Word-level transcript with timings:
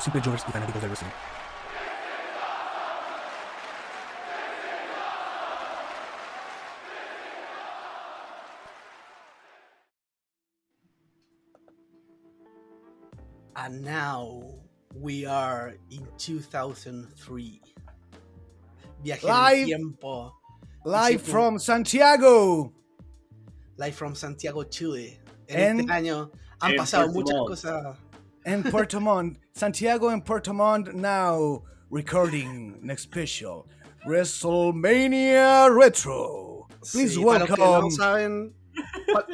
los 0.00 0.02
simples 0.02 0.24
Jovers 0.24 0.44
y 0.48 0.52
fanáticos 0.52 0.80
del 0.82 0.90
wrestling. 0.90 1.10
And 13.56 13.82
now 13.84 14.42
we 14.94 15.26
are 15.26 15.74
in 15.90 16.06
2003. 16.18 17.60
Viaje 19.02 19.24
en 19.24 19.28
Live. 19.28 19.60
el 19.60 19.66
tiempo. 19.66 20.32
Live 20.84 21.20
Hiciste- 21.22 21.30
from 21.30 21.58
Santiago. 21.58 22.72
Live 23.76 23.94
from 23.94 24.14
Santiago, 24.14 24.64
Chile. 24.64 25.20
En, 25.48 25.60
En- 25.60 25.80
este 25.80 25.92
año 25.92 26.30
han 26.60 26.76
pasado 26.76 27.08
muchas 27.12 27.36
Montt. 27.36 27.48
cosas. 27.48 27.96
En 28.44 28.62
Puerto 28.62 29.00
Montt. 29.00 29.38
Santiago 29.54 30.10
en 30.10 30.22
Puerto 30.22 30.52
Montt 30.54 30.92
now. 30.94 31.62
Recording 31.90 32.78
next 32.82 33.04
special. 33.04 33.64
WrestleMania 34.06 35.68
Retro. 35.68 36.66
Please 36.92 37.14
Sí, 37.14 37.24
para 37.24 37.40
los 37.40 37.48
que 37.54 37.60
welcome. 37.62 37.80
no 37.82 37.90
saben, 37.90 38.54
pa- 39.12 39.26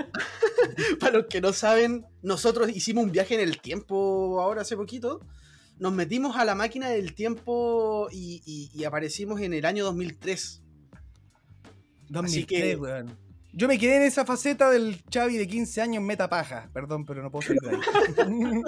para 1.01 1.19
los 1.19 1.27
que 1.27 1.41
no 1.41 1.53
saben, 1.53 2.05
nosotros 2.23 2.69
hicimos 2.71 3.05
un 3.05 3.13
viaje 3.13 3.35
en 3.35 3.41
el 3.41 3.61
tiempo 3.61 4.41
ahora 4.41 4.63
hace 4.63 4.77
poquito. 4.77 5.21
Nos 5.79 5.93
metimos 5.93 6.37
a 6.37 6.45
la 6.45 6.55
máquina 6.57 6.89
del 6.89 7.15
tiempo 7.15 8.09
y, 8.11 8.43
y- 8.45 8.71
y 8.75 8.85
aparecimos 8.85 9.41
en 9.41 9.55
el 9.55 9.65
año 9.65 9.85
2003. 9.85 10.63
2003, 12.09 12.47
que- 12.47 12.77
weón. 12.77 13.17
Yo 13.59 13.69
me 13.69 13.79
quedé 13.79 13.97
en 13.97 14.03
esa 14.03 14.27
faceta 14.27 14.69
del 14.71 15.03
Chavi 15.09 15.39
de 15.39 15.47
15 15.49 15.81
años 15.81 16.03
meta 16.03 16.29
paja. 16.29 16.69
Perdón, 16.75 17.07
pero 17.07 17.23
no 17.23 17.31
puedo 17.31 17.47
salir 17.49 17.61
de 17.63 17.71
ahí. 17.71 17.81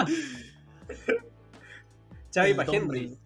Xavi 2.35 2.51
El 2.51 2.57
pa' 2.57 2.65
2000. 2.65 2.83
Henry. 2.83 3.19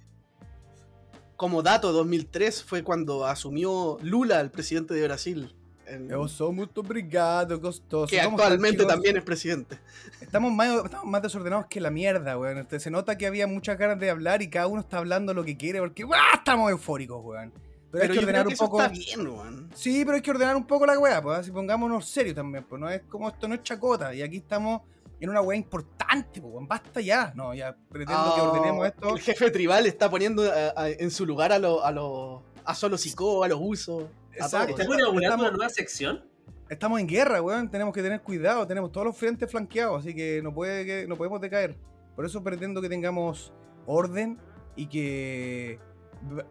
Como 1.36 1.62
dato, 1.62 1.92
2003 1.92 2.62
fue 2.64 2.82
cuando 2.82 3.26
asumió 3.26 3.98
Lula, 4.02 4.40
el 4.40 4.50
presidente 4.50 4.94
de 4.94 5.04
Brasil. 5.06 5.54
en- 5.86 6.10
Eu 6.10 6.26
sou 6.28 6.52
muito 6.52 6.80
obrigado, 6.80 7.58
gostoso. 7.60 8.06
que 8.08 8.16
¿Cómo 8.22 8.36
están, 8.38 8.52
actualmente 8.52 8.84
también 8.86 9.16
es 9.16 9.22
presidente. 9.24 9.78
Estamos 10.20 10.52
más, 10.52 10.84
estamos 10.84 11.06
más 11.06 11.20
desordenados 11.22 11.66
que 11.66 11.80
la 11.80 11.90
mierda, 11.90 12.38
weón. 12.38 12.58
Este, 12.58 12.78
Se 12.80 12.90
nota 12.90 13.18
que 13.18 13.26
había 13.26 13.46
muchas 13.46 13.76
ganas 13.76 13.98
de 14.00 14.08
hablar 14.08 14.40
y 14.42 14.48
cada 14.48 14.68
uno 14.68 14.80
está 14.80 14.98
hablando 14.98 15.34
lo 15.34 15.44
que 15.44 15.56
quiere 15.56 15.80
porque 15.80 16.04
¡guau! 16.04 16.18
estamos 16.34 16.70
eufóricos, 16.70 17.22
weón. 17.24 17.52
Pero, 17.92 18.00
Pero, 18.00 18.02
hay 18.04 18.08
que 18.08 18.14
yo 18.14 18.20
ordenar 18.22 18.42
creo 18.42 18.44
que 18.44 18.48
un 18.48 18.52
eso 18.54 18.64
poco. 18.64 18.82
está 18.82 18.88
bien, 18.92 19.26
weón. 19.28 19.70
Sí, 19.74 20.02
pero 20.04 20.16
hay 20.16 20.22
que 20.22 20.30
ordenar 20.30 20.56
un 20.56 20.66
poco 20.66 20.86
la 20.86 20.98
weá, 20.98 21.22
pues 21.22 21.38
así 21.40 21.50
pongámonos 21.52 22.08
serios 22.08 22.34
también, 22.34 22.64
pues 22.68 22.80
no 22.80 22.88
es 22.88 23.02
como 23.02 23.28
esto 23.28 23.46
no 23.46 23.54
es 23.54 23.62
chacota. 23.62 24.14
Y 24.14 24.22
aquí 24.22 24.38
estamos 24.38 24.80
en 25.20 25.28
una 25.28 25.42
weá 25.42 25.56
importante, 25.58 26.40
pues 26.40 26.52
weón. 26.54 26.66
Basta 26.66 27.00
ya. 27.02 27.32
No, 27.36 27.52
ya 27.54 27.76
pretendo 27.90 28.34
que 28.34 28.40
Ah, 28.40 28.44
ordenemos 28.50 28.86
esto. 28.86 29.14
El 29.14 29.20
jefe 29.20 29.50
tribal 29.50 29.84
está 29.86 30.10
poniendo 30.10 30.42
a- 30.42 30.72
a- 30.74 30.88
en 30.88 31.10
su 31.10 31.26
lugar 31.26 31.52
a 31.52 31.58
los 31.58 31.84
a 31.84 31.90
los 31.92 32.40
a 32.64 32.74
solo 32.74 32.96
psicó, 32.96 33.44
a 33.44 33.48
los 33.48 33.58
usos. 33.60 34.04
Exacto. 34.32 34.70
¿Estamos 34.74 34.96
inaugurando 34.98 35.42
una 35.44 35.50
nueva 35.52 35.68
sección? 35.68 36.24
Estamos 36.70 36.98
en 36.98 37.06
guerra, 37.06 37.42
weón. 37.42 37.70
Tenemos 37.70 37.92
que 37.92 38.00
tener 38.02 38.22
cuidado. 38.22 38.66
Tenemos 38.66 38.90
todos 38.90 39.06
los 39.08 39.16
frentes 39.18 39.50
flanqueados, 39.50 40.00
así 40.00 40.14
que 40.14 40.40
no, 40.42 40.54
puede 40.54 40.86
que, 40.86 41.06
no 41.06 41.16
podemos 41.16 41.38
decaer. 41.42 41.76
Por 42.16 42.24
eso 42.24 42.42
pretendo 42.42 42.80
que 42.80 42.88
tengamos 42.88 43.52
orden 43.84 44.38
y 44.76 44.86
que 44.86 45.78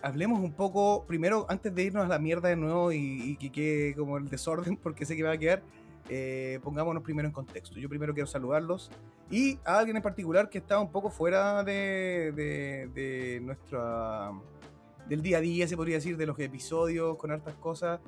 hablemos 0.01 0.39
un 0.39 0.53
poco, 0.53 1.05
primero, 1.05 1.45
antes 1.49 1.73
de 1.73 1.83
irnos 1.83 2.05
a 2.05 2.07
la 2.07 2.19
mierda 2.19 2.49
de 2.49 2.55
nuevo 2.55 2.91
y, 2.91 3.37
que 3.37 3.51
quede 3.51 3.95
como 3.95 4.17
el 4.17 4.29
desorden, 4.29 4.77
porque 4.83 5.05
sé 5.05 5.15
que 5.15 5.23
va 5.23 5.31
a 5.31 5.37
quedar, 5.37 5.63
eh, 6.09 6.59
pongámonos 6.63 7.03
primero 7.03 7.27
en 7.27 7.33
contexto. 7.33 7.79
Yo 7.79 7.89
primero 7.89 8.13
quiero 8.13 8.27
saludarlos 8.27 8.91
y 9.29 9.59
a 9.65 9.79
alguien 9.79 9.97
en 9.97 10.03
particular 10.03 10.49
que 10.49 10.57
está 10.57 10.79
un 10.79 10.91
poco 10.91 11.09
fuera 11.09 11.63
de, 11.63 12.31
de, 12.93 13.39
nuestra 13.41 14.31
del 15.07 15.21
día 15.21 15.37
a 15.37 15.41
día, 15.41 15.67
se 15.67 15.75
podría 15.75 15.95
decir, 15.95 16.17
de 16.17 16.25
los 16.25 16.37
episodios, 16.39 17.17
con 17.17 17.31
hartas 17.31 17.55
cosas. 17.55 17.99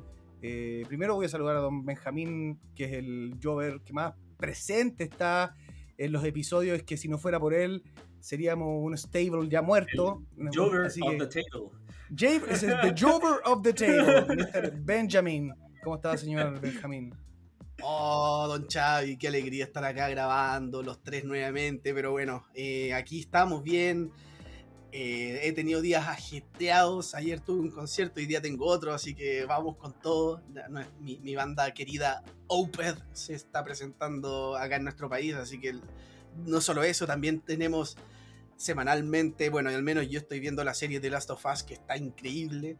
Eh, 0.41 0.83
primero 0.87 1.15
voy 1.15 1.25
a 1.25 1.29
saludar 1.29 1.55
a 1.55 1.59
don 1.59 1.85
Benjamín, 1.85 2.59
que 2.75 2.85
es 2.85 2.93
el 2.93 3.39
Jover 3.41 3.81
que 3.81 3.93
más 3.93 4.13
presente 4.37 5.05
está 5.05 5.55
en 5.97 6.11
los 6.11 6.25
episodios, 6.25 6.83
que 6.83 6.97
si 6.97 7.07
no 7.07 7.17
fuera 7.17 7.39
por 7.39 7.53
él, 7.53 7.83
seríamos 8.23 8.69
un 8.81 8.97
stable 8.97 9.49
ya 9.49 9.61
muerto. 9.61 10.23
Jover 10.53 10.85
Así 10.85 11.01
of 11.01 11.11
que- 11.11 11.17
the 11.17 11.27
table. 11.27 11.69
Jave 12.15 12.53
es 12.53 12.63
el 12.63 12.79
the 12.81 12.93
Jover 12.97 13.41
of 13.45 13.61
the 13.63 13.73
table, 13.73 14.25
Mr. 14.35 14.71
Benjamin. 14.81 15.51
¿Cómo 15.83 15.95
está, 15.97 16.15
señor 16.17 16.59
Benjamín? 16.61 17.13
Oh, 17.81 18.45
don 18.47 18.67
Chavi, 18.67 19.17
qué 19.17 19.27
alegría 19.27 19.65
estar 19.65 19.83
acá 19.83 20.07
grabando 20.07 20.81
los 20.83 21.01
tres 21.03 21.25
nuevamente, 21.25 21.93
pero 21.93 22.11
bueno, 22.11 22.45
eh, 22.53 22.93
aquí 22.93 23.19
estamos 23.19 23.61
bien. 23.63 24.11
Eh, 24.91 25.39
he 25.43 25.51
tenido 25.53 25.81
días 25.81 26.07
ajetreados, 26.07 27.15
ayer 27.15 27.39
tuve 27.39 27.61
un 27.61 27.71
concierto, 27.71 28.19
hoy 28.19 28.27
día 28.27 28.41
tengo 28.41 28.67
otro, 28.67 28.93
así 28.93 29.15
que 29.15 29.43
vamos 29.45 29.75
con 29.77 29.91
todo. 29.99 30.41
Mi, 31.01 31.17
mi 31.19 31.35
banda 31.35 31.73
querida 31.73 32.23
Opeth 32.47 32.99
se 33.11 33.33
está 33.33 33.63
presentando 33.63 34.55
acá 34.55 34.75
en 34.75 34.83
nuestro 34.83 35.09
país, 35.09 35.33
así 35.33 35.59
que 35.59 35.73
no 36.45 36.61
solo 36.61 36.83
eso, 36.83 37.07
también 37.07 37.41
tenemos 37.41 37.97
semanalmente, 38.63 39.49
bueno, 39.49 39.69
al 39.69 39.83
menos 39.83 40.09
yo 40.09 40.19
estoy 40.19 40.39
viendo 40.39 40.63
la 40.63 40.73
serie 40.73 40.99
de 40.99 41.09
Last 41.09 41.29
of 41.29 41.45
Us 41.45 41.63
que 41.63 41.73
está 41.73 41.97
increíble. 41.97 42.77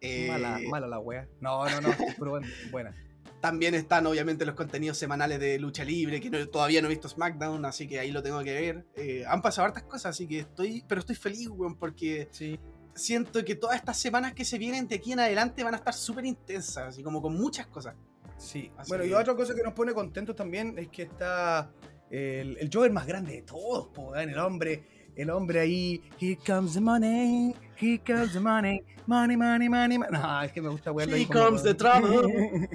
Eh, 0.00 0.28
Mala, 0.28 0.60
mala 0.68 0.86
la 0.86 0.98
wea. 0.98 1.26
No, 1.40 1.68
no, 1.68 1.80
no, 1.80 1.88
pero 2.18 2.30
bueno, 2.32 2.46
buena. 2.70 2.94
también 3.40 3.74
están 3.74 4.06
obviamente 4.06 4.46
los 4.46 4.54
contenidos 4.54 4.96
semanales 4.96 5.38
de 5.40 5.58
lucha 5.58 5.84
libre, 5.84 6.20
que 6.20 6.30
no- 6.30 6.46
todavía 6.48 6.80
no 6.80 6.86
he 6.86 6.90
visto 6.90 7.08
SmackDown, 7.08 7.64
así 7.64 7.86
que 7.88 7.98
ahí 7.98 8.10
lo 8.10 8.22
tengo 8.22 8.42
que 8.42 8.52
ver. 8.54 8.86
Eh, 8.96 9.24
han 9.26 9.42
pasado 9.42 9.66
hartas 9.66 9.82
cosas, 9.82 10.06
así 10.14 10.26
que 10.26 10.38
estoy, 10.40 10.84
pero 10.88 11.00
estoy 11.00 11.16
feliz, 11.16 11.48
weón, 11.48 11.76
porque 11.76 12.28
Sí. 12.30 12.58
siento 12.94 13.44
que 13.44 13.54
todas 13.56 13.76
estas 13.76 13.98
semanas 13.98 14.34
que 14.34 14.44
se 14.44 14.56
vienen 14.56 14.86
de 14.88 14.94
aquí 14.96 15.12
en 15.12 15.20
adelante 15.20 15.62
van 15.64 15.74
a 15.74 15.78
estar 15.78 15.92
súper 15.94 16.24
intensas, 16.26 16.84
así 16.88 17.02
como 17.02 17.20
con 17.20 17.34
muchas 17.34 17.66
cosas. 17.66 17.94
Sí, 18.38 18.70
Así 18.76 18.88
bueno, 18.88 19.04
y 19.04 19.08
que- 19.08 19.14
otra 19.14 19.34
cosa 19.34 19.54
que 19.54 19.62
nos 19.62 19.74
pone 19.74 19.92
contentos 19.92 20.34
también 20.36 20.78
es 20.78 20.88
que 20.88 21.02
está 21.02 21.70
el, 22.10 22.56
el 22.58 22.70
Jover 22.72 22.92
más 22.92 23.06
grande 23.06 23.32
de 23.32 23.42
todos, 23.42 23.88
po, 23.88 24.14
el 24.16 24.38
hombre, 24.38 24.84
el 25.16 25.30
hombre 25.30 25.60
ahí, 25.60 26.02
here 26.20 26.38
comes 26.46 26.74
the 26.74 26.80
money, 26.80 27.54
here 27.80 28.00
comes 28.04 28.32
the 28.32 28.40
money, 28.40 28.82
money, 29.06 29.36
money, 29.36 29.68
money, 29.68 29.98
money. 29.98 30.12
No, 30.12 30.42
es 30.42 30.52
que 30.52 30.60
me 30.60 30.68
gusta 30.68 30.92
weón. 30.92 31.10
Here 31.10 31.26
comes 31.26 31.62
the 31.62 31.74
trouble, 31.74 32.28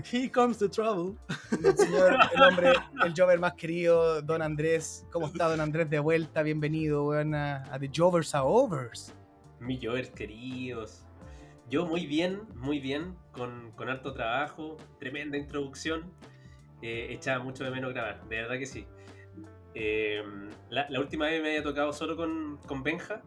here 0.12 0.30
comes 0.30 0.58
the 0.58 0.70
trouble. 0.70 1.18
El 1.52 1.78
señor, 1.78 2.18
el 2.36 2.42
hombre, 2.42 2.74
el 3.06 3.14
Jover 3.16 3.40
más 3.40 3.54
querido, 3.54 4.22
Don 4.22 4.42
Andrés. 4.42 5.06
¿Cómo 5.12 5.28
está 5.28 5.48
Don 5.50 5.60
Andrés 5.60 5.90
de 5.90 6.00
vuelta? 6.00 6.44
Bienvenido, 6.44 7.06
weón, 7.06 7.36
a, 7.36 7.64
a 7.74 7.80
The 7.80 7.90
Jovers 7.94 8.34
a 8.36 8.44
Overs. 8.44 9.14
Mis 9.60 9.80
Jovers 9.84 10.10
queridos. 10.12 11.06
Yo 11.70 11.86
muy 11.86 12.08
bien, 12.08 12.42
muy 12.56 12.80
bien, 12.80 13.16
con, 13.32 13.72
con 13.76 13.90
harto 13.90 14.14
trabajo, 14.14 14.78
tremenda 15.00 15.38
introducción. 15.38 16.12
Eh, 16.82 17.08
echaba 17.12 17.44
mucho 17.44 17.64
de 17.64 17.72
menos 17.72 17.94
grabar, 17.94 18.28
de 18.28 18.38
verdad 18.38 18.58
que 18.58 18.66
sí. 18.66 18.88
Eh, 19.76 20.24
la, 20.70 20.90
la 20.90 21.00
última 21.00 21.26
vez 21.28 21.42
me 21.42 21.50
había 21.50 21.64
tocado 21.64 21.94
solo 21.94 22.16
con, 22.16 22.58
con 22.66 22.84
Benja. 22.84 23.22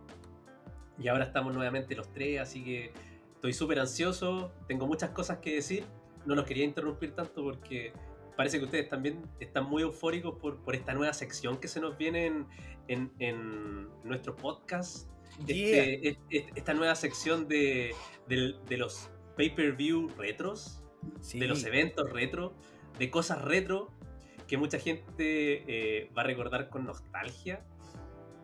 Y 0.99 1.09
ahora 1.09 1.25
estamos 1.25 1.55
nuevamente 1.55 1.95
los 1.97 2.13
tres, 2.13 2.41
así 2.41 2.63
que 2.63 2.93
estoy 3.35 3.53
súper 3.53 3.81
ansioso, 3.81 4.53
tengo 4.69 4.87
muchas 4.87 5.11
cosas 5.11 5.39
que 5.39 5.55
decir, 5.55 5.85
no 6.27 6.35
los 6.35 6.45
quería 6.45 6.65
interrumpir 6.65 7.13
tanto 7.13 7.43
porque 7.43 7.93
parece 8.37 8.59
que 8.59 8.67
ustedes 8.67 8.89
también 8.89 9.23
están 9.41 9.65
muy 9.65 9.83
eufóricos 9.83 10.39
por, 10.39 10.59
por 10.63 10.75
esta 10.77 10.95
nueva 10.95 11.13
sección 11.13 11.57
que 11.59 11.67
se 11.67 11.81
nos 11.81 11.97
viene 11.99 12.27
en, 12.27 12.47
en- 12.89 13.13
en 13.19 13.89
nuestro 14.05 14.37
podcast. 14.37 15.09
Yeah. 15.47 15.57
este- 15.85 16.09
es- 16.09 16.19
es- 16.31 16.45
esta 16.55 16.75
nueva 16.75 16.95
sección 16.95 17.49
de, 17.49 17.95
de 18.29 18.77
los 18.77 19.11
pay-per-view 19.37 20.09
retros, 20.19 20.83
Sí. 21.21 21.41
de 21.41 21.49
los 21.49 21.65
eventos 21.65 22.13
retro, 22.13 22.53
de 22.99 23.11
cosas 23.11 23.43
retro 23.43 23.91
que 24.53 24.59
mucha 24.59 24.79
gente 24.79 25.65
eh, 25.67 26.11
va 26.15 26.21
a 26.21 26.25
recordar 26.27 26.69
con 26.69 26.85
nostalgia. 26.85 27.65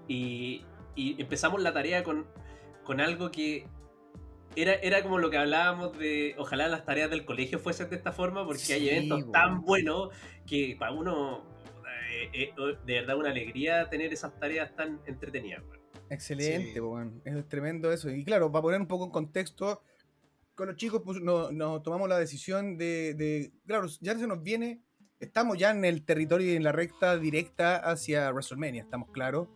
Y, 0.07 0.65
y 0.95 1.21
empezamos 1.21 1.61
la 1.63 1.75
tarea 1.75 2.03
con, 2.03 2.27
con 2.83 2.99
algo 3.03 3.31
que 3.31 3.67
era, 4.57 4.73
era 4.73 5.03
como 5.03 5.19
lo 5.19 5.29
que 5.29 5.37
hablábamos 5.37 5.99
de. 5.99 6.35
Ojalá 6.39 6.67
las 6.69 6.87
tareas 6.87 7.11
del 7.11 7.27
colegio 7.27 7.59
fuesen 7.59 7.91
de 7.91 7.97
esta 7.97 8.13
forma, 8.13 8.47
porque 8.47 8.73
hay 8.73 8.89
eventos 8.89 9.31
tan 9.33 9.61
buenos 9.61 10.09
que 10.47 10.77
para 10.79 10.93
uno. 10.93 11.45
eh, 12.23 12.31
eh, 12.33 12.55
de 12.87 12.95
verdad, 12.95 13.19
una 13.19 13.29
alegría 13.29 13.91
tener 13.91 14.11
esas 14.11 14.35
tareas 14.41 14.75
tan 14.75 15.03
entretenidas. 15.05 15.63
Excelente, 16.09 16.81
Sí. 16.81 17.21
es 17.27 17.49
tremendo 17.51 17.93
eso. 17.93 18.09
Y 18.09 18.25
claro, 18.25 18.51
para 18.51 18.63
poner 18.63 18.81
un 18.81 18.89
poco 18.89 19.05
en 19.05 19.11
contexto, 19.11 19.83
con 20.55 20.69
los 20.69 20.77
chicos 20.77 21.03
pues, 21.05 21.21
no- 21.21 21.53
nos 21.53 21.83
tomamos 21.83 22.09
la 22.09 22.19
decisión 22.19 22.79
de, 22.79 23.13
de- 23.13 23.53
Claro, 23.67 23.89
ya 24.01 24.19
se 24.19 24.27
nos 24.27 24.43
viene. 24.43 24.81
Estamos 25.21 25.59
ya 25.59 25.71
en 25.71 25.85
el 25.85 26.05
territorio 26.05 26.53
y 26.53 26.57
en 26.57 26.63
la 26.63 26.71
recta 26.73 27.17
directa 27.19 27.77
hacia 27.77 28.31
WrestleMania, 28.31 28.83
estamos 28.83 29.11
claros. 29.11 29.49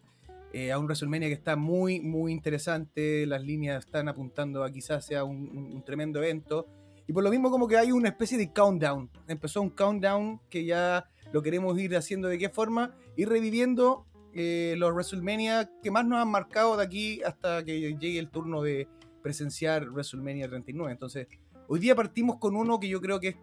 Eh, 0.52 0.72
a 0.72 0.78
un 0.78 0.84
WrestleMania 0.86 1.28
que 1.28 1.34
está 1.34 1.56
muy, 1.56 2.00
muy 2.00 2.32
interesante. 2.32 3.24
Las 3.26 3.42
líneas 3.42 3.84
están 3.86 4.08
apuntando 4.08 4.64
a 4.64 4.70
quizás 4.72 5.06
sea 5.06 5.24
un, 5.24 5.48
un- 5.56 5.72
un 5.76 5.84
tremendo 5.84 6.18
evento. 6.22 6.66
Y 7.06 7.12
por 7.12 7.22
lo 7.24 7.30
mismo, 7.30 7.50
como 7.50 7.68
que 7.68 7.76
hay 7.78 7.92
una 7.92 8.08
especie 8.08 8.36
de 8.36 8.52
countdown. 8.52 9.08
Empezó 9.28 9.62
un 9.62 9.70
countdown 9.70 10.40
que 10.50 10.64
ya 10.64 11.08
lo 11.32 11.42
queremos 11.42 11.78
ir 11.78 11.96
haciendo 11.96 12.28
de 12.28 12.38
qué 12.38 12.48
forma. 12.50 12.94
Ir 13.16 13.28
reviviendo 13.28 14.04
eh, 14.34 14.74
los 14.78 14.92
WrestleMania 14.92 15.70
que 15.82 15.90
más 15.90 16.04
nos 16.06 16.18
han 16.20 16.28
marcado 16.28 16.76
de 16.76 16.84
aquí 16.84 17.22
hasta 17.22 17.64
que 17.64 17.80
llegue 17.96 18.18
el 18.18 18.30
turno 18.30 18.62
de 18.62 18.88
presenciar 19.22 19.88
WrestleMania 19.90 20.48
39. 20.48 20.92
Entonces, 20.92 21.28
hoy 21.68 21.78
día 21.80 21.94
partimos 21.94 22.36
con 22.38 22.56
uno 22.56 22.78
que 22.80 22.88
yo 22.88 23.00
creo 23.00 23.20
que 23.20 23.28
es- 23.28 23.36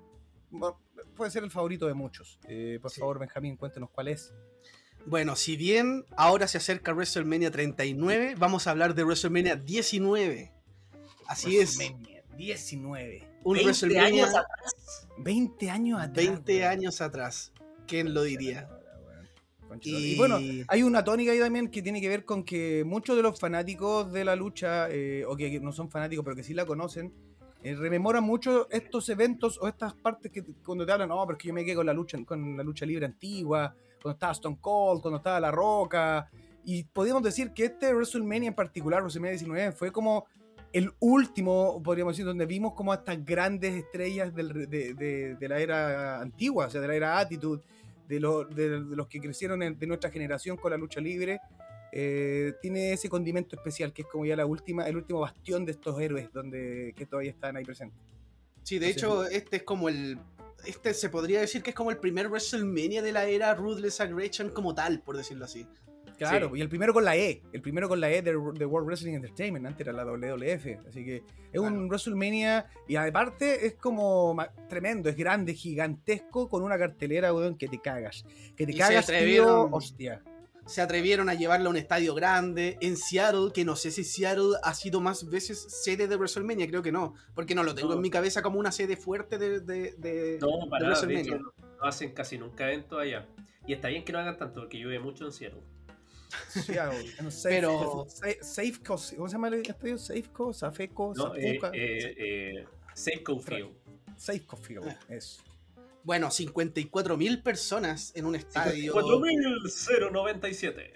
bueno, 0.51 0.79
puede 1.19 1.29
ser 1.31 1.43
el 1.43 1.51
favorito 1.51 1.85
de 1.85 1.93
muchos. 1.93 2.39
Eh, 2.47 2.79
por 2.81 2.89
Sí. 2.89 2.99
favor, 3.01 3.19
Benjamín, 3.19 3.57
cuéntenos 3.57 3.89
cuál 3.91 4.07
es. 4.07 4.33
Bueno, 5.05 5.35
si 5.35 5.55
bien 5.57 6.05
ahora 6.17 6.47
se 6.47 6.57
acerca 6.57 6.93
WrestleMania 6.93 7.51
39, 7.51 8.35
vamos 8.37 8.65
a 8.67 8.71
hablar 8.71 8.95
de 8.95 9.03
WrestleMania 9.03 9.55
19. 9.57 10.51
Así 11.27 11.57
es, 11.57 11.77
WrestleMania 11.77 12.23
19. 12.37 13.27
un 13.43 13.53
20 13.53 13.65
WrestleMania 13.65 14.23
años 14.25 14.29
atrás. 14.29 15.07
20 15.17 15.69
años 15.69 15.99
atrás. 16.01 16.15
20 16.25 16.53
weón. 16.57 16.67
años 16.71 17.01
atrás. 17.01 17.51
¿Quién 17.85 18.13
lo 18.13 18.23
diría? 18.23 18.69
Y, 19.81 20.13
Y, 20.13 20.17
bueno, 20.17 20.39
hay 20.67 20.81
una 20.83 21.03
tónica 21.03 21.31
ahí 21.31 21.39
también 21.39 21.69
que 21.69 21.81
tiene 21.83 22.01
que 22.01 22.09
ver 22.09 22.25
con 22.25 22.43
que 22.43 22.83
muchos 22.85 23.15
de 23.15 23.21
los 23.21 23.39
fanáticos 23.39 24.11
de 24.11 24.25
la 24.25 24.35
lucha, 24.35 24.89
eh, 24.89 25.23
o 25.27 25.35
que 25.35 25.59
no 25.59 25.71
son 25.71 25.91
fanáticos 25.91 26.23
pero 26.25 26.35
que 26.35 26.43
sí 26.43 26.53
la 26.55 26.65
conocen, 26.65 27.13
eh, 27.63 27.75
rememoran 27.75 28.23
mucho 28.23 28.69
estos 28.71 29.09
eventos 29.09 29.57
o 29.61 29.67
estas 29.67 29.93
partes 29.93 30.31
que 30.31 30.43
cuando 30.65 30.85
te 30.85 30.91
hablan, 30.91 31.09
no, 31.09 31.25
pero 31.25 31.37
es 31.37 31.41
que 31.41 31.47
yo 31.49 31.53
me 31.53 31.65
quedé 31.65 31.75
con 31.75 31.85
la 31.85 31.93
lucha, 31.93 32.17
con 32.25 32.55
la 32.57 32.63
lucha 32.63 32.85
libre 32.85 33.05
antigua, 33.05 33.75
cuando 34.01 34.13
estaba 34.15 34.31
Stone 34.33 34.57
Cold, 34.61 35.01
cuando 35.01 35.17
estaba 35.17 35.39
La 35.39 35.51
Roca, 35.51 36.29
y 36.63 36.83
podríamos 36.83 37.23
decir 37.23 37.51
que 37.51 37.65
este 37.65 37.93
WrestleMania 37.93 38.49
en 38.49 38.53
particular, 38.55 39.01
WrestleMania 39.01 39.31
19, 39.31 39.71
fue 39.73 39.91
como 39.91 40.25
el 40.71 40.91
último, 40.99 41.81
podríamos 41.83 42.13
decir, 42.13 42.25
donde 42.25 42.45
vimos 42.45 42.73
como 42.75 42.93
estas 42.93 43.25
grandes 43.25 43.73
estrellas 43.73 44.33
del- 44.35 44.69
de, 44.69 44.93
de- 44.93 45.35
de 45.35 45.47
la 45.49 45.59
era 45.59 46.21
antigua, 46.21 46.67
o 46.67 46.69
sea, 46.69 46.79
de 46.79 46.87
la 46.87 46.95
era 46.95 47.17
Attitude, 47.19 47.61
de, 48.07 48.19
lo- 48.19 48.45
de- 48.45 48.83
de 48.83 48.95
los 48.95 49.07
que 49.07 49.19
crecieron 49.19 49.63
en- 49.63 49.77
de 49.79 49.87
nuestra 49.87 50.11
generación 50.11 50.57
con 50.57 50.71
la 50.71 50.77
lucha 50.77 51.01
libre, 51.01 51.39
eh, 51.91 52.53
tiene 52.61 52.93
ese 52.93 53.09
condimento 53.09 53.55
especial 53.55 53.93
que 53.93 54.03
es 54.03 54.07
como 54.07 54.25
ya 54.25 54.35
la 54.35 54.45
última, 54.45 54.87
el 54.87 54.95
último 54.97 55.19
bastión 55.21 55.65
de 55.65 55.71
estos 55.71 55.99
héroes 55.99 56.31
donde 56.31 56.93
que 56.95 57.05
todavía 57.05 57.31
están 57.31 57.55
ahí 57.57 57.65
presentes. 57.65 57.99
Sí, 58.63 58.77
de 58.79 58.87
Así 58.87 58.93
hecho, 58.97 59.25
este 59.25 59.57
es 59.57 59.63
como 59.63 59.89
el. 59.89 60.19
Este 60.65 60.93
se 60.93 61.09
podría 61.09 61.39
decir 61.39 61.63
que 61.63 61.69
es 61.69 61.75
como 61.75 61.89
el 61.89 61.97
primer 61.97 62.27
WrestleMania 62.27 63.01
de 63.01 63.11
la 63.13 63.25
era 63.25 63.55
Ruthless 63.55 64.01
Aggression 64.01 64.49
como 64.49 64.75
tal, 64.75 65.01
por 65.01 65.15
decirlo 65.17 65.45
así. 65.45 65.65
Claro, 66.17 66.49
Sí. 66.51 66.59
y 66.59 66.61
el 66.61 66.67
primero 66.67 66.93
con 66.93 67.05
la 67.05 67.15
E, 67.15 67.41
el 67.53 67.61
primero 67.61 67.87
con 67.87 68.01
la 68.01 68.11
E 68.11 68.21
de, 68.21 68.31
de 68.31 68.65
World 68.65 68.87
Wrestling 68.87 69.13
Entertainment, 69.13 69.65
antes 69.65 69.87
era 69.87 69.93
la 69.93 70.03
WWF, 70.03 70.85
así 70.85 71.05
que 71.05 71.23
es 71.53 71.59
un. 71.59 71.87
WrestleMania 71.87 72.67
y 72.89 72.97
aparte 72.97 73.65
es 73.65 73.75
como 73.75 74.35
tremendo, 74.67 75.07
es 75.09 75.15
grande, 75.15 75.53
gigantesco, 75.53 76.49
con 76.49 76.61
una 76.61 76.77
cartelera, 76.77 77.33
weón, 77.33 77.57
que 77.57 77.69
te 77.69 77.79
cagas, 77.79 78.25
que 78.57 78.65
te 78.65 78.73
Y 78.73 78.77
cagas, 78.77 79.07
tío, 79.07 79.69
hostia. 79.71 80.21
Se 80.69 80.81
atrevieron 80.81 81.29
a 81.29 81.33
llevarlo 81.33 81.67
a 81.67 81.71
un 81.71 81.77
estadio 81.77 82.13
grande 82.13 82.77
en 82.81 82.95
Seattle, 82.95 83.51
que 83.53 83.65
no 83.65 83.75
sé 83.75 83.89
si 83.91 84.03
Seattle 84.03 84.57
ha 84.61 84.73
sido 84.75 85.01
más 85.01 85.27
veces 85.29 85.59
sede 85.83 86.07
de 86.07 86.15
WrestleMania, 86.15 86.67
creo 86.67 86.83
que 86.83 86.91
no, 86.91 87.15
porque 87.33 87.55
no 87.55 87.63
lo 87.63 87.73
tengo 87.73 87.89
No. 87.89 87.95
en 87.95 88.01
mi 88.01 88.09
cabeza 88.11 88.41
como 88.43 88.59
una 88.59 88.71
sede 88.71 88.95
fuerte 88.95 89.37
de. 89.39 89.61
de- 89.61 89.93
de- 89.97 90.37
No, 90.39 90.47
para 90.69 90.85
de 90.85 90.89
nada. 90.91 91.01
De 91.01 91.07
WrestleMania. 91.07 91.21
hecho, 91.35 91.37
no, 91.43 91.53
no 91.81 91.85
hacen 91.87 92.11
casi 92.13 92.37
nunca 92.37 92.67
eventos 92.67 92.99
allá. 92.99 93.27
Y 93.65 93.73
está 93.73 93.87
bien 93.87 94.03
que 94.05 94.11
no 94.13 94.19
hagan 94.19 94.37
tanto, 94.37 94.61
porque 94.61 94.77
llueve 94.77 94.99
mucho 94.99 95.25
en 95.25 95.31
Seattle. 95.31 95.61
Seattle, 96.49 96.99
en 97.19 97.31
Safe- 97.31 97.49
Pero- 97.61 98.07
Safeco, 98.41 98.95
¿cómo 99.15 99.27
se 99.27 99.33
llama 99.33 99.47
el 99.47 99.53
estadio? 99.55 99.97
Safeco, 99.97 100.53
Safeco, 100.53 101.13
No, 101.15 101.35
eh, 101.35 101.59
eh, 101.73 102.15
eh, 102.17 102.65
Safeco 102.93 103.39
Field. 103.39 103.71
Safeco 104.17 104.55
Field, 104.57 104.87
Ah. 104.87 104.99
eso. 105.09 105.41
Bueno, 106.03 106.31
54 106.31 107.17
mil 107.17 107.41
personas 107.41 108.11
en 108.15 108.25
un 108.25 108.35
estadio. 108.35 108.93
4097. 108.93 110.93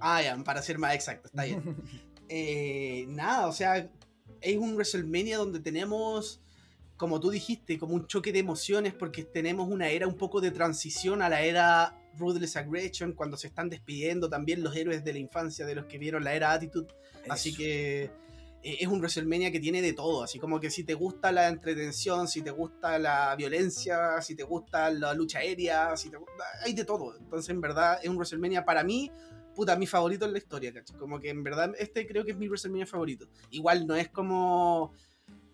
Ah, 0.00 0.22
ya, 0.22 0.36
para 0.42 0.62
ser 0.62 0.78
más 0.78 0.94
exacto, 0.94 1.28
está 1.28 1.44
bien. 1.44 1.62
Eh, 2.34 3.04
nada, 3.08 3.46
o 3.46 3.52
sea, 3.52 3.90
es 4.40 4.56
un 4.56 4.74
WrestleMania 4.74 5.36
donde 5.36 5.60
tenemos, 5.60 6.40
como 6.96 7.20
tú 7.20 7.28
dijiste, 7.28 7.78
como 7.78 7.94
un 7.94 8.06
choque 8.06 8.32
de 8.32 8.38
emociones 8.38 8.94
porque 8.94 9.24
tenemos 9.24 9.68
una 9.68 9.90
era 9.90 10.06
un 10.06 10.16
poco 10.16 10.40
de 10.40 10.50
transición 10.50 11.20
a 11.20 11.28
la 11.28 11.42
era 11.42 11.94
Ruthless 12.16 12.56
Aggression, 12.56 13.12
cuando 13.12 13.36
se 13.36 13.48
están 13.48 13.68
despidiendo 13.68 14.30
también 14.30 14.62
los 14.62 14.74
héroes 14.74 15.04
de 15.04 15.12
la 15.12 15.18
infancia 15.18 15.66
de 15.66 15.74
los 15.74 15.84
que 15.84 15.98
vieron 15.98 16.24
la 16.24 16.34
era 16.34 16.52
Attitude. 16.52 16.86
Así 17.28 17.54
que 17.54 18.10
es 18.62 18.86
un 18.86 18.98
WrestleMania 18.98 19.50
que 19.50 19.60
tiene 19.60 19.82
de 19.82 19.92
todo, 19.92 20.22
así 20.22 20.38
como 20.38 20.60
que 20.60 20.70
si 20.70 20.84
te 20.84 20.94
gusta 20.94 21.32
la 21.32 21.48
entretención, 21.48 22.28
si 22.28 22.42
te 22.42 22.50
gusta 22.50 22.98
la 22.98 23.34
violencia, 23.36 24.20
si 24.22 24.34
te 24.34 24.44
gusta 24.44 24.90
la 24.90 25.14
lucha 25.14 25.40
aérea, 25.40 25.96
si 25.96 26.10
te 26.10 26.16
gusta, 26.16 26.44
hay 26.64 26.72
de 26.72 26.84
todo. 26.84 27.16
Entonces, 27.16 27.50
en 27.50 27.60
verdad, 27.60 27.98
es 28.02 28.08
un 28.08 28.16
WrestleMania 28.16 28.64
para 28.64 28.84
mí, 28.84 29.10
puta, 29.54 29.76
mi 29.76 29.86
favorito 29.86 30.24
en 30.24 30.32
la 30.32 30.38
historia, 30.38 30.72
¿cachai? 30.72 30.96
Como 30.96 31.18
que 31.20 31.30
en 31.30 31.42
verdad 31.42 31.72
este 31.78 32.06
creo 32.06 32.24
que 32.24 32.30
es 32.30 32.38
mi 32.38 32.46
WrestleMania 32.46 32.86
favorito. 32.86 33.28
Igual 33.50 33.86
no 33.86 33.96
es 33.96 34.08
como... 34.08 34.92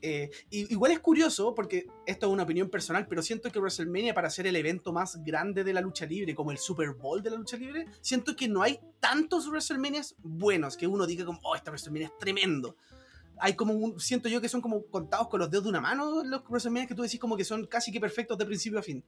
eh, 0.01 0.31
igual 0.51 0.93
es 0.93 1.01
curioso, 1.01 1.55
porque 1.55 1.87
esto 2.07 2.27
es 2.27 2.33
una 2.33 2.45
opinión 2.45 2.69
personal, 2.71 3.07
pero 3.09 3.23
siento 3.23 3.51
que 3.51 3.59
WrestleMania 3.59 4.15
para 4.15 4.31
ser 4.31 4.47
el 4.47 4.55
evento 4.55 4.93
más 4.93 5.25
grande 5.25 5.65
de 5.65 5.73
la 5.73 5.81
lucha 5.81 6.07
libre, 6.07 6.35
como 6.35 6.53
el 6.53 6.59
Super 6.59 6.91
Bowl 6.91 7.23
de 7.23 7.31
la 7.31 7.37
lucha 7.37 7.57
libre, 7.57 7.87
siento 8.01 8.37
que 8.37 8.47
no 8.47 8.63
hay 8.63 8.79
tantos 9.01 9.49
WrestleManias 9.49 10.15
buenos 10.19 10.77
que 10.77 10.87
uno 10.87 11.07
diga 11.07 11.25
como, 11.25 11.41
oh, 11.43 11.57
esta 11.57 11.71
WrestleMania 11.71 12.09
es 12.09 12.19
tremendo. 12.19 12.77
Hay 13.41 13.55
como 13.55 13.73
un, 13.75 14.01
siento 14.01 14.29
yo 14.29 14.41
que 14.41 14.49
son 14.49 14.61
como 14.61 14.85
contados 14.87 15.29
con 15.29 15.41
los 15.41 15.51
dedos 15.51 15.65
de 15.65 15.71
una 15.71 15.81
mano 15.81 16.23
los 16.25 16.43
WrestleMania 16.49 16.87
que 16.89 16.95
tú 16.95 17.03
decís 17.03 17.21
como 17.21 17.37
que 17.37 17.45
son 17.45 17.67
casi 17.67 17.93
que 17.93 18.01
perfectos 18.01 18.37
de 18.39 18.47
principio 18.47 18.79
a 18.79 18.83
fin. 18.83 19.05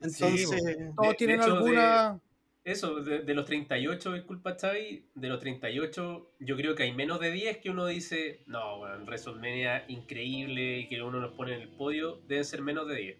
Entonces, 0.00 0.48
Todos 0.96 1.08
de 1.10 1.14
tienen 1.16 1.40
hecho, 1.40 1.54
alguna... 1.56 2.20
Eso, 2.64 2.94
de, 3.02 3.18
de 3.20 3.34
los 3.34 3.44
38, 3.44 4.14
disculpa 4.14 4.56
Xavi, 4.58 5.04
de 5.14 5.28
los 5.28 5.38
38 5.38 6.30
yo 6.40 6.56
creo 6.56 6.74
que 6.74 6.84
hay 6.84 6.94
menos 6.94 7.20
de 7.20 7.30
10 7.30 7.58
que 7.58 7.68
uno 7.68 7.84
dice, 7.84 8.42
no, 8.46 8.78
bueno, 8.78 9.04
WrestleMania 9.04 9.84
increíble 9.88 10.78
y 10.80 10.88
que 10.88 11.02
uno 11.02 11.20
los 11.20 11.32
pone 11.34 11.54
en 11.56 11.60
el 11.60 11.68
podio, 11.76 12.22
deben 12.26 12.44
ser 12.44 12.62
menos 12.62 12.88
de 12.88 12.96
10. 12.96 13.18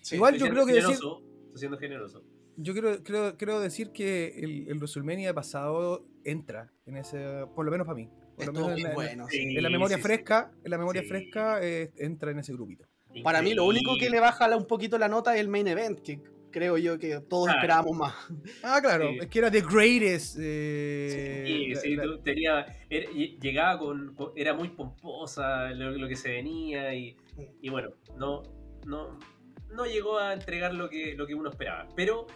sí. 0.00 0.14
Igual 0.16 0.38
yo 0.38 0.48
creo 0.48 0.64
que 0.64 0.72
decir- 0.72 0.94
generoso, 0.94 1.22
estoy 1.44 1.58
siendo 1.58 1.76
generoso. 1.78 2.24
Yo 2.56 2.72
quiero, 2.72 3.02
creo, 3.02 3.36
creo 3.36 3.60
decir 3.60 3.90
que 3.92 4.28
el, 4.38 4.68
el 4.68 4.78
WrestleMania 4.78 5.32
pasado 5.34 6.06
entra 6.24 6.72
en 6.86 6.96
ese, 6.96 7.46
por 7.54 7.64
lo 7.66 7.70
menos 7.70 7.86
para 7.86 7.96
mí. 7.96 8.10
Por 8.46 8.54
lo 8.54 8.60
estuvo 8.60 8.68
menos 8.68 8.72
muy 8.72 8.80
en, 8.82 8.88
la- 8.88 8.94
bueno. 8.94 9.26
sí. 9.30 9.36
Sí, 9.38 9.56
en 9.56 9.62
la 9.62 9.70
memoria 9.70 9.96
sí, 9.96 10.02
fresca, 10.02 10.50
en 10.64 10.70
la 10.70 10.78
memoria 10.78 11.02
Sí. 11.02 11.08
fresca 11.08 11.58
eh, 11.62 11.90
entra 11.96 12.30
en 12.30 12.38
ese 12.38 12.52
grupito. 12.52 12.86
Para 13.24 13.42
mí 13.42 13.54
lo 13.54 13.64
único 13.66 13.96
que 13.98 14.08
le 14.10 14.20
baja 14.20 14.54
un 14.56 14.66
poquito 14.66 14.96
la 14.98 15.08
nota 15.08 15.34
es 15.34 15.40
el 15.40 15.48
main 15.48 15.66
event, 15.66 16.00
que 16.00 16.20
creo 16.52 16.78
yo 16.78 16.98
que 16.98 17.20
todos 17.20 17.48
Ah. 17.48 17.52
esperábamos 17.56 17.96
más. 17.96 18.14
Ah, 18.62 18.78
claro, 18.82 19.10
Sí. 19.10 19.18
es 19.20 19.26
que 19.28 19.38
era 19.40 19.50
The 19.50 19.62
Greatest. 19.62 20.36
eh, 20.40 21.44
Sí, 21.46 21.68
la- 21.68 21.80
sí, 21.80 21.96
la- 21.96 22.02
tú 22.04 22.18
tenía, 22.22 22.66
era- 22.88 23.10
llegaba 23.10 23.78
con, 23.78 24.14
con- 24.14 24.32
era 24.36 24.54
muy 24.54 24.68
pomposa 24.68 25.70
lo, 25.70 25.90
lo 25.92 26.08
que 26.08 26.16
se 26.16 26.30
venía 26.30 26.94
y, 26.94 27.16
y 27.62 27.68
bueno, 27.68 27.90
no, 28.16 28.42
no, 28.86 29.18
no 29.70 29.86
llegó 29.86 30.18
a 30.18 30.32
entregar 30.32 30.74
lo 30.74 30.88
que, 30.88 31.14
lo 31.14 31.26
que 31.26 31.34
uno 31.34 31.50
esperaba. 31.50 31.88
Pero 31.96 32.26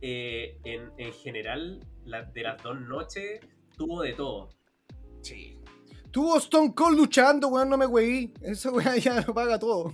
eh, 0.00 0.58
en, 0.64 0.90
en 0.98 1.12
general, 1.12 1.80
la- 2.04 2.24
de 2.24 2.42
las 2.42 2.62
dos 2.62 2.80
noches, 2.80 3.40
tuvo 3.76 4.02
de 4.02 4.12
todo. 4.14 4.48
Sí. 5.22 5.58
Tuvo 6.10 6.36
Stone 6.38 6.74
Cold 6.74 6.98
luchando, 6.98 7.48
weón, 7.48 7.70
no 7.70 7.78
me 7.78 7.86
weí. 7.86 8.32
Esa 8.42 8.70
weá 8.70 8.96
ya 8.98 9.20
lo 9.26 9.32
paga 9.34 9.58
todo. 9.58 9.92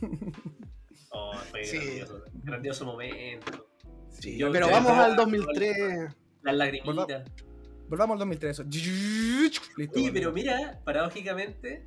Oh, 1.11 1.33
fue 1.51 1.65
Sí. 1.65 1.77
grandioso, 1.79 2.25
grandioso 2.43 2.85
momento. 2.85 3.67
Sí, 4.11 4.37
Yo 4.37 4.51
pero 4.51 4.69
vamos 4.69 4.93
al 4.93 5.15
2003. 5.17 6.15
Las 6.43 6.55
lagrimitas. 6.57 7.23
Volvamos 7.89 8.15
al 8.15 8.19
2003. 8.19 8.51
eso. 8.51 8.65
Listo. 8.65 9.99
Oye, 9.99 10.11
pero 10.13 10.33
mira, 10.33 10.81
paradójicamente, 10.85 11.85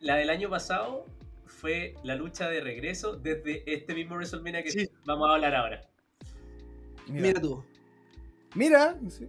la 0.00 0.16
del 0.16 0.30
año 0.30 0.50
pasado 0.50 1.06
fue 1.46 1.94
la 2.02 2.16
lucha 2.16 2.48
de 2.48 2.60
regreso 2.60 3.14
desde 3.16 3.62
este 3.72 3.94
mismo 3.94 4.16
WrestleMania 4.16 4.62
que 4.64 4.70
Sí. 4.72 4.88
vamos 5.04 5.28
a 5.30 5.34
hablar 5.34 5.54
ahora. 5.54 5.88
Mira, 7.06 7.22
Mira 7.28 7.40
tú. 7.40 7.64
Mira, 8.54 8.98
sí. 9.08 9.26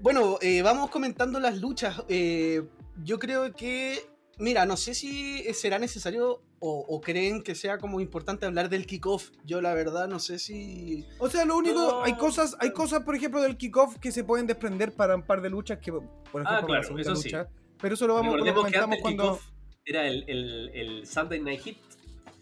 Bueno, 0.00 0.38
eh, 0.40 0.62
vamos 0.62 0.90
comentando 0.90 1.40
las 1.40 1.58
luchas. 1.60 2.02
Eh, 2.08 2.62
yo 3.04 3.18
creo 3.18 3.52
que, 3.54 3.98
mira, 4.38 4.64
no 4.64 4.76
sé 4.76 4.94
si 4.94 5.42
será 5.54 5.78
necesario 5.78 6.42
o, 6.58 6.84
o 6.88 7.00
creen 7.00 7.42
que 7.42 7.54
sea 7.54 7.78
como 7.78 8.00
importante 8.00 8.46
hablar 8.46 8.68
del 8.70 8.86
kickoff. 8.86 9.30
Yo 9.44 9.60
la 9.60 9.74
verdad 9.74 10.08
no 10.08 10.18
sé 10.18 10.38
si... 10.38 11.06
O 11.18 11.28
sea, 11.28 11.44
lo 11.44 11.56
único, 11.56 11.78
No, 11.78 12.02
hay 12.02 12.14
cosas, 12.16 12.56
hay 12.60 12.72
cosas, 12.72 13.02
por 13.02 13.14
ejemplo, 13.14 13.40
del 13.42 13.56
kickoff 13.58 13.98
que 13.98 14.10
se 14.12 14.24
pueden 14.24 14.46
desprender 14.46 14.92
para 14.92 15.16
un 15.16 15.22
par 15.22 15.42
de 15.42 15.50
luchas 15.50 15.78
que, 15.78 15.92
por 15.92 16.02
ejemplo, 16.42 16.46
Ah, 16.46 16.64
claro, 16.66 16.98
eso 16.98 17.16
sí. 17.16 17.28
lucha. 17.28 17.48
Pero 17.80 17.94
eso 17.94 18.06
lo 18.06 18.14
vamos 18.14 18.42
que 18.42 18.52
comentamos 18.54 18.74
antes 18.84 18.96
el 18.98 19.02
cuando. 19.02 19.22
kickoff 19.34 19.50
era 19.84 20.06
el, 20.06 20.24
el, 20.28 20.68
el 20.74 21.06
Sunday 21.06 21.40
Night 21.40 21.60
Hit, 21.60 21.78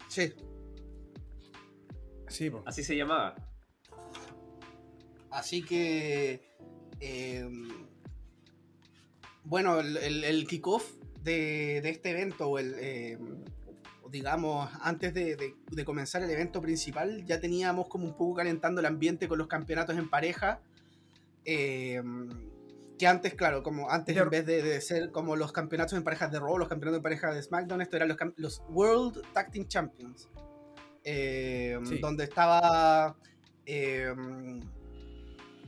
Sí. 0.07 0.33
Sí, 2.27 2.49
po. 2.49 2.61
así 2.65 2.83
se 2.83 2.95
llamaba. 2.95 3.35
Así 5.31 5.61
que... 5.63 6.48
eh, 6.99 7.47
bueno, 9.43 9.79
el, 9.79 9.97
el- 9.97 10.23
el 10.23 10.47
kickoff 10.47 10.93
de, 11.23 11.79
de 11.81 11.89
este 11.89 12.11
evento, 12.11 12.47
o 12.49 12.59
el, 12.59 12.75
eh, 12.79 13.17
o 14.03 14.09
digamos, 14.09 14.69
antes 14.81 15.13
de, 15.13 15.35
de- 15.35 15.55
de 15.71 15.85
comenzar 15.85 16.21
el 16.23 16.29
evento 16.29 16.61
principal, 16.61 17.25
ya 17.25 17.39
teníamos 17.39 17.87
como 17.87 18.05
un 18.05 18.15
poco 18.15 18.35
calentando 18.35 18.79
el 18.79 18.85
ambiente 18.85 19.27
con 19.27 19.37
los 19.37 19.47
campeonatos 19.47 19.97
en 19.97 20.09
pareja. 20.09 20.61
eh, 21.45 22.01
que 22.99 23.07
antes, 23.07 23.33
claro, 23.33 23.63
como 23.63 23.89
antes 23.89 24.17
en 24.17 24.29
vez 24.29 24.45
de, 24.45 24.81
ser 24.81 25.09
como 25.11 25.37
los 25.37 25.53
campeonatos 25.53 25.93
en 25.93 26.03
parejas 26.03 26.33
de 26.33 26.39
Raw, 26.39 26.57
los 26.57 26.67
campeonatos 26.67 26.97
en 26.97 27.03
pareja 27.03 27.33
de 27.33 27.41
SmackDown, 27.41 27.81
esto 27.81 27.95
eran 27.95 28.13
los, 28.35 28.61
World 28.67 29.21
Tag 29.33 29.51
Team 29.51 29.67
Champions. 29.69 30.27
eh, 31.05 31.79
Sí. 31.85 31.99
Donde 31.99 32.25
estaba... 32.25 33.15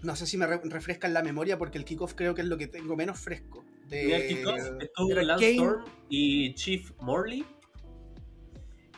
no 0.04 0.16
sé 0.16 0.26
si 0.26 0.38
me 0.38 0.48
re- 0.48 0.62
refrescan 0.64 1.14
la 1.14 1.22
memoria 1.24 1.58
porque 1.58 1.78
el 1.78 1.86
kickoff 1.86 2.14
creo 2.16 2.34
que 2.36 2.42
es 2.42 2.48
lo 2.48 2.58
que 2.58 2.68
tengo 2.68 2.96
menos 2.96 3.20
fresco. 3.20 3.64
De... 3.88 4.04
En 4.16 4.22
el 4.22 4.28
kickoff 4.28 4.60
estuvo 4.82 5.12
era 5.12 5.24
Lance 5.24 5.46
Kane. 5.46 5.56
Storm 5.58 5.84
y 6.10 6.54
Chief 6.56 6.92
Morley 7.02 7.46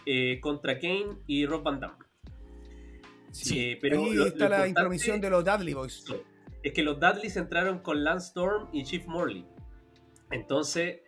eh, 0.06 0.40
contra 0.42 0.80
Kane 0.80 1.18
y 1.28 1.46
Rob 1.46 1.64
Van 1.64 1.80
Damme. 1.80 1.96
Sí. 3.32 3.60
Eh, 3.60 3.80
pero 3.82 4.04
Ahí 4.04 4.14
lo- 4.14 4.28
está 4.28 4.46
lo 4.50 4.58
la 4.58 4.68
intromisión 4.68 5.20
de 5.22 5.30
los 5.30 5.44
Dudley 5.44 5.74
Boys. 5.74 6.06
Es 6.62 6.72
que 6.74 6.84
los 6.84 7.00
Dudleys 7.00 7.36
entraron 7.38 7.80
con 7.80 8.04
Lance 8.04 8.28
Storm 8.28 8.70
y 8.72 8.84
Chief 8.84 9.06
Morley. 9.08 9.46
Entonces, 10.32 11.02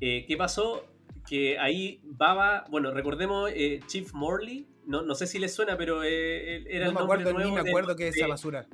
eh, 0.00 0.24
¿qué 0.26 0.36
pasó? 0.36 0.84
Que 1.28 1.58
ahí 1.58 2.00
Baba, 2.04 2.64
bueno, 2.70 2.92
recordemos 2.92 3.50
Chief 3.86 4.12
Morley, 4.12 4.66
no, 4.86 5.02
no 5.02 5.14
sé 5.14 5.26
si 5.26 5.38
les 5.38 5.54
suena, 5.54 5.76
pero 5.76 6.02
era 6.02 6.86
No 6.86 6.90
el 6.90 6.94
me 6.94 7.00
nombre 7.00 7.02
acuerdo, 7.02 7.32
nuevo 7.32 7.48
ni 7.50 7.56
me 7.56 7.62
de- 7.62 7.70
acuerdo 7.70 7.96
qué 7.96 8.08
es 8.08 8.16
esa 8.16 8.26
basura. 8.26 8.62
de 8.62 8.68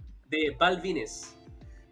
Val 0.59 0.81
Vines. 0.81 1.37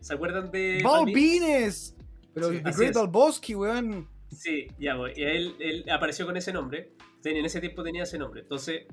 ¿Se 0.01 0.15
acuerdan 0.15 0.51
de 0.51 0.81
¡Val 0.83 1.05
Vines? 1.07 1.15
Vines! 1.15 1.97
Pero 2.35 2.51
Sí, 2.51 2.61
The 2.63 2.71
Great. 2.73 2.95
Balboski, 2.95 3.55
weón. 3.55 4.09
Sí, 4.31 4.67
ya, 4.79 4.97
pues, 4.97 5.17
y 5.17 5.23
él, 5.23 5.55
él 5.61 5.85
apareció 5.91 6.27
con 6.27 6.37
ese 6.37 6.53
nombre. 6.53 6.93
En 7.25 7.45
ese 7.45 7.61
tiempo 7.61 7.83
tenía 7.83 8.03
ese 8.03 8.19
nombre. 8.19 8.41
Entonces, 8.43 8.87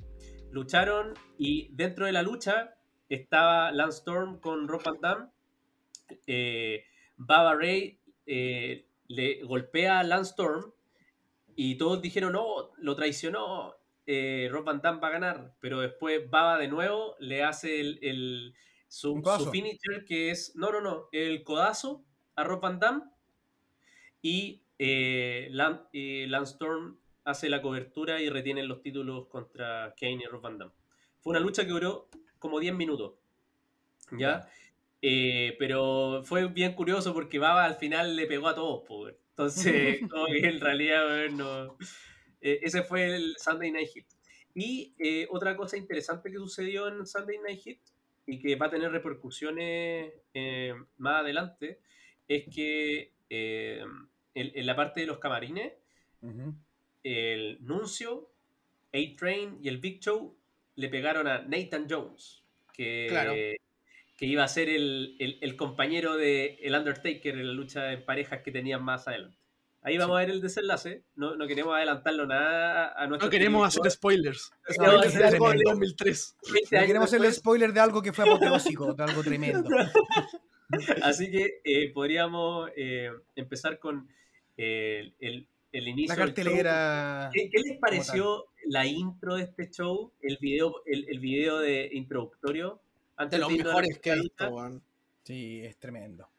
lucharon 0.52 1.12
y 1.36 1.68
dentro 1.74 2.06
de 2.06 2.12
la 2.12 2.22
lucha 2.22 2.74
estaba 3.08 3.72
Lance 3.72 3.98
Storm 3.98 4.38
con 4.40 4.68
Rob 4.68 4.82
Van 4.84 5.00
Damme. 5.00 5.26
Eh, 6.26 6.84
Baba 7.16 7.54
Ray 7.54 7.98
eh, 8.26 8.86
le 9.08 9.42
golpea 9.42 9.98
a 9.98 10.04
Lance 10.04 10.30
Storm 10.30 10.72
y 11.56 11.76
todos 11.76 12.00
dijeron, 12.00 12.32
no, 12.32 12.70
lo 12.78 12.94
traicionó. 12.96 13.74
Eh, 14.06 14.48
Rob 14.50 14.64
Van 14.64 14.80
Damme 14.80 15.00
va 15.00 15.08
a 15.08 15.12
ganar. 15.12 15.54
Pero 15.60 15.80
después 15.80 16.30
Baba 16.30 16.56
de 16.58 16.68
nuevo 16.68 17.16
le 17.18 17.42
hace 17.42 17.80
el, 17.80 17.98
el- 18.02 18.54
su, 18.92 19.22
su 19.38 19.50
finisher 19.50 20.04
que 20.06 20.30
es, 20.30 20.54
no, 20.54 20.70
no, 20.70 20.82
no, 20.82 21.08
el 21.12 21.42
codazo 21.44 22.04
a 22.36 22.44
Rob 22.44 22.60
Van 22.60 22.78
Damme 22.78 23.04
y 24.20 24.62
eh, 24.78 25.48
Lan- 25.50 25.88
eh, 25.94 26.26
Lance 26.28 26.52
Storm 26.52 26.98
hace 27.24 27.48
la 27.48 27.62
cobertura 27.62 28.20
y 28.20 28.28
retienen 28.28 28.68
los 28.68 28.82
títulos 28.82 29.28
contra 29.28 29.94
Kane 29.98 30.20
y 30.22 30.26
Rob 30.26 30.42
Van 30.42 30.58
Damme. 30.58 30.72
Fue 31.20 31.30
una 31.30 31.40
lucha 31.40 31.64
que 31.64 31.70
duró 31.70 32.08
como 32.38 32.60
10 32.60 32.74
minutos. 32.74 33.14
¿Ya? 34.18 34.46
Eh, 35.00 35.56
pero 35.58 36.22
fue 36.24 36.48
bien 36.48 36.74
curioso 36.74 37.14
porque 37.14 37.38
Baba 37.38 37.64
al 37.64 37.76
final 37.76 38.14
le 38.14 38.26
pegó 38.26 38.48
a 38.48 38.54
todos. 38.54 38.82
po, 38.86 39.02
weón. 39.04 39.16
Entonces, 39.30 40.00
como 40.10 40.26
que 40.26 40.46
en 40.48 40.60
realidad, 40.60 41.06
weón, 41.06 41.36
no. 41.38 41.78
Eh, 42.42 42.60
ese 42.62 42.82
fue 42.82 43.14
el 43.14 43.36
Sunday 43.38 43.70
Night 43.70 43.88
Hit. 43.88 44.06
Y 44.54 44.94
eh, 44.98 45.26
otra 45.30 45.56
cosa 45.56 45.78
interesante 45.78 46.30
que 46.30 46.36
sucedió 46.36 46.88
en 46.88 47.06
Sunday 47.06 47.38
Night 47.38 47.60
Hit 47.60 47.80
y 48.26 48.38
que 48.38 48.56
va 48.56 48.66
a 48.66 48.70
tener 48.70 48.90
repercusiones 48.92 50.12
eh, 50.34 50.74
más 50.98 51.20
adelante 51.22 51.80
es 52.28 52.44
que 52.54 53.12
eh, 53.30 53.84
en, 54.34 54.52
en 54.54 54.66
la 54.66 54.76
parte 54.76 55.00
de 55.00 55.06
los 55.06 55.18
camarines, 55.18 55.72
el 57.02 57.58
Nuncio, 57.64 58.30
A-Train 58.92 59.58
y 59.62 59.68
el 59.68 59.78
Big 59.78 60.00
Show 60.00 60.36
le 60.76 60.88
pegaron 60.88 61.26
a 61.26 61.42
Nathan 61.42 61.86
Jones, 61.88 62.44
que, 62.72 63.06
Claro. 63.10 63.32
que 63.34 64.26
iba 64.26 64.44
a 64.44 64.48
ser 64.48 64.68
el, 64.68 65.16
el- 65.18 65.38
el 65.40 65.56
compañero 65.56 66.16
de 66.16 66.58
el 66.62 66.74
Undertaker 66.74 67.34
en 67.34 67.46
la 67.46 67.52
lucha 67.52 67.92
en 67.92 68.04
parejas 68.04 68.42
que 68.42 68.52
tenían 68.52 68.82
más 68.84 69.08
adelante. 69.08 69.36
Ahí 69.84 69.98
vamos 69.98 70.16
a 70.16 70.20
ver 70.20 70.30
el 70.30 70.40
desenlace. 70.40 71.02
No, 71.16 71.34
no 71.34 71.46
queremos 71.48 71.74
adelantarlo 71.74 72.24
nada 72.24 72.92
a 72.96 73.06
nuestro 73.08 73.26
No 73.26 73.30
queremos 73.30 73.66
hacer 73.66 73.90
spoilers. 73.90 74.52
De 74.68 74.84
algo 74.84 75.00
del 75.02 75.12
tremendo. 75.12 75.70
2003. 75.70 76.36
No 76.70 76.80
queremos 76.86 77.08
hacerle 77.08 77.32
spoiler 77.32 77.72
de 77.72 77.80
algo 77.80 78.00
que 78.00 78.12
fue 78.12 78.24
apoteósico, 78.24 78.94
de 78.94 79.02
algo 79.02 79.22
tremendo. 79.24 79.68
Así 81.02 81.30
que 81.30 81.60
eh, 81.64 81.92
podríamos 81.92 82.70
eh, 82.76 83.10
empezar 83.34 83.80
con 83.80 84.08
eh, 84.56 85.12
el, 85.18 85.48
el 85.72 85.88
inicio. 85.88 86.14
La 86.14 86.26
del 86.26 86.34
show. 86.34 86.44
cartelera. 86.44 87.30
¿Qué, 87.32 87.50
qué 87.50 87.58
les 87.58 87.78
pareció 87.78 88.46
la 88.66 88.86
intro 88.86 89.34
de 89.34 89.42
este 89.42 89.68
show? 89.68 90.12
El 90.20 90.38
video, 90.40 90.82
el, 90.86 91.06
el 91.08 91.18
video 91.18 91.58
de 91.58 91.90
introductorio. 91.92 92.80
Antes 93.16 93.38
De 93.38 93.40
los 93.40 93.52
mejores 93.52 93.98
que 93.98 94.10
he 94.10 94.20
visto. 94.20 94.80
Sí, 95.24 95.60
es 95.64 95.76
tremendo. 95.78 96.31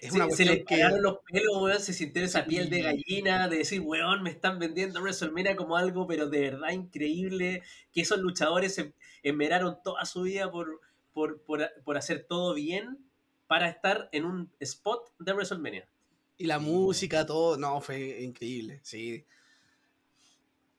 Es 0.00 0.12
Se- 0.12 0.16
una 0.16 0.30
se, 0.30 0.44
le 0.44 0.64
que... 0.64 0.76
los 1.00 1.18
pelos, 1.30 1.62
weón, 1.62 1.80
se 1.80 1.92
sintió 1.92 2.22
esa 2.22 2.46
piel 2.46 2.70
de 2.70 2.82
gallina, 2.82 3.48
de 3.48 3.58
decir, 3.58 3.80
weón, 3.80 4.22
me 4.22 4.30
están 4.30 4.58
vendiendo 4.58 5.00
WrestleMania 5.00 5.56
como 5.56 5.76
algo, 5.76 6.06
pero 6.06 6.28
de 6.28 6.40
verdad 6.40 6.70
increíble, 6.70 7.62
que 7.92 8.02
esos 8.02 8.18
luchadores 8.18 8.74
se 8.74 8.94
enmeraron 9.22 9.78
toda 9.82 10.04
su 10.04 10.22
vida 10.22 10.50
por, 10.50 10.80
por, 11.12 11.42
por, 11.42 11.70
por 11.84 11.96
hacer 11.96 12.24
todo 12.28 12.54
bien 12.54 12.98
para 13.46 13.68
estar 13.68 14.08
en 14.12 14.24
un 14.24 14.52
spot 14.60 15.12
de 15.18 15.32
WrestleMania. 15.32 15.88
Y 16.36 16.44
la 16.46 16.58
Sí, 16.58 16.60
música, 16.60 17.26
todo, 17.26 17.56
no, 17.56 17.80
fue 17.80 18.22
increíble, 18.22 18.80
sí. 18.84 19.24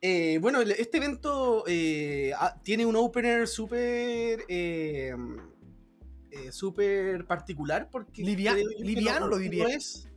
Eh, 0.01 0.37
bueno, 0.39 0.61
este 0.61 0.97
evento 0.97 1.63
eh, 1.67 2.31
ah, 2.37 2.59
tiene 2.63 2.85
un 2.85 2.95
opener 2.95 3.47
súper 3.47 4.45
eh, 4.47 5.15
eh, 6.35 6.51
súper 6.51 7.25
particular 7.25 7.89
porque 7.91 8.23
liviano 8.79 9.27
lo 9.27 9.37
diría. 9.37 9.65
es- 9.67 10.09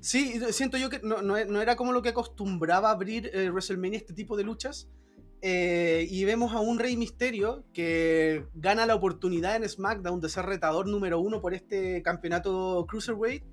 Sí, 0.00 0.40
siento 0.52 0.78
yo 0.78 0.90
que 0.90 1.00
no, 1.02 1.22
no 1.22 1.44
no 1.44 1.60
era 1.60 1.74
como 1.74 1.92
lo 1.92 2.02
que 2.02 2.10
acostumbraba 2.10 2.90
abrir 2.90 3.30
eh, 3.34 3.50
WrestleMania 3.50 3.98
este 3.98 4.14
tipo 4.14 4.36
de 4.36 4.44
luchas. 4.44 4.88
Eh, 5.40 6.06
y 6.10 6.24
vemos 6.24 6.52
a 6.52 6.60
un 6.60 6.78
Rey 6.78 6.96
Misterio 6.96 7.64
que 7.72 8.46
gana 8.54 8.86
la 8.86 8.94
oportunidad 8.96 9.56
en 9.56 9.68
SmackDown 9.68 10.20
de 10.20 10.28
ser 10.28 10.46
retador 10.46 10.88
número 10.88 11.20
uno 11.20 11.40
por 11.40 11.54
este 11.54 12.02
campeonato 12.02 12.86
Cruiserweight 12.88 13.44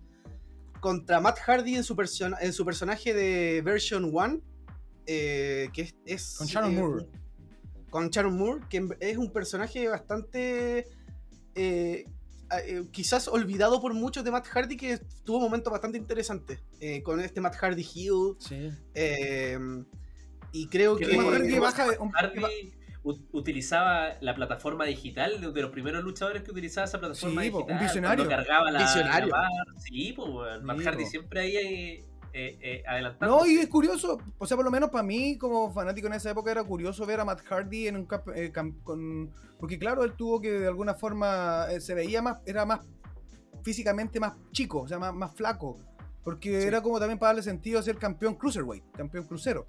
contra 0.80 1.20
Matt 1.20 1.40
Hardy 1.40 1.76
en 1.76 1.84
su, 1.84 1.96
en 2.42 2.54
su 2.54 2.66
personaje 2.66 3.14
de 3.14 3.62
Version 3.64 4.06
1, 4.06 4.42
eh, 5.08 5.70
que 5.74 5.82
es, 5.84 5.96
es, 6.06 6.36
Con 6.38 6.48
Sharon 6.48 6.72
eh, 6.74 6.80
Moore. 6.80 7.06
Con 7.90 8.10
Sharon 8.10 8.38
Moore, 8.38 8.62
que 8.70 8.88
es 9.00 9.18
un 9.18 9.32
personaje 9.32 9.88
bastante... 9.88 10.88
eh, 11.56 12.06
eh, 12.68 12.84
quizás 12.92 13.28
olvidado 13.28 13.82
por 13.82 13.94
muchos 13.94 14.24
de 14.24 14.32
Matt 14.32 14.46
Hardy, 14.48 14.78
que 14.78 15.00
tuvo 15.24 15.40
momentos 15.40 15.72
bastante 15.72 15.98
interesantes 15.98 16.60
eh, 16.80 17.02
con 17.02 17.20
este 17.20 17.42
Matt 17.42 17.56
Hardy 17.56 17.82
Hill. 17.96 18.36
Sí. 18.40 18.70
eh, 18.94 19.58
y 20.52 20.68
creo 20.68 20.96
Que 20.96 21.06
que... 21.08 21.18
Matt 21.18 21.34
Hardy 21.34 21.60
baja 21.60 21.88
un- 22.00 22.12
utilizaba 23.34 24.16
la 24.22 24.34
plataforma 24.34 24.86
digital 24.86 25.40
de, 25.40 25.52
de 25.52 25.62
los 25.62 25.70
primeros 25.72 26.04
luchadores 26.04 26.42
que 26.44 26.50
utilizaba 26.52 26.86
esa 26.86 27.00
plataforma 27.00 27.44
Sí, 27.44 27.52
po, 27.52 27.58
un 27.60 27.64
digital. 27.68 27.86
visionario. 27.88 28.28
cargaba 28.28 28.72
la, 28.72 28.80
Visionario. 28.80 29.28
la. 29.30 29.48
Sí, 29.78 30.14
pues, 30.16 30.28
weón. 30.30 30.66
Matt 30.66 30.80
Sí, 30.80 30.84
Hardy 30.86 31.04
po. 31.04 31.10
siempre 31.10 31.40
ahí 31.42 32.04
eh, 32.38 32.58
eh, 32.62 32.84
adelantando. 32.86 33.38
No, 33.38 33.46
y 33.46 33.56
es 33.60 33.68
curioso, 33.70 34.18
o 34.38 34.46
sea, 34.46 34.58
por 34.58 34.66
lo 34.66 34.72
menos 34.72 34.90
para 34.90 35.04
mí, 35.04 35.38
como 35.38 35.72
fanático 35.74 36.08
en 36.08 36.14
esa 36.14 36.32
época, 36.32 36.52
era 36.52 36.64
curioso 36.66 37.06
ver 37.06 37.22
a 37.22 37.26
Matt 37.26 37.42
Hardy 37.46 37.88
en 37.88 37.96
un 37.96 38.06
camp- 38.06 38.28
eh, 38.36 38.52
con. 38.84 39.32
Porque, 39.58 39.80
claro, 39.80 40.04
él 40.04 40.14
tuvo 40.18 40.42
que 40.42 40.52
de 40.52 40.68
alguna 40.68 40.94
forma. 40.96 41.66
se 41.80 41.94
veía 41.94 42.22
más. 42.22 42.40
Era 42.46 42.66
más. 42.66 42.82
físicamente 43.64 44.20
más 44.20 44.34
chico, 44.52 44.82
o 44.82 44.88
sea, 44.88 45.00
más, 45.00 45.14
más 45.16 45.34
flaco. 45.34 45.78
Porque 46.24 46.62
Sí. 46.62 46.68
era 46.68 46.82
como 46.82 47.00
también 47.00 47.18
para 47.18 47.30
darle 47.30 47.42
sentido 47.42 47.80
a 47.80 47.84
ser 47.84 47.98
campeón 47.98 48.36
cruiserweight, 48.36 48.84
campeón 48.92 49.26
crucero. 49.26 49.66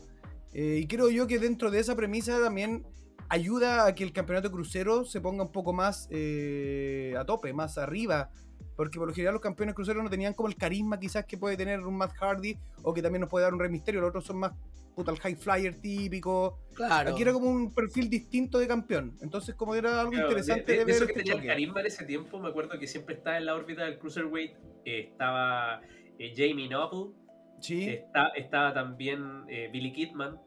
Y 0.52 0.87
creo 0.87 1.08
yo 1.11 1.26
que 1.26 1.38
dentro 1.38 1.70
de 1.70 1.78
esa 1.80 1.94
premisa 1.94 2.38
también 2.40 2.85
ayuda 3.28 3.87
a 3.87 3.94
que 3.94 4.04
el 4.04 4.12
campeonato 4.12 4.50
crucero 4.50 5.04
se 5.04 5.20
ponga 5.20 5.44
un 5.44 5.52
poco 5.52 5.73
más 5.73 6.08
a 6.11 7.25
tope, 7.25 7.52
más 7.54 7.78
arriba. 7.78 8.30
Porque 8.76 8.99
por 8.99 9.09
lo 9.09 9.14
general 9.14 9.35
los 9.35 9.42
campeones 9.42 9.75
cruceros 9.75 10.02
no 10.04 10.11
tenían 10.11 10.35
como 10.35 10.49
el 10.49 10.56
carisma 10.56 10.99
quizás 11.00 11.25
que 11.25 11.38
puede 11.38 11.56
tener 11.56 11.80
un 11.80 11.97
Matt 11.97 12.12
Hardy 12.21 12.56
o 12.83 12.92
que 12.95 13.02
también 13.02 13.23
nos 13.23 13.30
puede 13.30 13.45
dar 13.45 13.54
un 13.54 13.61
Rey 13.61 13.71
Misterio, 13.71 14.00
los 14.00 14.09
otros 14.11 14.25
son 14.25 14.38
más 14.38 14.52
puta 14.95 15.11
el 15.11 15.18
high 15.18 15.35
flyer 15.37 15.75
típico. 15.80 16.59
Claro. 16.75 17.11
Aquí 17.11 17.21
era 17.23 17.33
como 17.33 17.50
un 17.50 17.75
perfil 17.75 18.09
distinto 18.09 18.59
de 18.59 18.66
campeón. 18.66 19.14
Entonces, 19.21 19.54
como 19.54 19.75
era 19.75 20.00
algo 20.00 20.12
Claro, 20.12 20.26
interesante 20.28 20.73
de, 20.73 20.73
de, 20.73 20.73
de- 20.73 20.78
de 20.78 20.85
ver 20.87 20.95
eso 20.95 21.06
que 21.06 21.12
este 21.12 21.23
tenía 21.25 21.42
el 21.42 21.47
carisma 21.49 21.80
en 21.80 21.87
ese 21.87 22.04
tiempo, 22.06 22.40
me 22.40 22.49
acuerdo 22.49 22.78
que 22.78 22.87
siempre 22.87 23.14
estaba 23.16 23.37
en 23.37 23.45
la 23.47 23.54
órbita 23.54 23.85
del 23.85 23.99
Cruiserweight. 23.99 24.52
eh, 24.87 25.09
estaba 25.11 25.83
eh, 26.18 26.33
Jamie 26.35 26.68
Noble, 26.68 27.12
Sí, 27.61 27.88
está- 27.88 28.28
estaba 28.37 28.73
también 28.73 29.42
eh, 29.49 29.68
Billy 29.73 29.92
Kidman, 29.92 30.38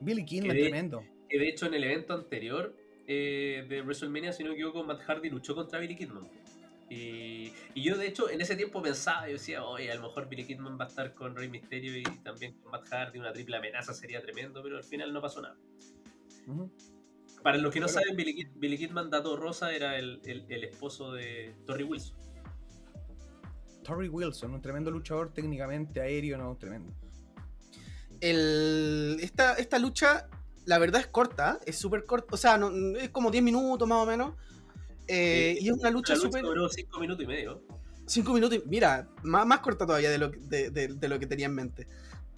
Billy 0.00 0.24
Kidman, 0.24 0.50
que 0.50 0.54
de- 0.56 0.62
tremendo. 0.68 1.02
que 1.28 1.38
de 1.38 1.48
hecho 1.48 1.66
en 1.66 1.74
el 1.74 1.82
evento 1.84 2.12
anterior 2.14 2.76
eh, 3.08 3.64
de 3.68 3.82
WrestleMania, 3.82 4.32
si 4.32 4.42
no 4.44 4.50
me 4.50 4.54
equivoco, 4.56 4.82
Matt 4.84 5.00
Hardy 5.00 5.30
luchó 5.30 5.54
contra 5.54 5.78
Billy 5.80 5.96
Kidman. 5.96 6.28
Y, 6.88 7.52
y 7.74 7.82
yo 7.82 7.96
de 7.98 8.06
hecho 8.06 8.30
en 8.30 8.40
ese 8.40 8.54
tiempo 8.54 8.80
pensaba, 8.80 9.26
yo 9.26 9.32
decía, 9.34 9.64
oye, 9.64 9.90
a 9.90 9.96
lo 9.96 10.02
mejor 10.02 10.28
Billy 10.28 10.44
Kidman 10.46 10.78
va 10.78 10.84
a 10.84 10.88
estar 10.88 11.14
con 11.14 11.34
Rey 11.34 11.48
Mysterio 11.48 11.96
y 11.96 12.02
también 12.22 12.54
con 12.60 12.70
Matt 12.70 12.86
Hardy, 12.88 13.18
una 13.18 13.32
triple 13.32 13.56
amenaza 13.56 13.92
sería 13.92 14.22
tremendo, 14.22 14.62
pero 14.62 14.76
al 14.76 14.84
final 14.84 15.12
no 15.12 15.20
pasó 15.20 15.42
nada. 15.42 15.56
Para 17.42 17.58
los 17.58 17.72
que 17.72 17.80
no 17.80 17.86
Pero- 17.86 17.98
saben, 18.00 18.16
Billy, 18.16 18.34
Kid- 18.36 18.52
Billy 18.54 18.78
Kidman, 18.78 19.10
dato 19.10 19.36
rosa, 19.36 19.74
era 19.74 19.98
el, 19.98 20.20
el- 20.24 20.46
el 20.48 20.64
esposo 20.64 21.12
de 21.12 21.56
Torrey 21.66 21.84
Wilson. 21.84 22.16
Torrey 23.82 24.08
Wilson, 24.08 24.54
un 24.54 24.62
tremendo 24.62 24.90
luchador 24.90 25.32
técnicamente 25.32 26.00
aéreo, 26.00 26.38
no, 26.38 26.56
tremendo. 26.56 26.92
El, 28.20 29.18
esta, 29.20 29.54
esta 29.54 29.78
lucha, 29.78 30.28
la 30.64 30.78
verdad 30.78 31.00
es 31.00 31.06
corta, 31.08 31.60
es 31.66 31.76
súper 31.76 32.04
corta, 32.04 32.34
o 32.34 32.36
sea, 32.36 32.56
no- 32.58 32.70
es 32.96 33.10
como 33.10 33.30
10 33.30 33.42
minutos 33.44 33.86
más 33.86 33.98
o 34.02 34.06
menos. 34.06 34.34
Eh, 35.08 35.56
Sí, 35.58 35.64
y 35.64 35.68
es 35.68 35.74
una 35.74 35.90
lucha 35.90 36.16
súper. 36.16 36.42
duró 36.42 36.68
5 36.68 37.00
minutos 37.00 37.24
y 37.24 37.26
medio. 37.26 37.62
5 38.06 38.32
minutos, 38.34 38.58
y- 38.58 38.68
mira, 38.68 39.08
más, 39.22 39.46
más 39.46 39.60
corta 39.60 39.84
todavía 39.86 40.10
de 40.10 40.18
lo, 40.18 40.30
que- 40.30 40.38
de, 40.38 40.70
de- 40.70 40.88
de 40.88 41.08
lo 41.08 41.18
que 41.18 41.26
tenía 41.26 41.46
en 41.46 41.54
mente. 41.54 41.86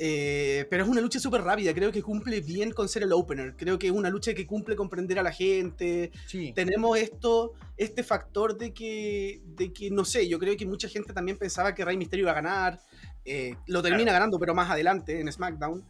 Eh, 0.00 0.64
pero 0.70 0.84
es 0.84 0.88
una 0.88 1.00
lucha 1.00 1.18
súper 1.18 1.42
rápida, 1.42 1.74
creo 1.74 1.90
que 1.90 2.02
cumple 2.02 2.40
bien 2.40 2.70
con 2.70 2.88
ser 2.88 3.02
el 3.02 3.12
opener. 3.12 3.56
Creo 3.56 3.78
que 3.80 3.88
es 3.88 3.92
una 3.92 4.08
lucha 4.10 4.32
que 4.32 4.46
cumple 4.46 4.76
con 4.76 4.88
prender 4.88 5.18
a 5.18 5.24
la 5.24 5.32
gente. 5.32 6.12
Sí, 6.26 6.52
Tenemos 6.54 6.96
esto, 6.98 7.54
este 7.76 8.04
factor 8.04 8.56
de 8.56 8.72
que, 8.72 9.42
de 9.44 9.72
que, 9.72 9.90
no 9.90 10.04
sé, 10.04 10.28
yo 10.28 10.38
creo 10.38 10.56
que 10.56 10.66
mucha 10.66 10.88
gente 10.88 11.12
también 11.12 11.36
pensaba 11.36 11.74
que 11.74 11.84
Rey 11.84 11.96
Mysterio 11.96 12.24
iba 12.24 12.30
a 12.32 12.34
ganar. 12.36 12.80
eh, 13.30 13.56
lo 13.66 13.82
termina 13.82 14.10
ganando, 14.12 14.38
pero 14.38 14.54
más 14.54 14.70
adelante 14.70 15.20
en 15.20 15.30
SmackDown. 15.30 15.84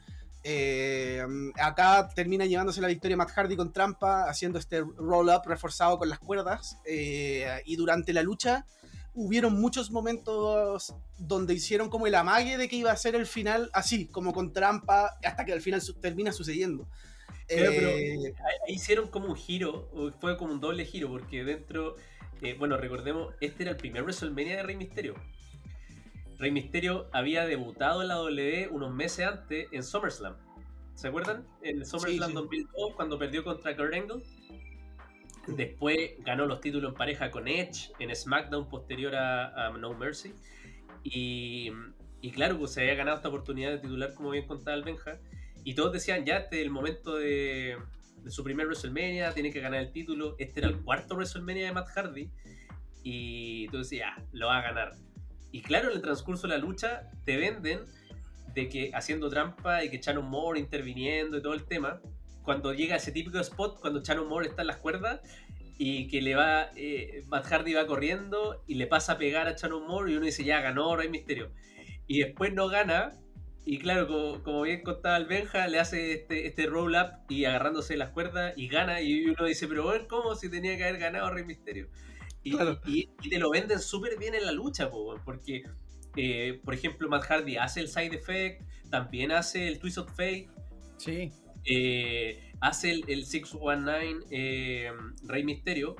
Eh, 0.44 1.22
acá 1.60 2.08
termina 2.14 2.46
llevándose 2.46 2.80
la 2.80 2.88
victoria 2.88 3.16
Matt 3.16 3.30
Hardy 3.30 3.56
con 3.56 3.72
trampa, 3.72 4.28
haciendo 4.28 4.58
este 4.58 4.80
roll-up 4.80 5.42
reforzado 5.46 5.98
con 5.98 6.08
las 6.08 6.18
cuerdas. 6.18 6.78
eh, 6.86 7.62
y 7.66 7.76
durante 7.76 8.12
la 8.12 8.22
lucha 8.22 8.64
hubieron 9.14 9.60
muchos 9.60 9.90
momentos 9.90 10.94
donde 11.18 11.52
hicieron 11.54 11.88
como 11.90 12.06
el 12.06 12.14
amague 12.14 12.56
de 12.56 12.68
que 12.68 12.76
iba 12.76 12.92
a 12.92 12.96
ser 12.96 13.16
el 13.16 13.26
final 13.26 13.68
así, 13.72 14.06
como 14.06 14.32
con 14.32 14.52
trampa, 14.52 15.18
hasta 15.24 15.44
que 15.44 15.52
al 15.52 15.60
final 15.60 15.80
su- 15.82 15.94
termina 15.94 16.30
sucediendo. 16.32 16.86
Pero- 17.48 17.70
pero- 17.72 17.88
Eh, 17.88 18.34
hicieron 18.68 19.08
como 19.08 19.26
un 19.26 19.34
giro, 19.36 19.90
fue 20.20 20.36
como 20.36 20.52
un 20.52 20.60
doble 20.60 20.84
giro, 20.84 21.08
porque 21.08 21.42
dentro, 21.44 21.96
eh, 22.42 22.54
bueno, 22.58 22.76
recordemos, 22.76 23.34
este 23.40 23.64
era 23.64 23.72
el 23.72 23.76
primer 23.76 24.02
WrestleMania 24.04 24.58
de 24.58 24.62
Rey 24.62 24.76
Mysterio. 24.76 25.14
Rey 26.38 26.52
Mysterio 26.52 27.08
había 27.12 27.46
debutado 27.46 28.02
en 28.02 28.08
la 28.08 28.14
W 28.14 28.68
unos 28.70 28.94
meses 28.94 29.26
antes 29.26 29.68
en 29.72 29.82
SummerSlam. 29.82 30.36
¿Se 30.94 31.08
acuerdan? 31.08 31.46
En 31.62 31.84
SummerSlam 31.84 32.30
sí. 32.30 32.34
2002, 32.34 32.94
cuando 32.94 33.18
perdió 33.18 33.44
contra 33.44 33.76
Kurt 33.76 33.94
Angle. 33.94 34.22
Después 35.48 36.12
ganó 36.24 36.46
los 36.46 36.60
títulos 36.60 36.92
en 36.92 36.96
pareja 36.96 37.30
con 37.30 37.48
Edge 37.48 37.90
en 37.98 38.14
SmackDown 38.14 38.68
posterior 38.68 39.16
a, 39.16 39.66
a 39.66 39.70
No 39.70 39.94
Mercy. 39.94 40.34
Y, 41.02 41.72
y 42.20 42.30
claro, 42.30 42.58
pues 42.58 42.72
se 42.72 42.82
había 42.82 42.94
ganado 42.94 43.16
esta 43.16 43.28
oportunidad 43.28 43.70
de 43.70 43.78
titular, 43.78 44.14
como 44.14 44.30
bien 44.30 44.46
contaba 44.46 44.76
el 44.76 44.84
Benja. 44.84 45.18
Y 45.64 45.74
todos 45.74 45.92
decían, 45.92 46.24
ya, 46.24 46.38
este 46.38 46.60
es 46.60 46.66
el 46.66 46.70
momento 46.70 47.16
de, 47.16 47.78
de 48.22 48.30
su 48.30 48.44
primer 48.44 48.66
WrestleMania, 48.66 49.32
tiene 49.32 49.50
que 49.50 49.60
ganar 49.60 49.80
el 49.80 49.92
título. 49.92 50.36
Este 50.38 50.60
era 50.60 50.68
el 50.68 50.76
cuarto 50.82 51.14
WrestleMania 51.14 51.66
de 51.66 51.72
Matt 51.72 51.88
Hardy. 51.88 52.30
Y 53.02 53.68
tú 53.68 53.78
decías, 53.78 54.10
lo 54.32 54.48
va 54.48 54.58
a 54.58 54.62
ganar. 54.62 54.92
Y 55.50 55.62
claro, 55.62 55.90
en 55.90 55.96
el 55.96 56.02
transcurso 56.02 56.46
de 56.46 56.54
la 56.54 56.58
lucha 56.58 57.10
te 57.24 57.36
venden 57.36 57.80
de 58.54 58.68
que 58.68 58.90
haciendo 58.94 59.28
trampa 59.28 59.84
y 59.84 59.90
que 59.90 59.98
Shannon 59.98 60.28
Moore 60.28 60.60
interviniendo 60.60 61.38
y 61.38 61.42
todo 61.42 61.54
el 61.54 61.64
tema, 61.64 62.00
cuando 62.42 62.72
llega 62.72 62.96
ese 62.96 63.12
típico 63.12 63.38
spot, 63.38 63.80
cuando 63.80 64.00
Shannon 64.02 64.28
Moore 64.28 64.48
está 64.48 64.62
en 64.62 64.68
las 64.68 64.78
cuerdas 64.78 65.20
y 65.78 66.08
que 66.08 66.20
le 66.20 66.34
va, 66.34 66.70
eh, 66.76 67.22
Matt 67.28 67.46
Hardy 67.46 67.74
va 67.74 67.86
corriendo 67.86 68.64
y 68.66 68.74
le 68.74 68.86
pasa 68.86 69.12
a 69.12 69.18
pegar 69.18 69.46
a 69.46 69.52
Shannon 69.52 69.86
Moore 69.86 70.12
y 70.12 70.16
uno 70.16 70.26
dice, 70.26 70.44
ya 70.44 70.60
ganó 70.60 70.96
Rey 70.96 71.08
Misterio. 71.08 71.52
Y 72.06 72.20
después 72.20 72.52
no 72.52 72.68
gana. 72.68 73.12
Y 73.64 73.78
claro, 73.78 74.06
como, 74.06 74.42
como 74.42 74.62
bien 74.62 74.82
contaba 74.82 75.18
el 75.18 75.26
Benja, 75.26 75.68
le 75.68 75.78
hace 75.78 76.14
este, 76.14 76.46
este 76.46 76.66
roll 76.66 76.94
up 76.94 77.20
y 77.28 77.44
agarrándose 77.44 77.96
las 77.96 78.10
cuerdas 78.10 78.54
y 78.56 78.68
gana. 78.68 79.02
Y 79.02 79.26
uno 79.26 79.44
dice, 79.44 79.68
pero 79.68 79.84
bueno, 79.84 80.06
¿cómo 80.08 80.34
si 80.34 80.50
tenía 80.50 80.76
que 80.76 80.84
haber 80.84 80.98
ganado 80.98 81.30
Rey 81.30 81.44
Misterio? 81.44 81.88
Y, 82.48 82.50
Claro. 82.52 82.80
y- 82.86 83.08
y 83.22 83.28
te 83.30 83.38
lo 83.38 83.50
venden 83.50 83.78
súper 83.80 84.18
bien 84.18 84.34
en 84.34 84.44
la 84.46 84.52
lucha, 84.52 84.90
po, 84.90 85.16
porque, 85.24 85.62
eh, 86.16 86.60
por 86.64 86.74
ejemplo, 86.74 87.08
Matt 87.08 87.24
Hardy 87.24 87.56
hace 87.56 87.80
el 87.80 87.88
side 87.88 88.14
effect, 88.16 88.62
también 88.90 89.32
hace 89.32 89.68
el 89.68 89.78
twist 89.78 89.98
of 89.98 90.08
fate, 90.10 90.48
sí. 90.98 91.30
eh, 91.64 92.52
hace 92.60 92.90
el, 92.90 93.04
el 93.08 93.24
619 93.26 94.24
eh, 94.30 94.90
Rey 95.24 95.44
Misterio, 95.44 95.96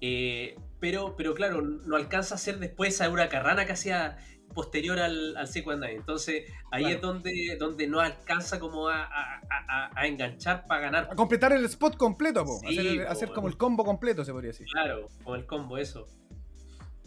eh, 0.00 0.56
pero, 0.80 1.14
pero 1.16 1.34
claro, 1.34 1.60
no 1.62 1.96
alcanza 1.96 2.34
a 2.34 2.36
hacer 2.36 2.58
después 2.58 2.94
esa 2.94 3.08
huracarrana 3.10 3.66
que 3.66 3.72
hacía 3.72 4.16
posterior 4.54 4.98
al, 4.98 5.36
al 5.36 5.46
619. 5.46 5.94
Entonces 5.96 6.44
ahí 6.70 6.82
Claro. 6.82 6.96
es 6.96 7.02
donde, 7.02 7.56
donde 7.58 7.86
no 7.86 8.00
alcanza 8.00 8.58
como 8.58 8.88
a, 8.88 9.04
a- 9.04 9.40
a- 9.50 9.90
a 9.94 10.06
enganchar 10.06 10.66
para 10.66 10.80
ganar. 10.82 11.08
A 11.10 11.14
completar 11.14 11.52
el 11.52 11.64
spot 11.64 11.96
completo, 11.96 12.44
po. 12.44 12.58
Sí, 12.60 12.78
hacer, 12.78 13.04
po, 13.06 13.12
hacer 13.12 13.30
como 13.32 13.48
el 13.48 13.56
combo 13.56 13.84
completo, 13.84 14.24
se 14.24 14.32
podría 14.32 14.48
decir. 14.50 14.66
Claro, 14.72 15.08
con 15.24 15.38
el 15.38 15.46
combo 15.46 15.78
eso. 15.78 16.06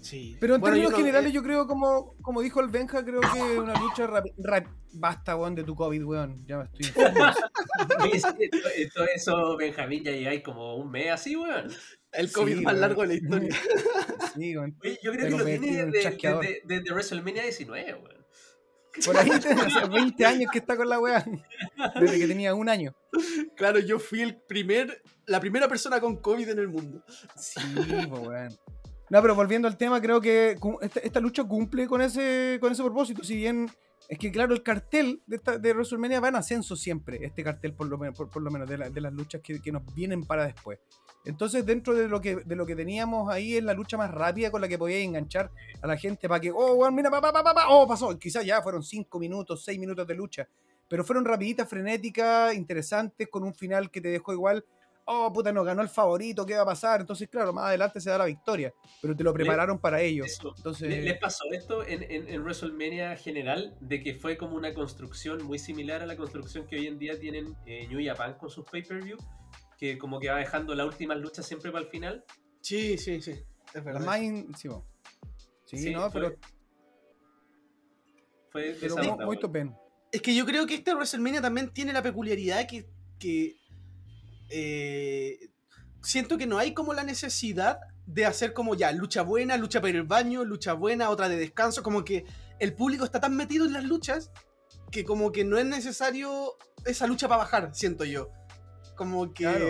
Sí. 0.03 0.37
Pero 0.39 0.55
en 0.55 0.61
Bueno, 0.61 0.75
términos 0.75 0.91
yo 0.91 0.97
no- 0.97 1.03
generales, 1.03 1.29
eh, 1.31 1.33
yo 1.33 1.43
creo, 1.43 1.65
como, 1.67 2.15
como 2.21 2.41
dijo 2.41 2.59
el 2.61 2.67
Benja, 2.67 3.03
creo 3.03 3.21
que 3.21 3.57
una 3.59 3.73
lucha 3.79 4.05
rap- 4.07 4.25
rap- 4.37 4.67
Basta, 4.95 5.35
weón, 5.35 5.55
de 5.55 5.63
tu 5.63 5.75
COVID, 5.75 6.03
weón. 6.05 6.45
Ya 6.45 6.57
me 6.59 6.63
estoy 6.65 6.85
esto- 8.77 9.03
eso, 9.15 9.57
Benjamín, 9.57 10.03
ya 10.03 10.11
llegáis 10.11 10.43
como 10.43 10.75
un 10.75 10.91
mes 10.91 11.11
así, 11.11 11.35
weón. 11.35 11.71
el 12.11 12.31
COVID 12.31 12.57
Sí, 12.57 12.61
más 12.63 12.73
weón. 12.73 12.81
largo 12.81 13.01
de 13.01 13.07
la 13.07 13.13
historia. 13.15 13.49
Sí, 14.35 14.55
weón. 14.57 14.75
Oye, 14.83 14.99
yo 15.03 15.11
Te 15.11 15.17
creo 15.17 15.29
que 15.29 15.37
lo 15.37 15.45
tiene 15.45 15.85
desde, 15.87 16.61
desde- 16.65 16.91
WrestleMania 16.91 17.43
19, 17.43 17.93
weón. 17.95 18.23
Por 19.05 19.17
ahí 19.17 19.27
hace 19.31 19.87
20 19.89 20.23
años 20.25 20.51
que 20.51 20.59
está 20.59 20.77
con 20.77 20.87
la 20.87 20.99
weá. 20.99 21.25
Desde 21.99 22.19
que 22.19 22.27
tenía 22.27 22.53
un 22.53 22.69
año. 22.69 22.95
Claro, 23.55 23.79
yo 23.79 23.97
fui 23.97 24.21
el 24.21 24.35
primer, 24.35 25.01
la 25.25 25.39
primera 25.39 25.67
persona 25.67 25.99
con 25.99 26.17
COVID 26.17 26.49
en 26.49 26.59
el 26.59 26.67
mundo. 26.67 27.03
Sí, 27.35 27.59
weón. 28.07 28.55
No, 29.13 29.21
pero 29.21 29.35
volviendo 29.35 29.67
al 29.67 29.77
tema, 29.77 30.01
creo 30.01 30.19
que 30.19 30.57
esta, 30.81 30.99
esta 31.01 31.19
lucha 31.19 31.43
cumple 31.43 31.85
con 31.85 32.01
ese, 32.01 32.57
con 32.59 32.71
ese 32.71 32.81
propósito. 32.81 33.23
Si 33.23 33.35
bien 33.35 33.69
es 34.09 34.17
que, 34.17 34.31
claro, 34.31 34.55
el 34.55 34.63
cartel 34.63 35.21
de, 35.27 35.35
esta, 35.35 35.59
de 35.59 35.71
WrestleMania 35.71 36.19
va 36.19 36.29
en 36.29 36.35
ascenso 36.37 36.75
siempre. 36.75 37.23
Este 37.23 37.43
cartel, 37.43 37.75
por 37.75 37.85
lo 37.85 37.99
por, 38.11 38.31
por 38.31 38.41
lo 38.41 38.49
menos 38.49 38.67
de, 38.67 38.79
la- 38.79 38.89
de 38.89 39.01
las 39.01 39.13
luchas 39.13 39.39
que, 39.43 39.61
que 39.61 39.71
nos 39.71 39.83
vienen 39.93 40.23
para 40.25 40.47
después. 40.47 40.79
Entonces, 41.25 41.63
dentro 41.63 41.93
de 41.93 42.07
lo, 42.07 42.19
que, 42.21 42.37
de 42.37 42.55
lo 42.55 42.65
que 42.65 42.75
teníamos 42.75 43.31
ahí, 43.31 43.55
es 43.55 43.63
la 43.63 43.75
lucha 43.75 43.97
más 43.97 44.09
rápida 44.09 44.49
con 44.49 44.61
la 44.61 44.67
que 44.67 44.79
podías 44.79 45.01
enganchar 45.01 45.51
a 45.79 45.85
la 45.85 45.95
gente 45.95 46.27
para 46.27 46.41
que, 46.41 46.51
oh, 46.51 46.73
weón, 46.73 46.95
mira, 46.95 47.11
pa, 47.11 47.21
pa, 47.21 47.31
pa, 47.31 47.43
pa, 47.43 47.65
oh, 47.69 47.87
pasó. 47.87 48.17
Quizás 48.17 48.43
ya 48.43 48.63
fueron 48.63 48.81
5 48.81 49.19
minutos, 49.19 49.63
6 49.63 49.77
minutos 49.77 50.07
de 50.07 50.15
lucha. 50.15 50.49
Pero 50.87 51.03
fueron 51.03 51.23
rapiditas, 51.23 51.69
frenéticas, 51.69 52.55
interesantes, 52.55 53.27
con 53.29 53.43
un 53.43 53.53
final 53.53 53.91
que 53.91 54.01
te 54.01 54.07
dejó 54.07 54.33
igual 54.33 54.65
oh, 55.05 55.31
puta, 55.33 55.51
no 55.51 55.63
ganó 55.63 55.81
el 55.81 55.89
favorito, 55.89 56.45
¿qué 56.45 56.55
va 56.55 56.61
a 56.63 56.65
pasar? 56.65 57.01
Entonces, 57.01 57.27
claro, 57.29 57.53
más 57.53 57.65
adelante 57.65 57.99
se 58.01 58.09
da 58.09 58.17
la 58.17 58.25
victoria, 58.25 58.73
pero 59.01 59.15
te 59.15 59.23
lo 59.23 59.33
prepararon 59.33 59.79
para 59.79 60.01
ello. 60.01 60.23
Eso. 60.25 60.53
Entonces, 60.57 60.89
¿Le- 60.89 61.01
¿Les 61.01 61.17
pasó 61.19 61.43
esto 61.51 61.85
en, 61.85 62.03
en, 62.03 62.27
en 62.29 62.41
WrestleMania 62.41 63.15
general? 63.17 63.75
De 63.81 64.01
que 64.01 64.13
fue 64.15 64.37
como 64.37 64.55
una 64.55 64.73
construcción 64.73 65.43
muy 65.43 65.59
similar 65.59 66.01
a 66.01 66.05
la 66.05 66.15
construcción 66.17 66.65
que 66.67 66.77
hoy 66.77 66.87
en 66.87 66.97
día 66.99 67.19
tienen 67.19 67.55
eh, 67.65 67.87
New 67.87 67.99
Japan 68.05 68.35
con 68.37 68.49
sus 68.49 68.65
pay-per-view, 68.65 69.17
que 69.77 69.97
como 69.97 70.19
que 70.19 70.29
va 70.29 70.37
dejando 70.37 70.73
las 70.75 70.87
últimas 70.87 71.17
luchas 71.17 71.45
siempre 71.45 71.71
para 71.71 71.83
el 71.83 71.89
final. 71.89 72.23
Sí, 72.61 72.97
sí, 72.97 73.21
sí. 73.21 73.31
Es 73.73 73.83
verdad. 73.83 74.01
más 74.05 74.21
in- 74.21 74.53
sí, 74.55 74.67
bo. 74.67 74.85
Sí, 75.65 75.77
Sí, 75.77 75.91
no, 75.91 76.09
fue- 76.11 76.21
pero, 76.21 76.37
Fue 78.51 78.75
pero 78.79 78.97
muy, 78.97 79.25
muy. 79.25 79.71
Es 80.11 80.21
que 80.21 80.35
yo 80.35 80.45
creo 80.45 80.67
que 80.67 80.75
este 80.75 80.93
WrestleMania 80.93 81.41
también 81.41 81.73
tiene 81.73 81.91
la 81.91 82.03
peculiaridad 82.03 82.67
que, 82.67 82.87
que 83.19 83.55
eh, 84.55 85.49
siento 86.03 86.37
que 86.37 86.45
no 86.45 86.59
hay 86.59 86.73
como 86.73 86.93
la 86.93 87.03
necesidad 87.03 87.79
de 88.05 88.25
hacer 88.25 88.53
como 88.53 88.75
ya 88.75 88.91
lucha 88.91 89.23
buena, 89.23 89.57
lucha 89.57 89.81
para 89.81 89.93
el 89.93 90.03
baño, 90.03 90.43
lucha 90.43 90.73
buena, 90.73 91.09
otra 91.09 91.27
de 91.27 91.37
descanso, 91.37 91.81
como 91.81 92.05
que 92.05 92.25
el 92.59 92.75
público 92.75 93.03
está 93.03 93.19
tan 93.19 93.35
metido 93.35 93.65
en 93.65 93.73
las 93.73 93.83
luchas 93.83 94.31
que 94.91 95.03
como 95.03 95.31
que 95.31 95.43
no 95.43 95.57
es 95.57 95.65
necesario 95.65 96.55
esa 96.85 97.07
lucha 97.07 97.27
para 97.27 97.39
bajar, 97.39 97.73
siento 97.73 98.05
yo. 98.05 98.29
Como 98.95 99.33
que... 99.33 99.43
Claro. 99.43 99.65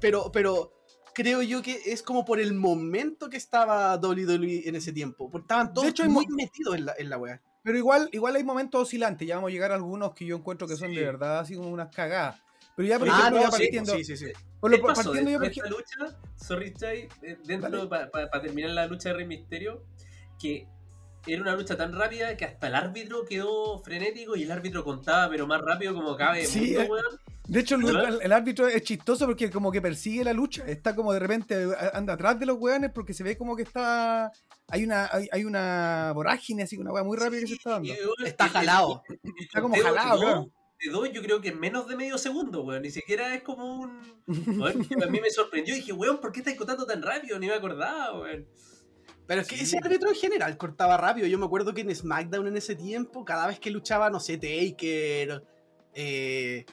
Pero, 0.00 0.30
pero 0.30 0.72
creo 1.12 1.42
yo 1.42 1.60
que 1.60 1.80
es 1.86 2.04
como 2.04 2.24
por 2.24 2.38
el 2.38 2.54
momento 2.54 3.28
que 3.28 3.36
estaba 3.36 3.96
WWE 3.96 4.68
en 4.68 4.76
ese 4.76 4.92
tiempo. 4.92 5.28
Porque 5.28 5.44
estaban 5.44 5.74
todos 5.74 5.88
hecho, 5.88 6.08
muy 6.08 6.26
metidos 6.28 6.76
en 6.76 6.86
la, 6.86 6.94
en 6.96 7.10
la 7.10 7.18
wea. 7.18 7.42
Pero 7.64 7.78
igual, 7.78 8.08
igual 8.12 8.36
hay 8.36 8.44
momentos 8.44 8.82
oscilantes. 8.82 9.26
Ya 9.26 9.36
vamos 9.36 9.48
a 9.48 9.52
llegar 9.52 9.72
a 9.72 9.74
algunos 9.74 10.14
que 10.14 10.24
yo 10.24 10.36
encuentro 10.36 10.68
que 10.68 10.76
son 10.76 10.94
de 10.94 11.04
verdad 11.04 11.40
así 11.40 11.56
como 11.56 11.68
unas 11.68 11.92
cagadas. 11.94 12.40
Pero 12.76 12.88
ya, 12.88 12.98
por 12.98 13.08
Ah, 13.08 13.12
ejemplo, 13.18 13.36
no, 13.38 13.42
ya 13.44 13.50
sí, 13.50 13.50
partiendo, 13.62 13.92
sí, 13.92 14.04
sí, 14.04 14.16
sí. 14.16 14.26
por 14.60 14.70
lo- 14.70 14.76
¿Qué 14.78 14.82
pasó 14.82 15.02
partiendo 15.10 15.30
yo, 15.30 15.38
por 15.38 15.48
después 15.48 15.70
de 15.70 15.76
ejemplo, 15.76 15.84
esta 15.84 16.04
lucha? 16.04 16.18
Sorry, 16.36 16.74
Chai, 16.74 17.08
eh, 17.22 17.36
dentro, 17.44 17.88
para 17.88 18.30
terminar 18.40 18.70
la 18.70 18.86
lucha 18.86 19.10
de 19.10 19.14
Rey 19.16 19.26
Misterio, 19.26 19.84
que 20.40 20.66
era 21.26 21.40
una 21.42 21.54
lucha 21.54 21.76
tan 21.76 21.92
rápida 21.92 22.36
que 22.36 22.44
hasta 22.44 22.66
el 22.68 22.74
árbitro 22.74 23.24
quedó 23.24 23.78
frenético 23.80 24.34
y 24.36 24.42
el 24.44 24.50
árbitro 24.50 24.82
contaba, 24.82 25.28
pero 25.30 25.46
más 25.46 25.60
rápido 25.60 25.94
como 25.94 26.16
cabe. 26.16 26.46
Sí, 26.46 26.74
mundo, 26.76 26.96
eh. 26.98 27.02
De 27.46 27.60
hecho, 27.60 27.74
el, 27.74 27.86
el- 27.88 28.22
el 28.22 28.32
árbitro 28.32 28.66
es 28.68 28.82
chistoso 28.82 29.26
porque 29.26 29.50
como 29.50 29.70
que 29.70 29.82
persigue 29.82 30.24
la 30.24 30.32
lucha. 30.32 30.64
Está 30.66 30.94
como 30.96 31.12
de 31.12 31.18
repente 31.18 31.66
anda 31.92 32.14
atrás 32.14 32.38
de 32.40 32.46
los 32.46 32.56
weones 32.58 32.90
porque 32.92 33.12
se 33.14 33.22
ve 33.22 33.36
como 33.36 33.54
que 33.54 33.62
está. 33.62 34.32
Hay 34.68 34.84
una, 34.84 35.08
hay, 35.12 35.28
hay 35.30 35.44
una 35.44 36.12
vorágine, 36.14 36.62
así, 36.62 36.78
una 36.78 36.92
weá 36.92 37.04
muy 37.04 37.16
rápida 37.18 37.40
que 37.40 37.46
se 37.48 37.54
está 37.54 37.70
dando. 37.72 37.92
Está 38.24 38.48
jalado. 38.48 39.02
Está 39.38 39.60
como 39.60 39.76
jalado, 39.76 40.20
claro. 40.20 40.50
De 40.82 40.90
dos, 40.90 41.12
yo 41.12 41.22
creo 41.22 41.40
que 41.40 41.50
en 41.50 41.60
menos 41.60 41.86
de 41.86 41.96
medio 41.96 42.18
segundo, 42.18 42.62
weón. 42.62 42.82
Ni 42.82 42.90
siquiera 42.90 43.34
es 43.34 43.42
como 43.42 43.80
un. 43.80 44.00
Weón, 44.60 44.84
que 44.84 45.04
a 45.04 45.06
mí 45.06 45.20
me 45.20 45.30
sorprendió. 45.30 45.74
Dije, 45.74 45.92
weón, 45.92 46.20
¿por 46.20 46.32
qué 46.32 46.40
estáis 46.40 46.56
contando 46.56 46.84
tan 46.86 47.02
rápido? 47.02 47.38
Ni 47.38 47.46
me 47.46 47.54
acordaba, 47.54 48.18
weón. 48.18 48.48
Pero 49.26 49.40
es 49.40 49.46
que 49.48 49.56
Sí. 49.56 49.62
ese 49.62 49.78
árbitro 49.78 50.08
en 50.08 50.16
general 50.16 50.56
cortaba 50.56 50.96
rápido. 50.96 51.26
Yo 51.28 51.38
me 51.38 51.46
acuerdo 51.46 51.72
que 51.72 51.82
en 51.82 51.94
SmackDown 51.94 52.48
en 52.48 52.56
ese 52.56 52.74
tiempo, 52.74 53.24
cada 53.24 53.46
vez 53.46 53.60
que 53.60 53.70
luchaba, 53.70 54.10
no 54.10 54.18
sé, 54.18 54.36
Taker, 54.38 55.44
eh, 55.94 56.64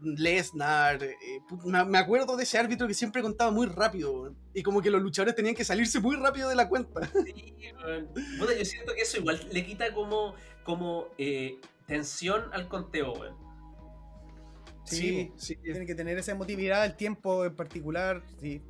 Lesnar, 0.00 1.02
eh, 1.04 1.16
me, 1.64 1.98
acuerdo 1.98 2.36
de 2.36 2.42
ese 2.42 2.58
árbitro 2.58 2.88
que 2.88 2.94
siempre 2.94 3.22
contaba 3.22 3.52
muy 3.52 3.68
rápido. 3.68 4.12
weón. 4.12 4.36
Y 4.52 4.62
como 4.64 4.82
que 4.82 4.90
los 4.90 5.00
luchadores 5.00 5.36
tenían 5.36 5.54
que 5.54 5.64
salirse 5.64 6.00
muy 6.00 6.16
rápido 6.16 6.48
de 6.48 6.56
la 6.56 6.68
cuenta. 6.68 7.06
Sí, 7.24 7.54
weón. 7.84 8.08
Puta, 8.38 8.54
yo 8.58 8.64
siento 8.64 8.92
que 8.94 9.02
eso 9.02 9.18
igual 9.18 9.40
le 9.52 9.64
quita 9.64 9.94
como, 9.94 10.34
como 10.64 11.06
eh, 11.18 11.60
tensión 11.86 12.42
al 12.52 12.68
conteo, 12.68 13.12
weón. 13.12 13.41
Sí, 14.84 15.32
sí. 15.36 15.56
Tiene 15.56 15.86
que 15.86 15.94
tener 15.94 16.18
esa 16.18 16.32
emotividad, 16.32 16.84
el 16.84 16.96
tiempo 16.96 17.44
en 17.44 17.54
particular, 17.54 18.22
sí. 18.40 18.62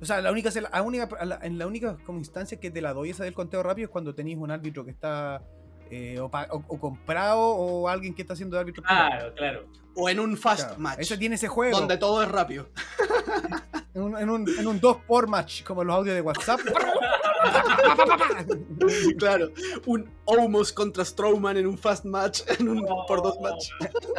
O 0.00 0.04
sea, 0.04 0.20
la 0.20 0.30
única, 0.30 0.50
la 0.70 0.82
única, 0.82 1.08
la- 1.24 1.40
en 1.42 1.58
la 1.58 1.66
única 1.66 1.96
como 2.06 2.18
instancia 2.18 2.58
que 2.60 2.70
te 2.70 2.80
la 2.80 2.92
doy 2.92 3.10
esa 3.10 3.24
del 3.24 3.34
conteo 3.34 3.62
rápido 3.62 3.86
es 3.86 3.90
cuando 3.90 4.14
tenéis 4.14 4.38
un 4.38 4.50
árbitro 4.50 4.84
que 4.84 4.92
está 4.92 5.42
eh, 5.90 6.20
o, 6.20 6.30
pa- 6.30 6.46
o- 6.50 6.62
o 6.68 6.78
comprado 6.78 7.40
o 7.40 7.88
alguien 7.88 8.14
que 8.14 8.22
está 8.22 8.34
haciendo 8.34 8.56
de 8.56 8.60
árbitro. 8.60 8.82
Claro, 8.82 9.34
claro. 9.34 9.66
O 9.96 10.08
en 10.08 10.20
un 10.20 10.36
fast 10.36 10.66
Claro. 10.66 10.78
match. 10.80 10.98
Ese 11.00 11.16
tiene 11.18 11.34
ese 11.36 11.48
juego. 11.48 11.78
Donde 11.78 11.96
todo 11.96 12.22
es 12.22 12.28
rápido. 12.30 12.68
En 13.94 14.02
un, 14.04 14.16
en, 14.16 14.30
un, 14.30 14.48
en 14.48 14.66
un 14.68 14.78
2 14.78 14.98
por 15.08 15.26
match, 15.28 15.64
como 15.64 15.82
los 15.82 15.96
audios 15.96 16.14
de 16.14 16.20
WhatsApp. 16.20 16.60
claro. 19.18 19.50
Un 19.86 20.08
Omos 20.24 20.72
contra 20.72 21.04
Strowman 21.04 21.56
en 21.56 21.66
un 21.66 21.78
fast 21.78 22.04
match. 22.04 22.42
En 22.60 22.68
un 22.68 22.86
por 23.06 23.22
dos 23.22 23.38
match. 23.40 23.70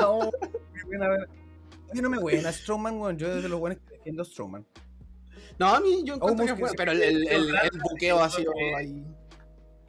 no, 0.02 0.32
qué 0.74 0.84
buena 0.86 1.08
A 1.90 1.94
mí 1.94 2.02
no 2.02 2.10
me 2.10 2.20
buena 2.20 2.52
Strowman, 2.52 2.98
weón. 3.00 3.18
Yo 3.18 3.34
desde 3.36 3.50
los 3.50 3.60
buenos 3.60 3.80
que 3.80 3.96
defiendo 3.98 4.22
a 4.22 4.26
Strowman. 4.26 4.66
No, 5.58 5.68
a 5.68 5.80
mí 5.80 6.04
yo 6.06 6.16
encuentro 6.16 6.46
que. 6.56 6.64
Pero 6.78 6.92
el, 6.92 7.02
el, 7.02 7.28
el- 7.28 7.50
el 7.56 7.80
buqueo 7.82 8.22
ha 8.22 8.30
sido 8.30 8.52
ahí. 8.78 9.06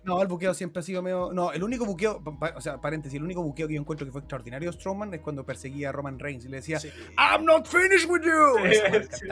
No, 0.02 0.22
el 0.22 0.28
buqueo 0.28 0.54
siempre 0.54 0.80
ha 0.80 0.82
sido 0.82 1.02
medio. 1.02 1.30
No, 1.32 1.52
el 1.52 1.62
único 1.62 1.84
buqueo, 1.84 2.22
o 2.56 2.60
sea, 2.62 2.80
paréntesis, 2.80 3.18
el 3.18 3.22
único 3.22 3.42
buqueo 3.42 3.68
que 3.68 3.74
yo 3.74 3.80
encuentro 3.80 4.06
que 4.06 4.10
fue 4.12 4.22
extraordinario 4.22 4.70
de 4.70 4.76
Strowman 4.78 5.12
es 5.12 5.20
cuando 5.20 5.44
perseguía 5.44 5.90
a 5.90 5.92
Roman 5.92 6.18
Reigns 6.18 6.46
y 6.46 6.48
le 6.48 6.56
decía, 6.56 6.80
Sí. 6.80 6.88
I'm 7.18 7.44
not 7.44 7.66
finished 7.66 8.08
with 8.10 8.22
you. 8.22 8.56
Sí. 9.12 9.26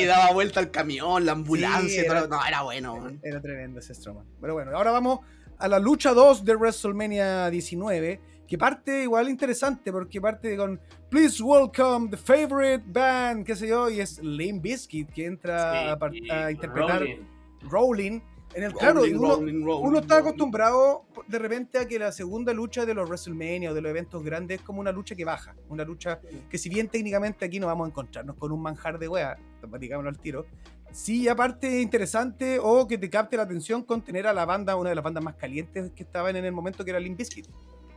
Y 0.00 0.04
daba 0.04 0.32
vuelta 0.32 0.60
al 0.60 0.70
camión, 0.70 1.26
la 1.26 1.32
ambulancia. 1.32 2.02
Sí, 2.02 2.06
todo- 2.06 2.18
era- 2.18 2.26
No, 2.28 2.46
era 2.46 2.62
bueno. 2.62 2.94
weón. 2.94 3.20
Era 3.24 3.40
tremendo 3.40 3.80
ese 3.80 3.94
Strowman. 3.94 4.24
Pero 4.40 4.54
bueno, 4.54 4.70
ahora 4.76 4.92
vamos 4.92 5.18
a 5.58 5.66
la 5.66 5.80
lucha 5.80 6.14
2 6.14 6.44
de 6.44 6.54
WrestleMania 6.54 7.50
19, 7.50 8.20
que 8.52 8.58
parte 8.58 9.04
igual 9.04 9.30
interesante, 9.30 9.90
porque 9.90 10.20
parte 10.20 10.54
con 10.58 10.78
Please 11.08 11.42
welcome 11.42 12.10
the 12.10 12.18
favorite 12.18 12.84
band, 12.86 13.46
qué 13.46 13.56
sé 13.56 13.66
yo, 13.66 13.88
y 13.88 13.98
es 13.98 14.22
Limp 14.22 14.62
Bizkit, 14.62 15.10
que 15.10 15.24
entra 15.24 15.94
a, 15.94 16.10
Sí, 16.10 16.30
a 16.30 16.50
interpretar 16.50 17.00
Rolling. 17.00 17.20
Rolling. 17.62 18.20
En 18.52 18.64
el, 18.64 18.74
claro, 18.74 19.00
Rolling, 19.00 19.14
uno, 19.14 19.36
rolling, 19.36 19.64
uno 19.64 19.98
está 20.00 20.18
acostumbrado 20.18 21.06
de 21.26 21.38
repente 21.38 21.78
a 21.78 21.88
que 21.88 21.98
la 21.98 22.12
segunda 22.12 22.52
lucha 22.52 22.84
de 22.84 22.92
los 22.92 23.08
WrestleMania 23.08 23.70
o 23.70 23.74
de 23.74 23.80
los 23.80 23.88
eventos 23.88 24.22
grandes 24.22 24.60
es 24.60 24.66
como 24.66 24.80
una 24.80 24.92
lucha 24.92 25.14
que 25.14 25.24
baja. 25.24 25.56
Una 25.70 25.84
lucha 25.84 26.20
que 26.50 26.58
si 26.58 26.68
bien 26.68 26.88
técnicamente 26.88 27.46
aquí 27.46 27.58
no 27.58 27.68
vamos 27.68 27.86
a 27.86 27.88
encontrarnos 27.88 28.36
con 28.36 28.52
un 28.52 28.60
manjar 28.60 28.98
de 28.98 29.08
wea, 29.08 29.38
digámoslo 29.80 30.10
al 30.10 30.18
tiro, 30.18 30.44
sí 30.90 31.26
aparte 31.26 31.78
es 31.78 31.82
interesante 31.82 32.58
o 32.60 32.86
que 32.86 32.98
te 32.98 33.08
capte 33.08 33.38
la 33.38 33.44
atención 33.44 33.82
con 33.82 34.02
tener 34.02 34.26
a 34.26 34.34
la 34.34 34.44
banda, 34.44 34.76
una 34.76 34.90
de 34.90 34.96
las 34.96 35.04
bandas 35.04 35.24
más 35.24 35.36
calientes 35.36 35.90
que 35.92 36.02
estaban 36.02 36.36
en 36.36 36.44
el 36.44 36.52
momento 36.52 36.84
que 36.84 36.90
era 36.90 37.00
Limp 37.00 37.16
Bizkit. 37.16 37.48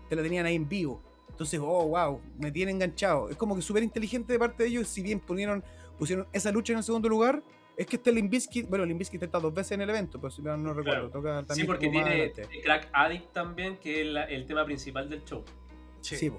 Te 0.10 0.16
la 0.16 0.24
tenían 0.24 0.46
ahí 0.46 0.56
en 0.56 0.68
vivo. 0.68 1.02
Entonces, 1.30 1.60
oh, 1.62 1.88
wow, 1.88 2.22
me 2.40 2.52
tiene 2.52 2.72
enganchado. 2.72 3.30
Es 3.30 3.36
como 3.36 3.56
que 3.56 3.62
súper 3.62 3.84
inteligente 3.84 4.32
de 4.34 4.40
parte 4.40 4.64
de 4.64 4.70
ellos, 4.70 4.88
si 4.88 5.02
bien 5.02 5.20
pusieron, 5.20 5.64
pusieron 5.98 6.28
esa 6.32 6.52
lucha 6.52 6.72
en 6.74 6.78
el 6.78 6.84
segundo 6.84 7.10
lugar, 7.10 7.44
es 7.78 7.86
que 7.88 7.98
este 7.98 8.12
Limp 8.14 8.32
Bizkit, 8.32 8.70
bueno, 8.70 8.86
Limp 8.86 9.00
Bizkit 9.00 9.22
está 9.24 9.38
dos 9.40 9.54
veces 9.54 9.74
en 9.74 9.82
el 9.82 9.90
evento, 9.90 10.18
pero 10.20 10.32
si 10.32 10.42
no, 10.42 10.56
no 10.56 10.74
recuerdo, 10.74 11.10
Claro. 11.10 11.10
toca 11.10 11.44
también 11.46 11.56
Sí, 11.56 11.64
porque 11.66 11.90
tiene. 11.90 12.32
Crack 12.64 12.90
Addict 12.94 13.34
también, 13.34 13.78
que 13.78 14.02
es 14.02 14.08
la- 14.08 14.24
el 14.24 14.46
tema 14.46 14.64
principal 14.64 15.10
del 15.10 15.26
show. 15.26 15.44
Sí. 16.00 16.16
Sí. 16.16 16.32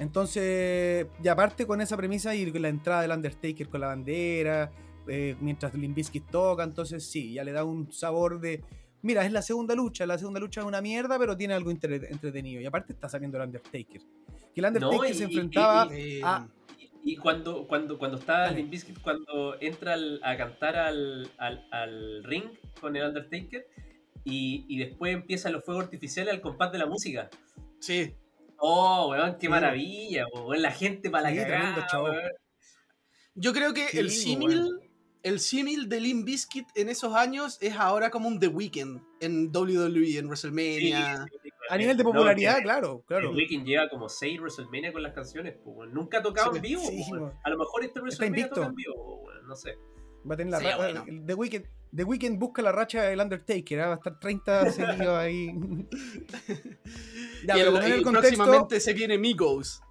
Entonces, 0.00 1.06
y 1.22 1.28
aparte 1.28 1.66
con 1.66 1.80
esa 1.80 1.96
premisa 1.96 2.34
y 2.34 2.46
la 2.50 2.68
entrada 2.68 3.02
del 3.02 3.12
Undertaker 3.12 3.68
con 3.68 3.80
la 3.80 3.88
bandera, 3.88 4.72
eh, 5.06 5.36
mientras 5.40 5.72
Limp 5.74 5.94
Bizkit 5.94 6.26
toca, 6.30 6.62
entonces 6.64 7.04
sí, 7.04 7.34
ya 7.34 7.44
le 7.44 7.52
da 7.52 7.64
un 7.64 7.92
sabor 7.92 8.40
de. 8.40 8.62
Mira, 9.04 9.24
es 9.26 9.32
la 9.32 9.42
segunda 9.42 9.74
lucha, 9.74 10.06
la 10.06 10.16
segunda 10.18 10.40
lucha 10.40 10.62
es 10.62 10.66
una 10.66 10.80
mierda, 10.80 11.18
pero 11.18 11.36
tiene 11.36 11.52
algo 11.54 11.70
entre- 11.70 11.96
entretenido. 12.10 12.60
Y 12.60 12.66
aparte 12.66 12.94
está 12.94 13.08
saliendo 13.08 13.36
el 13.36 13.44
Undertaker. 13.44 14.00
Que 14.54 14.60
el 14.60 14.64
Undertaker 14.64 14.98
No, 14.98 15.04
y- 15.04 15.14
se 15.14 15.22
y- 15.22 15.26
enfrentaba 15.26 15.88
Eh, 15.94 16.20
a. 16.24 16.48
Y, 16.78 17.12
y 17.12 17.16
cuando, 17.16 17.66
cuando, 17.66 17.98
cuando 17.98 18.16
está. 18.16 18.50
Limp 18.50 18.70
Bizkit, 18.70 19.00
cuando 19.02 19.60
entra 19.60 19.92
al- 19.92 20.20
a 20.24 20.36
cantar 20.38 20.76
al, 20.76 21.30
al, 21.36 21.68
al 21.70 22.24
ring 22.24 22.44
con 22.80 22.96
el 22.96 23.06
Undertaker 23.06 23.66
y, 24.24 24.64
y 24.68 24.78
después 24.78 25.12
empiezan 25.14 25.52
los 25.52 25.62
fuegos 25.64 25.84
artificiales 25.84 26.32
al 26.32 26.40
compás 26.40 26.72
de 26.72 26.78
la 26.78 26.86
música. 26.86 27.28
Sí. 27.80 28.14
Oh, 28.56 29.08
weón, 29.10 29.34
qué 29.34 29.42
Sí. 29.42 29.48
maravilla, 29.48 30.24
weón. 30.32 30.62
La 30.62 30.70
gente 30.70 31.10
para 31.10 31.28
Sí, 31.28 31.36
la 31.36 31.42
cagada. 31.46 31.86
Yo 33.34 33.52
creo 33.52 33.74
que 33.74 33.88
Sí, 33.88 33.98
el 33.98 34.10
símil. 34.10 34.70
El 35.24 35.40
símil 35.40 35.88
de 35.88 36.00
Limp 36.00 36.24
Bizkit 36.26 36.66
en 36.74 36.88
esos 36.90 37.14
años 37.14 37.58
es 37.60 37.74
ahora 37.74 38.10
como 38.10 38.28
un 38.28 38.38
The 38.38 38.48
Weeknd 38.48 39.00
en 39.20 39.50
WWE, 39.52 40.18
en 40.18 40.26
WrestleMania. 40.26 41.24
Sí, 41.32 41.38
sí, 41.44 41.48
A 41.70 41.76
nivel 41.78 41.96
de 41.96 42.04
no, 42.04 42.10
popularidad, 42.12 42.58
que- 42.58 42.62
claro, 42.62 43.02
claro. 43.06 43.30
El 43.30 43.34
Weeknd 43.36 43.64
lleva 43.66 43.88
como 43.88 44.08
6 44.08 44.38
WrestleMania 44.38 44.92
con 44.92 45.02
las 45.02 45.14
canciones, 45.14 45.56
pues. 45.64 45.90
Nunca 45.92 46.18
ha 46.18 46.22
tocado 46.22 46.50
Sí, 46.52 46.56
en 46.58 46.62
vivo. 46.62 46.82
sí, 46.82 47.02
pues. 47.08 47.32
A 47.42 47.50
lo 47.50 47.56
mejor 47.58 47.84
este 47.84 48.00
WrestleMania 48.00 48.48
toca 48.50 48.66
en 48.66 48.74
vivo, 48.74 49.22
no 49.46 49.56
sé. 49.56 49.78
Va 50.30 50.34
a 50.34 50.36
tener 50.36 50.50
la 50.52 50.58
Sí, 50.60 50.64
ra- 50.66 50.76
bueno. 50.76 51.04
The 51.26 51.34
Weeknd, 51.34 51.64
The 51.96 52.04
Weeknd 52.04 52.38
busca 52.38 52.60
la 52.62 52.72
racha 52.72 53.02
del 53.02 53.20
Undertaker, 53.20 53.80
¿ah? 53.80 53.86
va 53.88 53.92
a 53.94 53.96
estar 53.96 54.18
30 54.20 54.70
seguidos 54.72 55.18
ahí. 55.18 55.52
Ya, 57.46 57.56
y 57.58 57.60
el 57.60 57.68
y 57.68 58.02
contexto- 58.02 58.10
próximamente 58.12 58.80
se 58.80 58.92
viene 58.94 59.18
Migos. 59.18 59.82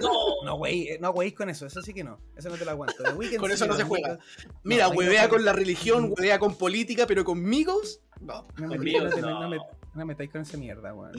No, 0.00 0.44
No, 0.44 0.56
güey, 0.56 0.98
no, 1.00 1.12
güey, 1.12 1.32
con 1.32 1.48
eso, 1.50 1.66
eso 1.66 1.82
sí 1.82 1.92
que 1.92 2.04
no. 2.04 2.18
Eso 2.36 2.48
no 2.48 2.56
te 2.56 2.64
lo 2.64 2.70
aguanto. 2.72 3.02
Con 3.04 3.22
sí, 3.24 3.34
eso 3.52 3.66
no 3.66 3.74
se 3.74 3.84
juega. 3.84 4.18
Mira, 4.64 4.88
no 4.88 4.94
huevea 4.94 5.28
con 5.28 5.44
la 5.44 5.52
religión, 5.52 6.12
huevea 6.16 6.38
con 6.38 6.56
política, 6.56 7.06
pero 7.06 7.24
con 7.24 7.42
Migos, 7.42 8.00
no. 8.20 8.46
No 8.56 8.68
me, 8.68 8.76
Conmigo, 8.76 9.04
no, 9.04 9.16
no. 9.20 9.40
no 9.42 9.48
me- 9.48 9.58
me 9.94 10.04
metáis 10.04 10.30
con 10.30 10.42
esa 10.42 10.56
mierda, 10.56 10.94
weón. 10.94 11.12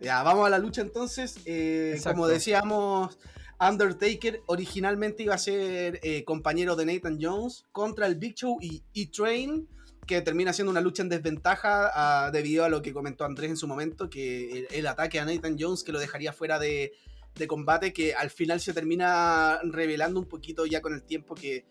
Ya, 0.00 0.22
vamos 0.22 0.46
a 0.46 0.50
la 0.50 0.58
lucha 0.58 0.80
entonces. 0.80 1.38
Eh, 1.44 2.00
como 2.04 2.26
decíamos, 2.26 3.18
Undertaker 3.60 4.42
originalmente 4.46 5.22
iba 5.24 5.34
a 5.34 5.38
ser 5.38 6.00
eh, 6.02 6.24
compañero 6.24 6.76
de 6.76 6.86
Nathan 6.86 7.18
Jones 7.20 7.64
contra 7.72 8.06
el 8.06 8.14
Big 8.16 8.34
Show 8.34 8.58
y 8.60 8.82
E-Train, 8.94 9.68
que 10.06 10.20
termina 10.22 10.52
siendo 10.52 10.70
una 10.70 10.80
lucha 10.80 11.02
en 11.02 11.08
desventaja 11.10 11.90
ah, 11.94 12.30
debido 12.32 12.64
a 12.64 12.68
lo 12.68 12.80
que 12.82 12.92
comentó 12.92 13.24
Andrés 13.24 13.50
en 13.50 13.56
su 13.56 13.66
momento, 13.68 14.08
que 14.08 14.60
el, 14.60 14.68
el 14.70 14.86
ataque 14.86 15.18
a 15.20 15.24
Nathan 15.24 15.56
Jones 15.58 15.82
que 15.84 15.92
lo 15.92 15.98
dejaría 15.98 16.32
fuera 16.32 16.58
de, 16.58 16.92
de 17.38 17.46
combate, 17.46 17.92
que 17.92 18.14
al 18.14 18.30
final 18.30 18.60
se 18.60 18.72
termina 18.74 19.58
revelando 19.64 20.20
un 20.20 20.26
poquito 20.26 20.66
ya 20.66 20.80
con 20.80 20.92
el 20.94 21.02
tiempo 21.04 21.34
que 21.34 21.64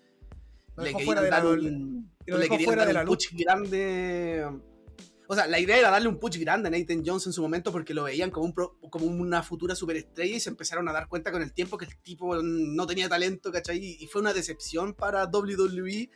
Lo 0.76 0.84
le 0.84 0.94
querían 0.94 1.30
dar 1.30 1.46
un, 1.46 2.12
le 2.26 2.50
querían 2.50 2.76
dar 2.78 2.98
un 3.02 3.06
push 3.06 3.28
grande. 3.34 4.48
O 5.30 5.36
sea, 5.36 5.46
la 5.46 5.60
idea 5.60 5.78
era 5.78 5.92
darle 5.92 6.08
un 6.08 6.20
push 6.20 6.38
grande 6.40 6.70
a 6.70 6.72
Nathan 6.72 7.04
Jones 7.06 7.26
en 7.28 7.34
su 7.34 7.42
momento 7.42 7.72
porque 7.74 7.94
lo 7.94 8.04
veían 8.04 8.32
como, 8.32 8.46
un 8.46 8.54
pro- 8.54 8.78
como 8.90 9.06
una 9.08 9.44
futura 9.44 9.76
superestrella 9.76 10.38
y 10.38 10.40
se 10.40 10.50
empezaron 10.50 10.88
a 10.88 10.94
dar 10.94 11.10
cuenta 11.10 11.34
con 11.34 11.42
el 11.42 11.52
tiempo 11.54 11.78
que 11.78 11.84
el 11.86 11.98
tipo 12.02 12.42
no 12.42 12.88
tenía 12.88 13.10
talento, 13.10 13.52
¿cachai? 13.52 13.98
Y 14.00 14.08
fue 14.08 14.22
una 14.22 14.32
decepción 14.34 14.94
para 14.94 15.26
WWE 15.26 16.10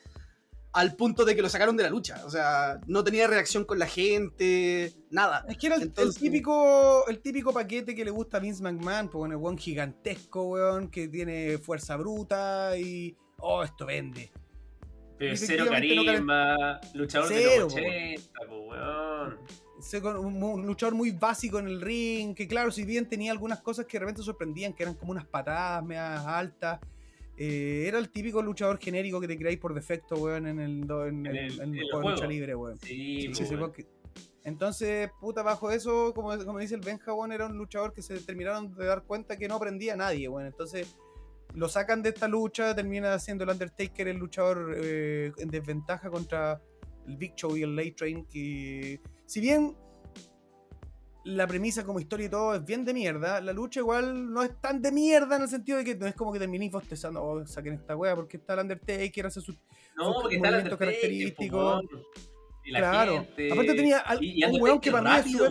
al 0.74 0.96
punto 0.96 1.26
de 1.26 1.36
que 1.36 1.42
lo 1.42 1.50
sacaron 1.50 1.76
de 1.76 1.84
la 1.84 1.90
lucha. 1.90 2.22
O 2.26 2.30
sea, 2.30 2.80
no 2.88 3.04
tenía 3.04 3.28
reacción 3.28 3.66
con 3.66 3.80
la 3.80 3.88
gente, 3.88 4.94
nada. 5.10 5.46
Es 5.50 5.58
que 5.58 5.68
era 5.68 5.76
el, 5.76 5.92
típico, 6.16 7.08
el 7.08 7.20
típico 7.20 7.54
paquete 7.54 7.94
que 7.94 8.06
le 8.06 8.12
gusta 8.12 8.38
a 8.38 8.40
Vince 8.40 8.64
McMahon, 8.64 9.10
pues 9.10 9.20
bueno, 9.20 9.36
el 9.36 9.42
weón 9.42 9.58
gigantesco, 9.58 10.44
weón, 10.44 10.90
que 10.90 11.08
tiene 11.08 11.58
fuerza 11.58 11.98
bruta 11.98 12.78
y. 12.78 13.16
Oh, 13.40 13.64
esto 13.64 13.86
vende. 13.86 14.32
Pero 15.18 15.36
cero 15.38 15.66
efectivamente 15.66 15.96
no 15.96 16.06
carisma, 16.06 16.82
luchador 16.96 17.28
Cero, 17.28 17.52
de 17.52 17.60
los 17.60 17.74
80, 17.74 18.40
po, 18.48 18.62
weón. 18.62 20.56
un 20.56 20.66
luchador 20.66 20.96
muy 20.96 21.12
básico 21.12 21.60
en 21.60 21.68
el 21.68 21.80
ring, 21.80 22.34
que 22.34 22.48
claro, 22.48 22.72
si 22.72 22.86
bien 22.86 23.08
tenía 23.08 23.32
algunas 23.32 23.62
cosas 23.62 23.86
que 23.86 23.98
de 23.98 24.00
repente 24.00 24.24
sorprendían, 24.24 24.74
que 24.74 24.82
eran 24.82 24.96
como 24.96 25.12
unas 25.12 25.26
patadas 25.26 25.84
medias 25.84 26.26
altas, 26.26 26.80
eh, 27.44 27.88
era 27.88 27.98
el 27.98 28.10
típico 28.12 28.42
luchador 28.42 28.78
genérico 28.78 29.20
que 29.20 29.28
te 29.28 29.36
creáis 29.38 29.58
por 29.58 29.74
defecto, 29.74 30.16
weón, 30.16 30.46
en 30.48 30.60
el, 30.60 30.84
en 30.84 31.26
En 31.26 31.36
el, 31.36 31.60
en 31.62 31.74
juego 31.90 32.02
de 32.10 32.16
lucha 32.16 32.28
libre, 32.28 32.54
weón. 32.56 32.78
Sí, 32.80 33.34
Sí, 33.34 33.44
weón. 33.46 33.60
porque- 33.60 33.88
Entonces, 34.44 35.10
puta, 35.20 35.42
bajo 35.44 35.72
eso, 35.72 36.14
como, 36.14 36.38
como 36.46 36.60
dice 36.60 36.76
el 36.76 36.82
Benja, 36.82 37.14
weón, 37.14 37.32
era 37.32 37.46
un 37.48 37.58
luchador 37.58 37.94
que 37.94 38.02
se 38.02 38.20
terminaron 38.20 38.74
de 38.76 38.86
dar 38.86 39.04
cuenta 39.04 39.38
que 39.38 39.48
no 39.48 39.56
aprendía 39.56 39.94
a 39.94 39.98
nadie, 39.98 40.28
weón. 40.28 40.48
Entonces, 40.48 40.96
lo 41.54 41.68
sacan 41.68 42.02
de 42.02 42.10
esta 42.10 42.28
lucha, 42.28 42.76
termina 42.76 43.18
siendo 43.20 43.44
el 43.44 43.50
Undertaker 43.52 44.08
el 44.08 44.18
luchador 44.18 44.74
eh, 44.78 45.32
en 45.38 45.50
desventaja 45.50 46.10
contra 46.10 46.62
el 47.08 47.18
Big 47.18 47.34
Show 47.36 47.58
y 47.58 47.64
el 47.64 47.76
Late 47.76 47.92
Train, 47.98 48.26
que 48.26 49.00
si 49.26 49.42
bien 49.42 49.76
la 51.24 51.46
premisa 51.48 51.84
como 51.86 52.00
historia 52.00 52.26
y 52.26 52.30
todo 52.30 52.56
es 52.56 52.66
bien 52.66 52.84
de 52.84 52.94
mierda, 52.94 53.42
la 53.42 53.54
lucha 53.54 53.80
igual 53.80 54.32
no 54.34 54.42
es 54.42 54.60
tan 54.60 54.82
de 54.82 54.92
mierda 54.92 55.36
en 55.36 55.44
el 55.44 55.48
sentido 55.50 55.78
de 55.78 55.84
que 55.84 55.96
no 55.96 56.08
es 56.08 56.16
como 56.16 56.34
que 56.34 56.40
terminéis 56.40 56.72
bostezando, 56.72 57.24
oh, 57.24 57.46
saquen 57.46 57.74
esta 57.76 57.96
wea, 57.96 58.16
porque 58.16 58.38
está 58.38 58.54
el 58.56 58.62
Undertaker, 58.62 59.28
hace. 59.28 59.40
No, 59.96 60.14
sus 60.22 60.32
el 60.34 60.40
movimientos 60.40 60.78
característicos. 60.80 61.60
weón. 61.84 61.90
Y 62.64 62.72
la 62.72 62.80
Claro. 62.80 63.14
gente. 63.26 63.52
Aparte 63.52 63.74
tenía 63.76 64.00
al- 64.00 64.24
y, 64.24 64.40
y 64.40 64.44
un 64.46 64.62
weón 64.62 64.80
que 64.80 64.92
para 64.92 65.04
mí 65.04 65.10
es 65.20 65.40
rápido, 65.40 65.50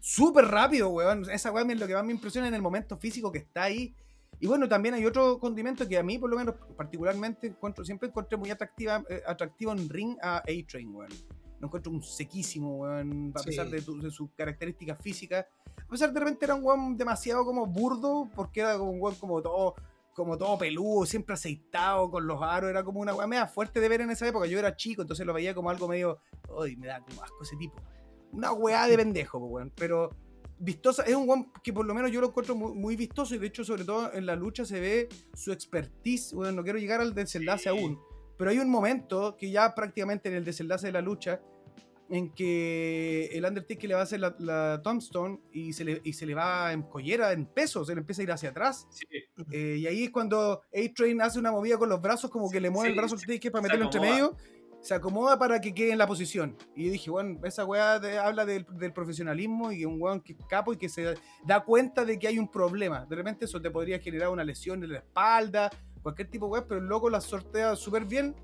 súper- 0.00 0.44
rápido, 0.46 0.88
weón. 0.90 1.28
Esa 1.30 1.50
weón 1.52 1.70
es 1.70 1.80
lo 1.80 1.86
que 1.86 1.94
más 1.94 2.04
me 2.04 2.12
impresiona 2.12 2.48
en 2.48 2.54
el 2.54 2.62
momento 2.62 2.96
físico 2.96 3.30
que 3.32 3.38
está 3.38 3.64
ahí. 3.64 3.94
Y 4.38 4.46
bueno, 4.46 4.68
también 4.68 4.94
hay 4.94 5.04
otro 5.06 5.38
condimento 5.38 5.88
que 5.88 5.96
a 5.96 6.02
mí, 6.02 6.18
por 6.18 6.28
lo 6.28 6.36
menos, 6.36 6.54
particularmente, 6.76 7.46
encuentro, 7.46 7.84
siempre 7.84 8.08
encontré 8.08 8.36
muy 8.36 8.50
atractiva, 8.50 9.02
eh, 9.08 9.22
atractivo 9.26 9.72
en 9.72 9.88
ring 9.88 10.16
a 10.22 10.38
A-Train, 10.38 10.94
weón. 10.94 11.10
Lo 11.66 11.68
encuentro 11.68 11.90
un 11.92 12.02
sequísimo, 12.02 12.76
weón, 12.78 13.32
a 13.34 13.38
Sí. 13.40 13.46
pesar 13.46 13.68
de, 13.68 13.82
tu- 13.82 14.00
de 14.00 14.10
sus 14.10 14.30
características 14.36 14.98
físicas. 15.00 15.46
A 15.84 15.88
pesar 15.88 16.12
de 16.12 16.20
repente 16.20 16.44
era 16.44 16.54
un 16.54 16.64
weón 16.64 16.96
demasiado 16.96 17.44
como 17.44 17.66
burdo, 17.66 18.28
porque 18.34 18.60
era 18.60 18.78
como 18.78 18.92
un 18.92 19.00
weón 19.02 19.16
como 19.16 19.42
todo, 19.42 19.74
como 20.14 20.38
todo 20.38 20.56
peludo, 20.56 21.04
siempre 21.06 21.34
aceitado 21.34 22.10
con 22.10 22.26
los 22.26 22.40
aros. 22.40 22.70
Era 22.70 22.84
como 22.84 23.00
una 23.00 23.14
weón 23.14 23.28
media 23.30 23.46
fuerte 23.48 23.80
de 23.80 23.88
ver 23.88 24.00
en 24.00 24.10
esa 24.10 24.26
época. 24.28 24.46
Yo 24.46 24.58
era 24.58 24.76
chico, 24.76 25.02
entonces 25.02 25.26
lo 25.26 25.32
veía 25.34 25.54
como 25.54 25.68
algo 25.70 25.88
medio. 25.88 26.18
Uy, 26.48 26.76
me 26.76 26.86
da 26.86 27.00
como 27.00 27.22
asco 27.22 27.42
ese 27.42 27.56
tipo. 27.56 27.76
Una 28.32 28.52
weá 28.52 28.86
de 28.86 28.96
pendejo, 28.96 29.38
weón. 29.38 29.72
Pero 29.76 30.10
vistosa, 30.58 31.02
es 31.02 31.14
un 31.14 31.28
weón 31.28 31.52
que 31.62 31.72
por 31.72 31.84
lo 31.84 31.92
menos 31.94 32.10
yo 32.12 32.20
lo 32.20 32.28
encuentro 32.28 32.54
muy, 32.54 32.72
muy 32.74 32.96
vistoso 32.96 33.34
y 33.34 33.38
de 33.38 33.46
hecho, 33.48 33.64
sobre 33.64 33.84
todo 33.84 34.12
en 34.14 34.24
la 34.24 34.36
lucha 34.36 34.64
se 34.64 34.80
ve 34.80 35.08
su 35.34 35.52
expertise. 35.52 36.32
Bueno, 36.32 36.52
no 36.52 36.62
quiero 36.62 36.78
llegar 36.78 37.00
al 37.00 37.12
desenlace 37.14 37.64
Sí. 37.64 37.68
aún, 37.68 37.98
pero 38.38 38.50
hay 38.50 38.58
un 38.58 38.70
momento 38.70 39.36
que 39.36 39.50
ya 39.50 39.74
prácticamente 39.74 40.28
en 40.30 40.34
el 40.36 40.44
desenlace 40.44 40.86
de 40.86 40.92
la 40.92 41.02
lucha 41.02 41.40
en 42.08 42.32
que 42.34 43.26
el 43.32 43.44
Undertaker 43.44 43.88
le 43.88 43.94
va 43.94 44.00
a 44.00 44.04
hacer 44.04 44.20
la, 44.20 44.36
la 44.38 44.80
tombstone 44.82 45.40
y 45.52 45.72
se, 45.72 45.84
le, 45.84 46.00
y 46.04 46.12
se 46.12 46.24
le 46.26 46.34
va 46.34 46.72
en 46.72 46.82
collera, 46.82 47.32
en 47.32 47.46
peso, 47.46 47.84
se 47.84 47.94
le 47.94 48.00
empieza 48.00 48.22
a 48.22 48.24
ir 48.24 48.30
hacia 48.32 48.50
atrás. 48.50 48.86
Sí. 48.90 49.04
Eh, 49.50 49.76
y 49.80 49.86
ahí 49.86 50.04
es 50.04 50.10
cuando 50.10 50.62
A-Train 50.72 51.20
hace 51.22 51.38
una 51.38 51.50
movida 51.50 51.76
con 51.78 51.88
los 51.88 52.00
brazos, 52.00 52.30
como 52.30 52.48
que 52.50 52.60
le 52.60 52.70
mueve 52.70 52.90
el 52.90 52.96
brazo 52.96 53.14
al 53.14 53.20
se- 53.20 53.26
Taker 53.26 53.50
para 53.50 53.62
meterlo 53.62 53.84
entre 53.86 54.00
medio, 54.00 54.36
se 54.82 54.94
acomoda 54.94 55.36
para 55.36 55.60
que 55.60 55.74
quede 55.74 55.90
en 55.90 55.98
la 55.98 56.06
posición. 56.06 56.56
Y 56.76 56.86
yo 56.86 56.92
dije, 56.92 57.10
bueno, 57.10 57.40
esa 57.44 57.64
weá 57.64 58.00
te- 58.00 58.18
habla 58.18 58.46
del, 58.46 58.64
del 58.78 58.92
profesionalismo 58.92 59.72
y 59.72 59.84
un 59.84 60.00
weón 60.00 60.20
que 60.20 60.34
es 60.34 60.38
capo 60.48 60.72
y 60.72 60.76
que 60.76 60.88
se 60.88 61.14
da 61.44 61.64
cuenta 61.64 62.04
de 62.04 62.20
que 62.20 62.28
hay 62.28 62.38
un 62.38 62.48
problema. 62.48 63.04
De 63.06 63.16
repente 63.16 63.46
eso 63.46 63.60
te 63.60 63.68
podría 63.70 63.98
generar 63.98 64.28
una 64.28 64.44
lesión 64.44 64.84
en 64.84 64.92
la 64.92 64.98
espalda, 64.98 65.70
cualquier 66.02 66.30
tipo 66.30 66.46
de 66.46 66.52
weá, 66.52 66.68
pero 66.68 66.78
el 66.80 66.86
loco 66.86 67.10
la 67.10 67.20
sortea 67.20 67.74
súper 67.74 68.04
bien 68.04 68.36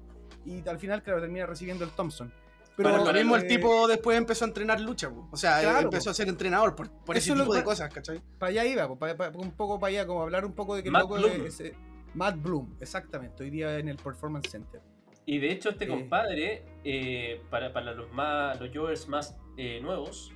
y 0.44 0.66
al 0.68 0.81
final, 0.81 1.01
claro, 1.05 1.20
termina 1.20 1.46
recibiendo 1.46 1.85
el 1.85 1.90
Thompson. 1.92 2.33
Pero 2.76 2.90
Pero 2.90 3.04
lo 3.04 3.12
mismo 3.12 3.37
eh, 3.37 3.40
el 3.40 3.46
tipo 3.48 3.87
después 3.87 4.16
empezó 4.16 4.44
a 4.46 4.48
entrenar 4.48 4.80
lucha, 4.80 5.11
po. 5.11 5.28
o 5.30 5.37
sea, 5.37 5.61
Claro, 5.61 5.80
empezó 5.80 6.08
a 6.11 6.14
ser 6.14 6.28
entrenador 6.28 6.74
por, 6.74 6.90
por 6.90 7.16
ese 7.16 7.26
Eso 7.26 7.32
es 7.35 7.38
lo 7.38 7.44
tipo 7.44 7.54
de 7.54 7.61
que- 7.61 7.64
cosas, 7.66 7.92
¿cachai? 7.92 8.22
Para 8.38 8.50
allá 8.50 8.64
iba, 8.64 8.88
po, 8.88 8.98
pa- 8.98 9.14
pa- 9.14 9.28
un 9.35 9.50
poco 9.52 9.78
para 9.78 9.90
allá, 9.90 10.06
como 10.06 10.22
hablar 10.22 10.44
un 10.46 10.54
poco 10.54 10.74
de 10.76 10.82
que 10.82 10.90
Matt 10.90 11.02
loco 11.02 11.14
Bloom. 11.16 11.46
es, 11.46 11.61
es- 11.61 11.74
Matt 12.14 12.40
Bloom, 12.42 12.74
exactamente, 12.80 13.42
hoy 13.44 13.50
día 13.50 13.78
en 13.78 13.88
el 13.88 13.96
Performance 13.96 14.50
Center. 14.50 14.80
Y 15.26 15.38
de 15.38 15.52
hecho, 15.52 15.68
este 15.70 15.85
Eh. 15.85 15.88
compadre, 15.88 16.64
eh, 16.82 17.42
para, 17.50 17.72
para 17.72 17.92
los 17.92 18.11
más 18.12 18.58
los 18.61 18.70
Joers 18.74 19.06
más 19.08 19.37
eh, 19.58 19.78
nuevos, 19.82 20.32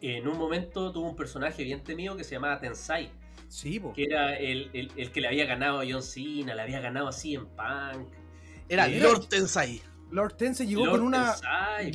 en 0.00 0.28
un 0.28 0.36
momento 0.38 0.92
tuvo 0.92 1.08
un 1.08 1.16
personaje 1.16 1.64
bien 1.64 1.82
temido 1.82 2.16
que 2.16 2.24
se 2.24 2.32
llamaba 2.34 2.60
Tensai, 2.60 3.10
Sí, 3.48 3.80
po. 3.80 3.92
que 3.94 4.04
era 4.04 4.36
el, 4.36 4.70
el- 4.74 4.92
el 4.96 5.10
que 5.10 5.20
le 5.22 5.28
había 5.28 5.46
ganado 5.46 5.80
a 5.80 5.84
John 5.88 6.02
Cena, 6.02 6.54
le 6.54 6.62
había 6.62 6.80
ganado 6.80 7.08
así 7.08 7.34
en 7.34 7.46
Punk. 7.46 8.08
Era 8.68 8.86
Eh, 8.86 9.00
Lord 9.00 9.28
Tensai. 9.28 9.80
Lord 10.10 10.34
Tensei 10.36 10.66
llegó 10.66 10.86
Lord 10.86 10.98
con 10.98 11.06
una 11.06 11.32
Tensai, 11.32 11.92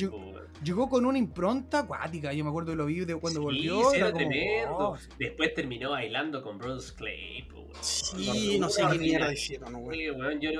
llegó 0.62 0.88
con 0.88 1.04
una 1.06 1.18
impronta 1.18 1.80
acuática. 1.80 2.32
Yo 2.32 2.44
me 2.44 2.50
acuerdo 2.50 2.70
que 2.72 2.76
lo 2.76 2.86
vi 2.86 3.00
de 3.04 3.16
cuando 3.16 3.40
Sí, 3.40 3.44
volvió. 3.44 3.90
sí, 3.90 3.96
era 3.96 4.06
como, 4.12 4.18
tremendo. 4.18 4.76
oh, 4.78 4.98
Después 5.18 5.54
terminó 5.54 5.90
bailando 5.90 6.42
con 6.42 6.58
Bruce 6.58 6.94
Clay. 6.94 7.42
po. 7.50 7.66
Sí, 7.80 8.58
no 8.58 8.68
sé 8.68 8.82
qué 8.92 8.98
mierda 8.98 9.32
hicieron, 9.32 9.74
weón. 9.74 10.40
Yo 10.40 10.50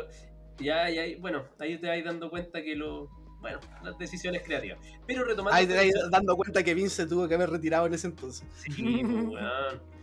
ya, 0.59 0.89
ya, 0.91 1.03
bueno, 1.21 1.45
ahí 1.59 1.79
te 1.79 1.89
vas 1.89 2.05
dando 2.05 2.31
cuenta 2.31 2.63
que 2.63 2.75
lo. 2.77 3.09
Bueno, 3.41 3.61
las 3.83 3.99
decisiones 3.99 4.43
creativas. 4.43 4.79
Pero 5.07 5.25
retomando. 5.25 5.55
Ahí 5.57 5.67
te 5.67 5.75
vas 5.75 6.11
dando 6.11 6.35
cuenta 6.37 6.63
que 6.63 6.73
Vince 6.75 7.07
tuvo 7.07 7.29
que 7.29 7.35
haber 7.35 7.51
retirado 7.51 7.87
en 7.87 7.95
ese 7.95 8.07
entonces. 8.07 8.47
Sí, 8.57 8.73
pues, 9.03 9.27
weón. 9.27 9.95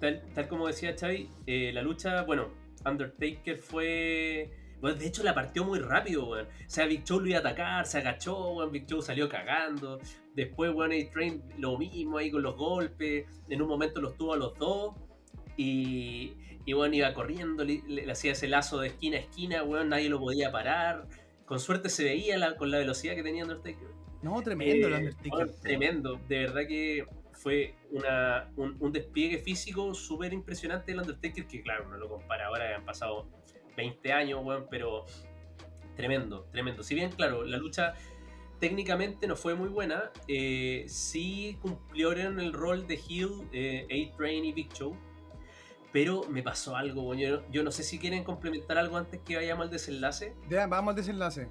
Tal, 0.00 0.22
tal 0.34 0.48
como 0.48 0.66
decía 0.66 0.94
Xavi, 0.98 1.28
eh, 1.46 1.70
la 1.74 1.82
lucha, 1.82 2.22
bueno, 2.22 2.48
Undertaker 2.86 3.58
fue. 3.58 4.50
Bueno, 4.80 4.96
de 4.96 5.06
hecho 5.06 5.22
la 5.22 5.34
partió 5.34 5.64
muy 5.64 5.78
rápido, 5.80 6.28
weón. 6.28 6.46
O 6.46 6.70
sea, 6.70 6.86
Big 6.86 7.04
Show 7.04 7.20
lo 7.20 7.26
iba 7.26 7.38
a 7.38 7.40
atacar, 7.40 7.86
se 7.86 7.98
agachó, 7.98 8.50
weón. 8.54 8.70
Big 8.72 8.86
Show 8.86 9.02
salió 9.02 9.28
cagando. 9.28 9.98
Después, 10.34 10.72
weón, 10.74 10.92
A-Train 10.92 11.42
lo 11.58 11.76
mismo 11.78 12.18
ahí 12.18 12.30
con 12.30 12.42
los 12.42 12.56
golpes. 12.56 13.26
En 13.48 13.60
un 13.62 13.68
momento 13.68 14.00
los 14.00 14.16
tuvo 14.16 14.34
a 14.34 14.36
los 14.36 14.56
dos. 14.58 14.94
Y, 15.56 16.34
y 16.64 16.72
bueno, 16.72 16.94
iba 16.94 17.12
corriendo, 17.14 17.64
le, 17.64 17.82
hacía 18.10 18.32
ese 18.32 18.46
lazo 18.48 18.78
de 18.80 18.88
esquina 18.88 19.16
a 19.16 19.20
esquina, 19.20 19.62
weón. 19.64 19.88
Nadie 19.88 20.08
lo 20.08 20.20
podía 20.20 20.52
parar. 20.52 21.06
Con 21.44 21.58
suerte 21.60 21.88
se 21.88 22.04
veía 22.04 22.36
la- 22.38 22.56
con 22.56 22.70
la 22.70 22.78
velocidad 22.78 23.14
que 23.14 23.22
tenía 23.22 23.42
Undertaker. 23.44 23.88
No, 24.22 24.40
tremendo 24.42 24.86
el 24.88 24.92
Eh, 24.92 24.96
Undertaker. 24.96 25.30
bueno, 25.30 25.52
tremendo, 25.62 26.20
de 26.28 26.38
verdad 26.40 26.62
que 26.68 27.06
fue 27.32 27.74
una, 27.92 28.50
un, 28.56 28.76
un 28.80 28.92
despliegue 28.92 29.38
físico 29.38 29.94
súper 29.94 30.32
impresionante 30.32 30.90
del 30.92 31.00
Undertaker, 31.00 31.46
que 31.46 31.62
claro, 31.62 31.84
uno 31.86 31.96
lo 31.96 32.08
compara 32.08 32.46
ahora, 32.48 32.76
han 32.76 32.84
pasado 32.84 33.28
20 33.78 34.12
años, 34.12 34.40
weón, 34.44 34.66
pero 34.68 35.04
tremendo, 35.96 36.48
tremendo. 36.50 36.82
Si 36.82 36.94
bien, 36.96 37.10
claro, 37.12 37.44
la 37.44 37.56
lucha 37.58 37.94
técnicamente 38.58 39.28
no 39.28 39.36
fue 39.36 39.54
muy 39.54 39.68
buena, 39.68 40.10
eh, 40.26 40.84
sí 40.88 41.56
cumplieron 41.62 42.40
el 42.40 42.52
rol 42.52 42.88
de 42.88 42.94
heel 42.96 43.48
eh, 43.52 43.86
A-Train 44.12 44.44
y 44.44 44.52
Big 44.52 44.72
Show, 44.72 44.96
pero 45.92 46.24
me 46.28 46.42
pasó 46.42 46.74
algo, 46.76 47.02
weón. 47.02 47.18
yo, 47.18 47.50
yo 47.52 47.62
no 47.62 47.70
sé 47.70 47.84
si 47.84 48.00
quieren 48.00 48.24
complementar 48.24 48.78
algo 48.78 48.96
antes 48.96 49.20
que 49.24 49.36
vayamos 49.36 49.66
al 49.66 49.70
desenlace. 49.70 50.34
Ya, 50.50 50.66
vamos 50.66 50.90
al 50.92 50.96
desenlace. 50.96 51.48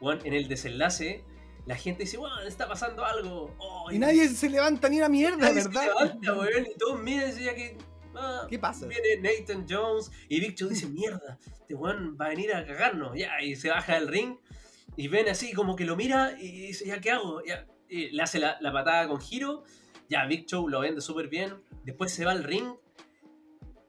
Bueno, 0.00 0.22
en 0.24 0.32
el 0.32 0.48
desenlace, 0.48 1.22
la 1.66 1.76
gente 1.76 2.04
dice, 2.04 2.16
bueno, 2.16 2.40
está 2.40 2.66
pasando 2.66 3.04
algo. 3.04 3.54
Oh, 3.58 3.92
Y 3.92 3.98
nadie 3.98 4.26
se 4.28 4.48
levanta 4.48 4.88
ni 4.88 4.96
una 4.96 5.10
mierda, 5.10 5.36
nadie 5.36 5.60
se 5.60 5.68
¿verdad? 5.68 5.84
levanta, 5.84 6.32
weón, 6.32 6.66
y 6.74 6.78
todos 6.78 6.98
miran 7.02 7.30
y 7.30 7.44
que. 7.44 7.76
Ah, 8.18 8.46
¿Qué 8.48 8.58
pasa? 8.58 8.86
Viene 8.86 9.16
Nathan 9.20 9.66
Jones 9.68 10.10
y 10.28 10.40
Big 10.40 10.54
Show 10.54 10.68
dice, 10.68 10.86
mierda, 10.86 11.38
este 11.60 11.74
weón 11.74 12.16
va 12.20 12.26
a 12.26 12.28
venir 12.30 12.54
a 12.54 12.66
cagarnos. 12.66 13.16
Ya, 13.16 13.40
y 13.42 13.56
se 13.56 13.70
baja 13.70 13.94
del 13.94 14.08
ring 14.08 14.36
y 14.96 15.08
ven 15.08 15.28
así 15.28 15.52
como 15.52 15.76
que 15.76 15.84
lo 15.84 15.96
mira 15.96 16.36
y 16.40 16.68
dice, 16.68 16.86
ya, 16.86 17.00
¿qué 17.00 17.12
hago? 17.12 17.42
Ya, 17.44 17.66
y 17.88 18.10
le 18.10 18.22
hace 18.22 18.38
la, 18.38 18.58
la 18.60 18.72
patada 18.72 19.08
con 19.08 19.20
giro. 19.20 19.64
Ya, 20.08 20.26
Big 20.26 20.46
Show 20.46 20.68
lo 20.68 20.80
vende 20.80 21.00
súper 21.00 21.28
bien. 21.28 21.54
Después 21.84 22.12
se 22.12 22.24
va 22.24 22.32
al 22.32 22.44
ring 22.44 22.74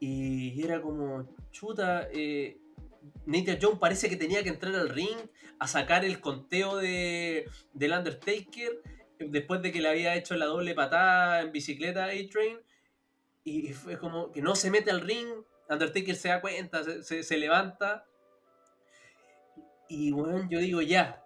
y 0.00 0.62
era 0.64 0.80
como, 0.80 1.28
chuta, 1.50 2.08
eh, 2.10 2.58
Nathan 3.26 3.58
Jones 3.60 3.78
parece 3.78 4.08
que 4.08 4.16
tenía 4.16 4.42
que 4.42 4.48
entrar 4.48 4.74
al 4.74 4.88
ring 4.88 5.16
a 5.58 5.68
sacar 5.68 6.04
el 6.06 6.20
conteo 6.20 6.76
de, 6.78 7.46
del 7.74 7.92
Undertaker 7.92 8.82
después 9.18 9.60
de 9.60 9.70
que 9.70 9.82
le 9.82 9.88
había 9.88 10.16
hecho 10.16 10.34
la 10.36 10.46
doble 10.46 10.74
patada 10.74 11.42
en 11.42 11.52
bicicleta 11.52 12.04
a 12.04 12.08
A-Train. 12.08 12.58
Y 13.44 13.72
fue 13.72 13.98
como 13.98 14.30
que 14.32 14.42
no 14.42 14.54
se 14.54 14.70
mete 14.70 14.90
al 14.90 15.00
ring. 15.00 15.28
Undertaker 15.68 16.16
se 16.16 16.28
da 16.28 16.40
cuenta, 16.40 16.82
se, 17.02 17.22
se- 17.22 17.36
levanta. 17.38 18.06
Y 19.88 20.10
bueno, 20.12 20.46
yo 20.50 20.58
digo 20.58 20.80
ya. 20.82 21.24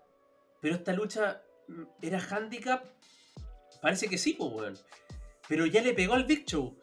Pero 0.61 0.77
esta 0.77 0.93
lucha 0.93 1.43
mm, 1.69 1.83
era 2.03 2.19
handicap. 2.21 2.85
Parece 3.83 4.09
que 4.09 4.19
sí, 4.19 4.35
pues, 4.35 4.51
weón. 4.53 4.79
Pero 5.49 5.67
ya 5.67 5.83
le 5.83 5.93
pegó 5.95 6.15
al 6.15 6.25
Big 6.25 6.45
Show. 6.47 6.79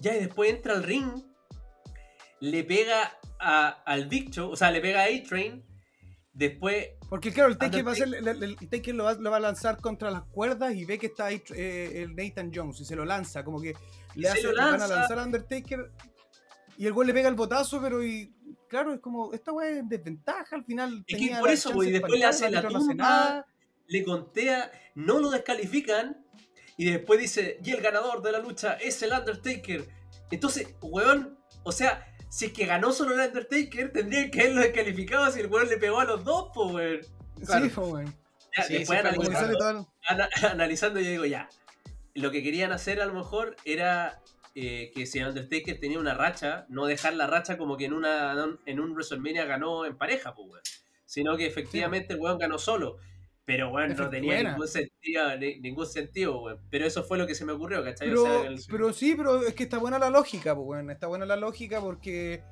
Ya 0.00 0.14
y 0.14 0.20
después 0.20 0.50
entra 0.50 0.74
al 0.74 0.82
ring. 0.82 1.24
Le 2.40 2.62
pega 2.64 3.18
a- 3.40 3.82
al 3.84 4.06
Big 4.06 4.30
Show. 4.30 4.50
O 4.50 4.56
sea, 4.56 4.70
le 4.70 4.80
pega 4.80 5.02
a 5.02 5.04
A-Train. 5.06 5.64
Después 6.38 6.88
Porque 7.08 7.32
claro, 7.32 7.48
el 7.50 7.56
Taker, 7.56 7.86
va 7.86 7.92
a 7.92 7.94
Undertaker- 7.94 8.28
el, 8.28 8.42
el- 8.42 8.56
el 8.60 8.68
Taker 8.68 8.94
lo, 8.94 9.04
va, 9.04 9.14
lo 9.14 9.30
va 9.30 9.38
a 9.38 9.40
lanzar 9.40 9.78
contra 9.80 10.10
las 10.10 10.22
cuerdas 10.24 10.74
y 10.74 10.84
ve 10.84 10.98
que 10.98 11.06
está 11.06 11.26
ahí 11.26 11.42
eh, 11.54 12.02
el 12.02 12.14
Nathan 12.14 12.50
Jones 12.54 12.78
y 12.80 12.84
se 12.84 12.94
lo 12.94 13.06
lanza, 13.06 13.42
como 13.42 13.58
que 13.60 13.74
le 14.16 14.28
hace, 14.28 14.42
lo 14.42 14.52
le 14.52 14.56
van 14.60 14.74
a 14.74 14.78
lanza. 14.78 14.94
lanzar 14.96 15.18
a 15.18 15.22
Undertaker 15.24 15.90
y 16.76 16.84
el 16.86 16.92
güey 16.92 17.06
le 17.08 17.14
pega 17.14 17.30
el 17.30 17.34
botazo, 17.36 17.80
pero 17.80 18.04
y 18.04 18.34
claro, 18.68 18.92
es 18.92 19.00
como, 19.00 19.32
esta 19.32 19.50
weá 19.50 19.70
es 19.78 19.88
desventaja 19.88 20.56
al 20.56 20.64
final. 20.66 21.02
Es 21.06 21.18
que 21.18 21.36
por 21.40 21.48
eso, 21.48 21.72
güey, 21.72 21.90
de 21.90 22.00
después 22.00 22.20
le 22.20 22.26
hace 22.26 22.50
la 22.50 22.60
no 22.60 22.68
hace 22.68 22.76
tumba, 22.88 22.94
nada. 22.94 23.46
le 23.86 24.04
contea, 24.04 24.70
no 24.94 25.18
lo 25.20 25.30
descalifican 25.30 26.22
y 26.76 26.90
después 26.90 27.18
dice, 27.18 27.58
y 27.64 27.70
el 27.70 27.80
ganador 27.80 28.20
de 28.20 28.32
la 28.32 28.40
lucha 28.40 28.74
es 28.74 29.02
el 29.02 29.12
Undertaker. 29.12 29.88
Entonces, 30.30 30.68
weón, 30.82 31.38
o 31.62 31.72
sea, 31.72 32.06
si 32.28 32.46
es 32.46 32.52
que 32.52 32.66
ganó 32.66 32.92
solo 32.92 33.14
el 33.14 33.28
Undertaker, 33.28 33.92
tendría 33.92 34.30
que 34.30 34.40
haberlo 34.40 34.60
descalificado 34.62 35.30
si 35.30 35.40
el 35.40 35.46
weón 35.46 35.68
le 35.68 35.76
pegó 35.78 36.00
a 36.00 36.04
los 36.04 36.24
dos, 36.24 36.50
pues, 36.54 36.72
weón. 36.74 37.00
Claro. 37.44 37.64
Sí, 37.66 37.72
weón. 37.76 38.14
Ya, 38.56 38.62
Sí, 38.64 38.72
después 38.78 39.00
analizando, 39.00 39.88
ana- 40.08 40.28
analizando, 40.50 41.00
yo 41.00 41.10
digo, 41.10 41.24
ya, 41.26 41.48
lo 42.14 42.30
que 42.30 42.42
querían 42.42 42.72
hacer 42.72 43.00
a 43.02 43.06
lo 43.06 43.12
mejor 43.14 43.56
era 43.64 44.20
eh, 44.54 44.90
que 44.94 45.04
si 45.04 45.18
el 45.18 45.28
Undertaker 45.28 45.78
tenía 45.78 45.98
una 45.98 46.14
racha, 46.14 46.64
no 46.70 46.86
dejar 46.86 47.12
la 47.14 47.26
racha 47.26 47.58
como 47.58 47.76
que 47.76 47.84
en 47.84 47.92
una 47.92 48.34
en 48.64 48.80
un 48.80 48.92
WrestleMania 48.92 49.44
ganó 49.44 49.84
en 49.84 49.96
pareja, 49.98 50.34
pues, 50.34 50.48
weón. 50.48 50.62
Sino 51.04 51.36
que 51.36 51.46
efectivamente 51.46 52.14
el 52.14 52.20
weón 52.20 52.38
ganó 52.38 52.58
solo. 52.58 52.96
Pero, 53.46 53.70
weón, 53.70 53.94
no 53.96 54.10
tenía 54.10 54.42
ningún 54.42 54.66
sentido, 54.68 55.36
ni- 55.38 55.60
ningún 55.60 55.86
sentido, 55.86 56.42
weón. 56.42 56.60
Pero 56.68 56.84
eso 56.84 57.04
fue 57.04 57.16
lo 57.16 57.26
que 57.28 57.34
se 57.36 57.44
me 57.44 57.52
ocurrió, 57.52 57.82
¿cachai? 57.84 58.08
Pero, 58.08 58.22
O 58.22 58.26
sea, 58.26 58.46
el- 58.48 58.60
pero 58.68 58.92
sí, 58.92 59.14
pero 59.16 59.40
es 59.42 59.54
que 59.54 59.62
está 59.62 59.78
buena 59.78 59.98
la 60.00 60.10
lógica, 60.10 60.54
pues, 60.54 60.66
weón. 60.66 60.90
Está 60.90 61.06
buena 61.06 61.24
la 61.24 61.36
lógica 61.36 61.80
porque 61.80 62.42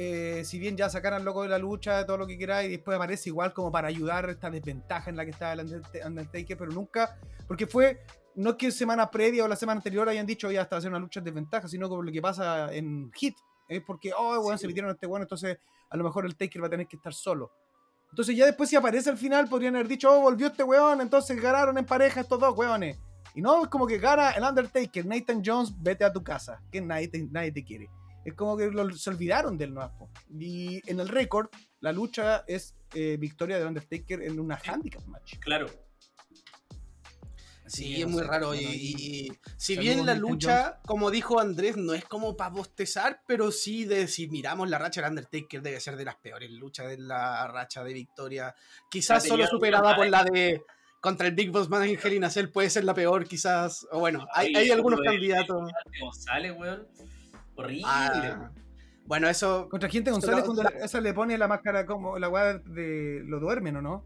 eh, 0.00 0.42
si 0.44 0.60
bien 0.60 0.76
ya 0.76 0.88
sacaran 0.88 1.24
loco 1.24 1.42
de 1.42 1.48
la 1.48 1.58
lucha, 1.58 2.06
todo 2.06 2.18
lo 2.18 2.26
que 2.28 2.38
queráis, 2.38 2.68
y 2.68 2.72
después 2.76 2.94
aparece 2.96 3.30
igual 3.30 3.52
como 3.52 3.72
para 3.72 3.88
ayudar 3.88 4.30
esta 4.30 4.48
desventaja 4.48 5.10
en 5.10 5.16
la 5.16 5.24
que 5.24 5.32
estaba 5.32 5.54
el 5.54 5.60
Undert- 5.66 6.06
Undertaker, 6.06 6.56
pero 6.56 6.70
nunca, 6.70 7.18
porque 7.48 7.66
fue, 7.66 8.00
no 8.36 8.50
es 8.50 8.56
que 8.56 8.70
semana 8.70 9.10
previa 9.10 9.44
o 9.44 9.48
la 9.48 9.56
semana 9.56 9.78
anterior 9.78 10.08
hayan 10.08 10.24
dicho 10.24 10.52
ya 10.52 10.62
hasta 10.62 10.76
hacer 10.76 10.90
una 10.90 11.00
lucha 11.00 11.18
en 11.18 11.24
desventaja, 11.24 11.66
sino 11.66 11.88
como 11.88 12.02
lo 12.02 12.12
que 12.12 12.22
pasa 12.22 12.72
en 12.72 13.10
Hit, 13.12 13.34
es 13.68 13.82
porque, 13.82 14.12
oh, 14.16 14.52
Sí. 14.52 14.58
se 14.58 14.66
metieron 14.68 14.90
a 14.90 14.94
este 14.94 15.08
weón, 15.08 15.22
entonces 15.22 15.58
a 15.90 15.96
lo 15.96 16.04
mejor 16.04 16.26
el 16.26 16.36
Taker 16.36 16.62
va 16.62 16.68
a 16.68 16.70
tener 16.70 16.86
que 16.86 16.94
estar 16.96 17.12
solo. 17.12 17.50
Entonces 18.10 18.36
ya 18.36 18.46
después 18.46 18.68
si 18.70 18.76
aparece 18.76 19.10
al 19.10 19.18
final 19.18 19.48
podrían 19.48 19.74
haber 19.76 19.88
dicho, 19.88 20.10
oh, 20.12 20.20
volvió 20.20 20.48
este 20.48 20.62
weón, 20.64 21.00
entonces 21.00 21.40
ganaron 21.40 21.76
en 21.78 21.84
pareja 21.86 22.20
estos 22.20 22.40
dos 22.40 22.56
weones. 22.56 22.98
Y 23.34 23.42
no, 23.42 23.62
es 23.62 23.68
como 23.68 23.86
que 23.86 23.98
gana 23.98 24.30
el 24.30 24.42
Undertaker, 24.42 25.06
Nathan 25.06 25.42
Jones, 25.44 25.72
vete 25.80 26.04
a 26.04 26.12
tu 26.12 26.22
casa, 26.24 26.60
que 26.72 26.80
nadie 26.80 27.08
te, 27.08 27.22
nadie 27.30 27.52
te 27.52 27.64
quiere. 27.64 27.88
Es 28.24 28.34
como 28.34 28.56
que 28.56 28.66
lo- 28.70 28.90
se 28.96 29.10
olvidaron 29.10 29.56
del 29.56 29.72
nuevo. 29.72 30.10
Y 30.38 30.80
en 30.90 30.98
el 31.00 31.08
récord, 31.08 31.48
la 31.80 31.92
lucha 31.92 32.44
es 32.48 32.74
eh, 32.94 33.16
victoria 33.18 33.58
del 33.58 33.68
Undertaker 33.68 34.22
en 34.22 34.40
una 34.40 34.56
handicap 34.66 35.04
match. 35.06 35.38
Claro. 35.38 35.66
Sí, 37.68 38.00
es 38.02 38.08
muy 38.08 38.22
raro. 38.22 38.48
bueno, 38.48 38.62
Y, 38.62 38.66
y- 38.74 38.94
y- 38.98 39.26
y 39.28 39.32
si 39.56 39.76
bien 39.76 40.04
la 40.06 40.14
lucha, 40.14 40.80
como 40.86 41.10
dijo 41.10 41.38
Andrés, 41.40 41.76
no 41.76 41.94
es 41.94 42.04
como 42.04 42.36
para 42.36 42.50
bostezar, 42.50 43.20
pero 43.26 43.50
sí 43.52 43.84
de 43.84 44.08
si 44.08 44.28
miramos 44.28 44.68
la 44.68 44.78
racha 44.78 45.00
del 45.02 45.10
Undertaker 45.10 45.62
debe 45.62 45.80
ser 45.80 45.96
de 45.96 46.04
las 46.04 46.16
peores 46.16 46.50
luchas 46.50 46.88
de 46.88 46.98
la 46.98 47.46
racha 47.48 47.84
de 47.84 47.92
victoria. 47.92 48.54
Quizás 48.90 49.26
solo 49.26 49.46
superada 49.46 49.94
por 49.96 50.04
alguna 50.04 50.24
la 50.24 50.30
de 50.30 50.62
contra 51.00 51.28
el 51.28 51.34
Big 51.34 51.50
Boss 51.50 51.68
Man 51.68 51.84
en 51.84 51.98
Hell 52.02 52.14
in 52.14 52.24
a 52.24 52.30
Cell 52.30 52.48
puede 52.48 52.70
ser 52.70 52.82
la 52.84 52.94
peor, 52.94 53.26
quizás. 53.26 53.86
O 53.92 54.00
bueno, 54.00 54.26
hay, 54.34 54.48
Ay, 54.48 54.56
hay 54.64 54.70
algunos 54.72 55.00
candidatos. 55.00 55.70
González, 56.00 56.54
weón. 56.58 56.88
Horrible. 57.54 57.82
Ah, 57.86 58.50
bueno, 59.04 59.28
eso. 59.28 59.68
Contra 59.70 59.88
gente 59.88 60.10
González, 60.10 60.44
cuando 60.44 60.62
la- 60.64 60.70
esa 60.84 61.00
le 61.00 61.14
pone 61.14 61.36
la 61.38 61.48
máscara 61.48 61.86
como 61.86 62.18
la 62.18 62.28
weá 62.28 62.58
de 62.58 63.22
lo 63.24 63.40
duermen, 63.40 63.76
¿o 63.76 63.82
no? 63.82 64.04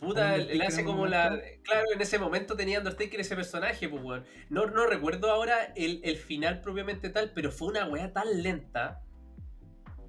Puta, 0.00 0.36
él 0.36 0.62
hace 0.62 0.82
como 0.82 1.06
la. 1.06 1.40
Claro, 1.62 1.86
en 1.94 2.00
ese 2.00 2.18
momento 2.18 2.56
tenía 2.56 2.78
Undertaker 2.78 3.20
ese 3.20 3.36
personaje, 3.36 3.88
pues, 3.88 4.02
weón. 4.02 4.24
No, 4.48 4.66
no 4.66 4.86
recuerdo 4.86 5.30
ahora 5.30 5.72
el, 5.76 6.00
el 6.02 6.16
final 6.16 6.62
propiamente 6.62 7.10
tal, 7.10 7.32
pero 7.34 7.52
fue 7.52 7.68
una 7.68 7.86
weá 7.86 8.12
tan 8.12 8.42
lenta. 8.42 9.02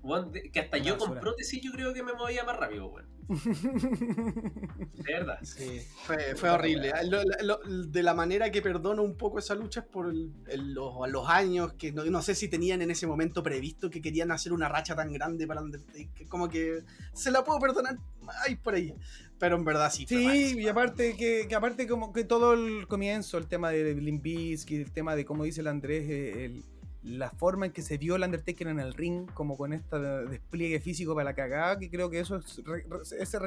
weón, 0.02 0.32
que 0.32 0.60
hasta 0.60 0.78
Una 0.78 0.86
yo 0.86 0.98
con 0.98 1.20
prótesis 1.20 1.62
yo 1.62 1.72
creo 1.74 1.94
que 1.94 2.04
me 2.04 2.14
movía 2.14 2.44
más 2.46 2.58
rápido, 2.58 2.88
weón. 2.88 3.10
De 3.32 5.14
verdad. 5.14 5.40
Sí, 5.44 5.82
fue, 6.06 6.36
fue 6.36 6.50
horrible. 6.50 6.92
Lo- 7.10 7.22
lo- 7.44 7.60
de 7.88 8.04
la 8.04 8.14
manera 8.14 8.52
que 8.52 8.62
perdono 8.62 9.02
un 9.04 9.16
poco 9.16 9.40
esa 9.40 9.56
lucha 9.56 9.82
es 9.82 9.86
por 9.88 10.08
el- 10.10 10.32
el- 10.48 10.74
los, 10.74 10.94
los 11.10 11.28
años 11.30 11.74
que 11.74 11.92
no, 11.92 12.04
no 12.06 12.22
sé 12.22 12.36
si 12.36 12.48
tenían 12.48 12.82
en 12.82 12.92
ese 12.92 13.08
momento 13.08 13.42
previsto 13.44 13.90
que 13.90 14.02
querían 14.02 14.32
hacer 14.32 14.54
una 14.54 14.70
racha 14.70 14.96
tan 14.96 15.12
grande 15.12 15.48
para 15.48 15.62
Undertaker. 15.62 16.28
Como 16.28 16.50
que 16.50 16.84
se 17.14 17.32
la 17.32 17.44
puedo 17.44 17.60
perdonar 17.60 17.98
ahí 18.46 18.56
por 18.56 18.76
ahí. 18.76 18.94
Pero 19.40 19.56
en 19.56 19.66
verdad 19.66 19.92
sí. 19.92 20.06
Sí, 20.08 20.56
y 20.60 20.68
aparte 20.68 21.16
que, 21.18 21.48
que 21.48 21.56
aparte 21.56 21.88
como 21.88 22.14
que 22.14 22.24
todo 22.24 22.54
el 22.54 22.88
comienzo, 22.88 23.38
el 23.40 23.48
tema 23.48 23.72
de 23.72 23.96
Limp 23.96 24.22
Bizkit, 24.22 24.82
el 24.88 24.92
tema 24.92 25.16
de 25.16 25.26
como 25.26 25.44
dice 25.44 25.62
el 25.62 25.68
Andrés, 25.68 26.08
el- 26.10 26.64
la 27.04 27.32
forma 27.32 27.66
en 27.66 27.72
que 27.72 27.82
se 27.82 27.98
vio 27.98 28.16
el 28.16 28.24
Undertaker 28.24 28.68
en 28.68 28.80
el 28.80 28.94
ring, 28.94 29.30
como 29.34 29.58
con 29.58 29.74
este 29.74 29.98
despliegue 29.98 30.80
físico 30.80 31.16
para 31.16 31.26
la 31.26 31.34
cagada, 31.36 31.80
que 31.80 31.90
creo 31.90 32.10
que 32.10 32.20
eso 32.20 32.38
es 32.38 32.62
ese 33.18 33.40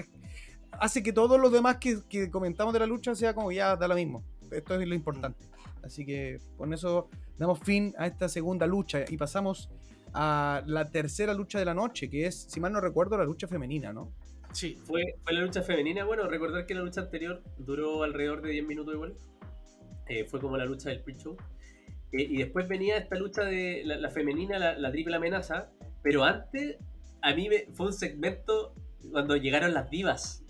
hace 0.72 1.02
que 1.02 1.12
todo 1.12 1.38
lo 1.38 1.50
demás 1.50 1.76
que, 1.76 2.00
que 2.08 2.30
comentamos 2.30 2.72
de 2.72 2.80
la 2.80 2.86
lucha 2.86 3.14
sea 3.14 3.34
como 3.34 3.52
ya 3.52 3.76
da 3.76 3.88
lo 3.88 3.94
mismo. 3.94 4.24
Esto 4.50 4.74
es 4.74 4.86
lo 4.86 4.94
importante. 4.94 5.44
Así 5.82 6.04
que 6.04 6.40
con 6.56 6.72
eso 6.72 7.08
damos 7.38 7.60
fin 7.60 7.94
a 7.98 8.06
esta 8.06 8.28
segunda 8.28 8.66
lucha 8.66 9.04
y 9.08 9.16
pasamos 9.16 9.70
a 10.12 10.62
la 10.66 10.90
tercera 10.90 11.34
lucha 11.34 11.58
de 11.58 11.64
la 11.64 11.74
noche, 11.74 12.08
que 12.08 12.26
es, 12.26 12.46
si 12.48 12.60
mal 12.60 12.72
no 12.72 12.80
recuerdo, 12.80 13.18
la 13.18 13.24
lucha 13.24 13.48
femenina, 13.48 13.92
¿no? 13.92 14.12
Sí. 14.52 14.78
Fue, 14.84 15.16
fue 15.22 15.32
la 15.32 15.40
lucha 15.40 15.62
femenina. 15.62 16.04
Bueno, 16.04 16.28
recordar 16.28 16.66
que 16.66 16.74
la 16.74 16.82
lucha 16.82 17.02
anterior 17.02 17.42
duró 17.58 18.04
alrededor 18.04 18.40
de 18.40 18.50
10 18.50 18.66
minutos 18.66 18.94
igual. 18.94 19.14
Eh, 20.06 20.24
fue 20.24 20.40
como 20.40 20.56
la 20.56 20.64
lucha 20.64 20.90
del 20.90 21.00
pre-show. 21.00 21.36
Eh, 22.16 22.26
y 22.30 22.36
después 22.38 22.68
venía 22.68 22.96
esta 22.96 23.16
lucha 23.16 23.42
de 23.42 23.82
la, 23.84 23.96
la 23.96 24.10
femenina, 24.10 24.58
la, 24.58 24.78
la 24.78 24.90
triple 24.92 25.16
amenaza. 25.16 25.68
Pero 26.02 26.22
antes, 26.24 26.76
a 27.22 27.34
mí 27.34 27.48
me, 27.48 27.66
fue 27.72 27.86
un 27.86 27.92
segmento 27.92 28.74
cuando 29.10 29.36
llegaron 29.36 29.74
las 29.74 29.90
divas. 29.90 30.42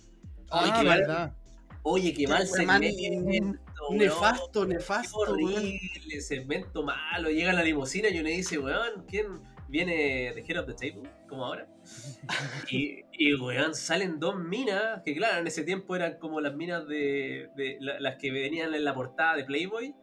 Ay, 0.50 0.70
Ah, 0.72 0.78
qué 0.80 0.86
mal- 0.88 0.98
verdad. 1.00 1.34
Oye, 1.82 2.12
qué 2.12 2.24
Qué 2.24 2.28
mal 2.28 2.46
man- 2.66 2.82
segmento. 2.82 3.58
weón. 3.88 3.98
Nefasto, 3.98 4.64
nefasto. 4.66 5.18
weón. 5.20 5.54
horrible, 5.56 6.20
segmento 6.20 6.82
malo. 6.82 7.28
Llega 7.30 7.52
la 7.52 7.62
limusina 7.62 8.08
y 8.08 8.18
uno 8.20 8.28
dice, 8.30 8.58
weón, 8.58 9.04
¿quién 9.06 9.26
viene 9.68 10.32
de 10.34 10.44
Head 10.46 10.60
of 10.60 10.66
the 10.66 10.74
Table? 10.74 11.08
Como 11.28 11.44
ahora. 11.44 11.66
Y, 12.70 13.02
y, 13.12 13.34
weón, 13.34 13.74
salen 13.74 14.18
dos 14.18 14.36
minas, 14.38 15.02
que 15.04 15.14
claro, 15.14 15.38
en 15.40 15.46
ese 15.46 15.62
tiempo 15.62 15.94
eran 15.94 16.18
como 16.18 16.40
las 16.40 16.54
minas 16.54 16.86
de, 16.88 17.48
de 17.56 17.76
la- 17.80 18.00
las 18.00 18.16
que 18.16 18.30
venían 18.32 18.74
en 18.74 18.84
la 18.84 18.94
portada 18.94 19.36
de 19.36 19.44
Playboy. 19.44 19.94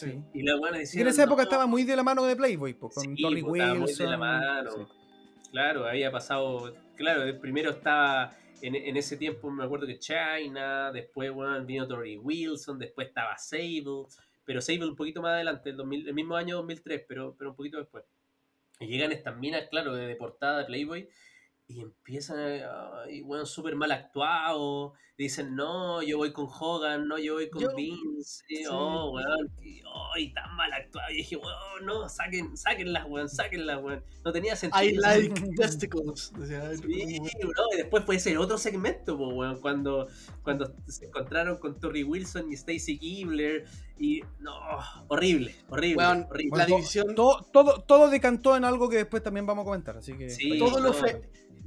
Sí. 0.00 0.22
Y 0.34 0.42
las 0.42 0.58
buenas 0.58 0.78
Y 0.78 0.80
decían. 0.82 1.02
en 1.02 1.08
esa 1.08 1.22
época 1.24 1.42
"No, 1.42 1.42
estaba 1.44 1.66
muy 1.66 1.84
de 1.84 1.96
la 1.96 2.02
mano 2.02 2.24
de 2.24 2.36
Playboy, 2.36 2.74
po, 2.74 2.88
con 2.90 3.02
Sí, 3.16 3.22
Torrey 3.22 3.42
muy 3.42 3.60
Wilson. 3.60 4.06
de 4.06 4.10
la 4.10 4.16
mano. 4.18 4.70
sí. 4.70 4.82
Claro, 5.50 5.86
había 5.86 6.10
pasado. 6.12 6.74
Claro, 6.96 7.22
el 7.24 7.38
primero 7.38 7.70
estaba. 7.70 8.32
En, 8.62 8.74
en 8.74 8.96
ese 8.96 9.16
tiempo 9.16 9.50
me 9.50 9.64
acuerdo 9.64 9.86
que 9.86 9.98
China, 9.98 10.92
después 10.92 11.32
bueno, 11.32 11.64
vino 11.64 11.88
Tori 11.88 12.18
Wilson, 12.18 12.78
después 12.78 13.08
estaba 13.08 13.36
Sable, 13.38 14.04
pero 14.44 14.60
Sable 14.60 14.84
un 14.86 14.96
poquito 14.96 15.22
más 15.22 15.30
adelante, 15.32 15.70
el, 15.70 15.76
2000 15.78 16.08
el 16.08 16.14
mismo 16.14 16.36
año 16.36 16.56
2003, 16.56 17.04
pero, 17.08 17.34
pero 17.38 17.50
un 17.50 17.56
poquito 17.56 17.78
después. 17.78 18.04
Y 18.78 18.86
llegan 18.86 19.12
estas 19.12 19.34
minas, 19.38 19.64
claro, 19.70 19.94
de, 19.94 20.06
de 20.06 20.14
portada 20.14 20.58
de 20.58 20.64
Playboy, 20.66 21.08
y 21.70 21.80
empiezan, 21.82 22.38
a- 22.38 23.08
y 23.08 23.22
bueno, 23.22 23.46
súper 23.46 23.76
mal 23.76 23.92
actuado, 23.92 24.92
dicen, 25.16 25.54
no, 25.54 26.02
yo 26.02 26.16
voy 26.16 26.32
con 26.32 26.46
Hogan, 26.48 27.06
no, 27.06 27.18
yo 27.18 27.34
voy 27.34 27.48
con 27.50 27.62
Yo- 27.62 27.74
Vince, 27.76 28.42
y, 28.48 28.56
sí. 28.56 28.64
oh, 28.70 29.12
weón, 29.12 29.50
y, 29.62 29.80
oh, 29.86 30.16
y 30.18 30.32
tan 30.32 30.56
mal 30.56 30.72
actuado, 30.72 31.10
y 31.12 31.16
dije, 31.18 31.36
weón, 31.36 31.84
no, 31.86 32.08
saquen, 32.08 32.56
sáquenlas, 32.56 33.04
weón, 33.08 33.28
sáquenlas, 33.28 33.82
weón, 33.82 34.02
no 34.24 34.32
tenía 34.32 34.56
sentido. 34.56 34.82
I 34.82 34.92
like 34.96 35.34
testicles. 35.56 36.32
Sí, 36.34 37.44
bro, 37.44 37.64
y 37.72 37.76
después 37.76 38.04
fue 38.04 38.16
ese 38.16 38.36
otro 38.38 38.58
segmento, 38.58 39.16
po, 39.16 39.28
weón, 39.28 39.60
cuando, 39.60 40.08
cuando 40.42 40.74
se 40.88 41.06
encontraron 41.06 41.58
con 41.58 41.78
Tori 41.78 42.02
Wilson 42.02 42.50
y 42.50 42.54
Stacy 42.54 42.98
Kibler 42.98 43.64
y 43.98 44.22
no, 44.40 44.54
horrible, 45.08 45.54
horrible, 45.68 45.96
Weón, 45.98 46.26
horrible. 46.30 46.58
la 46.58 46.64
Bueno, 46.64 46.76
división. 46.78 47.14
Todo, 47.14 47.42
todo, 47.52 47.82
todo 47.82 48.08
decantó 48.08 48.56
en 48.56 48.64
algo 48.64 48.88
que 48.88 48.96
después 48.96 49.22
también 49.22 49.44
vamos 49.46 49.62
a 49.62 49.66
comentar, 49.66 49.98
así 49.98 50.16
que... 50.16 50.30
Sí, 50.30 50.58
todo 50.58 50.80
lo 50.80 50.88
no. 50.88 50.94
fe- 50.94 51.20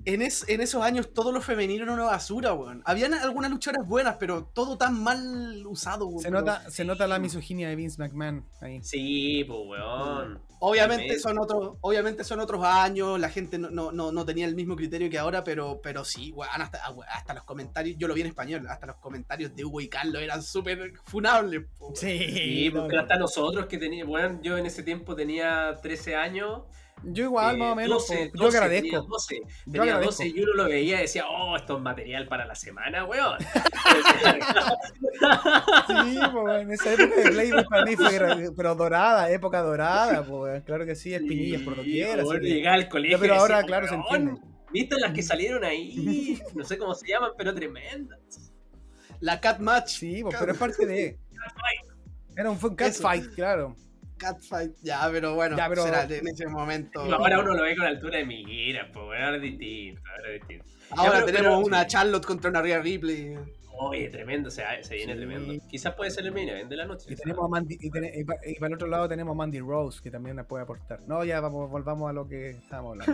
en, 0.06 0.22
es- 0.22 0.48
en 0.50 0.62
esos 0.62 0.82
años 0.84 1.14
todo 1.14 1.32
lo 1.32 1.42
femenino 1.42 1.84
era 1.84 1.94
una 1.94 2.04
basura, 2.06 2.54
weón. 2.54 2.82
Habían 2.86 3.14
algunas 3.14 3.50
luchadoras 3.52 3.88
buenas, 3.88 4.18
pero 4.20 4.46
todo 4.54 4.78
tan 4.78 5.02
mal 5.02 5.66
usado, 5.68 6.08
weón. 6.08 6.22
Se 6.22 6.32
nota, 6.32 6.70
se 6.70 6.86
nota 6.86 7.08
la 7.08 7.20
misoginia 7.20 7.70
de 7.70 7.76
Vince 7.76 8.02
McMahon 8.02 8.46
ahí. 8.62 8.82
Sí, 8.84 9.44
pues 9.48 9.60
weón. 9.66 10.42
Obviamente 10.66 11.20
son 11.20 11.38
otros, 11.40 11.76
obviamente 11.82 12.24
son 12.24 12.40
otros 12.40 12.64
años, 12.64 13.20
la 13.20 13.30
gente 13.30 13.58
no, 13.58 13.70
no, 13.70 13.92
no, 13.92 14.14
no 14.14 14.26
tenía 14.26 14.46
el 14.46 14.56
mismo 14.56 14.78
criterio 14.78 15.10
que 15.10 15.20
ahora, 15.20 15.44
pero, 15.44 15.82
pero 15.84 16.06
sí, 16.06 16.32
weón, 16.32 16.62
hasta, 16.62 16.90
weón, 16.92 17.08
hasta 17.12 17.34
los 17.34 17.44
comentarios, 17.44 17.98
yo 17.98 18.08
lo 18.08 18.14
vi 18.14 18.22
en 18.22 18.28
español, 18.28 18.66
hasta 18.70 18.86
los 18.88 18.96
comentarios 18.98 19.54
de 19.56 19.66
Hugo 19.66 19.82
y 19.82 19.90
Carlos 19.90 20.22
eran 20.22 20.42
súper 20.42 20.94
funables, 21.04 21.66
po, 21.78 21.88
weón. 21.88 21.96
Sí, 21.98 22.72
porque 22.74 22.98
hasta 22.98 23.18
nosotros 23.18 23.66
que 23.66 23.78
teníamos, 23.78 24.10
bueno, 24.12 24.40
yo 24.42 24.58
en 24.58 24.66
ese 24.66 24.84
tiempo 24.84 25.16
tenía 25.16 25.78
13 25.82 26.16
años, 26.16 26.62
Yo 27.06 27.24
igual, 27.26 27.56
eh, 27.56 27.60
más 27.60 27.72
o 27.74 27.76
menos. 27.76 28.08
12, 28.08 28.30
po, 28.34 28.38
yo 28.38 28.44
12, 28.46 28.58
agradezco. 28.58 28.86
Tenía 28.88 29.00
12, 29.02 29.36
Yo 29.36 29.46
tenía 29.66 29.82
agradezco. 29.82 30.12
12 30.24 30.28
y 30.28 30.42
uno 30.44 30.54
lo 30.54 30.64
veía 30.66 30.98
y 31.00 31.02
decía, 31.02 31.26
oh, 31.28 31.56
esto 31.58 31.78
es 31.78 31.84
material 31.84 32.28
para 32.28 32.46
la 32.46 32.56
semana, 32.56 33.06
weón. 33.06 33.38
Sí, 35.88 36.20
pues 36.32 36.62
en 36.62 36.72
esa 36.72 36.94
época 36.94 37.16
de 37.22 37.30
Playboy 37.32 37.66
para 37.70 37.86
mí 37.86 37.96
fue 37.96 38.52
pero 38.56 38.76
dorada, 38.76 39.32
época 39.32 39.62
dorada, 39.62 40.24
pues 40.26 40.64
claro 40.64 40.86
que 40.86 40.96
sí, 40.96 41.14
espinillas 41.14 41.62
por 41.62 41.76
doquier. 41.76 42.16
así 42.20 42.24
Bueno, 42.24 42.42
que- 42.42 42.48
llegaba 42.48 42.76
al 42.76 42.90
colegio. 42.90 43.20
Pero 43.20 43.36
ahora, 43.36 43.58
decía, 43.58 43.68
claro, 43.68 43.88
se 43.88 43.96
"Weón, 43.96 44.16
entiende. 44.30 44.42
¿Viste 44.72 44.96
las 45.00 45.14
que 45.14 45.22
salieron 45.22 45.64
ahí? 45.64 46.42
No 46.56 46.64
sé 46.64 46.78
cómo 46.78 46.96
se 46.96 47.08
llaman, 47.08 47.32
pero 47.38 47.54
tremendas. 47.54 48.20
La 49.20 49.40
Cat 49.40 49.60
Match. 49.60 50.00
Sí, 50.00 50.24
pues, 50.24 50.36
pero 50.40 50.52
es 50.52 50.58
parte 50.58 50.86
de. 50.86 51.18
Era 52.36 52.50
un, 52.50 52.58
fue 52.58 52.72
un 52.72 52.76
Eso. 52.80 53.04
catfight, 53.04 53.34
claro. 53.36 53.76
Catfight. 54.24 54.72
Ya, 54.82 55.08
pero 55.12 55.36
bueno, 55.36 55.58
Ya, 55.58 55.70
pero- 55.70 55.84
será 55.84 56.04
en 56.04 56.28
ese 56.28 56.48
momento. 56.48 57.02
Ahora 57.02 57.40
uno 57.40 57.54
lo 57.54 57.64
ve 57.64 57.76
con 57.76 57.86
altura 57.86 58.18
de 58.20 58.26
mira, 58.26 58.90
pues 58.94 59.06
ahora 59.06 59.36
es 59.36 59.42
distinto, 59.42 60.02
ahora 60.12 60.30
es 60.30 60.40
distinto. 60.42 60.66
Ahora 60.92 61.04
Ya, 61.04 61.12
pero- 61.12 61.26
tenemos 61.38 61.58
pero- 61.58 61.68
una 61.68 61.88
Charlotte 61.88 62.26
contra 62.26 62.50
una 62.50 62.62
Rhea 62.62 62.80
Ripley. 62.82 63.36
Oye, 63.76 64.08
tremendo, 64.10 64.52
se, 64.52 64.64
se 64.84 64.96
viene 64.96 65.14
Sí. 65.14 65.18
tremendo. 65.20 65.54
Quizás 65.68 65.94
puede 65.96 66.12
ser 66.12 66.26
el 66.26 66.32
main 66.32 66.48
event 66.48 66.70
de 66.70 66.76
la 66.78 66.86
noche. 66.86 67.12
Y 67.12 67.16
tenemos 67.16 67.44
a 67.44 67.48
Mandy, 67.48 67.76
y, 67.82 67.90
pa- 67.90 68.36
y 68.46 68.56
para 68.56 68.68
el 68.68 68.74
otro 68.76 68.88
lado 68.88 69.10
tenemos 69.10 69.34
a 69.34 69.36
Mandy 69.36 69.60
Rose, 69.62 70.00
que 70.02 70.12
también 70.12 70.36
nos 70.36 70.46
puede 70.46 70.64
aportar. 70.64 71.00
No, 71.08 71.24
ya 71.26 71.40
vamos, 71.42 71.70
volvamos 71.72 72.08
a 72.10 72.14
lo 72.14 72.28
que 72.28 72.52
estábamos 72.52 73.00
hablando. 73.00 73.14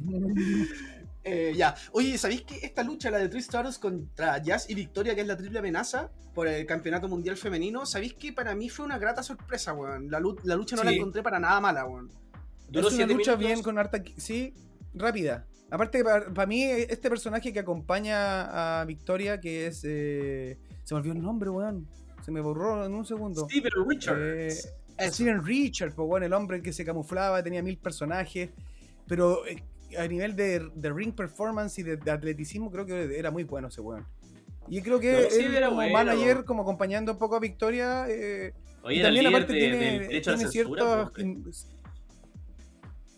Eh, 1.22 1.52
ya. 1.56 1.74
Oye, 1.92 2.16
¿sabéis 2.16 2.42
que 2.42 2.56
esta 2.64 2.82
lucha, 2.82 3.10
la 3.10 3.18
de 3.18 3.28
Trish 3.28 3.44
Stratus 3.44 3.78
contra 3.78 4.38
Jazz 4.38 4.70
y 4.70 4.74
Victoria, 4.74 5.14
que 5.14 5.20
es 5.20 5.26
la 5.26 5.36
triple 5.36 5.58
amenaza 5.58 6.10
por 6.34 6.48
el 6.48 6.64
campeonato 6.66 7.08
mundial 7.08 7.36
femenino, 7.36 7.84
¿sabéis 7.84 8.14
que 8.14 8.32
para 8.32 8.54
mí 8.54 8.68
fue 8.70 8.84
una 8.86 8.98
grata 8.98 9.22
sorpresa, 9.22 9.72
weón? 9.74 10.10
La, 10.10 10.18
lu- 10.20 10.38
la 10.44 10.54
lucha 10.54 10.76
no 10.76 10.84
la 10.84 10.92
encontré 10.92 11.22
para 11.22 11.38
nada 11.38 11.60
mala, 11.60 11.84
weón. 11.86 12.10
Duró 12.68 12.88
es 12.88 12.94
una 12.94 13.04
siete 13.04 13.14
lucha 13.14 13.32
minutos. 13.32 13.46
bien 13.46 13.62
con 13.62 13.78
harta. 13.78 14.02
Sí, 14.16 14.54
rápida. 14.94 15.46
Aparte, 15.70 16.02
para, 16.04 16.46
mí, 16.46 16.64
este 16.64 17.10
personaje 17.10 17.52
que 17.52 17.58
acompaña 17.60 18.80
a 18.80 18.84
Victoria, 18.84 19.40
que 19.40 19.66
es. 19.66 19.82
eh, 19.84 20.58
se 20.84 20.94
me 20.94 21.00
olvidó 21.00 21.14
el 21.14 21.22
nombre, 21.22 21.50
weón. 21.50 21.86
Se 22.24 22.30
me 22.30 22.40
borró 22.40 22.84
en 22.86 22.94
un 22.94 23.04
segundo. 23.04 23.46
Steven 23.48 23.72
Richards. 23.88 24.72
Eh. 24.98 25.10
Steven 25.10 25.44
Richard, 25.44 25.94
pues 25.94 26.06
bueno, 26.06 26.26
el 26.26 26.32
hombre 26.32 26.60
que 26.62 26.72
se 26.72 26.84
camuflaba, 26.84 27.42
tenía 27.42 27.62
mil 27.62 27.78
personajes, 27.78 28.50
pero 29.06 29.46
eh, 29.46 29.62
a 29.98 30.06
nivel 30.06 30.36
de, 30.36 30.70
de 30.74 30.92
ring 30.92 31.12
performance 31.14 31.78
y 31.78 31.82
de, 31.82 31.96
de 31.96 32.10
atleticismo 32.10 32.70
creo 32.70 32.86
que 32.86 33.18
era 33.18 33.30
muy 33.30 33.44
bueno 33.44 33.68
ese 33.68 33.80
weón. 33.80 34.06
Y 34.68 34.82
creo 34.82 35.00
que 35.00 35.30
sí, 35.30 35.40
él 35.42 35.54
como 35.64 35.76
bueno. 35.76 35.92
manager, 35.92 36.44
como 36.44 36.62
acompañando 36.62 37.12
un 37.12 37.18
poco 37.18 37.36
a 37.36 37.40
Victoria, 37.40 38.06
eh, 38.08 38.52
Oye, 38.82 39.02
también 39.02 39.26
aparte 39.26 39.52
de- 39.52 39.58
tiene, 39.58 39.76
del 39.76 39.98
derecho 40.08 40.30
a 40.30 40.32
la 40.34 40.38
tiene 40.38 40.52
censura. 40.52 41.10
ciertos... 41.12 41.42
pues. 41.42 41.66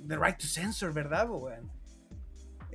The 0.08 0.16
right 0.16 0.36
to 0.36 0.46
censor, 0.46 0.92
¿verdad, 0.92 1.28
weón? 1.30 1.70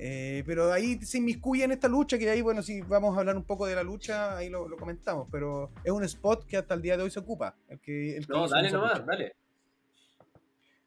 Eh, 0.00 0.44
pero 0.46 0.72
ahí 0.72 0.98
se 1.02 1.18
inmiscuye 1.18 1.64
en 1.64 1.72
esta 1.72 1.88
lucha, 1.88 2.16
que 2.18 2.30
ahí, 2.30 2.40
bueno, 2.40 2.62
si 2.62 2.80
vamos 2.82 3.16
a 3.16 3.20
hablar 3.20 3.36
un 3.36 3.42
poco 3.42 3.66
de 3.66 3.74
la 3.74 3.82
lucha, 3.82 4.36
ahí 4.36 4.48
lo, 4.48 4.68
lo 4.68 4.76
comentamos, 4.76 5.26
pero 5.30 5.72
es 5.82 5.90
un 5.90 6.04
spot 6.04 6.46
que 6.46 6.56
hasta 6.56 6.74
el 6.74 6.82
día 6.82 6.96
de 6.96 7.02
hoy 7.02 7.10
se 7.10 7.18
ocupa. 7.18 7.56
El 7.68 7.80
que, 7.80 8.16
el 8.16 8.26
que 8.26 8.32
No, 8.32 8.46
dale 8.48 8.70
nomás, 8.70 8.92
lucha. 8.92 9.04
dale. 9.06 9.32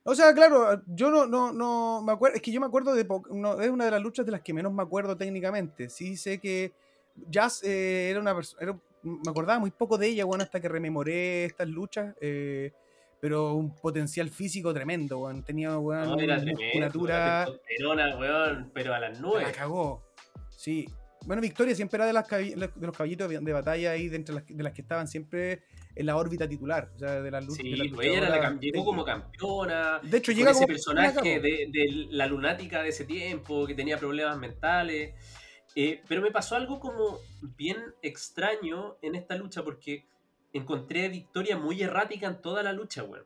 O 0.03 0.15
sea, 0.15 0.33
claro, 0.33 0.81
yo 0.87 1.11
no, 1.11 1.27
no, 1.27 1.51
no 1.53 2.01
me 2.01 2.11
acuerdo, 2.13 2.35
es 2.35 2.41
que 2.41 2.51
yo 2.51 2.59
me 2.59 2.65
acuerdo 2.65 2.93
de, 2.95 3.05
no, 3.31 3.59
es 3.61 3.69
una 3.69 3.85
de 3.85 3.91
las 3.91 4.01
luchas 4.01 4.25
de 4.25 4.31
las 4.31 4.41
que 4.41 4.53
menos 4.53 4.73
me 4.73 4.81
acuerdo 4.81 5.15
técnicamente. 5.15 5.89
Sí 5.89 6.17
sé 6.17 6.39
que 6.39 6.71
Jazz 7.29 7.63
eh, 7.63 8.09
era 8.09 8.19
una 8.19 8.33
persona, 8.33 8.79
me 9.03 9.29
acordaba 9.29 9.59
muy 9.59 9.69
poco 9.71 9.97
de 9.99 10.07
ella, 10.07 10.25
bueno, 10.25 10.43
hasta 10.43 10.59
que 10.59 10.67
rememoré 10.69 11.45
estas 11.45 11.67
luchas, 11.67 12.15
eh, 12.19 12.71
pero 13.19 13.53
un 13.53 13.75
potencial 13.75 14.29
físico 14.31 14.73
tremendo, 14.73 15.19
bueno, 15.19 15.43
tenía 15.43 15.77
weón, 15.77 16.09
No, 16.09 16.19
era 16.19 16.37
tremendo. 16.37 16.61
musculatura, 16.63 17.15
Una 17.15 17.45
testosterona, 17.45 18.17
weón, 18.17 18.71
pero 18.73 18.93
a 18.95 18.99
las 18.99 19.13
la 19.19 19.21
nubes. 19.21 19.55
cagó. 19.55 20.01
Sí. 20.49 20.87
Bueno, 21.27 21.39
Victoria 21.43 21.75
siempre 21.75 21.97
era 21.97 22.07
de, 22.07 22.13
las 22.13 22.27
de 22.27 22.71
los 22.87 22.97
caballitos 22.97 23.29
de, 23.29 23.37
de 23.39 23.53
batalla 23.53 23.91
ahí, 23.91 24.09
de, 24.09 24.15
entre 24.15 24.33
las, 24.33 24.47
de 24.47 24.63
las 24.63 24.73
que 24.73 24.81
estaban 24.81 25.07
siempre 25.07 25.61
en 25.95 26.05
la 26.05 26.15
órbita 26.15 26.47
titular, 26.47 26.91
o 26.95 26.99
sea, 26.99 27.21
de 27.21 27.31
las 27.31 27.45
luchas. 27.45 27.65
Sí, 27.65 27.89
pues 27.93 28.07
ella 28.07 28.17
era 28.17 28.29
la, 28.29 28.59
llegó 28.59 28.85
como 28.85 29.03
campeona. 29.03 29.99
De 30.03 30.17
hecho, 30.17 30.31
llega 30.31 30.51
ese 30.51 30.61
como 30.61 30.67
personaje 30.67 31.39
de, 31.39 31.67
de 31.71 32.07
la 32.09 32.27
lunática 32.27 32.81
de 32.81 32.89
ese 32.89 33.05
tiempo, 33.05 33.67
que 33.67 33.75
tenía 33.75 33.97
problemas 33.97 34.37
mentales. 34.37 35.13
Eh, 35.75 36.01
pero 36.07 36.21
me 36.21 36.31
pasó 36.31 36.55
algo 36.55 36.79
como 36.79 37.19
bien 37.55 37.77
extraño 38.01 38.97
en 39.01 39.15
esta 39.15 39.35
lucha, 39.35 39.63
porque 39.63 40.05
encontré 40.53 41.05
a 41.05 41.09
Victoria 41.09 41.57
muy 41.57 41.81
errática 41.81 42.27
en 42.27 42.41
toda 42.41 42.63
la 42.63 42.73
lucha, 42.73 43.03
weón. 43.03 43.25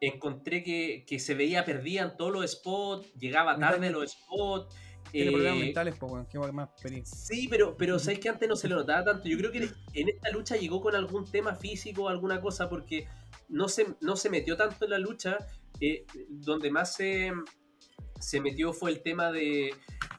Encontré 0.00 0.64
que, 0.64 1.04
que 1.06 1.20
se 1.20 1.34
veía 1.34 1.64
perdida 1.64 2.02
en 2.02 2.16
todos 2.16 2.32
los 2.32 2.50
spots, 2.50 3.12
llegaba 3.14 3.56
tarde 3.58 3.86
a 3.86 3.90
los 3.90 4.10
spots. 4.10 4.74
Tiene 5.12 5.28
eh, 5.28 5.32
problemas 5.32 5.58
mentales, 5.60 5.94
pues, 6.00 6.12
weón, 6.12 6.26
qué 6.26 6.38
más 6.38 6.70
feliz. 6.80 7.08
Sí, 7.08 7.46
pero, 7.48 7.76
pero 7.76 7.98
sabes 7.98 8.18
que 8.18 8.28
antes 8.28 8.48
no 8.48 8.56
se 8.56 8.68
le 8.68 8.74
notaba 8.74 9.04
tanto. 9.04 9.28
Yo 9.28 9.38
creo 9.38 9.52
que 9.52 9.68
en 9.92 10.08
esta 10.08 10.30
lucha 10.30 10.56
llegó 10.56 10.80
con 10.80 10.94
algún 10.96 11.30
tema 11.30 11.54
físico, 11.54 12.08
alguna 12.08 12.40
cosa, 12.40 12.68
porque 12.68 13.06
no 13.48 13.68
se, 13.68 13.86
no 14.00 14.16
se 14.16 14.30
metió 14.30 14.56
tanto 14.56 14.84
en 14.86 14.90
la 14.90 14.98
lucha. 14.98 15.38
eh, 15.82 16.04
donde 16.28 16.70
más 16.70 16.94
se, 16.94 17.32
se 18.20 18.40
metió 18.40 18.72
fue 18.72 18.90
el 18.92 19.02
tema 19.02 19.32
de, 19.32 19.74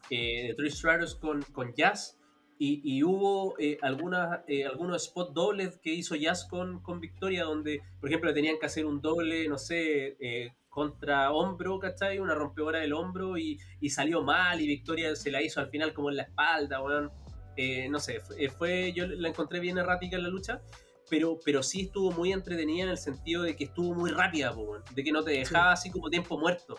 eh, 0.10 0.48
de 0.48 0.54
Trish 0.56 0.76
Stratus 0.76 1.16
con, 1.16 1.42
con 1.54 1.74
Jazz. 1.74 2.20
Y, 2.60 2.82
y 2.84 3.04
hubo 3.04 3.56
eh, 3.60 3.78
algunas, 3.82 4.42
eh, 4.48 4.66
algunos 4.66 5.08
spot 5.08 5.34
dobles 5.34 5.80
que 5.82 5.92
hizo 5.92 6.16
Jazz 6.16 6.46
con, 6.46 6.82
con 6.82 7.00
Victoria, 7.00 7.44
donde, 7.44 7.82
por 8.00 8.10
ejemplo, 8.10 8.30
le 8.30 8.36
tenían 8.36 8.58
que 8.60 8.68
hacer 8.68 8.86
un 8.86 9.02
doble, 9.02 9.48
no 9.50 9.58
sé, 9.58 10.16
eh, 10.20 10.54
contra 10.74 11.32
hombro, 11.32 11.78
¿cachai? 11.80 12.18
Una 12.20 12.34
rompedora 12.34 12.80
del 12.80 12.94
hombro 12.94 13.38
y, 13.38 13.60
y 13.80 13.90
salió 13.92 14.24
mal 14.24 14.60
y 14.60 14.66
Victoria 14.68 15.16
se 15.16 15.30
la 15.32 15.42
hizo 15.42 15.60
al 15.60 15.70
final 15.70 15.94
como 15.94 16.10
en 16.10 16.18
la 16.18 16.24
espalda, 16.24 16.82
weón. 16.82 17.12
Eh, 17.56 17.88
no 17.90 18.00
sé, 18.00 18.20
fue, 18.20 18.50
fue- 18.50 18.94
yo 18.94 19.06
la 19.06 19.30
encontré 19.30 19.60
bien 19.60 19.78
errática 19.78 20.16
en 20.18 20.24
la 20.24 20.30
lucha, 20.30 20.62
pero, 21.10 21.38
pero 21.46 21.62
sí 21.62 21.82
estuvo 21.84 22.12
muy 22.12 22.32
entretenida 22.34 22.86
en 22.86 22.90
el 22.90 22.98
sentido 22.98 23.44
de 23.44 23.56
que 23.56 23.66
estuvo 23.66 23.94
muy 23.94 24.10
rápida, 24.10 24.52
weón, 24.54 24.84
de 24.96 25.04
que 25.04 25.12
no 25.12 25.24
te 25.24 25.32
dejaba 25.32 25.74
así 25.74 25.92
como 25.92 26.10
tiempo 26.10 26.40
muerto. 26.40 26.76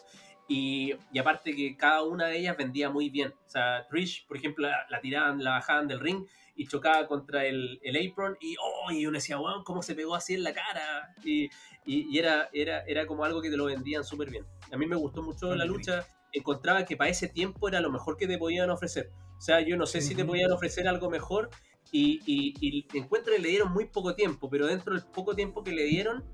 Y, 0.49 0.93
y 1.13 1.19
aparte 1.21 1.55
que 1.55 1.77
cada 1.77 2.03
una 2.03 2.27
de 2.27 2.39
ellas 2.39 2.57
vendía 2.57 2.91
muy 2.91 3.09
bien. 3.09 3.33
O 3.47 3.49
sea, 3.49 3.87
Trish, 3.89 4.27
por 4.27 4.37
ejemplo, 4.37 4.69
la, 4.69 4.77
la 4.91 5.01
tiraban, 5.01 5.43
la 5.43 5.53
bajaban 5.53 5.87
del 5.89 6.01
ring 6.01 6.27
y 6.57 6.67
chocaba 6.67 7.07
contra 7.09 7.45
el, 7.47 7.81
el 7.83 8.11
apron 8.11 8.37
y, 8.41 8.57
oh, 8.61 8.91
y 8.93 9.07
uno 9.07 9.17
decía, 9.19 9.39
weón, 9.39 9.65
¿cómo 9.65 9.83
se 9.83 9.95
pegó 9.95 10.15
así 10.15 10.35
en 10.35 10.43
la 10.45 10.53
cara? 10.53 11.15
Y, 11.25 11.45
y- 11.85 12.09
y 12.11 12.19
era, 12.19 12.49
era, 12.53 12.81
era 12.87 13.07
como 13.07 13.25
algo 13.25 13.43
que 13.43 13.51
te 13.51 13.57
lo 13.57 13.65
vendían 13.67 14.05
súper 14.05 14.31
bien. 14.31 14.45
A 14.73 14.77
mí 14.77 14.87
me 14.87 14.97
gustó 14.97 15.23
mucho 15.23 15.55
la 15.55 15.65
lucha, 15.65 16.07
encontraba 16.33 16.85
que 16.85 16.97
para 16.97 17.11
ese 17.11 17.29
tiempo 17.29 17.69
era 17.69 17.81
lo 17.81 17.91
mejor 17.91 18.17
que 18.17 18.27
te 18.27 18.39
podían 18.39 18.71
ofrecer. 18.71 19.11
O 19.37 19.41
sea, 19.41 19.61
yo 19.61 19.77
no 19.77 19.87
sé 19.87 20.01
si 20.01 20.15
te 20.15 20.25
podían 20.25 20.53
ofrecer 20.53 20.87
algo 20.89 21.11
mejor 21.11 21.51
y, 21.93 22.21
y, 22.25 22.55
y 22.61 22.87
encuentro 22.99 23.33
que 23.35 23.41
le 23.41 23.49
dieron 23.49 23.73
muy 23.73 23.87
poco 23.87 24.15
tiempo, 24.15 24.49
pero 24.49 24.67
dentro 24.67 24.95
del 24.95 25.05
poco 25.05 25.35
tiempo 25.35 25.63
que 25.65 25.73
le 25.73 25.85
dieron, 25.85 26.25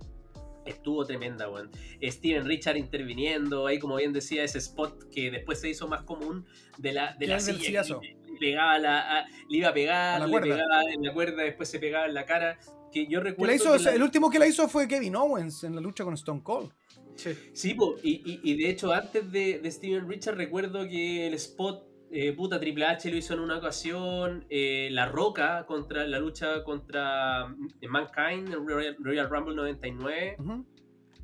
estuvo 0.66 1.04
tremenda, 1.04 1.48
weón. 1.50 1.70
Steven 2.02 2.44
Richard 2.46 2.76
interviniendo, 2.76 3.66
ahí 3.66 3.78
como 3.78 3.96
bien 3.96 4.12
decía, 4.12 4.44
ese 4.44 4.58
spot 4.58 5.10
que 5.10 5.30
después 5.30 5.60
se 5.60 5.68
hizo 5.70 5.88
más 5.88 6.02
común 6.02 6.46
de 6.78 6.92
la, 6.92 7.14
de 7.14 7.26
la 7.26 7.40
silla. 7.40 7.82
que 7.82 8.16
le, 8.32 8.38
pegaba 8.38 8.78
la, 8.78 9.18
a- 9.20 9.26
le 9.48 9.58
iba 9.58 9.68
a 9.68 9.74
pegar, 9.74 10.22
A 10.22 10.26
le 10.26 10.40
pegaba 10.40 10.82
en 10.92 11.02
la 11.02 11.12
cuerda, 11.12 11.42
después 11.42 11.68
se 11.68 11.78
pegaba 11.78 12.06
en 12.06 12.14
la 12.14 12.24
cara. 12.26 12.58
Que 12.92 13.06
yo 13.06 13.20
Que 13.20 13.30
recuerdo. 13.30 13.52
la 13.52 13.56
hizo, 13.56 13.76
que 13.76 13.84
la- 13.84 13.94
El 13.94 14.02
último 14.02 14.30
que 14.30 14.38
la 14.40 14.46
hizo 14.48 14.68
fue 14.68 14.88
Kevin 14.88 15.14
Owens 15.14 15.62
en 15.64 15.74
la 15.76 15.80
lucha 15.80 16.02
con 16.04 16.14
Stone 16.14 16.42
Cold. 16.42 16.72
Sí. 17.14 17.30
Sí, 17.52 17.74
po, 17.74 17.96
y, 18.02 18.10
y- 18.24 18.40
y 18.42 18.56
de 18.62 18.70
hecho 18.70 18.92
antes 18.92 19.30
de, 19.30 19.58
de 19.60 19.70
Steven 19.70 20.08
Richard 20.08 20.36
recuerdo 20.36 20.88
que 20.88 21.26
el 21.26 21.34
spot 21.34 21.84
eh, 22.10 22.32
puta 22.32 22.58
Triple 22.60 22.84
H 22.86 23.10
lo 23.10 23.16
hizo 23.16 23.34
en 23.34 23.40
una 23.40 23.58
ocasión, 23.58 24.44
eh, 24.50 24.88
La 24.90 25.06
Roca 25.06 25.64
contra 25.66 26.06
la 26.06 26.18
lucha 26.18 26.62
contra 26.64 27.46
mm, 27.48 27.68
Mankind 27.88 28.52
en 28.54 28.66
Royal, 28.68 28.96
Royal 28.98 29.28
Rumble 29.30 29.54
99, 29.54 30.36
Ujú. 30.38 30.66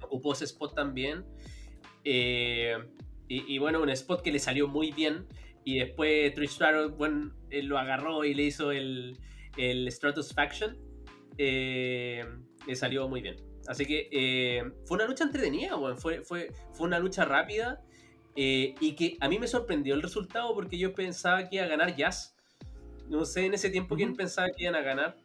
ocupó 0.03 0.33
ese 0.33 0.45
spot 0.45 0.75
también. 0.75 1.25
Eh, 2.05 2.77
y, 3.29 3.55
y 3.55 3.59
bueno, 3.59 3.83
un 3.83 3.91
spot 3.91 4.23
que 4.23 4.31
le 4.33 4.39
salió 4.39 4.69
muy 4.69 4.93
bien. 4.93 5.27
Y 5.65 5.79
después 5.81 6.33
Trish 6.35 6.51
Stratus, 6.51 6.97
bueno, 6.97 7.35
él 7.51 7.67
lo 7.67 7.77
agarró 7.79 8.25
y 8.25 8.35
le 8.35 8.45
hizo 8.45 8.71
el, 8.71 9.19
el 9.57 9.91
Stratus 9.91 10.33
Faction. 10.33 10.79
Eh, 11.39 12.25
le 12.67 12.77
salió 12.77 13.09
muy 13.09 13.21
bien. 13.21 13.37
Así 13.67 13.85
que 13.85 14.09
eh, 14.13 14.63
fue 14.85 14.97
una 14.97 15.07
lucha 15.09 15.25
entretenida, 15.25 15.77
weón. 15.77 15.99
Fue, 15.99 16.23
fue, 16.23 16.53
fue 16.73 16.87
una 16.87 17.01
lucha 17.01 17.25
rápida. 17.25 17.83
Eh, 18.37 18.75
y 18.81 18.93
que 18.95 19.17
a 19.21 19.29
mí 19.29 19.39
me 19.39 19.49
sorprendió 19.49 19.95
el 19.95 20.03
resultado 20.03 20.55
porque 20.55 20.79
yo 20.79 20.93
pensaba 20.95 21.49
que 21.49 21.57
iba 21.57 21.65
a 21.65 21.69
ganar 21.69 21.97
Jazz. 21.97 22.35
No 23.09 23.25
sé 23.25 23.47
en 23.47 23.55
ese 23.55 23.71
tiempo 23.71 23.97
quién 23.97 24.11
Ujú. 24.11 24.19
pensaba 24.19 24.49
que 24.55 24.65
iban 24.65 24.75
a 24.75 24.81
ganar. 24.83 25.17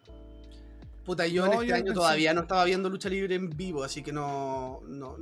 Puta, 1.06 1.26
yo 1.28 1.46
No, 1.46 1.54
en 1.54 1.54
este 1.60 1.68
yo 1.68 1.76
año 1.76 1.86
pensé- 1.86 1.94
todavía 1.96 2.34
no 2.34 2.42
estaba 2.42 2.64
viendo 2.66 2.90
lucha 2.90 3.10
libre 3.10 3.36
en 3.36 3.50
vivo, 3.50 3.84
así 3.84 4.04
que 4.04 4.12
no, 4.12 4.82
no, 4.88 5.18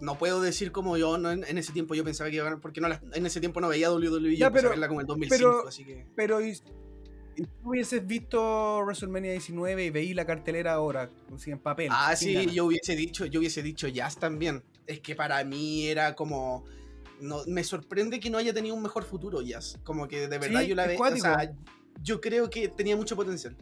no 0.00 0.18
puedo 0.18 0.42
decir 0.42 0.72
como 0.72 0.96
yo 0.98 1.16
no, 1.16 1.30
en, 1.30 1.42
en 1.44 1.56
ese 1.58 1.72
tiempo 1.72 1.94
yo 1.94 2.04
pensaba 2.04 2.28
que 2.28 2.36
iba 2.36 2.42
a 2.44 2.48
ganar, 2.50 2.60
porque 2.60 2.80
no 2.82 2.88
en 3.14 3.26
ese 3.26 3.40
tiempo 3.40 3.60
no 3.60 3.68
veía 3.68 3.90
WWE, 3.90 4.36
Ya, 4.36 4.48
yo 4.48 4.52
pero- 4.52 4.68
verla 4.70 4.88
como 4.88 5.00
en 5.00 5.06
2005, 5.06 5.38
pero- 5.38 5.68
así 5.68 5.84
que... 5.84 6.04
Pero 6.14 6.44
y, 6.44 6.50
y 7.36 7.42
tú 7.44 7.48
hubieses 7.64 8.06
visto 8.06 8.80
WrestleMania 8.84 9.30
19 9.32 9.86
y 9.86 9.90
veí 9.90 10.12
la 10.12 10.26
cartelera 10.26 10.74
ahora, 10.74 11.08
así 11.34 11.50
en 11.50 11.58
papel. 11.58 11.88
Ah, 11.90 12.08
¿quién 12.08 12.16
sí, 12.18 12.34
gana? 12.34 12.52
yo 12.52 12.66
hubiese 12.66 12.94
dicho, 12.94 13.24
yo 13.24 13.40
hubiese 13.40 13.62
dicho 13.62 13.88
Jazz 13.88 14.18
también. 14.18 14.62
es 14.86 15.00
que 15.00 15.14
para 15.16 15.42
mí 15.44 15.86
era 15.86 16.14
como. 16.14 16.64
No, 17.22 17.42
me 17.46 17.62
sorprende 17.62 18.18
que 18.18 18.30
no 18.30 18.38
haya 18.38 18.52
tenido 18.52 18.74
un 18.74 18.82
mejor 18.82 19.04
futuro, 19.04 19.42
Jazz. 19.42 19.78
Como 19.84 20.08
que 20.08 20.26
de 20.26 20.38
verdad 20.38 20.60
Sí, 20.62 20.66
yo 20.66 20.74
la 20.74 20.88
veo. 20.88 21.00
O 21.00 21.16
sea, 21.16 21.54
yo 22.02 22.20
creo 22.20 22.50
que 22.50 22.66
tenía 22.66 22.96
mucho 22.96 23.14
potencial. 23.14 23.56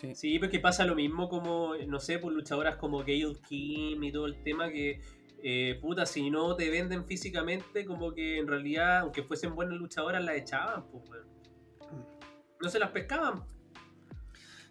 Sí. 0.00 0.14
Sí, 0.14 0.38
porque 0.38 0.60
pasa 0.60 0.84
lo 0.84 0.94
mismo 0.94 1.28
como, 1.28 1.74
no 1.74 1.98
sé, 1.98 2.20
por 2.20 2.32
luchadoras 2.32 2.76
como 2.76 3.02
Gail 3.02 3.40
Kim 3.40 4.00
y 4.04 4.12
todo 4.12 4.26
el 4.26 4.40
tema 4.44 4.70
que, 4.70 5.00
eh, 5.42 5.80
puta, 5.80 6.06
si 6.06 6.30
no 6.30 6.54
te 6.54 6.70
venden 6.70 7.04
físicamente, 7.04 7.84
como 7.84 8.14
que 8.14 8.38
en 8.38 8.46
realidad, 8.46 9.00
aunque 9.00 9.24
fuesen 9.24 9.56
buenas 9.56 9.76
luchadoras, 9.76 10.22
las 10.22 10.36
echaban, 10.36 10.84
pues, 10.92 11.10
weón. 11.10 11.26
No 12.60 12.68
se 12.68 12.78
las 12.78 12.90
pescaban. 12.90 13.42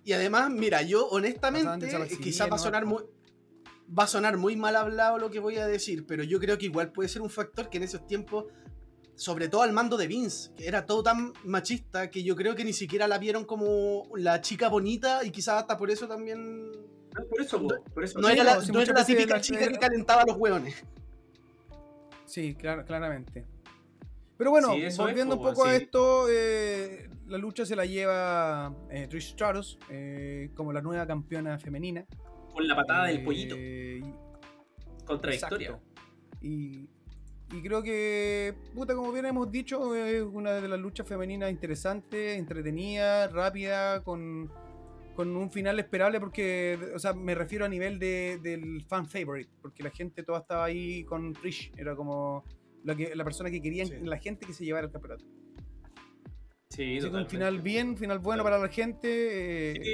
Y 0.05 0.13
además, 0.13 0.49
mira, 0.51 0.83
yo 0.83 1.05
honestamente, 1.09 1.87
desapercibidas, 1.87 2.23
quizás 2.23 2.49
va 2.49 2.55
a 2.55 2.59
sonar 2.59 2.85
muy. 2.85 3.03
Va 3.87 4.03
a 4.03 4.07
sonar 4.07 4.37
muy 4.37 4.55
mal 4.55 4.75
hablado 4.75 5.17
lo 5.17 5.29
que 5.29 5.39
voy 5.39 5.57
a 5.57 5.67
decir, 5.67 6.05
pero 6.05 6.23
yo 6.23 6.39
creo 6.39 6.57
que 6.57 6.65
igual 6.65 6.91
puede 6.91 7.07
ser 7.09 7.21
un 7.21 7.29
factor 7.29 7.69
que 7.69 7.77
en 7.77 7.83
esos 7.83 8.05
tiempos, 8.05 8.45
sobre 9.15 9.47
todo 9.47 9.61
al 9.61 9.71
mando 9.71 9.95
de 9.97 10.07
Vince, 10.07 10.51
que 10.55 10.67
era 10.67 10.85
todo 10.85 11.03
tan 11.03 11.31
machista 11.45 12.09
que 12.11 12.21
yo 12.23 12.35
creo 12.35 12.53
que 12.55 12.65
ni 12.65 12.73
siquiera 12.73 13.07
la 13.07 13.17
vieron 13.17 13.45
como 13.45 14.03
la 14.15 14.41
chica 14.41 14.67
bonita 14.67 15.23
y 15.23 15.31
quizás 15.31 15.61
hasta 15.61 15.77
por 15.77 15.89
eso 15.89 16.07
también. 16.07 16.69
No, 16.71 17.25
por 17.29 17.41
eso, 17.41 17.67
por 17.93 18.03
eso. 18.03 18.19
No 18.19 18.27
Sí, 18.27 18.33
era 18.33 18.43
la, 18.43 18.55
no, 18.59 18.81
era 18.81 19.05
típica 19.05 19.35
la- 19.35 19.41
chica 19.41 19.67
que 19.67 19.77
calentaba 19.79 20.23
a 20.23 20.25
los 20.25 20.37
hueones. 20.37 20.83
Sí, 22.25 22.55
clar- 22.55 22.85
claramente. 22.85 23.45
Pero 24.37 24.51
bueno, 24.51 24.73
Sí, 24.73 24.81
eso 24.83 24.87
es, 24.87 24.97
volviendo 24.97 25.35
un 25.37 25.41
poco 25.41 25.65
a 25.65 25.75
esto, 25.75 26.27
eh, 26.29 27.09
la 27.27 27.37
lucha 27.37 27.65
se 27.65 27.75
la 27.75 27.85
lleva 27.85 28.75
eh, 28.91 29.07
Trish 29.07 29.31
Stratus 29.31 29.79
eh, 29.89 30.51
como 30.55 30.71
la 30.73 30.81
nueva 30.81 31.07
campeona 31.07 31.57
femenina. 31.57 32.05
Con 32.57 32.67
la 32.67 32.75
patada 32.75 33.09
Eh, 33.09 33.13
del 33.13 33.23
pollito. 33.23 33.55
y- 33.55 34.01
Contra 35.05 35.31
Victoria. 35.31 35.67
Exacto. 35.69 35.85
Y, 36.41 36.89
y 37.53 37.61
creo 37.61 37.81
que, 37.83 38.53
puta, 38.73 38.95
como 38.95 39.11
bien 39.13 39.25
hemos 39.27 39.49
dicho, 39.51 39.95
es 39.95 40.21
una 40.23 40.53
de 40.53 40.67
las 40.67 40.79
luchas 40.79 41.07
femeninas 41.07 41.49
interesantes, 41.51 42.37
entretenida, 42.37 43.27
rápida, 43.27 44.03
con, 44.03 44.51
con 45.15 45.35
un 45.35 45.49
final 45.51 45.79
esperable, 45.79 46.19
porque, 46.19 46.77
o 46.93 46.99
sea, 46.99 47.13
me 47.13 47.35
refiero 47.35 47.63
a 47.63 47.69
nivel 47.69 47.99
de, 47.99 48.39
del 48.41 48.83
fan 48.85 49.07
favorite, 49.07 49.49
porque 49.61 49.81
la 49.83 49.91
gente 49.91 50.23
toda 50.23 50.39
estaba 50.39 50.65
ahí 50.65 51.03
con 51.05 51.31
Trish, 51.33 51.71
era 51.77 51.95
como 51.95 52.43
la, 52.83 52.95
que, 52.95 53.15
la 53.15 53.23
persona 53.23 53.49
que 53.49 53.61
querían, 53.61 53.87
Sí. 53.87 53.93
la 54.01 54.17
gente 54.17 54.45
que 54.45 54.53
se 54.53 54.65
llevara 54.65 54.87
el 54.87 54.91
campeonato. 54.91 55.23
Sí, 56.69 56.97
Así 56.97 57.09
que 57.09 57.15
un 57.15 57.27
final 57.29 57.61
bien, 57.61 57.89
un 57.89 57.97
final 57.97 58.19
bueno 58.19 58.43
para 58.43 58.57
la 58.57 58.67
gente 58.67 59.71
eh, 59.71 59.79
Sí. 59.81 59.89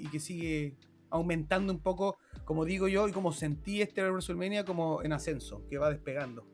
y, 0.00 0.06
y 0.06 0.10
que 0.10 0.20
sigue 0.20 0.74
aumentando 1.14 1.72
un 1.72 1.80
poco, 1.80 2.18
como 2.44 2.64
digo 2.64 2.88
yo, 2.88 3.08
y 3.08 3.12
como 3.12 3.32
sentí 3.32 3.80
este 3.80 4.02
WrestleMania 4.02 4.64
como 4.64 5.02
en 5.02 5.12
ascenso, 5.12 5.66
que 5.68 5.78
va 5.78 5.90
despegando. 5.90 6.46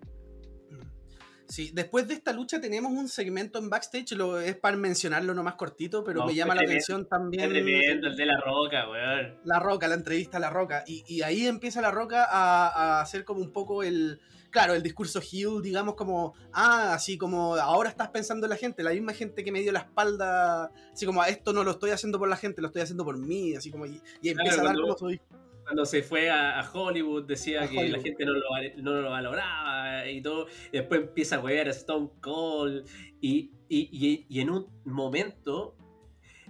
Sí, 1.46 1.72
después 1.74 2.06
de 2.06 2.14
esta 2.14 2.32
lucha 2.32 2.60
tenemos 2.60 2.92
un 2.92 3.08
segmento 3.08 3.58
en 3.58 3.68
backstage, 3.68 4.12
lo, 4.12 4.38
es 4.38 4.54
para 4.54 4.76
mencionarlo 4.76 5.34
nomás 5.34 5.54
cortito, 5.56 6.04
pero 6.04 6.20
No, 6.20 6.26
me 6.26 6.34
llama 6.34 6.54
la 6.54 6.60
tremendo, 6.60 6.76
atención 6.76 7.08
también 7.08 7.50
tremendo, 7.50 8.06
el 8.06 8.16
de 8.16 8.26
la 8.26 8.40
roca, 8.40 8.88
weón. 8.88 9.40
La 9.44 9.58
Roca, 9.58 9.88
la 9.88 9.96
entrevista 9.96 10.36
a 10.36 10.40
La 10.40 10.50
Roca. 10.50 10.84
Y, 10.86 11.02
y 11.08 11.22
ahí 11.22 11.46
empieza 11.46 11.80
La 11.80 11.90
Roca 11.90 12.24
a, 12.24 12.68
a 12.68 13.00
hacer 13.00 13.24
como 13.24 13.40
un 13.40 13.52
poco 13.52 13.82
el, 13.82 14.20
claro, 14.50 14.74
el 14.74 14.82
discurso 14.82 15.20
heel, 15.20 15.62
digamos 15.62 15.94
como, 15.94 16.34
ah, 16.52 16.94
así 16.94 17.16
como, 17.16 17.54
ahora 17.56 17.88
estás 17.90 18.08
pensando 18.10 18.46
en 18.46 18.50
la 18.50 18.56
gente, 18.56 18.82
la 18.82 18.90
misma 18.90 19.12
gente 19.12 19.42
que 19.44 19.52
me 19.52 19.60
dio 19.60 19.72
la 19.72 19.80
espalda, 19.80 20.70
así 20.92 21.06
como, 21.06 21.24
esto 21.24 21.52
no 21.52 21.64
lo 21.64 21.70
estoy 21.72 21.90
haciendo 21.90 22.18
por 22.18 22.28
la 22.28 22.36
gente, 22.36 22.60
lo 22.60 22.66
estoy 22.68 22.82
haciendo 22.82 23.04
por 23.04 23.16
mí, 23.18 23.54
así 23.54 23.70
como, 23.70 23.86
y, 23.86 24.00
y 24.22 24.28
empieza 24.30 24.60
a 24.60 24.64
dar 24.64 24.74
cuando- 24.74 24.82
como 24.82 24.98
soy. 24.98 25.20
Cuando 25.62 25.84
se 25.84 26.02
fue 26.02 26.28
a, 26.30 26.58
a 26.58 26.68
Hollywood 26.72 27.26
decía 27.26 27.62
A 27.62 27.68
que 27.68 27.88
la 27.88 28.00
gente 28.00 28.24
no 28.24 28.32
lo, 28.32 28.40
no 28.78 28.92
lo 29.02 29.10
valoraba 29.10 30.04
y 30.08 30.20
todo. 30.20 30.48
Y 30.72 30.78
después 30.78 31.02
empieza 31.02 31.36
a 31.36 31.38
huevear 31.38 31.68
a 31.68 31.70
Stone 31.70 32.10
Cold. 32.20 32.88
Y, 33.20 33.52
y- 33.68 34.26
y 34.28 34.40
en 34.40 34.50
un 34.50 34.66
momento, 34.84 35.76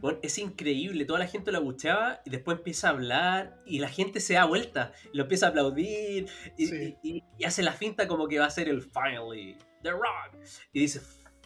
bueno, 0.01 0.19
es 0.23 0.39
increíble. 0.39 1.05
Toda 1.05 1.19
la 1.19 1.27
gente 1.27 1.53
lo 1.53 1.59
abucheaba 1.59 2.21
y 2.25 2.31
después 2.31 2.59
empieza 2.59 2.89
a 2.89 2.91
hablar 2.91 3.61
y 3.67 3.79
la 3.79 3.89
gente 3.89 4.21
se 4.21 4.35
da 4.35 4.45
vuelta. 4.47 4.93
Y 5.13 5.17
lo 5.17 5.25
empieza 5.25 5.47
a 5.47 5.49
aplaudir 5.51 6.27
y, 6.57 6.67
Sí. 6.67 6.97
y- 7.03 7.17
y- 7.19 7.25
y 7.39 7.45
hace 7.45 7.63
la 7.63 7.73
finta 7.73 8.09
como 8.09 8.27
que 8.29 8.39
va 8.39 8.47
a 8.47 8.51
ser 8.51 8.69
el 8.69 8.83
finally. 8.83 9.57
The 9.83 9.91
Rock. 9.93 10.37
Y 10.73 10.81
dice 10.81 11.01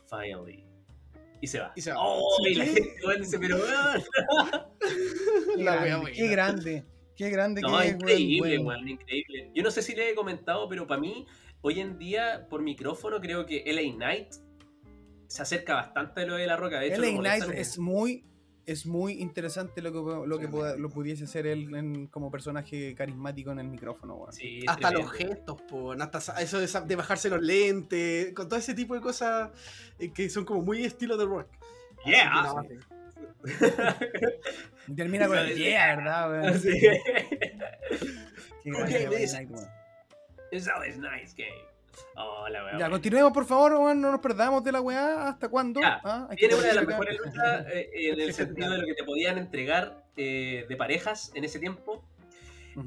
finally. 0.09 0.65
Y 1.41 1.47
se 1.47 1.59
va. 1.61 1.73
Y 1.77 1.81
se 1.83 1.91
va. 1.91 1.97
Oh, 2.01 2.37
y 2.49 2.55
la 2.55 2.65
gente 2.65 2.95
weón, 3.05 3.21
dice, 3.21 3.39
pero 3.39 3.59
La 5.57 5.83
wea 5.83 6.01
qué 6.13 6.29
grande, 6.29 6.85
qué 7.17 7.31
grande 7.31 7.61
No, 7.61 7.79
que 7.79 7.87
es, 7.89 7.93
increíble, 7.95 8.59
weón, 8.59 8.67
weón, 8.67 8.89
increíble. 8.89 9.51
Yo 9.55 9.63
no 9.63 9.71
sé 9.71 9.83
si 9.83 9.95
le 9.95 10.11
he 10.11 10.15
comentado, 10.15 10.69
pero 10.69 10.87
para 10.87 11.01
mí, 11.01 11.27
hoy 11.61 11.81
en 11.81 11.99
día, 11.99 12.47
por 12.49 12.63
micrófono, 12.63 13.21
creo 13.21 13.47
que 13.47 13.63
LA 13.67 13.95
Knight 13.95 14.33
se 15.27 15.43
acerca 15.43 15.75
bastante 15.75 16.23
a 16.23 16.27
lo 16.27 16.35
de 16.37 16.47
la 16.47 16.57
roca. 16.57 16.81
De 16.81 16.89
hecho, 16.89 17.03
LA 17.03 17.19
Knight 17.19 17.45
es 17.55 17.79
muy 17.79 18.25
es 18.67 18.87
muy 18.87 19.15
interesante 19.15 19.83
lo 19.83 19.93
que, 19.93 20.27
lo 20.29 20.39
que 20.39 20.49
pueda- 20.49 20.77
lo 20.77 20.89
pudiese 20.91 21.27
ser 21.27 21.47
él 21.47 21.75
en- 21.75 22.07
como 22.09 22.31
personaje 22.31 22.95
carismático 22.95 23.53
en 23.53 23.59
el 23.61 23.69
micrófono. 23.69 24.27
Sí, 24.31 24.61
Hasta 24.67 24.89
tremendo. 24.89 25.09
los 25.09 25.13
gestos, 25.19 25.63
po, 25.63 25.93
hasta 25.93 26.41
eso 26.41 26.59
de, 26.61 26.97
bajarse 26.97 27.29
los 27.31 27.41
lentes, 27.43 28.33
con 28.33 28.49
todo 28.49 28.59
ese 28.59 28.75
tipo 28.75 28.95
de 28.95 29.01
cosas 29.01 29.51
eh, 29.99 30.11
que 30.13 30.29
son 30.31 30.45
como 30.45 30.63
muy 30.63 30.85
estilo 30.85 31.17
de 31.17 31.25
rock. 31.27 31.49
Yeah. 32.07 32.55
sí. 32.69 32.79
termina 34.97 35.27
con 35.27 35.39
el 35.39 35.55
yeah, 35.57 35.97
¿verdad, 35.97 36.31
weón? 36.31 36.61
Sí. 36.61 36.81
Qué 38.63 38.71
grande 38.71 39.07
Ok, 39.07 39.13
LA 39.13 39.19
listen. 39.19 39.47
Knight, 39.47 39.51
weón. 39.51 39.69
It's 40.53 40.69
always 40.69 40.97
nice 40.99 41.35
game. 41.37 41.74
Oh, 42.17 42.49
la. 42.49 42.79
Ya, 42.79 42.91
continuemos 42.91 43.33
por 43.33 43.45
favor, 43.45 43.75
weón, 43.75 44.01
no 44.01 44.11
nos 44.11 44.21
perdamos 44.21 44.63
de 44.63 44.73
la 44.73 44.81
weá. 44.81 45.29
¿Hasta 45.29 45.49
cuándo? 45.49 45.81
Ya, 45.81 46.01
Ah, 46.05 46.27
hay 46.31 46.37
que 46.37 46.49
Tiene 46.49 46.55
una 46.61 46.69
de 46.69 46.75
las 46.75 46.87
mejores 46.87 47.19
luchas 47.19 47.67
eh, 47.73 47.91
en 48.13 48.21
el 48.21 48.33
sentido 48.33 48.71
de 48.71 48.79
lo 48.79 48.87
que 48.87 48.95
te 48.95 49.05
podían 49.05 49.39
entregar 49.39 50.05
eh, 50.17 50.67
de 50.69 50.77
parejas 50.77 51.33
en 51.35 51.45
ese 51.45 51.59
tiempo. 51.59 52.05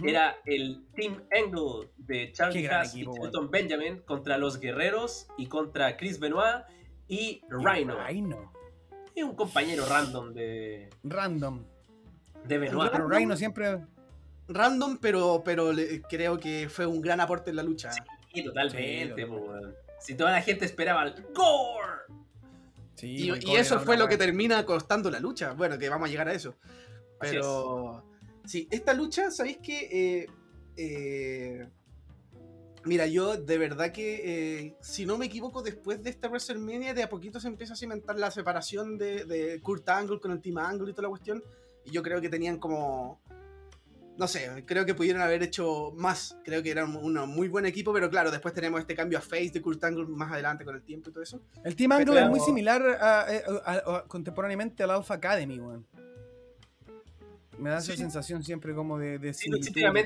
Era 0.03 0.35
el 0.45 0.83
Team 0.95 1.23
Angle 1.31 1.89
de 1.95 2.33
Charlie 2.33 2.67
Haas 2.67 2.93
equipo, 2.93 3.15
y. 3.15 3.19
Shelton 3.21 3.49
Benjamin 3.49 3.99
contra 3.99 4.37
los 4.37 4.59
Guerreros 4.59 5.27
y 5.37 5.47
contra 5.47 5.95
Chris 5.95 6.19
Benoit 6.19 6.65
y 7.07 7.41
Rhino. 7.49 7.97
Rhino. 8.05 8.51
Es 9.15 9.23
un 9.23 9.33
compañero 9.35 9.85
random 9.87 10.33
de, 10.33 10.89
Random. 11.03 11.63
de 12.43 12.57
Benoit. 12.57 12.91
Pero 12.91 13.07
Rhino 13.07 13.37
siempre. 13.37 13.79
Random, 14.49 14.97
pero, 15.01 15.41
pero 15.43 15.71
creo 16.09 16.37
que 16.37 16.67
fue 16.69 16.85
un 16.85 17.01
gran 17.01 17.19
aporte 17.21 17.49
en 17.49 17.55
la 17.55 17.63
lucha. 17.63 17.91
Sí, 17.91 17.99
totalmente, 18.43 19.25
Sí. 19.25 19.31
Si 19.99 20.15
toda 20.15 20.31
la 20.31 20.41
gente 20.41 20.65
esperaba 20.65 21.03
el 21.03 21.13
Gore. 21.33 22.07
Sí, 22.95 23.31
Y, 23.31 23.55
eso 23.55 23.79
fue 23.79 23.97
lo 23.97 24.07
que 24.07 24.17
termina 24.17 24.65
costando 24.65 25.09
la 25.11 25.19
lucha. 25.19 25.53
Bueno, 25.53 25.77
que 25.77 25.89
vamos 25.89 26.07
a 26.07 26.11
llegar 26.11 26.27
a 26.27 26.33
eso. 26.33 26.55
Pero 27.19 28.03
sí, 28.45 28.67
esta 28.71 28.93
lucha, 28.93 29.31
¿sabéis 29.31 29.57
qué? 29.61 29.89
Eh, 29.91 30.27
eh, 30.77 31.67
mira, 32.85 33.05
yo 33.07 33.37
de 33.37 33.57
verdad 33.57 33.91
que, 33.91 34.21
eh, 34.65 34.77
si 34.81 35.05
no 35.05 35.17
me 35.17 35.27
equivoco, 35.27 35.61
después 35.61 36.01
de 36.03 36.09
esta 36.09 36.27
WrestleMania, 36.27 36.93
de 36.93 37.03
a 37.03 37.09
poquito 37.09 37.39
se 37.39 37.47
empieza 37.47 37.73
a 37.73 37.75
cimentar 37.75 38.17
la 38.17 38.31
separación 38.31 38.97
de, 38.97 39.25
de 39.25 39.61
Kurt 39.61 39.87
Angle 39.89 40.19
con 40.19 40.31
el 40.31 40.41
Team 40.41 40.57
Angle 40.57 40.89
y 40.89 40.93
toda 40.93 41.03
la 41.03 41.09
cuestión. 41.09 41.43
Y 41.85 41.91
yo 41.91 42.01
creo 42.03 42.21
que 42.21 42.29
tenían 42.29 42.57
como... 42.57 43.21
No 44.17 44.27
sé, 44.27 44.63
creo 44.65 44.83
que 44.85 44.95
pudieron 44.95 45.21
haber 45.21 45.43
hecho 45.43 45.91
más. 45.95 46.37
Creo 46.43 46.63
que 46.63 46.71
eran 46.71 46.95
un 46.95 47.17
un 47.17 47.29
muy 47.29 47.47
buen 47.49 47.65
equipo, 47.67 47.93
pero 47.93 48.09
claro, 48.09 48.31
después 48.31 48.53
tenemos 48.53 48.79
este 48.79 48.95
cambio 48.95 49.19
a 49.19 49.21
face 49.21 49.51
de 49.51 49.61
Kurt 49.61 49.83
Angle 49.83 50.05
más 50.07 50.31
adelante 50.31 50.65
con 50.65 50.75
el 50.75 50.81
tiempo 50.81 51.09
y 51.09 51.13
todo 51.13 51.23
eso. 51.23 51.39
El 51.63 51.75
Team 51.75 51.91
Angle 51.91 52.13
Pero- 52.13 52.25
es 52.25 52.29
muy 52.31 52.39
similar 52.39 52.81
a- 52.99 53.21
a- 53.21 53.25
a- 53.65 53.97
a- 53.97 54.03
contemporáneamente 54.07 54.81
al 54.83 54.89
Alpha 54.91 55.13
Academy, 55.13 55.59
weón. 55.59 55.85
Me 57.59 57.69
da 57.69 57.77
esa 57.79 57.95
sensación 57.95 58.43
siempre 58.43 58.73
como 58.75 58.97
de, 58.99 59.17
de 59.19 59.33
Sí, 59.33 59.49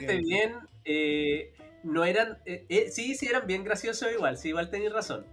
que- 0.08 0.18
bien. 0.18 0.56
eh, 0.86 1.54
no 1.84 2.04
eran. 2.06 2.38
eh, 2.46 2.66
eh, 2.70 2.90
sí, 2.92 3.16
sí, 3.16 3.28
eran 3.28 3.46
bien 3.48 3.64
graciosos 3.64 4.10
igual. 4.12 4.38
Sí, 4.38 4.50
igual 4.50 4.70
tenéis 4.70 4.92
razón. 4.94 5.26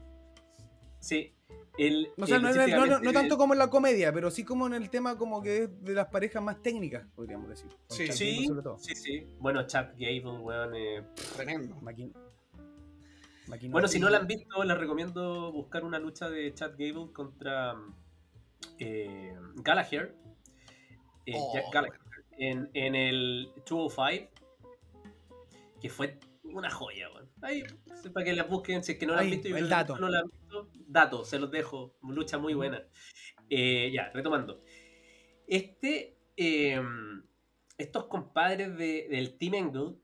Sí. 1.01 1.33
El, 1.79 2.11
O 2.19 2.27
sea, 2.27 2.37
el 2.37 2.43
no, 2.43 2.49
no- 2.49 2.55
no- 2.55 2.59
no- 2.59 2.59
luchísticamente 2.59 3.05
no 3.07 3.13
tanto 3.13 3.39
como 3.39 3.53
en 3.55 3.59
la 3.61 3.71
comedia, 3.71 4.13
pero 4.13 4.31
sí 4.33 4.45
como 4.45 4.67
en 4.67 4.75
el 4.75 4.91
tema 4.91 5.17
como 5.17 5.41
que 5.41 5.63
es 5.65 5.85
de 5.85 5.95
las 5.95 6.09
parejas 6.09 6.43
más 6.43 6.61
técnicas, 6.63 7.07
podríamos 7.15 7.49
decir. 7.49 7.71
Sí. 7.89 8.07
Chad 8.09 8.15
Sí, 8.15 8.31
Gable 8.33 8.47
sobre 8.49 8.63
todo. 8.63 8.79
sí, 8.79 8.95
sí. 8.97 9.27
Bueno, 9.39 9.65
Chad 9.67 9.91
Gable, 9.93 10.39
weón. 10.41 10.75
eh, 10.75 11.05
Tremendo. 11.37 11.77
Maquin-. 11.81 12.13
Bueno, 13.71 13.89
si 13.89 13.99
no 13.99 14.11
la 14.11 14.19
han 14.19 14.27
visto, 14.27 14.63
les 14.63 14.77
recomiendo 14.77 15.51
buscar 15.53 15.85
una 15.85 15.99
lucha 15.99 16.29
de 16.29 16.53
Chad 16.53 16.73
Gable 16.73 17.13
contra 17.13 17.75
eh, 18.79 19.35
Gallagher. 19.63 20.15
eh, 21.27 21.33
Oh, 21.37 21.53
Jack 21.55 21.65
Gallagher, 21.73 22.01
en, 22.39 22.69
en 22.75 22.95
el 22.95 23.53
205. 23.69 24.31
Que 25.81 25.89
fue 25.89 26.19
una 26.43 26.71
joya, 26.71 27.09
weón. 27.15 27.28
Ahí, 27.43 27.65
para 28.13 28.25
que 28.25 28.33
la 28.33 28.45
busquen, 28.45 28.83
si 28.83 28.93
es 28.93 28.99
que 28.99 29.07
no 29.07 29.15
la 29.15 29.21
han 29.21 29.31
visto. 29.31 29.49
yo 29.49 29.57
el 29.57 29.69
dato. 29.69 29.99
No 29.99 30.09
la 30.09 30.21
han 30.21 30.29
visto, 30.29 30.71
dato, 30.87 31.25
se 31.25 31.39
los 31.39 31.51
dejo. 31.51 31.97
Lucha 32.03 32.39
muy 32.39 32.55
buena. 32.55 32.83
Eh, 33.51 33.91
ya, 33.93 34.11
retomando. 34.13 34.63
Este, 35.47 36.19
eh, 36.37 36.81
estos 37.79 38.07
compadres 38.07 38.77
de- 38.77 39.07
del 39.11 39.39
Team 39.39 39.55
Angle 39.55 39.95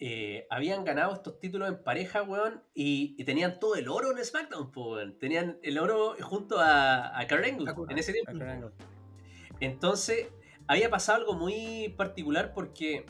eh, 0.00 0.46
habían 0.50 0.84
ganado 0.84 1.12
estos 1.12 1.40
títulos 1.40 1.68
en 1.68 1.82
pareja, 1.82 2.22
weón, 2.22 2.62
y, 2.72 3.16
y 3.18 3.24
tenían 3.24 3.58
todo 3.58 3.74
el 3.74 3.88
oro 3.88 4.16
en 4.16 4.24
SmackDown, 4.24 4.70
weón. 4.74 5.18
Tenían 5.18 5.58
el 5.62 5.78
oro 5.78 6.14
junto 6.20 6.60
a, 6.60 7.18
a 7.18 7.26
Kurt 7.26 7.44
Angle 7.44 7.72
en 7.88 7.98
ese 7.98 8.12
tiempo. 8.12 8.32
Entonces, 9.60 10.28
había 10.68 10.88
pasado 10.90 11.18
algo 11.18 11.34
muy 11.34 11.88
particular 11.96 12.52
porque 12.54 13.06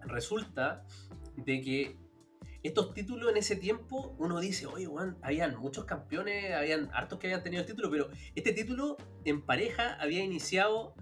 resulta 0.00 0.84
de 1.44 1.60
que 1.60 1.96
estos 2.62 2.92
títulos 2.92 3.30
en 3.30 3.36
ese 3.36 3.56
tiempo, 3.56 4.16
uno 4.18 4.40
dice, 4.40 4.66
oye, 4.66 4.86
weón, 4.86 5.16
habían 5.22 5.56
muchos 5.56 5.84
campeones, 5.84 6.52
habían 6.52 6.90
hartos 6.92 7.18
que 7.18 7.28
habían 7.28 7.42
tenido 7.42 7.62
el 7.62 7.66
título, 7.68 7.90
pero 7.90 8.10
este 8.34 8.52
título 8.52 8.96
en 9.24 9.42
pareja 9.42 9.94
había 10.00 10.24
iniciado 10.24 10.94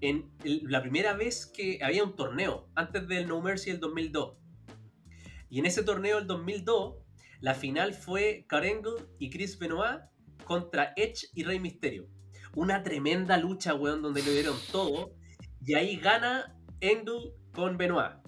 en 0.00 0.30
la 0.42 0.82
primera 0.82 1.14
vez 1.14 1.46
que 1.46 1.78
había 1.82 2.04
un 2.04 2.16
torneo, 2.16 2.68
antes 2.74 3.06
del 3.08 3.28
No 3.28 3.40
Mercy 3.40 3.70
del 3.70 3.80
2002. 3.80 4.36
Y 5.48 5.60
en 5.60 5.66
ese 5.66 5.82
torneo 5.82 6.16
del 6.16 6.26
2002, 6.26 6.96
la 7.40 7.54
final 7.54 7.94
fue 7.94 8.44
Angle 8.50 9.06
y 9.18 9.30
Chris 9.30 9.58
Benoit 9.58 10.00
contra 10.44 10.92
Edge 10.96 11.28
y 11.34 11.44
Rey 11.44 11.60
Mysterio. 11.60 12.08
Una 12.56 12.82
tremenda 12.82 13.36
lucha, 13.36 13.74
weón, 13.74 14.02
donde 14.02 14.22
le 14.22 14.32
dieron 14.32 14.56
todo. 14.72 15.14
Y 15.64 15.74
ahí 15.74 15.96
gana 15.96 16.56
Angle 16.82 17.34
con 17.52 17.76
Benoit. 17.76 18.23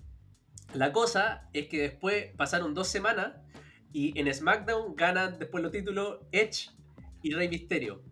La 0.77 0.93
cosa 0.93 1.49
es 1.55 1.69
que 1.69 1.81
después 1.81 2.27
pasaron 2.37 2.75
dos 2.75 2.89
semanas 2.89 3.33
y 3.95 4.19
en 4.21 4.33
SmackDown 4.33 4.95
ganan 4.95 5.39
después 5.39 5.63
los 5.63 5.73
títulos 5.73 6.19
Edge 6.33 6.69
y 7.23 7.33
Rey 7.33 7.49
Mysterio. 7.49 8.03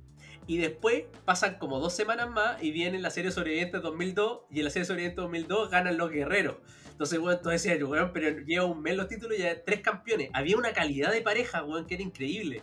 Y 0.46 0.56
después 0.56 1.04
pasan 1.26 1.58
como 1.58 1.78
dos 1.78 1.94
semanas 1.94 2.30
más 2.30 2.62
y 2.62 2.70
viene 2.70 2.98
la 3.00 3.10
serie 3.10 3.30
sobreviviente 3.32 3.80
2002 3.80 4.44
y 4.50 4.60
en 4.60 4.64
la 4.64 4.70
serie 4.70 4.86
sobreviviente 4.86 5.20
2002 5.20 5.70
ganan 5.70 5.98
los 5.98 6.10
guerreros. 6.10 6.56
Entonces, 6.90 7.18
weón, 7.18 7.42
tú 7.42 7.50
decías, 7.50 7.82
weón, 7.82 8.12
pero 8.14 8.38
lleva 8.46 8.64
un 8.64 8.80
mes 8.80 8.96
los 8.96 9.08
títulos 9.08 9.38
y 9.38 9.42
ya 9.42 9.62
tres 9.62 9.80
campeones. 9.80 10.30
Había 10.32 10.56
una 10.56 10.72
calidad 10.72 11.12
de 11.12 11.20
pareja, 11.20 11.64
weón, 11.64 11.86
que 11.86 11.94
era 11.94 12.02
increíble. 12.02 12.62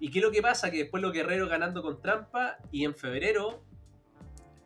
¿Y 0.00 0.10
qué 0.10 0.20
es 0.20 0.24
lo 0.24 0.30
que 0.30 0.40
pasa? 0.40 0.70
Que 0.70 0.78
después 0.78 1.02
los 1.02 1.12
guerreros 1.12 1.50
ganando 1.50 1.82
con 1.82 2.00
trampa 2.00 2.56
y 2.72 2.86
en 2.86 2.94
febrero 2.94 3.62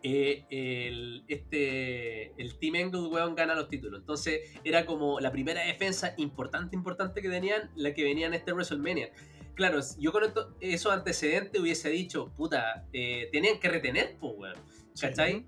eh, 0.02 0.44
el, 0.50 1.24
este, 1.28 2.32
el 2.40 2.58
Team 2.58 2.74
Angle, 2.76 3.08
weón, 3.08 3.34
gana 3.34 3.54
los 3.54 3.68
títulos. 3.68 4.00
Entonces 4.00 4.40
era 4.64 4.84
como 4.86 5.20
la 5.20 5.30
primera 5.30 5.64
defensa 5.64 6.14
importante, 6.16 6.74
importante 6.76 7.22
que 7.22 7.28
tenían, 7.28 7.70
la 7.76 7.94
que 7.94 8.04
venía 8.04 8.26
en 8.26 8.34
este 8.34 8.52
WrestleMania. 8.52 9.10
Claro, 9.54 9.80
yo 9.98 10.12
con 10.12 10.24
esto- 10.24 10.56
esos 10.60 10.92
antecedentes 10.92 11.60
hubiese 11.60 11.90
dicho, 11.90 12.32
puta, 12.34 12.86
eh, 12.92 13.28
tenían 13.32 13.60
que 13.60 13.68
retener, 13.68 14.16
pues, 14.18 14.32
weón. 14.36 14.56
¿Cachai? 15.00 15.46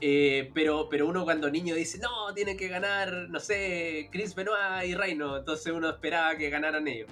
Eh, 0.00 0.50
pero, 0.54 0.88
pero 0.88 1.08
uno 1.08 1.24
cuando 1.24 1.50
niño 1.50 1.74
dice, 1.74 1.98
no, 1.98 2.32
tienen 2.34 2.56
que 2.56 2.68
ganar, 2.68 3.12
no 3.28 3.40
sé, 3.40 4.08
Chris 4.12 4.34
Benoit 4.34 4.86
y 4.86 4.94
Reino. 4.94 5.36
Entonces 5.38 5.72
uno 5.72 5.88
esperaba 5.90 6.36
que 6.36 6.50
ganaran 6.50 6.86
ellos. 6.86 7.10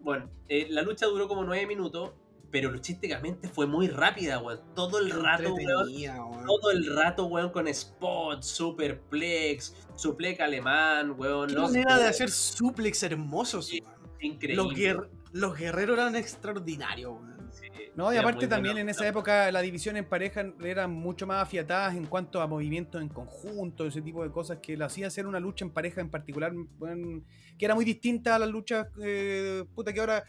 Bueno, 0.00 0.30
eh, 0.48 0.68
la 0.70 0.82
lucha 0.82 1.06
duró 1.06 1.28
como 1.28 1.44
nueve 1.44 1.66
minutos, 1.66 2.12
pero 2.50 2.70
luchísticamente 2.70 3.48
fue 3.48 3.66
muy 3.66 3.88
rápida, 3.88 4.38
weón. 4.38 4.60
Todo 4.74 4.98
el 4.98 5.10
rato, 5.10 5.54
weón. 5.54 5.60
Entretenida, 5.70 6.24
weón. 6.24 6.46
Todo 6.46 6.70
el 6.70 6.94
rato, 6.96 7.26
weón, 7.26 7.50
con 7.50 7.72
spots, 7.72 8.46
superplex, 8.46 9.74
suplex 9.96 10.40
alemán, 10.40 11.14
weón. 11.18 11.48
Qué 11.48 11.54
los 11.54 11.70
manera 11.72 11.98
de 11.98 12.06
hacer 12.08 12.30
suplex 12.30 13.02
hermosos, 13.02 13.66
Sí. 13.66 13.82
Increíble. 14.20 14.56
Los, 14.62 14.72
guer- 14.74 15.08
los 15.32 15.56
guerreros 15.56 15.96
eran 15.98 16.16
extraordinarios, 16.16 17.12
weón. 17.12 17.38
Sí, 17.52 17.66
No, 17.96 18.12
y 18.12 18.16
aparte 18.16 18.46
también 18.46 18.78
en 18.78 18.88
esa 18.88 19.06
época 19.08 19.50
la 19.50 19.60
división 19.60 19.96
en 19.96 20.04
pareja 20.04 20.44
eran 20.62 20.90
mucho 20.92 21.26
más 21.26 21.42
afiatadas 21.42 21.96
en 21.96 22.04
cuanto 22.06 22.40
a 22.40 22.46
movimientos 22.46 23.00
en 23.00 23.08
conjunto, 23.08 23.86
ese 23.86 24.02
tipo 24.02 24.22
de 24.22 24.30
cosas 24.30 24.58
que 24.62 24.76
le 24.76 24.84
hacía 24.84 25.06
hacer 25.06 25.26
una 25.26 25.40
lucha 25.40 25.64
en 25.64 25.70
pareja 25.70 26.00
en 26.00 26.10
particular, 26.10 26.52
bueno, 26.78 27.22
que 27.58 27.64
era 27.64 27.74
muy 27.74 27.84
distinta 27.84 28.36
a 28.36 28.38
las 28.38 28.48
luchas, 28.48 28.86
eh, 29.02 29.64
puta, 29.74 29.92
que 29.92 30.00
ahora 30.00 30.24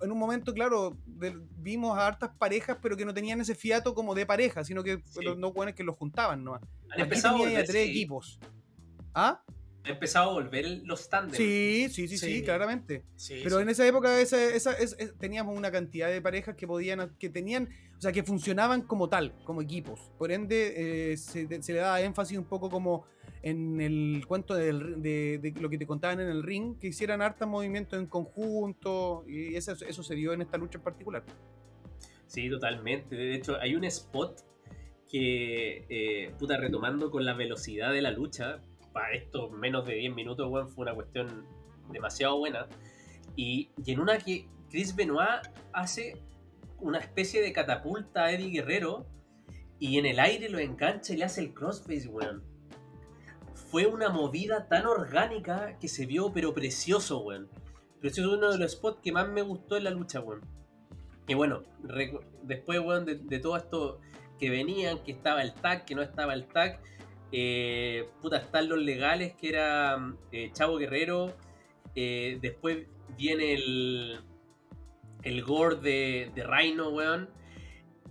en 0.00 0.10
un 0.12 0.18
momento, 0.18 0.52
claro, 0.52 0.96
de- 1.06 1.38
vimos 1.58 1.96
a 1.98 2.06
hartas 2.06 2.30
parejas, 2.38 2.78
pero 2.82 2.96
que 2.96 3.04
no 3.04 3.14
tenían 3.14 3.40
ese 3.40 3.54
fiato 3.54 3.94
como 3.94 4.14
de 4.14 4.26
pareja, 4.26 4.64
sino 4.64 4.82
que 4.82 5.02
Sí. 5.06 5.22
los 5.22 5.38
no 5.38 5.52
buenos 5.52 5.74
que 5.74 5.84
los 5.84 5.96
juntaban, 5.96 6.42
¿no? 6.44 6.54
Han 6.54 6.62
Aquí 6.92 7.02
empezado 7.02 7.36
a 7.36 7.38
volver, 7.38 7.66
tres 7.66 7.84
sí. 7.84 7.90
equipos. 7.90 8.38
¿Ah? 9.14 9.42
Ha 9.84 9.88
empezado 9.88 10.30
a 10.30 10.32
volver 10.34 10.82
los 10.84 11.08
tandems. 11.08 11.36
Sí, 11.36 11.88
sí, 11.90 12.06
sí, 12.06 12.16
sí, 12.16 12.34
Sí. 12.36 12.42
claramente. 12.44 13.04
Sí, 13.16 13.40
Pero 13.42 13.58
en 13.60 13.68
esa 13.68 13.84
época 13.86 14.20
esa, 14.20 14.42
esa- 14.42 14.74
es- 14.74 14.94
es- 14.98 15.18
teníamos 15.18 15.56
una 15.56 15.72
cantidad 15.72 16.08
de 16.08 16.20
parejas 16.22 16.54
que 16.54 16.66
podían, 16.68 17.16
que 17.18 17.28
tenían, 17.28 17.68
o 17.98 18.00
sea, 18.00 18.12
que 18.12 18.22
funcionaban 18.22 18.82
como 18.82 19.08
tal, 19.08 19.34
como 19.44 19.60
equipos. 19.60 20.12
Por 20.18 20.30
ende, 20.30 21.12
eh, 21.12 21.16
se, 21.16 21.62
se 21.62 21.72
le 21.72 21.80
daba 21.80 22.00
énfasis 22.00 22.38
un 22.38 22.44
poco 22.44 22.70
como 22.70 23.04
en 23.42 23.80
el 23.80 24.24
cuento 24.26 24.54
de, 24.54 24.72
lo 25.60 25.68
que 25.68 25.78
te 25.78 25.86
contaban 25.86 26.20
en 26.20 26.28
el 26.28 26.42
ring, 26.42 26.78
que 26.78 26.88
hicieran 26.88 27.22
hartos 27.22 27.48
movimientos 27.48 27.98
en 27.98 28.06
conjunto, 28.06 29.24
y 29.26 29.56
eso, 29.56 29.74
se 29.74 30.14
dio 30.14 30.32
en 30.32 30.42
esta 30.42 30.56
lucha 30.56 30.78
en 30.78 30.84
particular. 30.84 31.24
Sí, 32.26 32.48
totalmente. 32.48 33.16
De 33.16 33.34
hecho, 33.34 33.56
hay 33.60 33.74
un 33.74 33.84
spot 33.84 34.40
que, 35.10 35.84
eh, 35.88 36.34
puta, 36.38 36.56
retomando 36.56 37.10
con 37.10 37.24
la 37.24 37.34
velocidad 37.34 37.92
de 37.92 38.00
la 38.00 38.10
lucha, 38.10 38.62
para 38.92 39.14
estos 39.14 39.50
menos 39.52 39.86
de 39.86 39.94
10 39.94 40.14
minutos, 40.14 40.48
weón, 40.50 40.68
fue 40.68 40.84
una 40.84 40.94
cuestión 40.94 41.46
demasiado 41.90 42.38
buena. 42.38 42.68
Y, 43.36 43.70
y 43.84 43.92
en 43.92 44.00
una 44.00 44.18
que 44.18 44.46
Chris 44.70 44.94
Benoit 44.94 45.48
hace 45.72 46.14
una 46.78 46.98
especie 46.98 47.40
de 47.40 47.52
catapulta 47.52 48.24
a 48.24 48.32
Eddie 48.32 48.50
Guerrero 48.50 49.06
y 49.78 49.98
en 49.98 50.06
el 50.06 50.20
aire 50.20 50.48
lo 50.48 50.58
engancha 50.58 51.12
y 51.12 51.16
le 51.16 51.24
hace 51.24 51.40
el 51.40 51.54
crossface, 51.54 52.08
weón. 52.08 52.51
Fue 53.72 53.86
una 53.86 54.10
movida 54.10 54.68
tan 54.68 54.84
orgánica 54.84 55.78
que 55.80 55.88
se 55.88 56.04
vio, 56.04 56.30
pero 56.30 56.52
precioso, 56.52 57.20
weón. 57.20 57.48
Precioso, 58.02 58.34
uno 58.34 58.52
de 58.52 58.58
los 58.58 58.72
spots 58.72 59.00
que 59.02 59.12
más 59.12 59.30
me 59.30 59.40
gustó 59.40 59.78
en 59.78 59.84
la 59.84 59.90
lucha, 59.90 60.20
weón. 60.20 60.42
Y 61.26 61.32
bueno, 61.32 61.62
después, 62.42 62.80
weón, 62.80 63.06
de, 63.06 63.14
de 63.14 63.38
todo 63.38 63.56
esto 63.56 63.98
que 64.38 64.50
venían, 64.50 65.02
que 65.02 65.12
estaba 65.12 65.40
el 65.40 65.54
tag, 65.54 65.86
que 65.86 65.94
no 65.94 66.02
estaba 66.02 66.34
el 66.34 66.44
tag, 66.48 66.82
eh, 67.32 68.10
puta, 68.20 68.36
están 68.36 68.68
los 68.68 68.78
legales, 68.78 69.32
que 69.36 69.48
era 69.48 69.96
eh, 70.32 70.50
Chavo 70.52 70.76
Guerrero, 70.76 71.34
eh, 71.94 72.38
después 72.42 72.86
viene 73.16 73.54
el, 73.54 74.20
el 75.22 75.42
gore 75.44 75.76
de, 75.76 76.30
de 76.34 76.44
Rhino, 76.44 76.90
weón, 76.90 77.30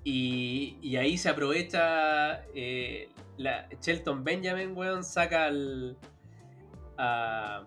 y, 0.04 0.80
y 0.82 0.96
ahí 0.96 1.20
se 1.20 1.30
aprovecha 1.30 2.48
eh, 2.56 3.10
la, 3.44 3.68
Shelton 3.82 4.24
Benjamin, 4.24 4.76
weón, 4.76 5.04
saca 5.04 5.46
al, 5.46 5.98
a, 6.98 7.64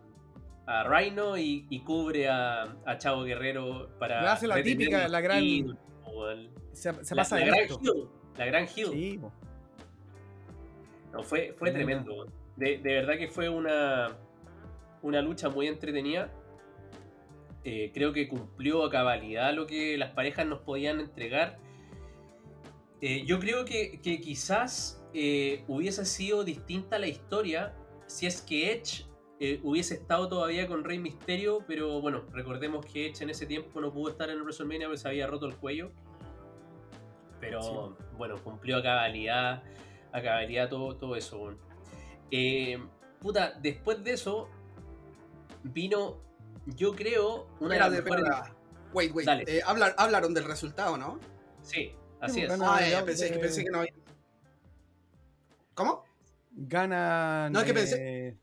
a 0.66 0.84
Rhino 0.84 1.36
y, 1.36 1.66
y 1.70 1.80
cubre 1.80 2.28
a, 2.28 2.62
a 2.84 2.98
Chavo 2.98 3.24
Guerrero 3.24 3.90
para... 3.98 4.22
Le 4.22 4.28
hace 4.28 4.46
la 4.46 4.62
típica, 4.62 5.08
la 5.08 5.20
gran- 5.20 5.76
weón. 6.06 6.48
Se, 6.72 6.92
se 7.04 7.14
La- 7.14 7.22
pasa 7.22 7.38
la, 7.38 7.44
de 7.44 7.50
gran 7.50 7.58
heel, 7.68 8.08
la 8.36 8.46
gran. 8.46 8.68
Sí, 8.68 9.18
po. 9.20 9.32
No, 11.12 11.22
fue, 11.22 11.52
fue 11.52 11.70
Tremendo. 11.70 12.04
tremendo. 12.24 12.32
De, 12.56 12.78
de 12.78 12.94
verdad 12.94 13.16
que 13.16 13.28
fue 13.28 13.48
una, 13.48 14.16
una 15.02 15.22
lucha 15.22 15.48
muy 15.48 15.68
entretenida. 15.68 16.30
Eh, 17.62 17.92
creo 17.94 18.12
que 18.12 18.28
cumplió 18.28 18.84
a 18.84 18.90
cabalidad 18.90 19.54
lo 19.54 19.66
que 19.66 19.96
las 19.96 20.10
parejas 20.10 20.46
nos 20.46 20.60
podían 20.60 21.00
entregar. 21.00 21.58
Eh, 23.00 23.24
yo 23.24 23.38
creo 23.38 23.64
que, 23.64 24.00
que 24.02 24.20
quizás 24.20 25.03
eh, 25.14 25.64
hubiese 25.68 26.04
sido 26.04 26.44
distinta 26.44 26.98
la 26.98 27.06
historia 27.06 27.74
si 28.06 28.26
es 28.26 28.42
que 28.42 28.72
Edge 28.72 29.06
eh, 29.40 29.60
hubiese 29.62 29.94
estado 29.94 30.28
todavía 30.28 30.66
con 30.66 30.84
Rey 30.84 30.98
Misterio, 30.98 31.64
pero 31.66 32.00
bueno, 32.00 32.24
recordemos 32.32 32.84
que 32.84 33.06
Edge 33.06 33.22
en 33.22 33.30
ese 33.30 33.46
tiempo 33.46 33.80
no 33.80 33.92
pudo 33.92 34.10
estar 34.10 34.28
en 34.30 34.40
WrestleMania 34.42 34.86
porque 34.88 34.98
se 34.98 35.08
había 35.08 35.26
roto 35.26 35.46
el 35.46 35.56
cuello. 35.56 35.90
Pero 37.40 37.96
bueno, 38.16 38.36
cumplió 38.42 38.78
a 38.78 38.82
cabalidad, 38.82 39.62
a 40.12 40.22
cabalidad 40.22 40.68
todo, 40.68 40.96
todo 40.96 41.16
eso. 41.16 41.54
Eh, 42.30 42.78
puta, 43.20 43.52
después 43.60 44.02
de 44.02 44.12
eso 44.12 44.48
vino, 45.62 46.20
yo 46.66 46.92
creo, 46.94 47.46
una 47.60 47.74
de 47.74 47.80
las 47.80 47.90
mejores... 48.04 48.24
Wait, 48.92 49.12
wait. 49.14 49.28
Eh, 49.48 49.60
hablar- 49.66 49.94
hablaron 49.98 50.32
del 50.32 50.44
resultado, 50.44 50.96
¿no? 50.96 51.18
Sí, 51.62 51.92
así 52.20 52.42
es. 52.42 52.50
Ah, 52.62 53.02
pensé, 53.04 53.30
pensé 53.38 53.64
que 53.64 53.70
no 53.70 53.78
había. 53.80 53.92
¿Cómo? 55.74 56.04
Ganan. 56.52 57.52
No, 57.52 57.60
es 57.60 57.72
que 57.72 57.72
eh, 57.96 58.38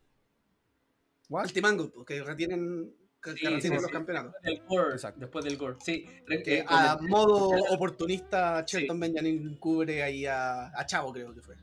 ¿what? 1.30 1.46
El 1.46 1.62
pues, 1.94 2.06
que 2.06 2.24
retienen, 2.24 2.94
que, 3.24 3.32
que 3.34 3.38
Sí, 3.40 3.46
retienen 3.46 3.62
sí, 3.62 3.70
los 3.70 3.86
sí. 3.86 3.92
campeonatos. 3.92 4.34
Después 4.44 4.60
del 4.60 4.68
gore, 4.68 4.92
Exacto. 4.92 5.20
después 5.22 5.46
del 5.46 5.58
gore. 5.58 5.76
Sí, 5.84 6.06
Que 6.28 6.60
eh, 6.60 6.66
a 6.68 6.98
modo 7.02 7.50
oportunista, 7.70 8.64
Shelton 8.68 9.00
Benjamin 9.00 9.56
cubre 9.58 10.04
ahí 10.04 10.26
a, 10.26 10.68
a 10.78 10.86
Chavo, 10.86 11.14
creo 11.14 11.34
que 11.34 11.42
fue. 11.42 11.56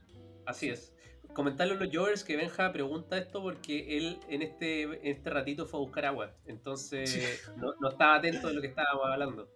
Así 0.45 0.69
es. 0.69 0.93
Comentarle 1.33 1.75
a 1.75 1.77
los 1.77 1.95
Jovers 1.95 2.23
que 2.23 2.35
Benja 2.35 2.71
pregunta 2.73 3.17
esto 3.17 3.41
porque 3.43 3.95
él 3.97 4.19
en 4.29 4.41
este, 4.41 4.81
en 4.81 4.99
este 5.05 5.29
ratito 5.29 5.67
fue 5.67 5.79
a 5.79 5.83
buscar 5.83 6.05
agua. 6.05 6.35
Entonces 6.47 7.49
no, 7.55 7.73
no 7.79 7.89
estaba 7.89 8.15
atento 8.15 8.47
de 8.47 8.55
lo 8.55 8.61
que 8.61 8.67
estábamos 8.67 9.05
hablando. 9.05 9.47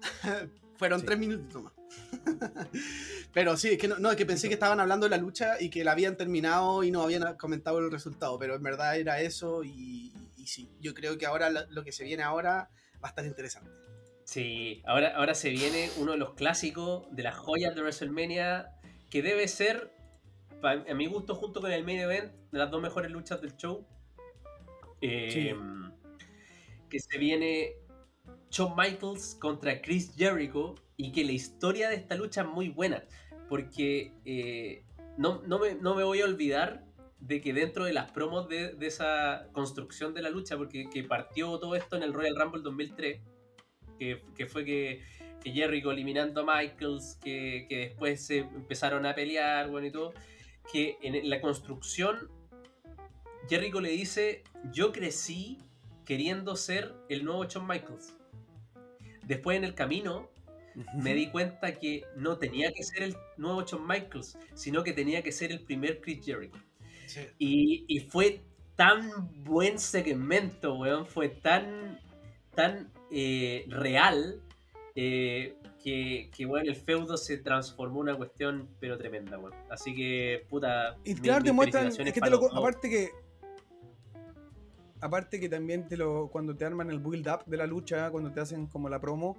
Fueron 0.76 0.98
Sí. 1.00 1.06
tres 1.06 1.18
minutos 1.20 1.54
nomás. 1.54 1.72
pero 3.32 3.56
sí, 3.56 3.70
es 3.70 3.78
que 3.78 3.88
no, 3.88 3.98
no, 3.98 4.10
es 4.10 4.16
que 4.16 4.26
pensé 4.26 4.48
que 4.48 4.54
estaban 4.54 4.80
hablando 4.80 5.06
de 5.06 5.10
la 5.10 5.16
lucha 5.16 5.60
y 5.60 5.70
que 5.70 5.84
la 5.84 5.92
habían 5.92 6.16
terminado 6.16 6.84
y 6.84 6.90
no 6.90 7.02
habían 7.02 7.36
comentado 7.36 7.78
el 7.78 7.90
resultado, 7.90 8.38
pero 8.38 8.54
en 8.54 8.62
verdad 8.62 8.96
era 8.98 9.20
eso 9.20 9.64
y, 9.64 10.12
y 10.42 10.46
sí, 10.46 10.68
yo 10.80 10.92
creo 10.92 11.16
que 11.16 11.26
ahora 11.26 11.50
lo, 11.50 11.84
que 11.84 11.92
se 11.92 12.04
viene 12.04 12.22
ahora 12.22 12.68
va 13.02 13.08
a 13.08 13.10
estar 13.10 13.24
interesante. 13.24 13.70
Sí, 14.24 14.82
ahora, 14.84 15.16
ahora 15.16 15.34
se 15.34 15.50
viene 15.50 15.90
uno 15.98 16.12
de 16.12 16.18
los 16.18 16.34
clásicos 16.34 17.06
de 17.14 17.22
las 17.22 17.36
joyas 17.36 17.74
de 17.74 17.80
WrestleMania 17.80 18.70
que 19.08 19.22
debe 19.22 19.46
ser, 19.46 19.92
a 20.62 20.94
mi 20.94 21.06
gusto, 21.06 21.34
junto 21.34 21.60
con 21.60 21.70
el 21.70 21.84
main 21.84 22.00
event, 22.00 22.32
de 22.50 22.58
las 22.58 22.70
dos 22.70 22.82
mejores 22.82 23.10
luchas 23.10 23.40
del 23.40 23.56
show. 23.56 23.86
Eh, 25.00 25.54
Que 26.88 27.00
se 27.00 27.18
viene 27.18 27.74
Shawn 28.52 28.76
Michaels 28.76 29.34
contra 29.40 29.80
Chris 29.80 30.14
Jericho 30.14 30.74
y 30.98 31.10
que 31.10 31.24
la 31.24 31.32
historia 31.32 31.88
de 31.88 31.96
esta 31.96 32.14
lucha 32.14 32.42
es 32.42 32.48
muy 32.48 32.68
buena 32.68 33.02
porque 33.48 34.12
eh, 34.24 34.84
no, 35.16 35.42
no 35.46 35.58
me, 35.58 35.74
no 35.74 35.94
me 35.94 36.04
voy 36.04 36.20
a 36.20 36.26
olvidar 36.26 36.84
de 37.18 37.40
que 37.40 37.52
dentro 37.52 37.84
de 37.84 37.92
las 37.92 38.10
promos 38.10 38.48
de, 38.48 38.74
de 38.74 38.86
esa 38.86 39.46
construcción 39.52 40.12
de 40.12 40.22
la 40.22 40.30
lucha, 40.30 40.56
porque 40.56 40.88
que 40.90 41.04
partió 41.04 41.58
todo 41.58 41.74
esto 41.74 41.96
en 41.96 42.02
el 42.02 42.12
Royal 42.12 42.34
Rumble 42.36 42.62
2003, 42.62 43.20
que, 43.98 44.22
que 44.34 44.46
fue 44.46 44.64
que, 44.64 45.02
que 45.42 45.52
Jericho 45.52 45.90
eliminando 45.90 46.40
a 46.40 46.58
Michaels, 46.58 47.18
que, 47.22 47.66
que 47.68 47.76
después 47.78 48.26
se 48.26 48.38
empezaron 48.38 49.06
a 49.06 49.14
pelear, 49.14 49.70
bueno 49.70 49.86
y 49.86 49.92
todo, 49.92 50.12
que 50.70 50.98
en 51.00 51.28
la 51.30 51.40
construcción 51.40 52.28
Jericho 53.48 53.80
le 53.80 53.90
dice, 53.90 54.44
yo 54.72 54.92
crecí 54.92 55.58
queriendo 56.04 56.56
ser 56.56 56.94
el 57.08 57.24
nuevo 57.24 57.44
Shawn 57.44 57.66
Michaels. 57.66 58.14
Después 59.22 59.56
en 59.56 59.64
el 59.64 59.74
camino 59.74 60.30
me 60.94 61.14
di 61.14 61.28
cuenta 61.28 61.74
que 61.74 62.04
no 62.16 62.38
tenía 62.38 62.72
que 62.72 62.82
ser 62.82 63.02
el 63.02 63.16
nuevo 63.36 63.62
Shawn 63.62 63.86
Michaels, 63.86 64.38
sino 64.54 64.82
que 64.82 64.92
tenía 64.92 65.22
que 65.22 65.32
ser 65.32 65.52
el 65.52 65.60
primer 65.60 66.00
Chris 66.00 66.24
Jericho. 66.24 66.58
Y, 67.38 67.84
y 67.88 68.00
fue 68.00 68.40
tan 68.76 69.10
buen 69.44 69.78
segmento, 69.78 70.74
weón. 70.74 71.06
Fue 71.06 71.28
tan, 71.28 72.00
tan 72.54 72.90
eh, 73.10 73.66
real 73.68 74.40
eh, 74.94 75.56
que, 75.82 76.30
que, 76.34 76.44
el 76.44 76.76
feudo 76.76 77.16
se 77.16 77.36
transformó 77.38 77.96
en 77.96 78.08
una 78.08 78.16
cuestión, 78.16 78.68
pero 78.80 78.96
tremenda, 78.96 79.38
weón. 79.38 79.54
Así 79.70 79.94
que, 79.94 80.46
puta. 80.48 80.96
Y 81.04 81.14
claro, 81.16 81.40
mis 81.40 81.50
te 81.50 81.52
muestran, 81.52 81.82
felicitaciones 81.84 82.08
es 82.08 82.14
que 82.14 82.20
te 82.20 82.30
lo, 82.30 82.56
aparte 82.56 82.88
que 82.88 83.10
aparte 85.02 85.38
que 85.40 85.48
también 85.48 85.86
te 85.86 85.96
lo 85.96 86.28
cuando 86.30 86.56
te 86.56 86.64
arman 86.64 86.88
el 86.90 87.00
build 87.00 87.28
up 87.28 87.44
de 87.46 87.56
la 87.56 87.66
lucha, 87.66 88.10
cuando 88.10 88.32
te 88.32 88.40
hacen 88.40 88.66
como 88.68 88.88
la 88.88 89.00
promo, 89.00 89.36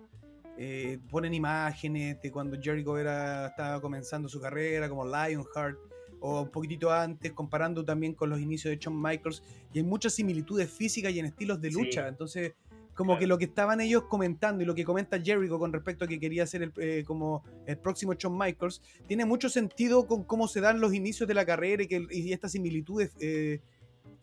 eh, 0.57 0.99
ponen 1.09 1.34
imágenes 1.34 2.22
de 2.22 2.32
cuando 2.32 2.57
Jericho 2.61 2.97
era 2.97 3.47
estaba 3.47 3.82
comenzando 3.82 4.30
su 4.30 4.39
carrera 4.39 4.88
como 4.88 5.05
Lionheart 5.05 5.78
o 6.20 6.43
un 6.43 6.51
poquitito 6.51 6.91
antes, 6.91 7.32
comparando 7.34 7.84
también 7.84 8.14
con 8.14 8.30
los 8.30 8.39
inicios 8.39 8.72
de 8.72 8.78
Shawn 8.78 9.01
Michaels 9.01 9.41
y 9.74 9.80
hay 9.80 9.84
muchas 9.84 10.14
similitudes 10.14 10.70
físicas 10.72 11.11
y 11.11 11.20
en 11.20 11.26
estilos 11.26 11.59
de 11.59 11.70
Sí. 11.72 11.76
lucha, 11.76 12.07
entonces 12.07 12.53
como 12.93 13.14
Claro. 13.14 13.20
que 13.22 13.28
lo 13.28 13.38
que 13.39 13.45
estaban 13.45 13.82
ellos 13.82 14.03
comentando 14.07 14.61
y 14.61 14.68
lo 14.68 14.76
que 14.76 14.84
comenta 14.86 15.20
Jericho 15.20 15.57
con 15.57 15.74
respecto 15.74 16.05
a 16.05 16.07
que 16.07 16.20
quería 16.20 16.45
ser 16.45 16.61
el, 16.61 16.74
eh, 16.78 17.03
como 17.05 17.43
el 17.66 17.78
próximo 17.80 18.14
Shawn 18.14 18.38
Michaels, 18.38 18.82
tiene 19.07 19.26
mucho 19.26 19.49
sentido 19.49 20.05
con 20.05 20.24
cómo 20.26 20.47
se 20.47 20.61
dan 20.61 20.80
los 20.80 20.93
inicios 20.93 21.28
de 21.28 21.34
la 21.34 21.43
carrera 21.45 21.82
y, 21.84 21.88
que, 21.88 22.05
y 22.11 22.32
estas 22.32 22.51
similitudes 22.51 23.16
eh, 23.20 23.61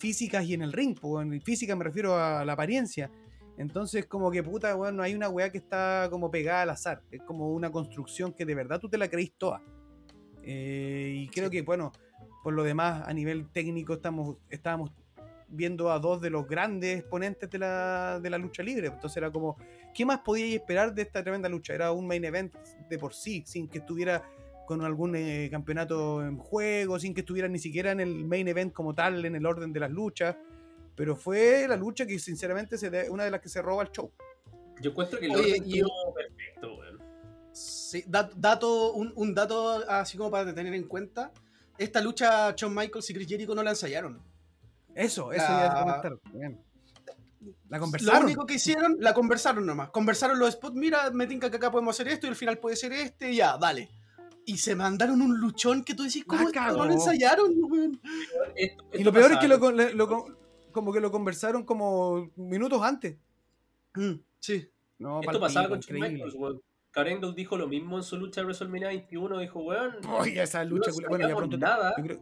físicas 0.00 0.44
y 0.46 0.54
en 0.54 0.62
el 0.62 0.72
ring. 0.72 0.98
po, 0.98 1.20
en 1.20 1.40
física 1.42 1.76
me 1.76 1.84
refiero 1.84 2.16
a 2.16 2.44
la 2.44 2.54
apariencia. 2.54 3.10
Entonces, 3.58 4.06
como 4.06 4.30
que 4.30 4.42
puta, 4.42 4.74
bueno, 4.74 4.96
no 4.96 5.02
hay 5.02 5.14
una 5.14 5.28
weá 5.28 5.50
que 5.52 5.58
está 5.58 6.08
como 6.10 6.30
pegada 6.30 6.62
al 6.62 6.70
azar. 6.70 7.02
Es 7.10 7.22
como 7.22 7.50
una 7.52 7.70
construcción 7.70 8.32
que 8.32 8.46
de 8.46 8.54
verdad 8.54 8.80
tú 8.80 8.88
te 8.88 8.96
la 8.96 9.08
creís 9.08 9.34
toda. 9.36 9.62
Eh, 10.42 11.12
y 11.14 11.28
creo 11.28 11.50
que, 11.50 11.60
bueno, 11.60 11.92
por 12.42 12.54
lo 12.54 12.64
demás, 12.64 13.06
a 13.06 13.12
nivel 13.12 13.50
técnico, 13.50 13.92
estamos, 13.92 14.38
estábamos 14.48 14.90
viendo 15.46 15.90
a 15.90 15.98
dos 15.98 16.22
de 16.22 16.30
los 16.30 16.46
grandes 16.46 17.00
exponentes 17.00 17.50
de 17.50 17.58
la, 17.58 18.18
de 18.20 18.30
la 18.30 18.38
lucha 18.38 18.62
libre. 18.62 18.86
Entonces 18.86 19.18
era 19.18 19.30
como, 19.30 19.58
¿qué 19.94 20.06
más 20.06 20.20
podíais 20.20 20.54
esperar 20.54 20.94
de 20.94 21.02
esta 21.02 21.22
tremenda 21.22 21.48
lucha? 21.50 21.74
Era 21.74 21.92
un 21.92 22.06
main 22.06 22.24
event 22.24 22.54
de 22.88 22.98
por 22.98 23.12
sí, 23.12 23.42
sin 23.46 23.68
que 23.68 23.78
estuviera 23.78 24.22
con 24.70 24.84
algún 24.84 25.16
eh, 25.16 25.48
campeonato 25.50 26.24
en 26.24 26.38
juego, 26.38 27.00
sin 27.00 27.12
que 27.12 27.22
estuviera 27.22 27.48
ni 27.48 27.58
siquiera 27.58 27.90
en 27.90 27.98
el 27.98 28.24
main 28.24 28.46
event 28.46 28.72
como 28.72 28.94
tal, 28.94 29.24
en 29.24 29.34
el 29.34 29.44
orden 29.44 29.72
de 29.72 29.80
las 29.80 29.90
luchas. 29.90 30.36
Pero 30.94 31.16
fue 31.16 31.66
la 31.66 31.74
lucha 31.76 32.06
que 32.06 32.20
sinceramente 32.20 32.78
se 32.78 32.88
de- 32.88 33.10
una 33.10 33.24
de 33.24 33.32
las 33.32 33.40
que 33.40 33.48
se 33.48 33.60
roba 33.60 33.82
el 33.82 33.90
show. 33.90 34.12
Yo 34.80 34.90
encuentro 34.92 35.18
que 35.18 35.26
el 35.26 35.32
Oye, 35.34 35.42
orden 35.54 35.62
y- 35.66 35.78
estuvo 35.80 36.14
perfecto, 36.14 36.74
weón. 36.76 36.98
Sí, 37.52 38.04
dat- 38.06 38.32
dato, 38.36 38.92
un, 38.92 39.12
un 39.16 39.34
dato 39.34 39.72
así 39.88 40.16
como 40.16 40.30
para 40.30 40.54
tener 40.54 40.72
en 40.72 40.84
cuenta. 40.86 41.32
Esta 41.76 42.00
lucha 42.00 42.54
Shawn 42.56 42.72
Michaels 42.72 43.10
y 43.10 43.14
Chris 43.14 43.26
Jericho 43.26 43.54
no 43.56 43.64
la 43.64 43.70
ensayaron. 43.70 44.22
Eso, 44.94 45.32
eso 45.32 45.42
La- 45.42 45.58
iba 45.64 45.80
a 45.80 45.80
comentar. 45.82 46.12
Bien. 46.32 46.60
La 47.70 47.78
Lo 47.78 47.82
conversaron. 47.82 48.24
único 48.24 48.46
que 48.46 48.54
hicieron, 48.54 48.98
la 49.00 49.14
conversaron 49.14 49.66
nomás. 49.66 49.90
Conversaron 49.90 50.38
los 50.38 50.52
spots, 50.52 50.76
mira, 50.76 51.10
me 51.10 51.26
tinca 51.26 51.50
que 51.50 51.56
acá 51.56 51.72
podemos 51.72 51.96
hacer 51.96 52.06
esto 52.12 52.26
y 52.28 52.30
el 52.30 52.36
final 52.36 52.58
puede 52.58 52.76
ser 52.76 52.92
este, 52.92 53.34
ya, 53.34 53.56
dale. 53.58 53.88
Y 54.52 54.56
se 54.58 54.74
mandaron 54.74 55.22
un 55.22 55.38
luchón 55.38 55.84
que 55.84 55.94
tú 55.94 56.02
decís, 56.02 56.24
¿cómo 56.24 56.48
esto 56.48 56.60
no 56.60 56.84
lo 56.86 56.92
ensayaron? 56.92 57.52
Esto- 58.56 58.84
Y 58.92 59.04
lo 59.04 59.12
peor 59.12 59.32
es 59.32 59.38
que 59.38 59.46
lo, 59.48 59.54
pasaba- 59.54 59.60
con- 59.60 59.76
le- 59.76 59.94
lo 59.94 60.08
con- 60.08 60.36
como 60.72 60.92
que 60.92 61.00
lo 61.00 61.10
conversaron 61.12 61.64
como 61.64 62.30
minutos 62.36 62.82
antes. 62.82 63.16
Mm, 63.94 64.14
sí. 64.40 64.68
No, 64.98 65.20
Esto 65.20 65.38
pasaba 65.40 65.68
con 65.68 65.80
Shawn. 65.80 66.00
Michaels, 66.00 66.34
weón. 66.34 66.60
Dijo 67.36 67.56
lo 67.56 67.68
mismo 67.68 67.96
en 67.96 68.02
su 68.02 68.16
lucha 68.16 68.40
de 68.40 68.46
WrestleMania 68.46 68.88
21. 68.88 69.38
Dijo, 69.38 69.60
weón. 69.60 69.96
Oye, 70.08 70.42
esa 70.42 70.64
no 70.64 70.70
lucha. 70.70 70.90
culi- 70.90 71.06
bueno, 71.08 71.28
ya 71.28 71.36
pronto. 71.36 71.56
nada. 71.56 71.94
yo 71.96 72.02
creo- 72.04 72.20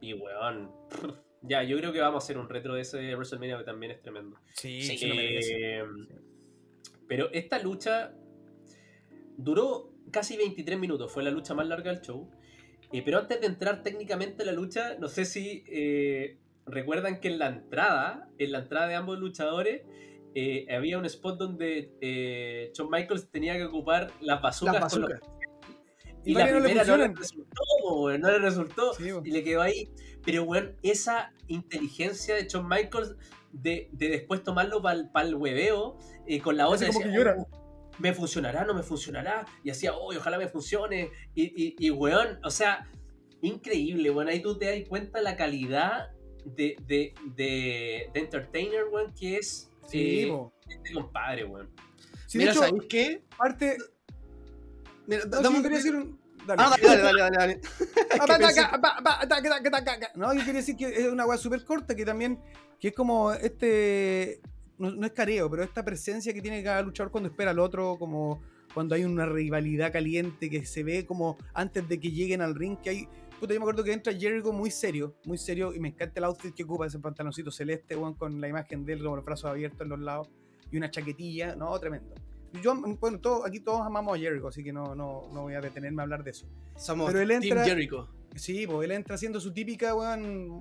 Y 0.00 0.12
weón. 0.14 0.70
Ya, 1.42 1.62
yo 1.62 1.76
creo 1.78 1.92
que 1.92 2.00
vamos 2.00 2.22
a 2.22 2.24
hacer 2.24 2.38
un 2.38 2.48
retro 2.48 2.74
de 2.74 2.80
ese 2.80 3.14
WrestleMania 3.14 3.58
que 3.58 3.64
también 3.64 3.92
es 3.92 4.02
tremendo. 4.02 4.36
sí, 4.54 4.82
Sí, 4.82 4.98
lo. 4.98 5.14
Eh, 5.16 5.84
pero 7.06 7.30
esta 7.32 7.58
lucha 7.60 8.12
duró 9.36 9.92
casi 10.10 10.36
23 10.36 10.78
minutos, 10.78 11.12
fue 11.12 11.22
la 11.22 11.30
lucha 11.30 11.54
más 11.54 11.66
larga 11.66 11.90
del 11.92 12.00
show. 12.02 12.30
Eh, 12.92 13.02
pero 13.04 13.18
antes 13.18 13.40
de 13.40 13.46
entrar 13.46 13.82
técnicamente 13.82 14.42
a 14.42 14.46
la 14.46 14.52
lucha, 14.52 14.96
no 14.98 15.08
sé 15.08 15.24
si 15.24 15.64
eh, 15.68 16.38
recuerdan 16.66 17.20
que 17.20 17.28
en 17.28 17.38
la 17.38 17.48
entrada, 17.48 18.28
en 18.38 18.52
la 18.52 18.58
entrada 18.60 18.86
de 18.86 18.94
ambos 18.94 19.18
luchadores, 19.18 19.82
eh, 20.34 20.66
había 20.74 20.98
un 20.98 21.04
spot 21.06 21.38
donde 21.38 21.92
eh, 22.00 22.70
Shawn 22.74 22.90
Michaels 22.90 23.30
tenía 23.30 23.54
que 23.56 23.64
ocupar 23.64 24.12
las 24.20 24.40
bazucas. 24.42 24.74
Las 24.80 24.92
con 24.92 25.02
los- 25.02 25.12
y 26.24 26.32
Y 26.32 26.34
la 26.34 26.50
no 26.50 26.58
le 26.60 26.74
no 26.74 26.96
le 26.96 27.08
resultó, 27.08 28.18
no 28.18 28.30
le 28.30 28.38
resultó. 28.38 28.94
Sí. 28.94 29.10
Y 29.24 29.30
le 29.30 29.44
quedó 29.44 29.62
ahí. 29.62 29.88
Pero, 30.24 30.42
weón, 30.42 30.74
esa 30.82 31.32
inteligencia 31.46 32.34
de 32.34 32.48
Shawn 32.48 32.68
Michaels 32.68 33.14
de, 33.52 33.88
de 33.92 34.08
después 34.08 34.42
tomarlo 34.42 34.82
para 34.82 35.28
el 35.28 35.34
hueveo 35.36 35.98
con 36.42 36.56
la 36.56 36.68
otra. 36.68 36.88
Hace 36.88 36.98
como 36.98 36.98
decía, 36.98 37.12
que 37.12 37.16
llora. 37.18 37.36
"Oh, 37.38 37.65
¿Me 37.98 38.12
funcionará? 38.12 38.64
¿No 38.64 38.74
me 38.74 38.82
funcionará? 38.82 39.46
Y 39.64 39.70
hacía, 39.70 39.94
oh, 39.94 40.14
ojalá 40.14 40.38
me 40.38 40.48
funcione. 40.48 41.10
Y, 41.34 41.44
y, 41.44 41.76
y, 41.78 41.90
weón, 41.90 42.38
o 42.44 42.50
sea, 42.50 42.88
increíble, 43.42 44.10
weón. 44.10 44.28
Ahí 44.28 44.40
tú 44.40 44.58
te 44.58 44.66
das 44.66 44.88
cuenta 44.88 45.20
la 45.20 45.36
calidad 45.36 46.10
de, 46.44 46.76
de, 46.86 47.14
de, 47.34 48.10
de 48.12 48.20
entertainer, 48.20 48.84
weón, 48.90 49.12
que 49.14 49.36
es 49.36 49.70
Sí, 49.88 50.22
eh, 50.24 50.36
este 50.68 50.92
compadre, 50.92 51.44
weón. 51.44 51.70
Sí, 52.26 52.38
Mira, 52.38 52.52
de 52.52 52.58
hecho, 52.58 52.66
¿sabéis 52.66 52.84
qué? 52.88 53.22
parte. 53.36 53.76
Mira, 55.06 55.24
No, 55.26 55.40
dame 55.42 55.56
sí, 55.58 55.62
quería 55.62 55.76
decir 55.78 55.94
un. 55.94 56.20
Dale. 56.46 56.62
Ah, 56.64 56.76
dale, 56.80 57.02
dale, 57.02 57.20
dale, 57.20 57.36
dale. 57.36 57.60
No, 60.14 60.32
yo 60.32 60.40
quería 60.40 60.54
decir 60.60 60.76
que 60.76 60.86
es 60.86 61.06
una 61.08 61.26
weá 61.26 61.38
súper 61.38 61.64
corta 61.64 61.94
que 61.94 62.04
también, 62.04 62.40
que 62.80 62.88
es 62.88 62.94
como 62.94 63.32
este, 63.32 64.40
no, 64.78 64.90
no 64.90 65.06
es 65.06 65.12
careo, 65.12 65.50
pero 65.50 65.62
esta 65.62 65.84
presencia 65.84 66.32
que 66.32 66.42
tiene 66.42 66.62
cada 66.62 66.82
luchador 66.82 67.10
cuando 67.10 67.28
espera 67.28 67.50
al 67.50 67.58
otro, 67.58 67.96
como 67.98 68.40
cuando 68.74 68.94
hay 68.94 69.04
una 69.04 69.26
rivalidad 69.26 69.92
caliente 69.92 70.50
que 70.50 70.64
se 70.66 70.82
ve 70.82 71.06
como 71.06 71.38
antes 71.54 71.88
de 71.88 71.98
que 71.98 72.10
lleguen 72.10 72.42
al 72.42 72.54
ring, 72.54 72.76
que 72.78 72.90
hay, 72.90 73.08
puta, 73.40 73.54
yo 73.54 73.60
me 73.60 73.64
acuerdo 73.64 73.82
que 73.84 73.92
entra 73.92 74.12
Jericho 74.12 74.52
muy 74.52 74.70
serio, 74.70 75.14
muy 75.24 75.38
serio, 75.38 75.72
y 75.74 75.80
me 75.80 75.88
encanta 75.88 76.20
el 76.20 76.24
outfit 76.24 76.54
que 76.54 76.64
ocupa, 76.64 76.86
ese 76.86 76.98
pantaloncito 76.98 77.50
celeste, 77.50 77.96
weón, 77.96 78.14
con 78.14 78.40
la 78.40 78.48
imagen 78.48 78.84
de 78.84 78.94
él 78.94 79.02
como 79.02 79.16
los 79.16 79.24
brazos 79.24 79.50
abiertos 79.50 79.80
en 79.80 79.88
los 79.88 80.00
lados, 80.00 80.28
y 80.70 80.76
una 80.76 80.90
chaquetilla, 80.90 81.54
no, 81.56 81.78
tremendo. 81.78 82.14
Yo, 82.62 82.74
bueno, 83.00 83.18
todo, 83.18 83.44
aquí 83.46 83.60
todos 83.60 83.80
amamos 83.82 84.16
a 84.16 84.20
Jericho, 84.20 84.48
así 84.48 84.62
que 84.62 84.72
no, 84.72 84.94
no, 84.94 85.28
no 85.32 85.42
voy 85.42 85.54
a 85.54 85.60
detenerme 85.60 86.02
a 86.02 86.04
hablar 86.04 86.22
de 86.24 86.30
eso. 86.30 86.46
Somos 86.76 87.06
Pero 87.08 87.20
él 87.20 87.28
Team 87.28 87.42
entra- 87.42 87.64
Jericho. 87.64 88.08
Sí, 88.34 88.66
pues 88.66 88.84
él 88.84 88.90
entra 88.92 89.14
haciendo 89.14 89.40
su 89.40 89.52
típica, 89.52 89.94
weón, 89.94 90.60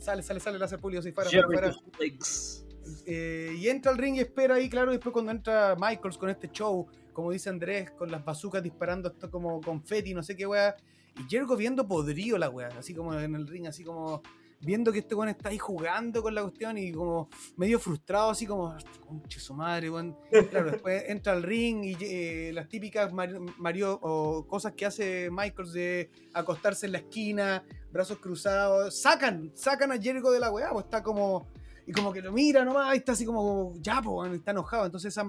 sale, 0.00 0.22
sale, 0.22 0.40
sale, 0.40 0.58
le 0.58 0.64
hace 0.64 0.78
público 0.78 1.02
si 1.02 1.12
fuera, 1.12 1.30
Jericho 1.30 1.46
fuera. 1.52 1.72
Flex. 1.96 2.64
Eh, 3.06 3.54
y 3.56 3.68
entra 3.68 3.92
al 3.92 3.98
ring 3.98 4.16
y 4.16 4.20
espera 4.20 4.56
ahí, 4.56 4.68
claro, 4.68 4.90
y 4.90 4.94
después 4.94 5.12
cuando 5.12 5.32
entra 5.32 5.76
Michaels 5.78 6.18
con 6.18 6.30
este 6.30 6.50
show, 6.50 6.86
como 7.12 7.32
dice 7.32 7.48
Andrés, 7.48 7.90
con 7.92 8.10
las 8.10 8.24
bazucas 8.24 8.62
disparando 8.62 9.08
esto 9.08 9.30
como 9.30 9.60
confeti, 9.60 10.14
no 10.14 10.22
sé 10.22 10.36
qué 10.36 10.46
weá, 10.46 10.76
y 11.18 11.28
Jericho 11.28 11.56
viendo 11.56 11.86
podrido 11.86 12.38
la 12.38 12.48
weá, 12.48 12.68
así 12.78 12.94
como 12.94 13.14
en 13.14 13.34
el 13.34 13.46
ring, 13.46 13.66
así 13.66 13.82
como 13.84 14.22
viendo 14.60 14.92
que 14.92 15.00
este 15.00 15.14
weón 15.14 15.28
está 15.28 15.50
ahí 15.50 15.58
jugando 15.58 16.22
con 16.22 16.34
la 16.34 16.42
cuestión 16.42 16.78
y 16.78 16.92
como 16.92 17.28
medio 17.56 17.78
frustrado, 17.78 18.30
así 18.30 18.46
como, 18.46 18.76
conche 19.06 19.40
su 19.40 19.54
madre, 19.54 19.90
weón. 19.90 20.16
Claro, 20.50 20.70
después 20.70 21.04
entra 21.08 21.32
al 21.32 21.42
ring 21.42 21.84
y 21.84 21.96
eh, 22.00 22.50
las 22.52 22.68
típicas 22.68 23.12
Mario 23.12 23.98
o 24.02 24.46
cosas 24.46 24.72
que 24.72 24.86
hace 24.86 25.30
Michaels 25.30 25.72
de 25.72 26.10
acostarse 26.34 26.86
en 26.86 26.92
la 26.92 26.98
esquina, 26.98 27.64
brazos 27.90 28.18
cruzados, 28.18 29.00
sacan, 29.00 29.52
sacan 29.54 29.92
a 29.92 30.00
Jericho 30.00 30.30
de 30.30 30.40
la 30.40 30.50
weá, 30.50 30.70
pues 30.70 30.84
está 30.84 31.02
como, 31.02 31.46
y 31.88 31.92
como 31.92 32.12
que 32.12 32.20
lo 32.20 32.32
mira 32.32 32.66
nomás, 32.66 32.94
y 32.94 32.98
está 32.98 33.12
así 33.12 33.24
como, 33.24 33.72
ya, 33.80 34.02
pues, 34.02 34.30
está 34.34 34.50
enojado. 34.50 34.84
Entonces, 34.84 35.10
esa, 35.10 35.26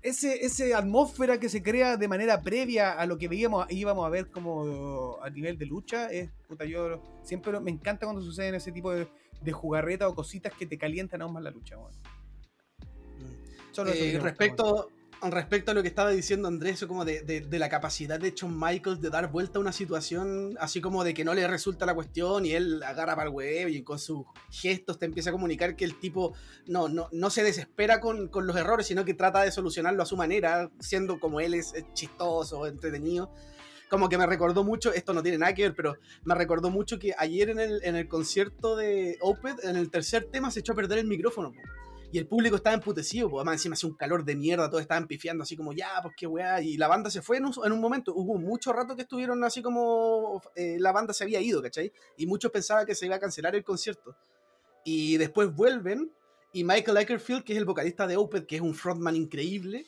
ese, 0.00 0.42
ese 0.42 0.74
atmósfera 0.74 1.38
que 1.38 1.50
se 1.50 1.62
crea 1.62 1.98
de 1.98 2.08
manera 2.08 2.40
previa 2.40 2.92
a 2.92 3.04
lo 3.04 3.18
que 3.18 3.28
veíamos, 3.28 3.66
íbamos 3.70 4.06
a 4.06 4.08
ver 4.08 4.30
como 4.30 5.18
a 5.22 5.28
nivel 5.28 5.58
de 5.58 5.66
lucha, 5.66 6.10
es, 6.10 6.30
puta, 6.48 6.64
yo 6.64 7.02
siempre 7.22 7.60
me 7.60 7.70
encanta 7.70 8.06
cuando 8.06 8.22
suceden 8.22 8.54
ese 8.54 8.72
tipo 8.72 8.92
de, 8.92 9.06
de 9.42 9.52
jugarretas 9.52 10.08
o 10.08 10.14
cositas 10.14 10.54
que 10.54 10.64
te 10.64 10.78
calientan 10.78 11.20
aún 11.20 11.34
más 11.34 11.42
la 11.42 11.50
lucha, 11.50 11.76
bueno. 11.76 11.98
Solo 13.72 13.90
eh, 13.92 14.18
respecto, 14.22 14.88
respecto 15.32 15.70
a 15.70 15.74
lo 15.74 15.82
que 15.82 15.88
estaba 15.88 16.10
diciendo 16.10 16.48
Andrés, 16.48 16.84
como 16.86 17.04
de, 17.04 17.46
la 17.50 17.68
capacidad 17.68 18.18
de 18.18 18.32
Shawn 18.34 18.58
Michaels 18.58 19.00
de 19.00 19.10
dar 19.10 19.30
vuelta 19.30 19.58
a 19.58 19.60
una 19.60 19.72
situación, 19.72 20.56
así 20.60 20.80
como 20.80 21.04
de 21.04 21.14
que 21.14 21.24
no 21.24 21.34
le 21.34 21.46
resulta 21.46 21.86
la 21.86 21.94
cuestión 21.94 22.44
y 22.46 22.52
él 22.52 22.82
agarra 22.82 23.14
para 23.16 23.28
el 23.28 23.34
web 23.34 23.68
y 23.68 23.82
con 23.82 23.98
sus 23.98 24.24
gestos 24.50 24.98
te 24.98 25.06
empieza 25.06 25.30
a 25.30 25.32
comunicar 25.32 25.76
que 25.76 25.84
el 25.84 25.98
tipo 25.98 26.34
no, 26.66 26.88
no, 26.88 27.08
no 27.12 27.30
se 27.30 27.42
desespera 27.42 28.00
con, 28.00 28.30
los 28.32 28.56
errores, 28.56 28.86
sino 28.86 29.04
que 29.04 29.14
trata 29.14 29.42
de 29.42 29.52
solucionarlo 29.52 30.02
a 30.02 30.06
su 30.06 30.16
manera, 30.16 30.70
siendo 30.80 31.18
como 31.20 31.40
él 31.40 31.54
es, 31.54 31.74
chistoso, 31.92 32.66
entretenido. 32.66 33.30
Como 33.88 34.08
que 34.08 34.18
me 34.18 34.26
recordó 34.26 34.64
mucho, 34.64 34.92
esto 34.92 35.12
no 35.12 35.22
tiene 35.22 35.38
nada 35.38 35.54
que 35.54 35.62
ver, 35.62 35.74
pero 35.74 35.96
me 36.24 36.34
recordó 36.34 36.70
mucho 36.70 36.98
que 36.98 37.14
ayer 37.16 37.50
en 37.50 37.60
el, 37.60 37.80
en 37.84 37.96
el 37.96 38.08
concierto 38.08 38.76
de 38.76 39.18
Opeth, 39.20 39.64
en 39.64 39.76
el 39.76 39.90
tercer 39.90 40.24
tema, 40.24 40.50
se 40.50 40.60
echó 40.60 40.72
a 40.72 40.76
perder 40.76 40.98
el 40.98 41.06
micrófono 41.06 41.52
y 42.14 42.18
el 42.18 42.28
público 42.28 42.54
estaba 42.54 42.74
emputecido, 42.74 43.28
pues 43.28 43.40
además 43.40 43.54
encima 43.54 43.72
hacía 43.72 43.88
un 43.88 43.96
calor 43.96 44.24
de 44.24 44.36
mierda, 44.36 44.70
todos 44.70 44.82
estaban 44.82 45.08
pifiando 45.08 45.42
así 45.42 45.56
como, 45.56 45.72
ya, 45.72 45.98
pues 46.00 46.14
qué 46.16 46.28
weá, 46.28 46.62
y 46.62 46.76
la 46.76 46.86
banda 46.86 47.10
se 47.10 47.22
fue 47.22 47.38
en 47.38 47.44
un, 47.44 47.80
momento, 47.80 48.14
hubo 48.14 48.38
mucho 48.38 48.72
rato 48.72 48.94
que 48.94 49.02
estuvieron 49.02 49.42
así 49.42 49.62
como 49.62 50.40
eh, 50.54 50.76
la 50.78 50.92
banda 50.92 51.12
se 51.12 51.24
había 51.24 51.40
ido, 51.40 51.60
¿cachai? 51.60 51.92
Y 52.16 52.26
muchos 52.26 52.52
pensaban 52.52 52.86
que 52.86 52.94
se 52.94 53.06
iba 53.06 53.16
a 53.16 53.18
cancelar 53.18 53.56
el 53.56 53.64
concierto. 53.64 54.14
Y 54.84 55.16
después 55.16 55.52
vuelven, 55.52 56.12
y 56.52 56.62
Michael 56.62 56.98
Eckerfield, 56.98 57.42
que 57.42 57.52
es 57.52 57.58
el 57.58 57.64
vocalista 57.64 58.06
de 58.06 58.16
Opeth, 58.16 58.46
que 58.46 58.54
es 58.54 58.62
un 58.62 58.76
frontman 58.76 59.16
increíble, 59.16 59.84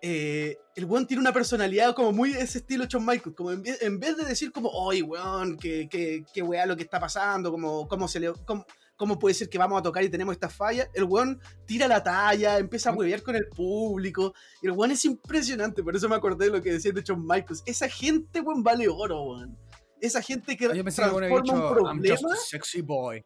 eh, 0.00 0.56
el 0.76 0.84
weón 0.84 1.08
tiene 1.08 1.22
una 1.22 1.32
personalidad 1.32 1.92
como 1.92 2.12
muy 2.12 2.34
ese 2.34 2.58
estilo 2.58 2.84
John 2.88 3.04
Michael, 3.04 3.34
como 3.34 3.50
en 3.50 3.98
vez, 3.98 4.16
de 4.16 4.24
decir 4.24 4.52
como, 4.52 4.68
oye, 4.68 5.02
weón, 5.02 5.56
qué, 5.56 5.88
qué, 5.90 6.24
qué 6.32 6.40
weá 6.40 6.66
lo 6.66 6.76
que 6.76 6.84
está 6.84 7.00
pasando, 7.00 7.50
como, 7.50 7.88
cómo 7.88 8.06
se 8.06 8.20
le... 8.20 8.32
¿cómo 8.46 8.64
puede 8.96 9.34
ser 9.34 9.48
que 9.48 9.58
vamos 9.58 9.78
a 9.78 9.82
tocar 9.82 10.02
y 10.02 10.08
tenemos 10.08 10.32
esta 10.32 10.48
falla? 10.48 10.88
El 10.94 11.04
weón 11.04 11.40
tira 11.66 11.88
la 11.88 12.02
talla, 12.02 12.58
empieza 12.58 12.90
a 12.90 12.94
huevear 12.94 13.22
con 13.22 13.36
el 13.36 13.48
público. 13.48 14.34
Y 14.62 14.66
el 14.66 14.72
weón 14.72 14.92
es 14.92 15.04
impresionante, 15.04 15.82
por 15.82 15.94
eso 15.94 16.08
me 16.08 16.16
acordé 16.16 16.46
de 16.46 16.52
lo 16.52 16.62
que 16.62 16.72
decía 16.72 16.92
de 16.92 17.04
John 17.06 17.26
Michaels. 17.26 17.62
Esa 17.66 17.88
gente, 17.88 18.40
weón, 18.40 18.62
vale 18.62 18.88
oro, 18.88 19.22
weón. 19.22 19.58
Esa 20.00 20.20
gente 20.20 20.56
que 20.56 20.68
transforma 20.68 21.28
un 21.28 21.42
problema. 21.42 22.36
sexy 22.36 22.82
boy. 22.82 23.24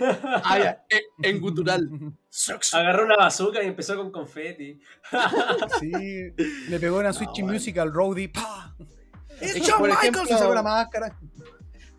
Ah, 0.00 0.58
ya, 0.58 0.84
en, 1.22 1.40
gutural. 1.40 1.88
Agarró 2.72 3.04
una 3.04 3.16
bazooka 3.16 3.62
y 3.62 3.66
empezó 3.66 3.96
con 3.96 4.10
confeti. 4.10 4.80
sí, 5.80 6.32
le 6.68 6.78
pegó 6.78 6.98
una 6.98 7.12
Switch 7.14 7.42
Music 7.42 7.78
al 7.78 7.92
Roadie. 7.92 8.30
¡Es 9.40 9.60
John 9.68 9.82
Michaels! 9.82 10.28
se 10.28 10.38
sacó 10.38 10.54
la 10.54 10.62
máscara 10.62 11.18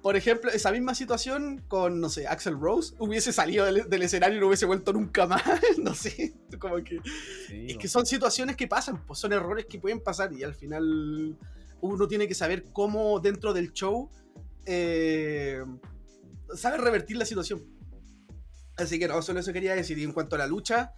por 0.02 0.16
ejemplo, 0.16 0.50
esa 0.52 0.72
misma 0.72 0.96
situación 0.96 1.62
con, 1.68 2.00
no 2.00 2.10
sé, 2.10 2.28
Axel 2.28 2.58
Rose 2.60 2.96
hubiese 3.00 3.34
salido 3.34 3.66
del, 3.66 4.02
escenario 4.02 4.38
y 4.38 4.40
no 4.40 4.48
hubiese 4.48 4.66
vuelto 4.66 4.94
nunca 4.94 5.28
más. 5.28 5.44
no 5.78 5.94
sé, 5.94 6.34
como 6.58 6.76
que. 6.84 7.02
es 7.50 7.78
que 7.78 7.88
son 7.88 8.06
situaciones 8.06 8.56
que 8.56 8.68
pasan, 8.68 9.06
pues 9.06 9.20
son 9.20 9.34
errores 9.34 9.66
que 9.66 9.80
pueden 9.80 10.00
pasar 10.00 10.32
y 10.32 10.44
al 10.44 10.56
final 10.56 11.38
uno 11.82 12.08
tiene 12.08 12.28
que 12.28 12.36
saber 12.36 12.66
cómo 12.72 13.20
dentro 13.20 13.54
del 13.54 13.74
show 13.74 14.10
eh, 14.66 15.64
sabe 16.56 16.78
revertir 16.78 17.18
la 17.18 17.26
situación. 17.26 17.62
Así 18.78 18.98
que 19.00 19.08
no, 19.10 19.22
solo 19.22 19.42
eso 19.42 19.52
quería 19.52 19.76
decir. 19.76 19.98
Y 19.98 20.04
en 20.04 20.14
cuanto 20.14 20.36
a 20.36 20.40
la 20.40 20.48
lucha, 20.48 20.94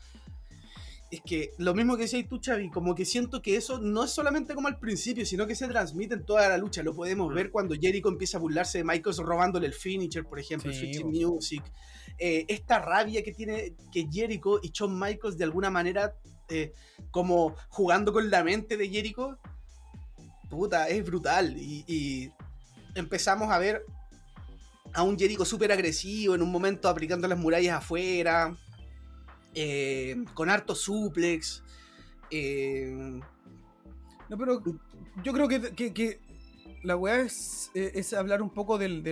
es 1.12 1.22
que 1.22 1.54
lo 1.58 1.74
mismo 1.74 1.98
que 1.98 2.04
decías 2.04 2.26
tú, 2.28 2.40
Chavi, 2.40 2.70
como 2.70 2.96
que 2.96 3.04
siento 3.04 3.42
que 3.42 3.58
eso 3.58 3.80
no 3.80 4.06
es 4.06 4.12
solamente 4.12 4.56
como 4.56 4.70
al 4.70 4.80
principio, 4.80 5.26
sino 5.26 5.46
que 5.46 5.56
se 5.56 5.68
transmite 5.68 6.14
en 6.14 6.26
toda 6.26 6.48
la 6.48 6.58
lucha. 6.58 6.82
Lo 6.84 6.96
podemos 6.96 7.34
ver 7.34 7.52
cuando 7.52 7.76
Jericho 7.76 8.08
empieza 8.08 8.38
a 8.38 8.40
burlarse 8.40 8.78
de 8.78 8.86
Michaels 8.86 9.18
robándole 9.18 9.68
el 9.68 9.74
finisher, 9.74 10.26
por 10.26 10.40
ejemplo, 10.40 10.74
Switching 10.74 11.10
Music. 11.10 11.62
Eh, 12.18 12.46
esta 12.48 12.80
rabia 12.80 13.24
que 13.24 13.34
tiene 13.34 13.76
que 13.92 14.08
Jericho 14.10 14.62
y 14.64 14.70
Shawn 14.70 14.98
Michaels 14.98 15.38
de 15.38 15.44
alguna 15.44 15.70
manera 15.70 16.16
eh, 16.48 16.72
como 17.10 17.56
jugando 17.68 18.14
con 18.14 18.30
la 18.30 18.42
mente 18.42 18.78
de 18.78 18.88
Jericho, 18.88 19.38
puta, 20.50 20.88
es 20.88 21.04
brutal. 21.04 21.58
Y, 21.58 21.84
y 21.88 22.32
empezamos 22.96 23.52
a 23.52 23.60
ver 23.60 23.84
a 24.94 25.04
un 25.04 25.20
Jericho 25.20 25.44
súper 25.44 25.74
agresivo, 25.74 26.36
en 26.36 26.42
un 26.42 26.52
momento 26.52 26.88
aplicando 26.88 27.28
las 27.28 27.38
murallas 27.38 27.80
afuera 27.80 28.56
eh, 29.56 30.24
con 30.34 30.50
harto 30.50 30.76
suplex. 30.76 31.64
Eh, 32.30 33.20
no, 34.30 34.38
pero 34.38 34.62
yo 35.24 35.34
creo 35.34 35.48
que, 35.48 36.20
la 36.84 36.96
weá 36.96 37.22
es, 37.22 38.14
hablar 38.14 38.42
un 38.42 38.50
poco 38.50 38.78
del, 38.78 39.04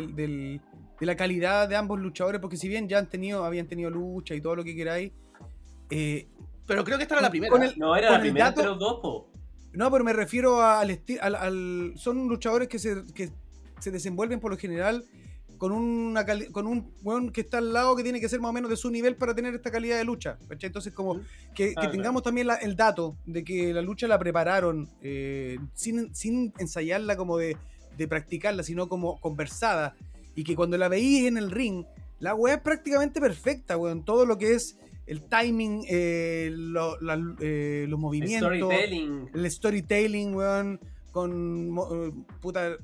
de 0.99 1.05
la 1.05 1.15
calidad 1.15 1.67
de 1.67 1.75
ambos 1.75 1.99
luchadores, 1.99 2.41
porque 2.41 2.57
si 2.57 2.67
bien 2.67 2.87
ya 2.87 2.99
han 2.99 3.09
tenido, 3.09 3.45
habían 3.45 3.67
tenido 3.67 3.89
lucha 3.89 4.35
y 4.35 4.41
todo 4.41 4.55
lo 4.55 4.63
que 4.63 4.75
queráis. 4.75 5.11
Eh, 5.89 6.27
pero 6.65 6.83
creo 6.83 6.97
que 6.97 7.03
esta 7.03 7.15
era 7.15 7.21
la 7.23 7.29
primera. 7.29 7.55
no, 7.77 7.95
era 7.95 8.11
la 8.11 8.19
primera 8.19 8.51
de 8.51 8.63
los 8.63 8.79
dos, 8.79 9.25
No, 9.73 9.91
pero 9.91 10.03
me 10.03 10.13
refiero 10.13 10.61
al, 10.61 10.99
al, 11.19 11.93
Son 11.95 12.27
luchadores 12.27 12.67
que 12.67 12.79
se, 12.79 13.03
que 13.13 13.31
se 13.79 13.91
desenvuelven 13.91 14.39
por 14.39 14.51
lo 14.51 14.57
general 14.57 15.05
con, 15.59 15.73
una 15.73 16.25
con 16.51 16.65
un 16.65 16.91
weón 17.03 17.31
que 17.31 17.41
está 17.41 17.57
al 17.57 17.73
lado 17.73 17.95
que 17.95 18.01
tiene 18.01 18.21
que 18.21 18.29
ser 18.29 18.39
más 18.39 18.49
o 18.49 18.53
menos 18.53 18.69
de 18.69 18.77
su 18.77 18.89
nivel 18.89 19.17
para 19.17 19.35
tener 19.35 19.53
esta 19.53 19.69
calidad 19.69 19.97
de 19.97 20.05
lucha. 20.05 20.39
Entonces, 20.49 20.93
como 20.93 21.19
que, 21.53 21.73
ah, 21.75 21.91
tengamos 21.91 22.23
también 22.23 22.47
el 22.61 22.75
dato 22.77 23.17
de 23.25 23.43
que 23.43 23.73
la 23.73 23.81
lucha 23.81 24.07
la 24.07 24.17
prepararon 24.17 24.89
eh, 25.01 25.59
sin, 25.75 26.15
sin, 26.15 26.53
ensayarla 26.57 27.17
como 27.17 27.37
de, 27.37 27.57
de, 27.97 28.07
practicarla, 28.07 28.63
sino 28.63 28.87
como 28.87 29.19
conversada. 29.19 29.95
Y 30.33 30.45
que 30.45 30.55
cuando 30.55 30.77
la 30.77 30.87
veís 30.87 31.27
en 31.27 31.37
el 31.37 31.51
ring, 31.51 31.85
la 32.19 32.33
weá 32.35 32.55
es 32.55 32.61
prácticamente 32.61 33.19
perfecta, 33.19 33.77
weón. 33.77 34.05
Todo 34.05 34.25
lo 34.25 34.37
que 34.37 34.53
es 34.53 34.77
el 35.07 35.23
timing, 35.23 35.83
eh, 35.89 36.53
eh, 37.41 37.85
los 37.89 37.99
movimientos. 37.99 38.53
El 38.53 38.59
storytelling. 38.59 39.29
El 39.33 39.51
storytelling, 39.51 40.33
weón. 40.33 40.79
Con 41.11 42.25
puta 42.39 42.77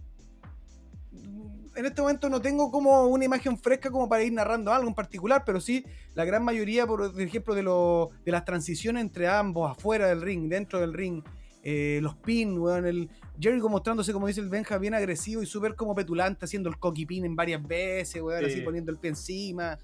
en 1.76 1.86
este 1.86 2.02
momento 2.02 2.30
no 2.30 2.42
tengo 2.42 2.72
como 2.72 3.08
una 3.08 3.26
imagen 3.26 3.58
fresca 3.58 3.92
como 3.92 4.08
para 4.08 4.24
ir 4.24 4.34
narrando 4.34 4.74
algo 4.74 4.88
en 4.88 4.96
particular, 4.96 5.44
pero 5.46 5.60
sí 5.60 5.86
la 6.14 6.26
gran 6.26 6.44
mayoría, 6.44 6.88
por 6.88 7.20
ejemplo, 7.20 7.54
de, 7.56 7.64
lo, 7.64 8.12
de 8.24 8.32
las 8.32 8.46
transiciones 8.46 9.02
entre 9.02 9.28
ambos, 9.28 9.70
afuera 9.70 10.08
del 10.08 10.22
ring, 10.22 10.50
dentro 10.50 10.80
del 10.80 10.94
ring, 10.94 11.22
eh, 11.64 12.00
los 12.02 12.16
pins, 12.16 12.58
weón, 12.58 12.86
el 12.86 13.10
Jericho 13.40 13.68
mostrándose, 13.70 14.14
como 14.14 14.28
dice 14.28 14.40
el 14.40 14.50
Benja, 14.50 14.78
bien 14.78 14.94
agresivo 14.94 15.42
y 15.42 15.46
súper 15.46 15.76
como 15.76 15.96
petulante, 15.96 16.46
haciendo 16.46 16.70
el 16.70 16.78
cocky 16.78 17.06
pin 17.06 17.26
en 17.26 17.36
varias 17.36 17.66
veces, 17.66 18.22
weón, 18.22 18.46
así 18.46 18.62
poniendo 18.62 18.92
el 18.92 18.98
pie 18.98 19.10
encima. 19.10 19.78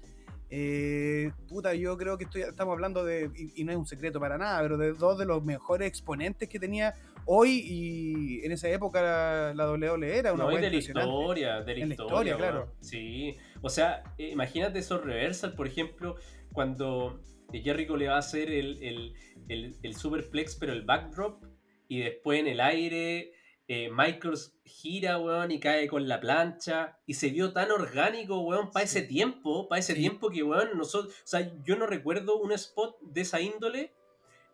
Eh, 0.54 1.32
puta, 1.48 1.74
yo 1.74 1.96
creo 1.96 2.18
que 2.18 2.24
estoy, 2.24 2.42
estamos 2.42 2.72
hablando 2.72 3.04
de, 3.04 3.30
y, 3.56 3.64
no 3.64 3.72
es 3.72 3.78
un 3.78 3.86
secreto 3.86 4.20
para 4.20 4.36
nada, 4.36 4.60
pero 4.60 4.76
de 4.76 4.92
dos 4.92 5.18
de 5.18 5.24
los 5.24 5.42
mejores 5.42 5.88
exponentes 5.88 6.46
que 6.46 6.60
tenía 6.60 6.94
hoy 7.26 7.62
y 7.64 8.44
en 8.44 8.52
esa 8.52 8.68
época 8.68 9.52
la, 9.54 9.70
WWE 9.70 10.18
era 10.18 10.32
una 10.32 10.44
no, 10.44 10.50
de 10.50 10.70
la 10.70 10.76
historia, 10.76 11.60
de 11.62 11.76
la, 11.76 11.86
historia, 11.86 12.36
claro. 12.36 12.74
Sí, 12.80 13.36
o 13.60 13.68
sea, 13.68 14.02
eh, 14.18 14.30
imagínate 14.30 14.78
esos 14.78 15.04
reversal, 15.04 15.54
por 15.54 15.66
ejemplo, 15.66 16.16
cuando 16.52 17.20
Jericho 17.52 17.96
le 17.96 18.08
va 18.08 18.16
a 18.16 18.18
hacer 18.18 18.50
el, 18.50 18.82
el, 18.82 19.14
el, 19.48 19.76
el 19.82 19.94
superplex, 19.94 20.56
pero 20.56 20.72
el 20.72 20.82
backdrop, 20.82 21.44
y 21.88 22.00
después 22.00 22.40
en 22.40 22.46
el 22.46 22.60
aire 22.60 23.32
eh, 23.68 23.90
Michaels 23.90 24.58
gira, 24.64 25.18
weón, 25.18 25.50
y 25.50 25.60
cae 25.60 25.88
con 25.88 26.08
la 26.08 26.20
plancha. 26.20 26.98
Y 27.06 27.14
se 27.14 27.30
vio 27.30 27.52
tan 27.52 27.70
orgánico, 27.70 28.40
weón, 28.40 28.70
para 28.70 28.84
ese 28.84 29.02
tiempo, 29.02 29.68
para 29.68 29.78
ese 29.78 29.94
tiempo 29.94 30.30
que, 30.30 30.42
weón, 30.42 30.76
nosotros, 30.76 31.14
o 31.14 31.26
sea, 31.26 31.52
yo 31.64 31.76
no 31.76 31.86
recuerdo 31.86 32.38
un 32.38 32.52
spot 32.52 33.00
de 33.00 33.20
esa 33.22 33.40
índole 33.40 33.94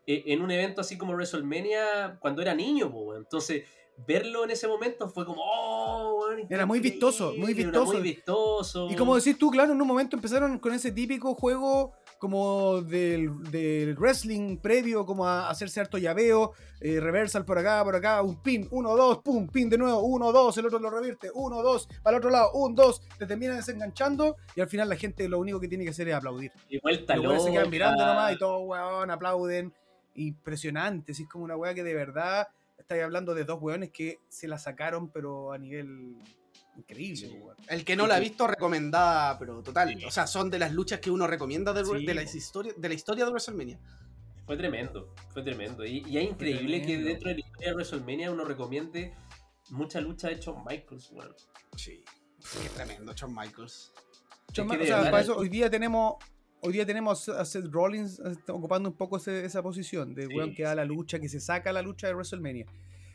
en 0.09 0.41
un 0.41 0.51
evento 0.51 0.81
así 0.81 0.97
como 0.97 1.13
WrestleMania 1.13 2.17
cuando 2.19 2.41
era 2.41 2.55
niño. 2.55 2.91
Entonces, 3.17 3.65
verlo 4.07 4.45
en 4.45 4.51
ese 4.51 4.69
momento 4.69 5.09
fue 5.09 5.27
como, 5.27 5.43
oh, 5.45 6.27
Era 6.49 6.67
muy 6.67 6.81
vistoso, 6.81 7.35
muy 7.37 7.53
vistoso. 7.55 7.93
muy 7.93 8.03
vistoso. 8.03 8.89
Y 8.91 8.97
como 8.97 9.17
decís 9.17 9.37
tú, 9.39 9.51
claro, 9.51 9.73
en 9.73 9.81
un 9.81 9.87
momento 9.89 10.17
empezaron 10.17 10.59
con 10.59 10.73
ese 10.73 10.93
típico 10.93 11.35
juego 11.35 11.93
como 12.19 12.83
del, 12.83 13.43
del 13.45 13.97
wrestling 13.97 14.57
previo, 14.59 15.07
como 15.07 15.27
a 15.27 15.49
hacerse 15.49 15.81
harto 15.81 15.99
llaveo, 15.99 16.53
eh, 16.81 17.01
reversal 17.01 17.45
por 17.45 17.59
acá, 17.59 17.85
por 17.85 17.95
acá, 17.95 18.23
un 18.23 18.43
pin, 18.43 18.67
uno, 18.73 18.97
dos, 18.97 19.19
pum, 19.19 19.47
pin 19.47 19.71
de 19.71 19.79
nuevo, 19.79 20.01
uno, 20.01 20.33
dos, 20.33 20.57
el 20.59 20.67
otro 20.67 20.81
lo 20.81 20.91
revierte, 20.91 21.31
uno, 21.33 21.63
dos, 21.63 21.89
para 22.03 22.17
el 22.17 22.21
otro 22.21 22.31
lado, 22.31 22.53
un, 22.55 22.75
dos, 22.75 23.03
te 23.19 23.27
termina 23.27 23.55
desenganchando 23.55 24.37
y 24.57 24.61
al 24.61 24.69
final 24.69 24.89
la 24.89 24.97
gente 24.97 25.29
lo 25.29 25.39
único 25.39 25.61
que 25.61 25.69
tiene 25.69 25.85
que 25.85 25.91
hacer 25.91 26.09
es 26.09 26.15
aplaudir. 26.15 26.51
Y 26.69 26.81
vuelta 26.81 27.17
Los 27.17 27.45
se 27.45 27.53
quedan 27.53 27.71
mirando 27.71 28.05
nomás 28.05 28.33
y 28.33 28.39
todos, 28.39 28.63
weón, 28.67 29.11
aplauden. 29.11 29.73
Impresionante, 30.19 31.15
sí, 31.15 31.25
es 31.25 31.29
como 31.29 31.45
una 31.45 31.57
weá 31.57 31.75
que 31.75 31.85
de 31.85 31.95
verdad 31.95 32.49
estáis 32.77 33.03
hablando 33.03 33.35
de 33.35 33.45
dos 33.45 33.61
weones 33.61 33.91
que 33.91 34.21
se 34.29 34.49
la 34.49 34.59
sacaron, 34.59 35.11
pero 35.11 35.53
a 35.53 35.59
nivel 35.59 36.17
increíble, 36.77 37.17
Sí. 37.17 37.39
El 37.69 37.85
que 37.85 37.97
no 37.97 38.07
la 38.07 38.17
ha 38.17 38.21
visto, 38.21 38.47
recomendada, 38.47 39.39
pero 39.39 39.63
total. 39.63 39.97
Sí. 39.97 40.05
O 40.05 40.11
sea, 40.11 40.27
son 40.27 40.49
de 40.51 40.59
las 40.59 40.73
luchas 40.73 41.01
que 41.01 41.11
uno 41.11 41.27
recomienda 41.27 41.73
de, 41.73 41.85
Sí, 41.85 42.07
de, 42.07 42.15
la 42.15 42.23
historia, 42.23 42.73
de 42.77 42.89
la 42.89 42.95
historia 42.95 43.25
de 43.25 43.31
WrestleMania. 43.31 43.81
Fue 44.47 44.57
tremendo, 44.57 45.15
fue 45.29 45.43
tremendo. 45.43 45.85
Y, 45.85 46.05
y 46.07 46.19
es 46.19 46.31
increíble 46.31 46.81
que 46.83 46.99
dentro 46.99 47.29
de 47.29 47.35
la 47.35 47.41
historia 47.41 47.69
de 47.69 47.75
WrestleMania 47.75 48.31
uno 48.31 48.45
recomiende 48.45 49.15
mucha 49.71 50.01
lucha 50.01 50.29
de 50.29 50.37
Shawn 50.37 50.65
Michaels, 50.65 51.11
weón. 51.13 51.35
Sí. 51.77 52.05
Qué 52.63 52.69
tremendo, 52.71 53.13
Shawn 53.13 53.35
Michaels. 53.35 53.93
Shawn 54.53 54.69
de 54.69 54.77
o 54.77 54.87
sea, 54.87 55.03
para 55.11 55.21
eso 55.21 55.37
hoy 55.37 55.49
día 55.49 55.69
tenemos 55.69 56.17
hoy 56.63 56.73
día 56.73 56.87
tenemos 56.87 57.29
a 57.29 57.45
Seth 57.45 57.67
Rollins 57.71 58.21
eh, 58.21 58.35
ocupando 58.53 58.89
un 58.89 58.97
poco 58.97 59.17
ese- 59.17 59.45
esa 59.45 59.63
posición 59.63 60.15
de 60.15 60.27
Sí, 60.27 60.35
weón 60.35 60.55
que 60.55 60.63
da 60.65 60.75
la 60.75 60.85
lucha, 60.85 61.19
que 61.19 61.29
se 61.29 61.41
saca 61.41 61.73
la 61.73 61.83
lucha 61.83 62.07
de 62.07 62.15
WrestleMania. 62.15 62.67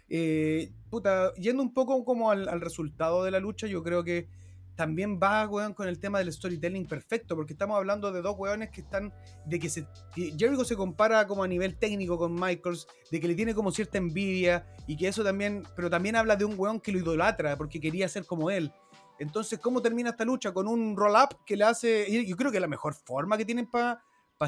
Eh, 0.09 0.71
puta, 0.89 1.33
yendo 1.35 1.63
un 1.63 1.73
poco 1.73 2.03
como 2.05 2.29
al, 2.31 2.47
al 2.49 2.61
resultado 2.61 3.23
de 3.23 3.31
la 3.31 3.39
lucha, 3.39 3.67
yo 3.67 3.81
creo 3.83 4.03
que 4.03 4.27
también 4.75 5.19
va, 5.21 5.47
weón, 5.47 5.73
con 5.75 5.87
el 5.87 5.99
tema 5.99 6.17
del 6.17 6.33
storytelling 6.33 6.87
perfecto, 6.87 7.35
porque 7.35 7.53
estamos 7.53 7.77
hablando 7.77 8.11
de 8.11 8.23
dos 8.23 8.35
weones 8.37 8.71
que 8.71 8.81
están, 8.81 9.13
de 9.45 9.59
que, 9.59 9.69
se, 9.69 9.85
que 10.15 10.33
Jericho 10.37 10.65
se 10.65 10.75
compara 10.75 11.27
como 11.27 11.43
a 11.43 11.47
nivel 11.47 11.75
técnico 11.77 12.17
con 12.17 12.33
Michaels, 12.33 12.87
de 13.11 13.19
que 13.19 13.27
le 13.27 13.35
tiene 13.35 13.53
como 13.53 13.71
cierta 13.71 13.99
envidia, 13.99 14.65
y 14.87 14.97
que 14.97 15.07
eso 15.07 15.23
también, 15.23 15.61
pero 15.75 15.91
también 15.91 16.15
habla 16.15 16.35
de 16.35 16.45
un 16.45 16.55
weón 16.57 16.79
que 16.79 16.91
lo 16.91 16.97
idolatra, 16.99 17.55
porque 17.55 17.79
quería 17.79 18.07
ser 18.09 18.25
como 18.25 18.49
él. 18.49 18.71
Entonces, 19.23 19.57
¿cómo 19.59 19.81
termina 19.81 20.11
esta 20.11 20.25
lucha? 20.25 20.53
Con 20.53 20.67
un 20.67 20.95
roll-up 20.95 21.43
que 21.45 21.55
le 21.57 21.63
hace. 21.63 22.25
Yo 22.25 22.35
creo 22.37 22.51
que 22.51 22.57
es 22.57 22.61
la 22.61 22.67
mejor 22.67 22.93
forma 22.93 23.37
que 23.37 23.45
tienen 23.45 23.65
para 23.69 23.99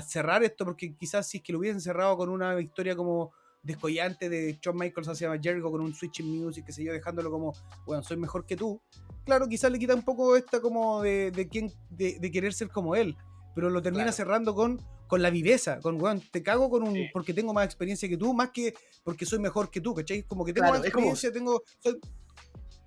cerrar 0.06 0.44
esto, 0.44 0.66
porque 0.66 0.96
quizás 0.96 1.28
si 1.28 1.38
es 1.38 1.44
que 1.44 1.54
lo 1.54 1.60
hubiesen 1.60 1.80
cerrado 1.82 2.18
con 2.18 2.30
una 2.30 2.54
victoria 2.54 2.96
como 2.96 3.32
descollante 3.64 4.30
de 4.30 4.60
Shawn 4.62 4.78
Michaels 4.78 5.08
hacia 5.08 5.30
Jericho 5.42 5.72
con 5.72 5.82
un 5.82 5.94
switching 5.96 6.28
music, 6.44 6.66
que 6.66 6.72
sé 6.72 6.84
yo, 6.84 6.92
dejándolo 6.94 7.32
como, 7.32 7.54
bueno, 7.86 8.04
soy 8.04 8.18
mejor 8.18 8.46
que 8.46 8.56
tú. 8.56 8.80
Claro, 9.26 9.48
quizás 9.48 9.72
le 9.72 9.80
quita 9.80 9.96
un 9.96 10.04
poco 10.04 10.36
esta 10.36 10.60
como 10.62 11.02
de, 11.02 11.32
de, 11.32 11.48
quién, 11.48 11.72
de, 11.90 12.20
de 12.20 12.32
querer 12.32 12.54
ser 12.54 12.70
como 12.70 12.96
él, 12.96 13.16
pero 13.56 13.70
lo 13.72 13.82
termina 13.82 14.04
Claro. 14.04 14.16
cerrando 14.18 14.54
con, 14.54 14.80
con 15.08 15.22
la 15.24 15.32
viveza, 15.32 15.80
con, 15.80 16.00
weón, 16.00 16.22
te 16.32 16.44
cago 16.44 16.70
con 16.70 16.84
un, 16.84 16.94
Sí. 16.94 17.08
porque 17.12 17.34
tengo 17.34 17.54
más 17.54 17.66
experiencia 17.66 18.08
que 18.08 18.18
tú, 18.18 18.34
más 18.36 18.52
que 18.52 18.76
porque 19.04 19.26
soy 19.26 19.40
mejor 19.40 19.72
que 19.72 19.82
tú, 19.82 19.96
¿cachai? 19.96 20.22
Como 20.24 20.46
que 20.46 20.54
tengo 20.54 20.66
Claro, 20.68 20.78
más 20.80 20.86
es 20.86 20.94
como- 20.94 21.08
experiencia, 21.08 21.32
tengo... 21.32 21.64
Soy, 21.80 22.00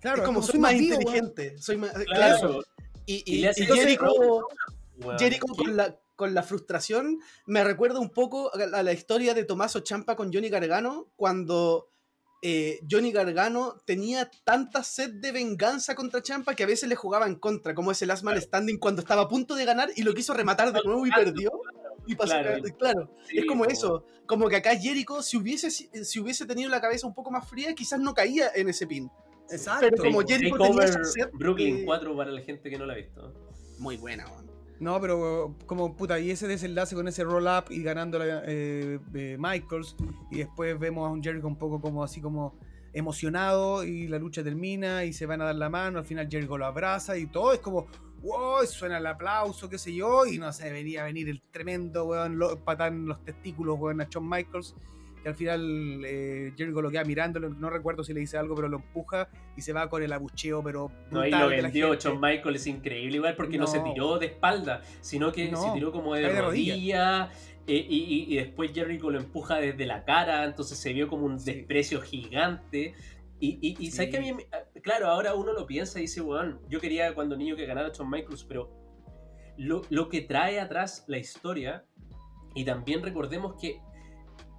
claro, 0.01 0.23
es 0.23 0.27
como 0.27 0.43
soy 0.43 0.53
soy 0.53 0.61
más 0.61 0.73
vivo, 0.73 0.95
inteligente. 0.95 1.59
Soy 1.59 1.77
más, 1.77 1.91
Claro, 1.93 2.05
claro. 2.07 2.61
Y, 3.07 3.23
y 3.27 3.37
y- 3.37 3.41
le 3.43 3.49
hace 3.49 3.63
y 3.65 3.67
Jericho, 3.67 4.13
weón. 4.99 5.19
Jericho 5.19 5.47
con 5.57 5.77
la, 5.77 5.99
con 6.17 6.35
la 6.35 6.43
frustración 6.43 7.21
me 7.47 7.63
recuerda 7.65 7.99
un 8.01 8.11
poco 8.11 8.51
a, 8.55 8.79
a 8.79 8.83
la 8.83 8.93
historia 8.93 9.35
de 9.35 9.45
Tommaso 9.45 9.81
Champa 9.81 10.17
con 10.17 10.33
Johnny 10.33 10.49
Gargano 10.49 11.09
cuando 11.17 11.89
eh, 12.43 12.81
Johnny 12.89 13.11
Gargano 13.13 13.77
tenía 13.85 14.31
tanta 14.45 14.85
sed 14.85 15.11
de 15.15 15.33
venganza 15.33 15.95
contra 15.95 16.23
Champa 16.23 16.55
que 16.55 16.63
a 16.65 16.67
veces 16.67 16.89
le 16.89 16.95
jugaba 16.97 17.27
en 17.27 17.37
contra, 17.37 17.75
como 17.75 17.91
ese 17.91 18.07
last 18.07 18.23
man 18.23 18.41
standing 18.41 18.79
cuando 18.79 19.01
estaba 19.03 19.23
a 19.23 19.29
punto 19.29 19.55
de 19.55 19.65
ganar 19.65 19.91
y 19.97 20.03
lo 20.03 20.15
quiso 20.15 20.35
rematar 20.35 20.73
de 20.73 20.81
nuevo 20.85 21.07
y 21.07 21.11
perdió. 21.11 21.51
Y 22.07 22.15
pasó, 22.15 22.35
Claro. 22.35 22.63
claro, 22.79 23.11
Sí, 23.29 23.39
es 23.39 23.45
como 23.47 23.65
po. 23.65 23.71
eso, 23.71 24.05
como 24.27 24.49
que 24.49 24.57
acá 24.57 24.75
Jericho, 24.77 25.21
si 25.23 25.37
hubiese, 25.37 25.71
si 25.71 26.21
hubiese 26.21 26.47
tenido 26.47 26.71
la 26.71 26.81
cabeza 26.81 27.07
un 27.07 27.15
poco 27.15 27.31
más 27.31 27.49
fría, 27.49 27.75
quizás 27.75 28.01
no 28.01 28.15
caía 28.15 28.51
en 28.55 28.69
ese 28.69 28.87
pin. 28.87 29.11
Exacto. 29.51 29.87
Pero 29.91 30.03
como 30.05 30.21
Jericho 30.27 30.57
tenía 30.57 31.05
sed 31.05 31.31
Brooklyn 31.33 31.79
de- 31.79 31.85
4 31.85 32.17
para 32.17 32.31
la 32.31 32.41
gente 32.41 32.69
que 32.71 32.79
no 32.79 32.87
la 32.87 32.95
ha 32.95 32.97
visto. 32.97 33.33
Muy 33.79 33.97
buena, 33.97 34.27
weón. 34.27 34.49
No, 34.81 35.01
pero 35.01 35.57
como 35.67 35.97
puta, 35.97 36.21
y 36.21 36.31
ese 36.31 36.47
desenlace 36.47 36.95
con 36.95 37.09
ese 37.09 37.25
roll-up 37.25 37.65
y 37.71 37.83
ganando 37.83 38.19
la, 38.19 38.43
eh, 38.47 39.01
eh, 39.15 39.37
Michaels, 39.39 39.97
y 40.31 40.39
después 40.39 40.79
vemos 40.79 41.09
a 41.09 41.11
un 41.11 41.23
Jericho 41.23 41.49
un 41.49 41.57
poco 41.57 41.81
como 41.81 42.05
así 42.05 42.21
como 42.21 42.57
emocionado, 42.93 43.83
y 43.83 44.07
la 44.07 44.19
lucha 44.19 44.45
termina, 44.45 45.05
y 45.05 45.13
se 45.13 45.27
van 45.27 45.41
a 45.43 45.47
dar 45.47 45.57
la 45.57 45.69
mano, 45.69 45.99
al 45.99 46.05
final 46.05 46.29
Jericho 46.31 46.57
lo 46.57 46.65
abraza, 46.67 47.17
y 47.19 47.27
todo 47.27 47.53
es 47.53 47.59
como, 47.59 47.87
wow, 48.23 48.65
suena 48.67 48.99
el 48.99 49.07
aplauso, 49.07 49.69
qué 49.69 49.79
sé 49.79 49.93
yo, 49.95 50.27
y 50.27 50.39
no 50.39 50.53
sé, 50.53 50.71
venía 50.71 51.03
a 51.03 51.05
venir 51.07 51.29
el 51.29 51.43
tremendo, 51.51 52.05
weón, 52.05 52.39
lo, 52.39 52.59
patán 52.65 53.07
los 53.07 53.25
testículos, 53.25 53.79
weón, 53.81 54.01
a 54.01 54.07
Shawn 54.09 54.29
Michaels, 54.29 54.77
que 55.23 55.29
al 55.29 55.35
final 55.35 56.03
eh, 56.05 56.53
Jericho 56.57 56.81
lo 56.83 56.91
queda 56.91 57.05
mirando, 57.05 57.41
no 57.41 57.71
recuerdo 57.71 58.03
si 58.05 58.13
le 58.13 58.21
dice 58.21 58.37
algo, 58.39 58.55
pero 58.55 58.69
lo 58.69 58.77
empuja, 58.79 59.29
y 59.57 59.63
se 59.63 59.73
va 59.73 59.89
con 59.89 60.03
el 60.03 60.13
abucheo, 60.13 60.63
pero 60.63 60.91
No, 61.11 61.21
ahí 61.21 61.31
brutal 61.31 61.51
lo 61.51 61.63
vendió 61.63 61.89
gente. 61.91 62.05
Shawn 62.05 62.21
Michaels, 62.21 62.61
es 62.61 62.67
increíble 62.67 63.17
igual 63.17 63.37
porque 63.37 63.59
no. 63.59 63.67
se 63.67 63.81
tiró 63.81 64.19
de 64.19 64.27
espalda, 64.27 64.83
sino 65.01 65.33
que 65.33 65.51
No, 65.51 65.63
se 65.63 65.71
tiró 65.73 65.93
como 65.93 66.15
de, 66.15 66.23
de 66.23 66.41
rodilla. 66.41 67.31
eh, 67.67 67.87
y, 67.89 67.97
y- 67.97 68.33
y 68.33 68.37
después 68.37 68.73
Jericho 68.73 69.11
lo 69.11 69.19
empuja 69.19 69.57
desde 69.57 69.85
la 69.87 70.05
cara, 70.05 70.45
entonces 70.45 70.79
se 70.79 70.93
vio 70.93 71.07
como 71.09 71.27
un 71.27 71.39
Sí. 71.39 71.53
desprecio 71.53 72.01
gigante. 72.01 72.95
Y, 73.41 73.59
y, 73.61 73.77
y 73.79 73.91
¿sabes 73.91 74.07
Sí. 74.07 74.11
que 74.13 74.17
a 74.19 74.21
mí, 74.21 74.33
me- 74.33 74.81
claro, 74.81 75.07
ahora 75.09 75.35
uno 75.35 75.53
lo 75.53 75.67
piensa 75.67 75.99
y 75.99 76.03
dice, 76.03 76.21
weón, 76.21 76.61
yo 76.69 76.81
quería 76.81 77.15
cuando 77.15 77.37
niño 77.37 77.57
que 77.57 77.67
ganara 77.67 77.91
Shawn 77.93 78.11
Michaels, 78.11 78.45
pero 78.45 78.71
lo, 79.59 79.83
lo 79.91 80.09
que 80.09 80.23
trae 80.23 80.59
atrás 80.61 81.05
la 81.09 81.19
historia, 81.19 81.85
y 82.55 82.65
también 82.65 83.03
recordemos 83.03 83.55
que 83.61 83.81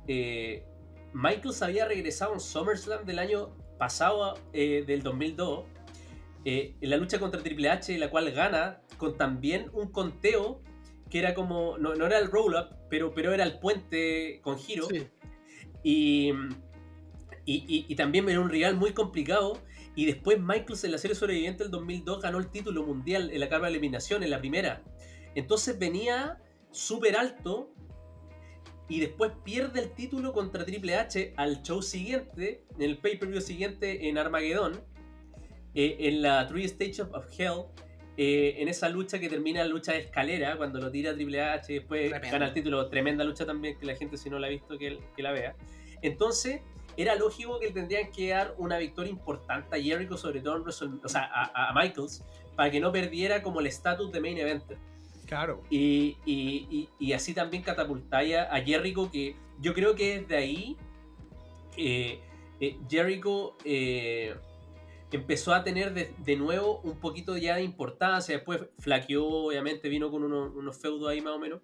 eh, 0.10 0.66
Michaels 1.14 1.62
había 1.62 1.86
regresado 1.86 2.34
en 2.34 2.40
SummerSlam 2.40 3.06
del 3.06 3.20
año 3.20 3.56
pasado, 3.78 4.34
eh, 4.54 4.84
del 4.86 5.02
2002, 5.04 5.66
eh, 6.46 6.76
en 6.82 6.90
la 6.90 6.98
lucha 6.98 7.20
contra 7.20 7.42
Triple 7.44 7.70
H, 7.70 7.98
la 8.00 8.10
cual 8.10 8.32
gana 8.32 8.82
con 8.98 9.16
también 9.18 9.70
un 9.74 9.92
conteo 9.92 10.62
que 11.10 11.20
era 11.20 11.34
como, 11.34 11.78
no, 11.78 11.94
no 11.96 12.06
era 12.08 12.18
el 12.20 12.30
roll-up, 12.30 12.76
pero, 12.90 13.14
pero 13.14 13.34
era 13.34 13.44
el 13.44 13.60
puente 13.60 14.40
con 14.44 14.58
giro. 14.58 14.88
Sí. 14.90 15.08
Y, 15.84 16.32
y, 17.46 17.56
y- 17.68 17.86
y 17.88 17.96
también 17.96 18.28
era 18.30 18.40
un 18.40 18.50
rival 18.50 18.76
muy 18.76 18.94
complicado. 18.94 19.60
Y 19.96 20.06
después 20.06 20.40
Michaels 20.40 20.84
en 20.84 20.92
la 20.92 20.98
serie 20.98 21.16
sobreviviente 21.16 21.64
del 21.64 21.72
2002 21.72 22.22
ganó 22.22 22.38
el 22.38 22.50
título 22.52 22.84
mundial 22.84 23.32
en 23.32 23.40
la 23.40 23.50
carga 23.50 23.66
de 23.68 23.72
eliminación, 23.72 24.24
en 24.24 24.30
la 24.30 24.40
primera. 24.40 24.84
Entonces 25.36 25.78
venía 25.80 26.38
súper 26.72 27.16
alto 27.18 27.74
y 28.90 29.00
después 29.00 29.32
pierde 29.44 29.80
el 29.82 29.92
título 29.92 30.34
contra 30.34 30.66
Triple 30.66 30.96
H 30.96 31.34
al 31.38 31.62
show 31.62 31.82
siguiente, 31.82 32.64
en 32.76 32.82
el 32.82 32.98
pay-per-view 32.98 33.40
siguiente 33.40 34.10
en 34.10 34.18
Armageddon, 34.18 34.82
eh, 35.76 35.96
en 36.00 36.24
la 36.24 36.48
Three 36.48 36.66
Stage 36.66 37.04
of, 37.04 37.26
Hell, 37.38 37.66
eh, 38.18 38.56
en 38.58 38.68
esa 38.68 38.90
lucha 38.90 39.20
que 39.20 39.30
termina 39.30 39.62
la 39.62 39.68
lucha 39.68 39.94
de 39.94 40.00
escalera, 40.00 40.58
cuando 40.58 40.80
lo 40.82 40.90
tira 40.90 41.14
Triple 41.14 41.40
H, 41.40 41.72
después 41.72 42.10
Tremendo. 42.10 42.32
gana 42.34 42.48
el 42.48 42.54
título, 42.54 42.90
tremenda 42.90 43.24
lucha 43.24 43.46
también, 43.46 43.78
que 43.78 43.86
la 43.86 43.96
gente 43.96 44.18
si 44.18 44.28
no 44.30 44.40
la 44.40 44.48
ha 44.48 44.50
visto, 44.50 44.78
que, 44.80 45.00
que 45.16 45.22
la 45.22 45.32
vea. 45.34 45.56
Entonces, 46.02 46.62
era 46.98 47.14
lógico 47.16 47.60
que 47.60 47.70
tendrían 47.70 48.12
que 48.12 48.30
dar 48.30 48.56
una 48.58 48.80
victoria 48.80 49.12
importante 49.12 49.76
a 49.76 49.82
Jericho, 49.82 50.18
sobre 50.18 50.42
todo 50.42 50.58
en 50.58 51.00
o 51.04 51.08
sea, 51.08 51.30
a, 51.32 51.70
a 51.70 51.74
Michaels, 51.74 52.26
para 52.56 52.72
que 52.72 52.80
no 52.80 52.92
perdiera 52.92 53.44
como 53.44 53.60
el 53.60 53.68
estatus 53.68 54.12
de 54.12 54.20
main 54.20 54.38
eventer. 54.40 54.78
Claro. 55.30 55.64
Y, 55.70 56.18
y- 56.26 56.68
y- 56.70 56.90
y 57.00 57.14
así 57.14 57.34
también 57.34 57.64
catapultáis 57.64 58.36
a 58.36 58.54
a 58.54 58.60
Jericho, 58.62 59.10
que 59.12 59.36
yo 59.62 59.74
creo 59.74 59.94
que 59.96 60.20
desde 60.22 60.36
ahí 60.36 60.76
eh, 61.78 62.20
eh, 62.60 62.78
Jericho 62.90 63.56
eh, 63.64 64.36
empezó 65.12 65.54
a 65.54 65.64
tener 65.64 65.94
de, 65.94 66.12
de 66.18 66.36
nuevo 66.36 66.82
un 66.84 67.00
poquito 67.00 67.38
ya 67.38 67.56
de 67.58 67.64
importancia. 67.64 68.36
Después 68.36 68.62
flaqueó, 68.80 69.26
obviamente, 69.26 69.88
vino 69.88 70.10
con 70.12 70.24
unos, 70.24 70.54
unos 70.56 70.78
feudos 70.78 71.10
ahí 71.10 71.22
más 71.22 71.34
o 71.34 71.40
menos. 71.40 71.62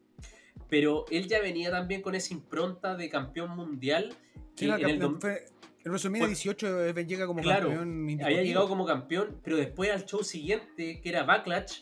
Pero 0.70 1.06
él 1.12 1.28
ya 1.28 1.42
venía 1.42 1.70
también 1.72 2.02
con 2.02 2.16
esa 2.16 2.34
impronta 2.34 2.96
de 2.96 3.10
campeón 3.10 3.52
mundial. 3.56 4.14
Sí, 4.56 4.66
que 4.66 4.68
no, 4.68 4.76
en 4.78 4.82
el 4.84 5.00
campeón, 5.00 5.16
dom- 5.16 5.22
fue- 5.22 5.46
en 5.84 5.92
WrestleMania 5.92 6.22
fue- 6.22 6.30
18 6.30 6.86
eh, 6.86 7.06
llega 7.06 7.28
como 7.28 7.42
Claro, 7.42 7.68
campeón 7.70 8.20
había 8.24 8.42
llegado 8.44 8.68
como 8.68 8.86
campeón, 8.86 9.40
pero 9.44 9.58
después 9.58 9.92
al 9.92 10.06
show 10.06 10.24
siguiente, 10.24 11.02
que 11.02 11.10
era 11.10 11.24
Backlash, 11.24 11.82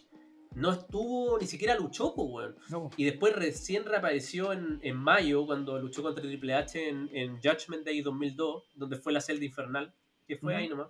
no 0.55 0.71
estuvo, 0.71 1.37
ni 1.39 1.45
siquiera 1.47 1.75
luchó, 1.75 2.13
pues, 2.15 2.27
weón. 2.31 2.55
No, 2.69 2.89
Y 2.97 3.05
después 3.05 3.35
recién 3.35 3.85
reapareció 3.85 4.53
en, 4.53 4.79
en 4.83 4.95
mayo 4.97 5.45
cuando 5.45 5.79
luchó 5.79 6.03
contra 6.03 6.21
Triple 6.23 6.53
H 6.53 6.89
en, 6.89 7.09
en 7.13 7.37
Judgment 7.41 7.85
Day 7.85 8.01
2002, 8.01 8.63
donde 8.75 8.97
fue 8.97 9.13
la 9.13 9.21
celda 9.21 9.45
infernal, 9.45 9.93
que 10.27 10.37
fue 10.37 10.53
Ujú. 10.53 10.61
ahí 10.61 10.69
nomás. 10.69 10.87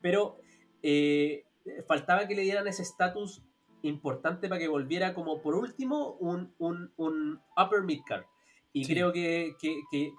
Pero 0.00 0.38
eh, 0.82 1.44
faltaba 1.86 2.26
que 2.26 2.34
le 2.34 2.42
dieran 2.42 2.66
ese 2.66 2.82
estatus 2.82 3.42
importante 3.82 4.48
para 4.48 4.58
que 4.58 4.68
volviera 4.68 5.14
como 5.14 5.40
por 5.40 5.54
último 5.54 6.12
un, 6.20 6.54
un, 6.58 6.92
un 6.96 7.40
upper 7.56 7.82
midcard. 7.82 8.24
Y 8.72 8.84
Sí. 8.84 8.92
creo 8.92 9.12
que, 9.12 9.54
que, 9.60 9.80
que, 9.90 10.12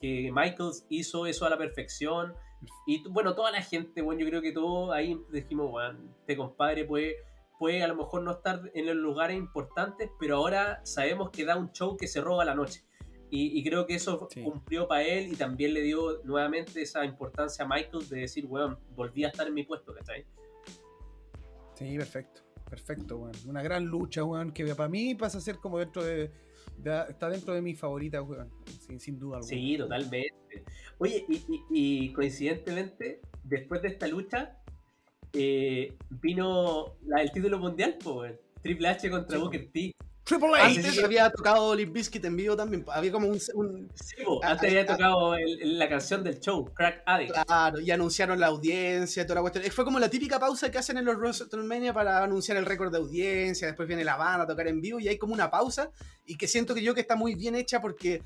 que- 0.00 0.30
Michaels 0.32 0.86
hizo 0.88 1.26
eso 1.26 1.44
a 1.44 1.50
la 1.50 1.58
perfección. 1.58 2.34
Y 2.86 3.02
bueno, 3.08 3.34
toda 3.34 3.50
la 3.50 3.62
gente, 3.62 4.00
bueno, 4.02 4.20
yo 4.20 4.28
creo 4.28 4.40
que 4.40 4.52
todos 4.52 4.92
ahí 4.94 5.18
dijimos, 5.32 5.70
bueno, 5.70 5.98
este 6.20 6.36
compadre 6.36 6.84
puede, 6.84 7.16
puede 7.58 7.82
a 7.82 7.88
lo 7.88 7.96
mejor 7.96 8.22
no 8.22 8.32
estar 8.32 8.70
en 8.74 8.86
los 8.86 8.96
lugares 8.96 9.36
importantes, 9.36 10.10
pero 10.18 10.36
ahora 10.36 10.80
sabemos 10.84 11.30
que 11.30 11.44
da 11.44 11.56
un 11.56 11.72
show 11.72 11.96
que 11.96 12.06
se 12.08 12.20
roba 12.20 12.44
la 12.44 12.54
noche. 12.54 12.84
Y, 13.30 13.58
y 13.58 13.64
creo 13.64 13.86
que 13.86 13.96
eso 13.96 14.28
Sí. 14.30 14.42
cumplió 14.42 14.86
para 14.86 15.02
él 15.02 15.32
y 15.32 15.36
también 15.36 15.74
le 15.74 15.80
dio 15.82 16.22
nuevamente 16.24 16.80
esa 16.82 17.04
importancia 17.04 17.64
a 17.64 17.68
Michael 17.68 18.08
de 18.08 18.20
decir, 18.20 18.46
weón, 18.46 18.78
volví 18.94 19.24
a 19.24 19.28
estar 19.28 19.46
en 19.48 19.54
mi 19.54 19.64
puesto, 19.64 19.92
¿cachai? 19.94 20.24
Sí, 21.74 21.96
perfecto. 21.98 22.42
Perfecto, 22.70 23.18
weón. 23.18 23.32
Una 23.46 23.62
gran 23.62 23.84
lucha, 23.84 24.24
weón, 24.24 24.52
que 24.52 24.64
para 24.74 24.88
mí 24.88 25.14
pasa 25.14 25.38
a 25.38 25.40
ser 25.40 25.56
como 25.58 25.78
dentro 25.78 26.02
de. 26.04 26.30
de- 26.78 27.04
está 27.08 27.28
dentro 27.28 27.54
de 27.54 27.62
mis 27.62 27.78
favoritas, 27.78 28.22
weón. 28.26 28.50
Sin, 28.80 28.98
sin 29.00 29.18
duda 29.18 29.36
alguna. 29.38 29.48
Sí, 29.48 29.76
totalmente. 29.78 30.64
Oye, 30.98 31.24
y, 31.28 31.34
y- 31.48 31.64
y 32.08 32.12
coincidentemente, 32.12 33.20
después 33.44 33.82
de 33.82 33.88
esta 33.88 34.06
lucha, 34.08 34.58
eh, 35.36 35.96
vino 36.10 36.94
la- 37.06 37.22
el 37.22 37.30
título 37.32 37.58
mundial, 37.58 37.96
po, 38.02 38.20
weón. 38.20 38.36
Triple 38.62 38.88
H 38.88 39.10
contra 39.10 39.36
Sí. 39.36 39.42
Booker 39.42 39.68
T. 39.72 39.92
Triple 40.24 40.48
H. 40.56 40.60
Antes 40.80 41.04
había 41.04 41.30
tocado 41.30 41.72
Limp 41.72 41.92
Bizkit 41.92 42.24
en 42.24 42.34
vivo 42.36 42.56
también. 42.56 42.84
Había 42.92 43.12
como 43.12 43.28
un, 43.28 43.38
un- 43.54 43.88
Sí, 43.94 44.24
po, 44.24 44.40
Ah, 44.42 44.50
antes 44.50 44.64
ah, 44.64 44.66
había 44.72 44.82
ah. 44.82 44.86
tocado 44.96 45.34
el- 45.36 45.62
el- 45.62 45.78
la 45.78 45.88
canción 45.88 46.24
del 46.24 46.40
show, 46.40 46.64
Crack 46.74 47.02
Addict. 47.06 47.32
Claro, 47.46 47.78
y 47.80 47.90
anunciaron 47.92 48.40
la 48.40 48.48
audiencia, 48.48 49.24
toda 49.24 49.36
la 49.36 49.40
cuestión. 49.42 49.64
Eh, 49.64 49.70
Fue 49.70 49.84
como 49.84 50.00
la 50.00 50.10
típica 50.10 50.40
pausa 50.40 50.68
que 50.68 50.78
hacen 50.78 50.96
en 50.98 51.04
los 51.04 51.14
WrestleMania 51.16 51.92
para 51.94 52.24
anunciar 52.24 52.56
el 52.56 52.66
récord 52.66 52.90
de 52.90 52.98
audiencia, 52.98 53.68
después 53.68 53.86
viene 53.86 54.02
la 54.04 54.16
banda 54.16 54.42
a 54.42 54.46
tocar 54.48 54.66
en 54.66 54.80
vivo 54.80 54.98
y 54.98 55.06
hay 55.06 55.16
como 55.16 55.32
una 55.32 55.48
pausa 55.48 55.90
y 56.24 56.36
que 56.36 56.48
siento 56.48 56.74
que 56.74 56.82
yo 56.82 56.92
que 56.92 57.02
está 57.02 57.14
muy 57.14 57.36
bien 57.36 57.54
hecha 57.54 57.80
porque 57.80 58.20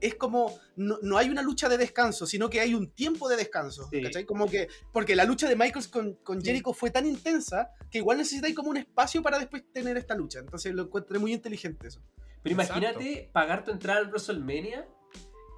es 0.00 0.14
como, 0.14 0.58
no, 0.76 0.98
no 1.02 1.16
hay 1.18 1.28
una 1.30 1.42
lucha 1.42 1.68
de 1.68 1.78
descanso, 1.78 2.26
sino 2.26 2.50
que 2.50 2.60
hay 2.60 2.74
un 2.74 2.90
tiempo 2.90 3.28
de 3.28 3.36
descanso, 3.36 3.88
Sí. 3.90 4.02
¿cachai? 4.02 4.24
Como 4.24 4.46
que, 4.48 4.68
porque 4.92 5.16
la 5.16 5.24
lucha 5.24 5.48
de 5.48 5.56
Michaels 5.56 5.88
con, 5.88 6.14
con 6.22 6.42
Jericho 6.42 6.72
fue 6.72 6.90
tan 6.90 7.06
intensa 7.06 7.70
que 7.90 7.98
igual 7.98 8.18
necesitáis 8.18 8.54
como 8.54 8.70
un 8.70 8.76
espacio 8.76 9.22
para 9.22 9.38
después 9.38 9.64
tener 9.72 9.96
esta 9.96 10.14
lucha, 10.14 10.38
entonces 10.40 10.74
lo 10.74 10.82
encontré 10.82 11.18
muy 11.18 11.32
inteligente 11.32 11.88
eso. 11.88 12.02
Pero 12.42 12.54
Exacto. 12.60 12.78
imagínate 12.78 13.30
pagar 13.32 13.64
tu 13.64 13.70
entrada 13.70 14.00
al 14.00 14.08
WrestleMania 14.08 14.88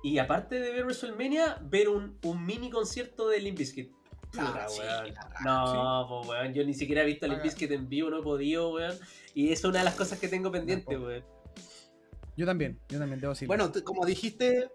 y 0.03 0.18
aparte 0.18 0.59
de 0.61 0.73
ver 0.73 0.85
WrestleMania, 0.85 1.61
ver 1.62 1.89
un, 1.89 2.18
un 2.25 2.45
mini 2.45 2.70
concierto 2.70 3.29
de 3.29 3.39
Limp 3.41 3.59
Bizkit. 3.59 3.93
Ah, 4.39 4.66
sí, 4.68 4.81
weón. 4.81 5.14
No, 5.45 6.07
pues 6.09 6.29
weón, 6.31 6.55
yo 6.55 6.64
ni 6.64 6.75
siquiera 6.75 7.03
he 7.03 7.07
visto 7.07 7.27
a 7.27 7.29
Limp. 7.29 7.43
Bizkit 7.43 7.70
en 7.70 7.89
vivo, 7.89 8.11
no 8.11 8.18
he 8.20 8.23
podido, 8.23 8.73
weón. 8.73 8.97
Y 9.35 9.53
es 9.53 9.62
una 9.64 9.81
de 9.81 9.85
las 9.85 9.95
cosas 9.95 10.18
que 10.18 10.27
tengo 10.27 10.51
pendiente, 10.51 10.97
weón. 10.97 11.23
Yo 12.37 12.47
también, 12.47 12.78
yo 12.89 12.99
también 12.99 13.20
debo 13.20 13.33
decir. 13.33 13.47
Bueno, 13.49 13.70
como 13.85 14.05
dijiste, 14.07 14.70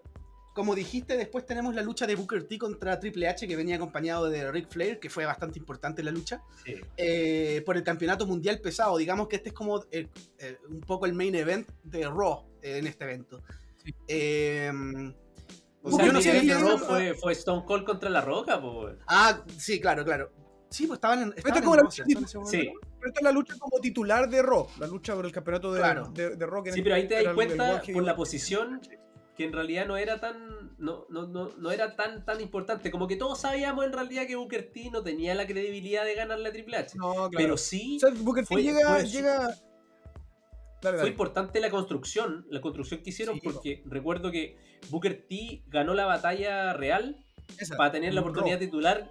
como 0.54 0.74
dijiste, 0.74 1.16
después 1.16 1.46
tenemos 1.46 1.74
la 1.74 1.82
lucha 1.82 2.06
de 2.06 2.14
Booker 2.16 2.44
T 2.48 2.58
contra 2.58 2.98
Triple 2.98 3.28
H, 3.28 3.46
que 3.46 3.56
venía 3.56 3.76
acompañado 3.76 4.28
de 4.28 4.50
Ric 4.50 4.68
Flair, 4.68 4.98
que 4.98 5.08
fue 5.10 5.24
bastante 5.24 5.58
importante 5.58 6.02
la 6.02 6.10
lucha, 6.10 6.42
Sí. 6.64 6.74
eh, 6.96 7.62
por 7.64 7.76
el 7.76 7.82
campeonato 7.84 8.26
mundial 8.26 8.60
pesado. 8.60 8.96
Digamos 8.96 9.28
que 9.28 9.36
este 9.36 9.50
es 9.50 9.54
como 9.54 9.82
el- 9.90 10.08
el- 10.38 10.58
un 10.68 10.80
poco 10.80 11.06
el 11.06 11.12
main 11.14 11.34
event 11.34 11.68
de 11.84 12.04
Raw 12.08 12.44
eh, 12.62 12.78
en 12.78 12.86
este 12.86 13.04
evento. 13.04 13.42
Sí. 13.84 13.94
Eh, 14.08 14.72
O 15.80 15.90
Yo 15.90 15.96
sea, 15.96 16.06
no 16.12 16.18
el 16.18 16.24
sé 16.24 16.32
de 16.42 16.54
Raw 16.54 16.76
fue, 16.76 17.14
fue 17.14 17.32
Stone 17.32 17.64
Cold 17.64 17.84
contra 17.84 18.10
La 18.10 18.20
Roca, 18.20 18.60
pues 18.60 18.74
weón. 18.74 18.98
ah, 19.06 19.44
sí, 19.56 19.80
claro, 19.80 20.04
claro. 20.04 20.32
Sí, 20.70 20.86
pues 20.88 20.96
estaban 20.98 21.22
en, 21.22 21.28
estaban 21.36 21.52
es 21.52 21.58
en 21.58 21.64
como 21.64 21.76
la. 21.76 21.90
Sí. 22.44 22.72
Pero 22.98 23.08
esta 23.08 23.20
es 23.20 23.24
la 23.24 23.32
lucha 23.32 23.54
como 23.58 23.78
titular 23.80 24.28
de 24.28 24.42
Raw, 24.42 24.66
la 24.78 24.86
lucha 24.86 25.14
por 25.14 25.24
el 25.26 25.32
campeonato 25.32 25.72
de, 25.72 25.80
Claro. 25.80 26.10
de, 26.14 26.36
de 26.36 26.46
Raw. 26.46 26.62
que 26.62 26.72
Sí, 26.72 26.82
pero 26.82 26.94
ahí 26.94 27.06
te 27.06 27.14
das 27.14 27.22
el- 27.24 27.28
el 27.30 27.34
cuenta 27.34 27.82
por 27.92 28.02
la 28.02 28.16
posición 28.16 28.80
que 29.36 29.44
en 29.44 29.52
realidad 29.52 29.86
no 29.86 29.96
era 29.96 30.18
tan 30.20 30.76
no, 30.78 31.06
no, 31.10 31.26
no, 31.28 31.50
no 31.56 31.70
era 31.70 31.94
tan 31.96 32.24
tan 32.24 32.40
importante. 32.40 32.90
Como 32.90 33.06
que 33.06 33.16
todos 33.16 33.40
sabíamos 33.40 33.84
en 33.84 33.92
realidad 33.92 34.26
que 34.26 34.34
Booker 34.36 34.70
T 34.72 34.90
no 34.90 35.02
tenía 35.02 35.34
la 35.34 35.46
credibilidad 35.46 36.04
de 36.04 36.14
ganarle 36.14 36.48
a 36.48 36.52
Triple 36.52 36.76
H. 36.76 36.96
No, 36.98 37.12
claro. 37.12 37.30
Pero 37.36 37.56
sí 37.56 37.96
O 37.96 38.00
sea, 38.00 38.10
Booker 38.20 38.44
T 38.44 38.54
fue- 38.54 38.62
llega, 38.62 38.88
fue 38.88 39.06
su- 39.06 39.12
llega... 39.16 39.38
Dale, 40.80 40.96
fue 40.96 40.96
dale. 40.98 41.10
importante 41.10 41.58
la 41.60 41.70
construcción, 41.70 42.46
la 42.50 42.60
construcción 42.60 43.02
que 43.02 43.10
hicieron, 43.10 43.34
Sí, 43.36 43.40
porque 43.42 43.82
recuerdo 43.86 44.30
que 44.30 44.56
Booker 44.90 45.26
T 45.28 45.62
ganó 45.66 45.92
la 45.94 46.06
batalla 46.06 46.72
real 46.72 47.16
Esa, 47.58 47.76
para 47.76 47.90
tener 47.90 48.14
la 48.14 48.20
en 48.20 48.26
oportunidad 48.26 48.58
Raw. 48.58 48.66
titular 48.66 49.10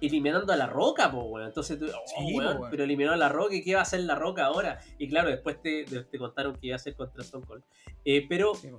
eliminando 0.00 0.52
a 0.52 0.56
la 0.56 0.66
roca, 0.66 1.10
po, 1.10 1.22
weón. 1.24 1.46
Entonces, 1.48 1.78
tú, 1.78 1.86
oh, 1.86 2.02
Sí, 2.06 2.36
weón, 2.36 2.58
pero 2.70 2.84
eliminó 2.84 3.12
a 3.12 3.16
la 3.16 3.28
roca 3.28 3.54
y 3.54 3.62
qué 3.62 3.74
va 3.74 3.80
a 3.80 3.82
hacer 3.82 4.00
la 4.00 4.14
roca 4.14 4.46
ahora. 4.46 4.78
Y 4.98 5.08
claro, 5.08 5.28
después 5.28 5.60
te, 5.62 5.84
te- 5.84 6.18
contaron 6.18 6.54
que 6.56 6.68
iba 6.68 6.76
a 6.76 6.78
ser 6.78 6.94
contra 6.94 7.22
Stone 7.22 7.46
Cold. 7.46 7.62
Eh, 8.04 8.26
pero 8.28 8.54
Sí, 8.54 8.70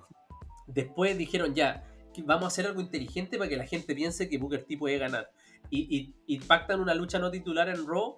después 0.68 1.18
dijeron 1.18 1.56
ya, 1.56 1.84
que 2.14 2.22
vamos 2.24 2.46
a 2.46 2.48
hacer 2.48 2.66
algo 2.68 2.82
inteligente 2.82 3.38
para 3.38 3.50
que 3.50 3.58
la 3.58 3.66
gente 3.68 3.94
piense 3.96 4.30
que 4.30 4.38
Booker 4.38 4.64
T 4.64 4.78
puede 4.78 4.98
ganar. 4.98 5.32
Y, 5.70 5.98
y, 5.98 6.14
y 6.36 6.40
pactan 6.40 6.80
una 6.80 6.94
lucha 6.94 7.20
no 7.20 7.30
titular 7.32 7.68
en 7.70 7.86
Raw. 7.88 8.18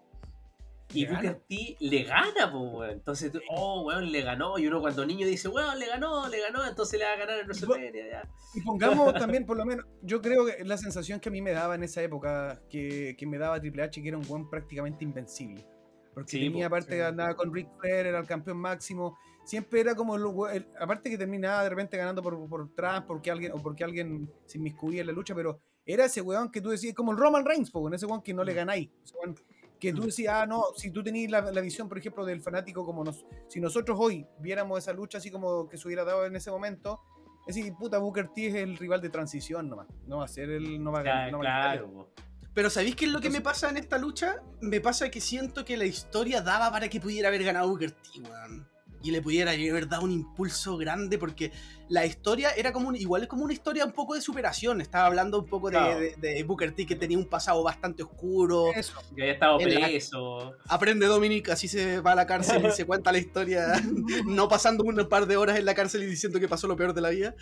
Y 0.94 1.06
Le 1.06 1.12
Booker. 1.14 1.42
T 1.48 1.78
le 1.80 2.04
gana, 2.04 2.52
po, 2.52 2.60
weón. 2.80 2.90
Entonces, 2.92 3.32
tú, 3.32 3.40
oh, 3.50 3.84
weón, 3.84 4.12
le 4.12 4.22
ganó. 4.22 4.58
Y 4.58 4.68
uno 4.68 4.82
cuando 4.82 5.06
niño 5.06 5.28
dice, 5.28 5.48
weón, 5.48 5.78
le 5.80 5.88
ganó, 5.88 6.28
le 6.28 6.42
ganó, 6.42 6.66
entonces 6.68 7.00
le 7.00 7.06
va 7.06 7.12
a 7.14 7.18
ganar 7.18 7.40
en 7.40 7.46
WrestleMania, 7.46 8.10
ya. 8.10 8.30
Y 8.56 8.62
pongamos 8.62 9.14
también, 9.14 9.46
por 9.46 9.58
lo 9.58 9.66
menos, 9.66 9.86
yo 10.02 10.22
creo 10.22 10.46
que 10.46 10.64
la 10.66 10.78
sensación 10.78 11.20
que 11.20 11.30
a 11.30 11.32
mí 11.32 11.42
me 11.42 11.52
daba 11.52 11.76
en 11.76 11.84
esa 11.84 12.02
época, 12.02 12.60
que, 12.70 13.16
que 13.18 13.26
me 13.28 13.38
daba 13.38 13.60
Triple 13.60 13.84
H, 13.84 14.02
que 14.02 14.08
era 14.08 14.18
un 14.18 14.28
buen 14.28 14.50
prácticamente 14.50 15.04
invencible. 15.04 15.66
Porque 16.14 16.32
Sí, 16.32 16.40
tenía, 16.40 16.66
aparte, 16.66 16.96
sí. 16.96 17.02
andaba 17.02 17.36
con 17.36 17.54
Ric 17.54 17.70
Flair, 17.80 18.08
era 18.08 18.20
el 18.20 18.26
campeón 18.26 18.58
máximo. 18.58 19.16
Siempre 19.46 19.80
era 19.82 19.94
como, 19.96 20.16
el, 20.50 20.68
aparte 20.80 21.10
que 21.10 21.18
terminaba 21.18 21.64
de 21.64 21.70
repente 21.70 21.98
ganando 21.98 22.22
por, 22.24 22.50
por 22.50 22.74
trans, 22.74 23.06
porque 23.06 23.30
alguien, 23.32 23.52
o 23.52 23.58
porque 23.62 23.84
alguien 23.84 24.30
se 24.46 24.58
inmiscuía 24.58 25.02
en 25.02 25.08
la 25.08 25.14
lucha, 25.14 25.36
pero 25.36 25.60
era 25.86 26.06
ese 26.06 26.22
weón 26.22 26.52
que 26.52 26.62
tú 26.62 26.70
decías, 26.70 26.94
como 26.96 27.12
el 27.12 27.18
Roman 27.18 27.46
Reigns, 27.46 27.70
po, 27.72 27.88
ese 27.94 28.06
weón 28.08 28.22
que 28.24 28.34
no 28.34 28.44
le 28.44 28.54
Mm. 28.54 28.56
ganáis. 28.56 28.90
ese 29.04 29.16
weón 29.16 29.36
que 29.80 29.94
tú 29.94 30.04
decías, 30.04 30.34
ah, 30.36 30.46
no, 30.46 30.64
si 30.76 30.92
tú 30.92 31.04
tenías 31.04 31.32
la, 31.32 31.42
la 31.52 31.62
visión, 31.62 31.88
por 31.88 31.98
ejemplo, 31.98 32.26
del 32.26 32.42
fanático, 32.42 32.86
como 32.86 33.04
nos, 33.04 33.26
si 33.48 33.60
nosotros 33.60 33.98
hoy 34.00 34.26
viéramos 34.40 34.78
esa 34.80 34.94
lucha 34.94 35.20
así 35.20 35.32
como 35.32 35.70
que 35.70 35.78
se 35.78 35.88
hubiera 35.88 36.04
dado 36.04 36.26
en 36.26 36.36
ese 36.36 36.52
momento, 36.52 37.02
es 37.48 37.56
decir, 37.56 37.74
puta, 37.74 37.98
Booker 37.98 38.28
T 38.28 38.48
es 38.48 38.56
el 38.56 38.78
rival 38.78 39.02
de 39.02 39.10
transición 39.10 39.70
nomás. 39.70 39.88
No 40.06 40.18
va 40.20 40.26
a 40.26 40.28
ser 40.28 40.52
el. 40.52 40.84
No 40.84 40.92
va 40.92 41.00
a 41.00 41.04
ganar. 41.04 41.32
no 41.32 41.40
va 41.40 41.44
a 41.44 41.48
ganar. 41.48 41.78
claro. 41.80 42.14
Pero 42.54 42.70
¿sabéis 42.70 42.96
qué 42.96 43.06
es 43.06 43.12
lo 43.12 43.22
que 43.22 43.30
me 43.30 43.42
pasa 43.42 43.70
en 43.70 43.78
esta 43.78 43.98
lucha? 43.98 44.44
Me 44.62 44.82
pasa 44.82 45.10
que 45.10 45.22
siento 45.22 45.66
que 45.66 45.78
la 45.78 45.86
historia 45.86 46.42
daba 46.42 46.72
para 46.72 46.90
que 46.90 47.00
pudiera 47.00 47.30
haber 47.30 47.44
ganado 47.44 47.70
Booker 47.70 47.92
T, 47.92 48.20
weón. 48.22 48.68
Y 49.02 49.12
le 49.12 49.22
pudiera 49.22 49.52
haber 49.52 49.88
dado 49.88 50.04
un 50.04 50.12
impulso 50.12 50.76
grande 50.76 51.18
porque 51.18 51.54
la 51.88 52.06
historia 52.06 52.52
era 52.52 52.74
como 52.74 52.89
un, 52.89 52.97
igual 52.97 53.22
es 53.24 53.28
como 53.30 53.45
una 53.45 53.54
historia 53.54 53.86
un 53.86 53.93
poco 53.93 54.14
de 54.14 54.22
superación. 54.22 54.82
Estaba 54.82 55.06
hablando 55.06 55.39
un 55.39 55.45
poco 55.45 55.70
de, 55.70 55.78
Claro. 55.78 56.00
de- 56.00 56.16
de 56.18 56.43
Booker 56.43 56.74
T 56.76 56.86
que 56.86 56.95
tenía 56.97 57.18
un 57.18 57.26
pasado 57.26 57.64
bastante 57.64 58.04
oscuro. 58.04 58.74
Eso. 58.76 58.93
Que 59.16 59.22
había 59.22 59.34
estado 59.36 59.58
la- 59.60 59.88
preso. 59.88 60.54
Aprende 60.68 61.06
Dominic, 61.06 61.47
así 61.50 61.70
se 61.70 62.02
va 62.02 62.12
a 62.12 62.16
la 62.16 62.28
cárcel 62.28 62.66
y 62.66 62.72
se 62.72 62.86
cuenta 62.86 63.12
la 63.14 63.20
historia, 63.20 63.68
no 64.28 64.50
pasando 64.50 64.84
un 64.84 65.08
par 65.08 65.28
de 65.28 65.38
horas 65.38 65.58
en 65.58 65.64
la 65.66 65.76
cárcel 65.76 66.04
y 66.04 66.08
diciendo 66.08 66.38
que 66.39 66.50
pasó 66.50 66.68
lo 66.68 66.76
peor 66.76 66.93
de 66.93 67.02
la 67.02 67.10
vida. 67.10 67.36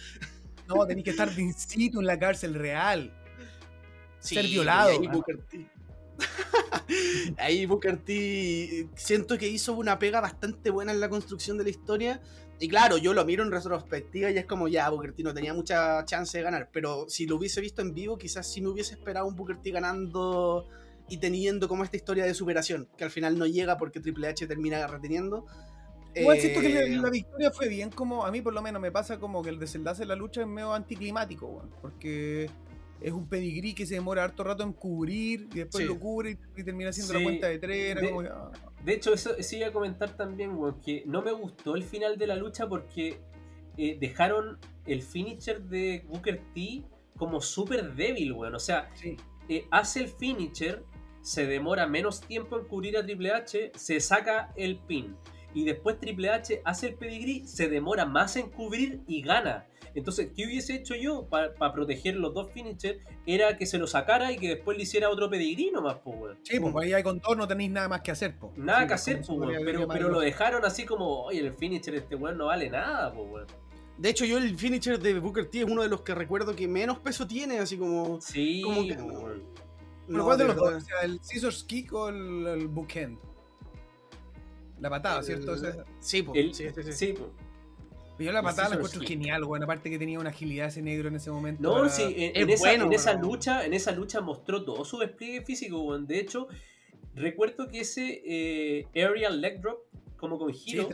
No, 0.68 0.86
tenés 0.86 1.03
que 1.05 1.10
estar 1.12 1.34
de 1.34 1.41
in 1.41 1.53
situ 1.53 1.99
en 2.01 2.05
la 2.05 2.20
cárcel 2.20 2.53
real. 2.53 3.12
Ser 4.20 4.45
violado, 4.45 4.91
y 4.93 4.97
Ahí. 4.97 5.08
Booker 5.08 5.38
T. 5.49 5.66
ahí 7.38 7.65
Booker 7.65 7.97
T 7.97 8.89
siento 8.95 9.38
que 9.38 9.47
hizo 9.47 9.74
una 9.74 9.99
pega 9.99 10.22
bastante 10.22 10.70
buena 10.70 10.91
en 10.91 10.99
la 10.99 11.09
construcción 11.09 11.57
de 11.57 11.65
la 11.65 11.70
historia. 11.70 12.22
Y 12.59 12.68
claro, 12.68 12.97
yo 12.97 13.13
lo 13.13 13.24
miro 13.24 13.43
en 13.43 13.51
retrospectiva 13.51 14.32
y 14.32 14.38
es 14.38 14.45
como 14.45 14.68
ya, 14.68 14.89
Booker 14.89 15.13
T 15.13 15.24
no 15.24 15.34
tenía 15.34 15.53
mucha 15.53 16.03
chance 16.05 16.38
de 16.38 16.43
ganar. 16.43 16.70
Pero 16.72 17.05
si 17.07 17.28
lo 17.28 17.36
hubiese 17.36 17.61
visto 17.61 17.82
en 17.82 17.93
vivo, 17.93 18.18
quizás 18.18 18.51
sí 18.51 18.61
me 18.61 18.70
hubiese 18.70 18.95
esperado 18.95 19.28
un 19.28 19.36
Booker 19.36 19.57
T 19.57 19.72
ganando 19.72 20.68
y 21.09 21.18
teniendo 21.18 21.68
como 21.68 21.84
esta 21.84 21.95
historia 21.95 22.26
de 22.26 22.34
superación, 22.34 22.89
que 22.97 23.03
al 23.03 23.11
final 23.11 23.38
no 23.38 23.45
llega 23.45 23.78
porque 23.78 23.99
Triple 23.99 24.28
H 24.28 24.47
termina 24.47 24.86
reteniendo. 24.88 25.45
Igual 26.15 26.38
Eh, 26.38 26.41
siento 26.41 26.61
que 26.61 26.70
la, 26.70 27.01
la 27.01 27.09
victoria 27.09 27.51
fue 27.51 27.68
bien 27.70 27.91
como, 27.91 28.26
a 28.26 28.32
mí 28.32 28.41
por 28.41 28.53
lo 28.53 28.61
menos 28.61 28.82
me 28.82 28.91
pasa 28.91 29.20
como 29.20 29.41
que 29.43 29.49
el 29.49 29.59
desenlace 29.59 30.01
de 30.01 30.07
la 30.07 30.15
lucha 30.15 30.41
es 30.41 30.47
medio 30.47 30.74
anticlimático, 30.74 31.45
weón, 31.47 31.70
porque 31.82 32.49
es 33.02 33.12
un 33.12 33.28
pedigrí 33.30 33.74
que 33.74 33.86
se 33.86 33.95
demora 33.95 34.24
harto 34.24 34.43
rato 34.43 34.64
en 34.64 34.74
cubrir 34.74 35.48
y 35.54 35.60
después 35.60 35.84
Sí. 35.84 35.88
lo 35.88 36.00
cubre 36.00 36.32
y, 36.56 36.62
y 36.62 36.64
termina 36.64 36.89
haciendo 36.89 37.14
Sí. 37.14 37.20
la 37.20 37.24
cuenta 37.24 37.48
de 37.48 37.60
tres. 37.60 37.91
era 37.91 38.02
De- 38.02 38.10
como 38.10 38.22
que, 38.24 38.30
ah, 38.30 38.52
De 38.84 38.93
hecho, 38.93 39.14
eso 39.14 39.32
sí 39.39 39.58
iba 39.58 39.68
a 39.68 39.72
comentar 39.74 40.16
también, 40.16 40.52
weón, 40.56 40.80
que 40.82 41.04
no 41.05 41.21
me 41.21 41.32
gustó 41.32 41.76
el 41.76 41.84
final 41.84 42.17
de 42.17 42.28
la 42.28 42.36
lucha 42.36 42.67
porque 42.67 43.20
eh, 43.78 43.97
dejaron 44.00 44.58
el 44.86 45.01
finisher 45.04 45.62
de 45.62 46.04
Booker 46.08 46.42
T 46.55 46.84
como 47.16 47.42
súper 47.42 47.93
débil, 47.93 48.32
weón. 48.34 48.55
O 48.55 48.59
sea, 48.59 48.89
sí. 48.96 49.17
eh, 49.50 49.66
hace 49.71 50.00
el 50.01 50.08
finisher, 50.08 50.84
se 51.21 51.46
demora 51.46 51.86
menos 51.88 52.21
tiempo 52.21 52.58
en 52.59 52.66
cubrir 52.66 52.97
a 52.97 53.04
Triple 53.04 53.32
H, 53.32 53.71
se 53.76 54.00
saca 54.00 54.51
el 54.55 54.80
pin. 54.80 55.16
Y 55.54 55.66
después 55.66 56.00
Triple 56.00 56.30
H 56.30 56.62
hace 56.66 56.88
el 56.88 56.96
pedigree, 56.96 57.46
se 57.46 57.67
demora 57.67 58.05
más 58.05 58.36
en 58.38 58.50
cubrir 58.50 59.01
y 59.08 59.21
gana. 59.21 59.66
Entonces, 59.97 60.29
¿qué 60.36 60.45
hubiese 60.45 60.75
hecho 60.75 60.93
yo 60.95 61.25
para 61.28 61.74
proteger 61.74 62.15
los 62.17 62.32
dos 62.32 62.51
finishers? 62.51 62.99
Era 63.25 63.57
que 63.57 63.65
se 63.65 63.79
lo 63.79 63.87
sacara 63.87 64.32
y 64.32 64.37
que 64.37 64.49
después 64.49 64.78
le 64.78 64.83
hiciera 64.83 65.09
otro 65.09 65.28
pedigree 65.28 65.71
nomás, 65.71 65.97
pues, 66.03 66.15
weón. 66.19 66.37
Sí, 66.43 66.59
pues 66.59 66.75
ahí 66.75 66.93
hay 66.93 67.01
con 67.01 67.17
dos 67.19 67.36
no 67.36 67.47
tenéis 67.47 67.71
nada 67.71 67.89
más 67.89 68.01
que 68.01 68.11
hacer, 68.11 68.37
po. 68.37 68.53
Nada 68.55 68.82
Sí, 68.82 68.87
que 68.87 68.93
hacer, 68.93 69.17
pues, 69.17 69.29
weón, 69.29 69.53
pero, 69.65 69.87
pero 69.87 70.09
lo 70.09 70.19
dejaron 70.19 70.63
así 70.65 70.86
como, 70.86 71.24
oye, 71.24 71.39
el 71.39 71.51
finisher 71.51 71.95
este 71.95 72.15
weón 72.15 72.37
no 72.37 72.45
vale 72.45 72.69
nada, 72.69 73.11
pues, 73.11 73.28
weón. 73.28 73.47
De 73.97 74.09
hecho, 74.09 74.24
yo 74.25 74.37
el 74.37 74.55
finisher 74.55 74.99
de 74.99 75.19
Booker 75.19 75.47
T 75.49 75.61
es 75.61 75.65
uno 75.65 75.82
de 75.82 75.87
los 75.89 76.01
que 76.01 76.13
recuerdo 76.13 76.55
que 76.55 76.67
menos 76.67 76.99
peso 76.99 77.25
tiene, 77.25 77.57
así 77.57 77.75
como. 77.75 78.21
Sí, 78.21 78.61
Como 78.61 78.83
que 78.86 78.93
pues, 78.93 78.99
no. 79.07 79.19
weón. 79.19 79.43
¿Pero 80.05 80.17
no, 80.19 80.25
cuál 80.25 80.37
de 80.37 80.45
los 80.45 80.55
dos? 80.55 80.74
O 80.75 80.79
sea, 80.82 81.01
¿El 81.01 81.19
Scissors 81.24 81.63
Kick 81.63 81.91
o 81.93 82.09
el, 82.09 82.45
el 82.45 82.67
Bookend? 82.67 83.17
La 84.79 84.91
patada, 84.91 85.24
¿cierto? 85.24 85.55
El- 85.55 85.83
Sí, 85.99 86.21
po, 86.21 86.33
El- 86.36 86.53
sí, 86.53 86.67
sí, 86.75 86.83
sí. 86.83 86.93
sí, 86.93 87.13
po. 87.13 87.32
Yo 88.20 88.32
la 88.32 88.39
El 88.39 88.46
patada 88.46 88.70
la 88.70 88.76
encuentro 88.76 89.02
genial, 89.02 89.44
weón. 89.44 89.64
Aparte 89.64 89.89
que 89.89 90.00
tenía 90.00 90.20
una 90.20 90.30
agilidad 90.30 90.68
ese 90.68 90.82
negro 90.82 91.08
en 91.10 91.16
ese 91.16 91.30
momento. 91.32 91.62
No, 91.64 91.76
para- 91.76 91.89
sí, 91.89 92.04
en, 92.04 92.36
Es 92.36 92.42
en 92.44 92.50
esa, 92.50 92.60
bueno, 92.68 92.86
en 92.86 92.94
esa 92.94 93.14
lucha, 93.14 93.66
en 93.66 93.74
esa 93.74 93.92
lucha 93.92 94.22
mostró 94.22 94.64
todo 94.64 94.84
su 94.86 94.98
despliegue 94.98 95.42
físico, 95.44 95.82
weón. 95.82 96.08
De 96.08 96.20
hecho, 96.20 96.48
recuerdo 97.16 97.68
que 97.68 97.82
ese 97.82 98.22
eh, 98.26 98.88
aerial 98.96 99.39
leg 99.42 99.62
drop, 99.62 99.80
como 100.18 100.38
con 100.38 100.52
giro, 100.54 100.89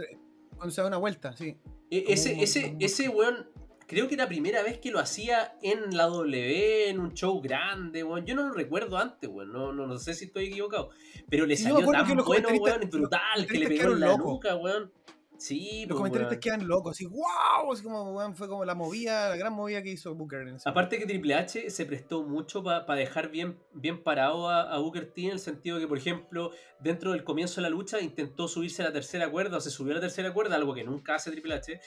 cuando 0.58 0.72
se 0.74 0.82
da 0.82 0.88
una 0.88 0.98
vuelta, 0.98 1.36
sí. 1.36 1.58
eh, 1.92 2.04
como 2.04 2.14
ese, 2.14 2.34
un- 2.34 2.40
ese, 2.40 2.66
un- 2.72 2.78
ese 2.82 3.10
weón, 3.10 3.50
creo 3.88 4.08
que 4.08 4.16
era 4.16 4.24
la 4.24 4.30
primera 4.30 4.64
vez 4.64 4.78
que 4.80 4.92
lo 4.92 5.00
hacía 5.00 5.56
en 5.62 5.96
la 5.96 6.06
W, 6.06 6.90
en 6.90 7.00
un 7.00 7.14
show 7.14 7.40
grande, 7.42 8.04
weón. 8.04 8.26
Yo 8.26 8.36
no 8.36 8.48
lo 8.48 8.54
recuerdo 8.54 8.98
antes, 8.98 9.30
weón. 9.30 9.52
No, 9.52 9.72
no, 9.74 9.88
no 9.88 9.98
sé 9.98 10.14
si 10.14 10.26
estoy 10.26 10.46
equivocado. 10.48 10.90
Pero 11.30 11.46
le 11.46 11.56
Sí, 11.58 11.64
salió 11.64 11.80
tan 11.92 12.08
bueno, 12.26 12.48
weón, 12.50 12.90
brutal, 12.90 13.22
los 13.38 13.46
que 13.48 13.60
le 13.60 13.68
pegó 13.68 13.92
en 13.94 14.00
la 14.00 14.08
locos. 14.08 14.26
nuca, 14.26 14.56
weón. 14.56 14.92
Sí, 15.38 15.82
Los 15.82 15.88
pues, 15.88 15.98
comentaristas 15.98 16.32
weón. 16.32 16.40
quedan 16.42 16.68
locos, 16.68 16.92
así, 16.92 17.06
wow, 17.06 17.74
así 17.74 17.84
como, 17.84 18.14
weón, 18.14 18.36
fue 18.36 18.48
como 18.48 18.64
la 18.64 18.76
movida, 18.76 19.30
la 19.30 19.36
gran 19.36 19.52
movida 19.52 19.82
que 19.82 19.90
hizo 19.90 20.14
Booker 20.16 20.42
en 20.48 20.56
ese 20.56 20.70
Aparte 20.70 20.98
que 21.00 21.06
Triple 21.06 21.34
H 21.36 21.70
se 21.70 21.86
prestó 21.86 22.24
mucho 22.24 22.64
para 22.64 22.96
dejar 22.96 23.30
bien, 23.30 23.60
bien 23.74 24.04
parado 24.04 24.48
a, 24.48 24.62
a 24.74 24.78
Booker 24.78 25.12
T 25.12 25.26
en 25.26 25.32
el 25.32 25.40
sentido 25.40 25.80
que, 25.80 25.88
por 25.88 25.98
ejemplo, 25.98 26.52
dentro 26.80 27.12
del 27.12 27.24
comienzo 27.24 27.56
de 27.56 27.64
la 27.64 27.70
lucha 27.70 28.00
intentó 28.00 28.48
subirse 28.48 28.84
a 28.84 28.86
la 28.86 28.94
tercera 28.94 29.30
cuerda 29.30 29.58
o 29.58 29.62
se 29.62 29.70
subió 29.70 29.92
a 29.94 29.96
la 29.96 30.02
tercera 30.02 30.34
cuerda, 30.34 30.56
algo 30.56 30.74
que 30.74 30.84
nunca 30.84 31.16
hace 31.16 31.32
Triple 31.32 31.56
H, 31.56 31.80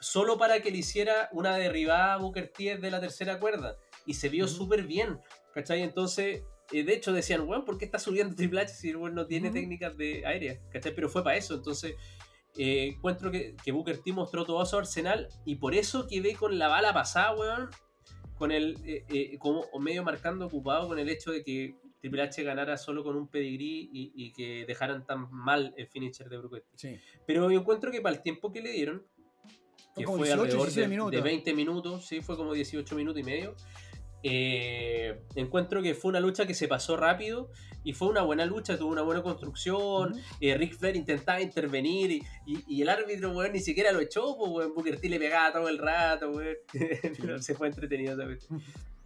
solo 0.00 0.38
para 0.38 0.60
que 0.60 0.70
le 0.70 0.78
hiciera 0.78 1.28
una 1.32 1.56
derribada 1.56 2.14
a 2.14 2.18
Booker 2.18 2.52
T 2.56 2.78
de 2.78 2.90
la 2.90 3.00
tercera 3.00 3.38
cuerda. 3.38 3.76
Y 4.06 4.14
se 4.14 4.28
vio 4.28 4.44
Ujú. 4.44 4.54
súper 4.54 4.84
bien, 4.84 5.18
¿cachai? 5.52 5.82
Entonces, 5.82 6.42
eh, 6.72 6.84
de 6.84 6.94
hecho 6.94 7.12
decían, 7.12 7.42
weón, 7.48 7.64
¿por 7.64 7.76
qué 7.76 7.84
está 7.84 7.98
subiendo 7.98 8.34
Triple 8.34 8.60
H 8.62 8.72
si 8.74 8.90
el 8.90 9.14
no 9.14 9.26
tiene 9.26 9.50
técnicas 9.50 9.96
de 9.96 10.24
aérea? 10.24 10.58
¿cachai? 10.70 10.94
Pero 10.94 11.08
fue 11.08 11.22
para 11.24 11.36
eso, 11.36 11.54
entonces... 11.54 11.94
eh, 12.56 12.94
encuentro 12.94 13.30
que, 13.30 13.56
que 13.62 13.72
Booker 13.72 13.98
T 13.98 14.12
mostró 14.12 14.44
todo 14.44 14.64
su 14.64 14.76
arsenal 14.76 15.28
y 15.44 15.56
por 15.56 15.74
eso 15.74 16.06
quedé 16.06 16.34
con 16.34 16.58
la 16.58 16.68
bala 16.68 16.92
pasada, 16.92 17.34
weón, 17.34 17.70
con 18.36 18.52
el 18.52 18.76
eh, 18.84 19.04
eh, 19.08 19.38
como 19.38 19.64
medio 19.80 20.04
marcando 20.04 20.46
ocupado 20.46 20.88
con 20.88 20.98
el 20.98 21.08
hecho 21.08 21.32
de 21.32 21.42
que 21.42 21.76
Triple 22.00 22.22
H 22.22 22.42
ganara 22.42 22.76
solo 22.76 23.02
con 23.02 23.16
un 23.16 23.28
pedigrí 23.28 23.88
y, 23.92 24.12
y 24.14 24.32
que 24.32 24.64
dejaran 24.66 25.06
tan 25.06 25.30
mal 25.30 25.74
el 25.76 25.88
finisher 25.88 26.28
de 26.28 26.38
Booker 26.38 26.62
T. 26.62 26.68
Sí. 26.76 26.96
Pero 27.26 27.50
yo 27.50 27.60
encuentro 27.60 27.90
que 27.90 28.00
para 28.00 28.14
el 28.14 28.22
tiempo 28.22 28.52
que 28.52 28.60
le 28.60 28.70
dieron, 28.70 29.06
que 29.96 30.04
como 30.04 30.18
fue 30.18 30.26
18, 30.26 30.42
alrededor 30.42 30.66
17 30.66 31.10
de, 31.10 31.16
de 31.16 31.22
20 31.22 31.54
minutos, 31.54 32.06
sí, 32.06 32.20
fue 32.20 32.36
como 32.36 32.52
18 32.52 32.94
minutos 32.94 33.20
y 33.20 33.24
medio. 33.24 33.56
Eh, 34.24 35.20
encuentro 35.36 35.82
que 35.82 35.94
fue 35.94 36.08
una 36.08 36.18
lucha 36.20 36.46
que 36.46 36.54
se 36.54 36.66
pasó 36.66 36.96
rápido 36.96 37.50
y 37.84 37.92
fue 37.92 38.08
una 38.08 38.22
buena 38.22 38.46
lucha, 38.46 38.78
tuvo 38.78 38.90
una 38.90 39.02
buena 39.02 39.22
construcción. 39.22 40.12
Ujú. 40.12 40.20
eh, 40.40 40.56
Rick 40.56 40.74
Flair 40.78 40.96
intentaba 40.96 41.40
intervenir 41.42 42.10
y, 42.10 42.22
y- 42.46 42.64
y 42.66 42.82
el 42.82 42.88
árbitro, 42.88 43.30
weón, 43.32 43.52
ni 43.52 43.60
siquiera 43.60 43.92
lo 43.92 44.00
echó, 44.00 44.36
pues, 44.38 44.50
weón. 44.50 44.74
Booker 44.74 44.98
T 44.98 45.08
le 45.08 45.18
pegaba 45.18 45.52
todo 45.52 45.68
el 45.68 45.78
rato, 45.78 46.30
weón. 46.30 46.56
Pero 47.20 47.40
se 47.42 47.54
fue 47.54 47.68
entretenido 47.68 48.16
también. 48.16 48.38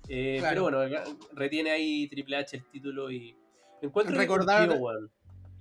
Eh, 0.09 0.37
Claro. 0.39 0.65
Pero 0.67 0.79
bueno, 0.89 1.07
retiene 1.35 1.71
ahí 1.73 2.09
Triple 2.09 2.37
H 2.37 2.57
el 2.57 2.65
título 2.71 3.11
y 3.11 3.37
encuentro 3.83 4.15
que 4.17 4.21
Recordar- 4.27 4.69
cumplió, 4.69 4.81
weón. 4.85 5.11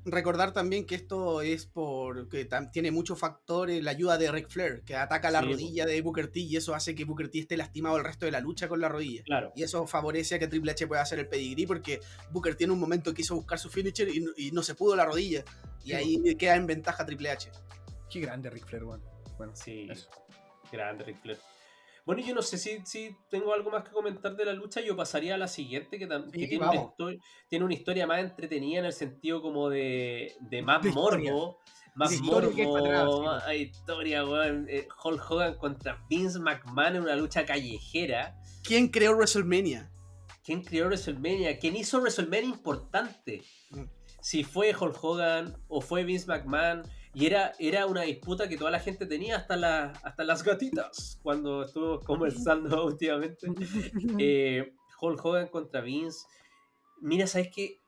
Recordar 0.10 0.54
también 0.54 0.86
que 0.86 0.96
esto 0.96 1.42
es 1.42 1.66
porque 1.66 2.48
tiene 2.72 2.92
muchos 2.92 3.20
factores, 3.20 3.84
la 3.84 3.92
ayuda 3.92 4.18
de 4.18 4.32
Ric 4.32 4.48
Flair, 4.50 4.84
que 4.86 4.96
ataca 4.96 5.30
la 5.30 5.42
Sí, 5.42 5.48
rodilla 5.48 5.86
de 5.86 6.02
Booker 6.02 6.30
T 6.32 6.40
y 6.40 6.56
eso 6.56 6.74
hace 6.74 6.96
que 6.96 7.04
Booker 7.04 7.30
T 7.30 7.40
esté 7.40 7.58
lastimado 7.58 7.98
el 7.98 8.06
resto 8.06 8.26
de 8.26 8.32
la 8.32 8.40
lucha 8.40 8.70
con 8.70 8.80
la 8.80 8.88
rodilla. 8.88 9.22
Claro. 9.24 9.52
Y 9.54 9.64
eso 9.64 9.86
favorece 9.86 10.36
a 10.36 10.40
que 10.40 10.48
Triple 10.48 10.72
H 10.72 10.88
pueda 10.88 11.02
hacer 11.02 11.20
el 11.20 11.28
pedigrí 11.28 11.66
porque 11.68 12.00
Booker 12.32 12.56
tiene 12.56 12.72
un 12.72 12.80
momento 12.80 13.14
quiso 13.14 13.36
buscar 13.36 13.60
su 13.60 13.70
finisher 13.70 14.08
y, 14.08 14.22
no- 14.22 14.32
y 14.38 14.52
no 14.52 14.64
se 14.64 14.76
pudo 14.76 14.96
la 14.96 15.04
rodilla. 15.06 15.44
Y 15.84 15.90
Sí, 15.90 15.94
ahí 15.94 16.36
queda 16.38 16.56
en 16.56 16.68
ventaja 16.68 17.06
Triple 17.06 17.30
H. 17.32 17.52
Qué 18.10 18.22
grande 18.22 18.50
Ric 18.50 18.66
Flair, 18.66 18.86
weón. 18.86 19.04
Bueno, 19.38 19.54
Sí, 19.56 19.88
eso. 19.92 20.08
grande 20.72 21.04
Ric 21.04 21.22
Flair. 21.22 21.38
Bueno, 22.08 22.22
yo 22.26 22.34
no 22.34 22.42
sé 22.42 22.58
si, 22.58 22.80
si 22.86 23.16
tengo 23.30 23.54
algo 23.54 23.70
más 23.70 23.84
que 23.84 23.92
comentar 23.92 24.34
de 24.38 24.46
la 24.46 24.54
lucha. 24.54 24.80
Yo 24.80 24.96
pasaría 24.96 25.36
a 25.36 25.38
la 25.38 25.50
siguiente, 25.50 26.00
que, 26.00 26.08
tam- 26.08 26.32
que 26.32 26.40
Sí, 26.40 26.48
tiene, 26.48 26.66
una 26.66 27.18
tiene 27.50 27.74
historia 27.74 28.08
más 28.08 28.20
entretenida 28.22 28.80
en 28.80 28.86
el 28.86 28.94
sentido 28.94 29.42
como 29.42 29.70
de, 29.70 30.34
de 30.40 30.62
más 30.62 30.82
De 30.82 30.90
historia. 30.90 31.32
morbo. 31.34 31.60
Más 31.96 32.10
De 32.12 32.16
historia 32.16 32.66
morbo, 32.66 33.18
sí. 33.18 33.26
más 33.26 33.54
historia, 33.56 34.26
weón. 34.26 34.68
Eh, 34.70 34.88
Hulk 35.04 35.30
Hogan 35.32 35.56
contra 35.58 36.06
Vince 36.10 36.40
McMahon 36.40 36.96
en 36.96 37.02
una 37.02 37.16
lucha 37.18 37.46
callejera. 37.46 38.40
¿Quién 38.64 38.88
creó 38.88 39.14
WrestleMania? 39.14 39.92
¿Quién 40.46 40.64
creó 40.64 40.86
WrestleMania? 40.86 41.60
¿Quién 41.60 41.76
hizo 41.76 42.00
WrestleMania 42.00 42.50
importante? 42.50 43.44
Mm. 43.72 43.84
Si 44.22 44.46
fue 44.46 44.74
Hulk 44.74 45.04
Hogan 45.04 45.58
o 45.68 45.82
fue 45.82 46.06
Vince 46.06 46.26
McMahon. 46.28 46.84
Y 47.18 47.26
era, 47.26 47.54
era 47.58 47.88
una 47.88 48.04
disputa 48.04 48.48
que 48.48 48.58
toda 48.58 48.70
la 48.70 48.80
gente 48.80 49.08
tenía, 49.08 49.38
hasta, 49.38 49.56
la, 49.56 49.86
hasta 50.04 50.24
las 50.24 50.44
gatitas, 50.44 51.20
cuando 51.24 51.64
estuvimos 51.64 52.06
conversando 52.06 52.86
últimamente. 52.86 53.48
Eh, 54.20 54.76
Hulk 55.02 55.26
Hogan 55.26 55.48
contra 55.48 55.82
Vince. 55.82 56.28
Mira, 57.02 57.26
¿sabes 57.26 57.50
qué? 57.52 57.82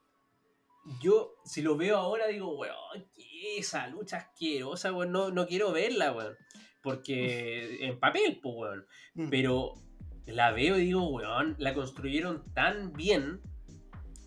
Yo, 0.99 1.35
si 1.45 1.61
lo 1.61 1.77
veo 1.77 1.97
ahora, 1.97 2.25
digo, 2.25 2.57
weón, 2.57 3.07
¿qué 3.15 3.59
es 3.59 3.67
esa 3.67 3.87
lucha 3.87 4.17
asquerosa, 4.17 4.91
weón? 4.91 5.11
No, 5.11 5.29
no 5.29 5.45
quiero 5.45 5.71
verla, 5.73 6.11
weón. 6.11 6.35
Porque 6.81 7.85
en 7.85 7.99
papel, 7.99 8.39
pues, 8.41 8.55
weón. 8.55 8.87
Mm. 9.13 9.29
Pero 9.29 9.75
la 10.25 10.51
veo 10.51 10.79
y 10.79 10.85
digo, 10.85 11.07
weón, 11.07 11.55
la 11.59 11.75
construyeron 11.75 12.51
tan 12.55 12.93
bien. 12.93 13.41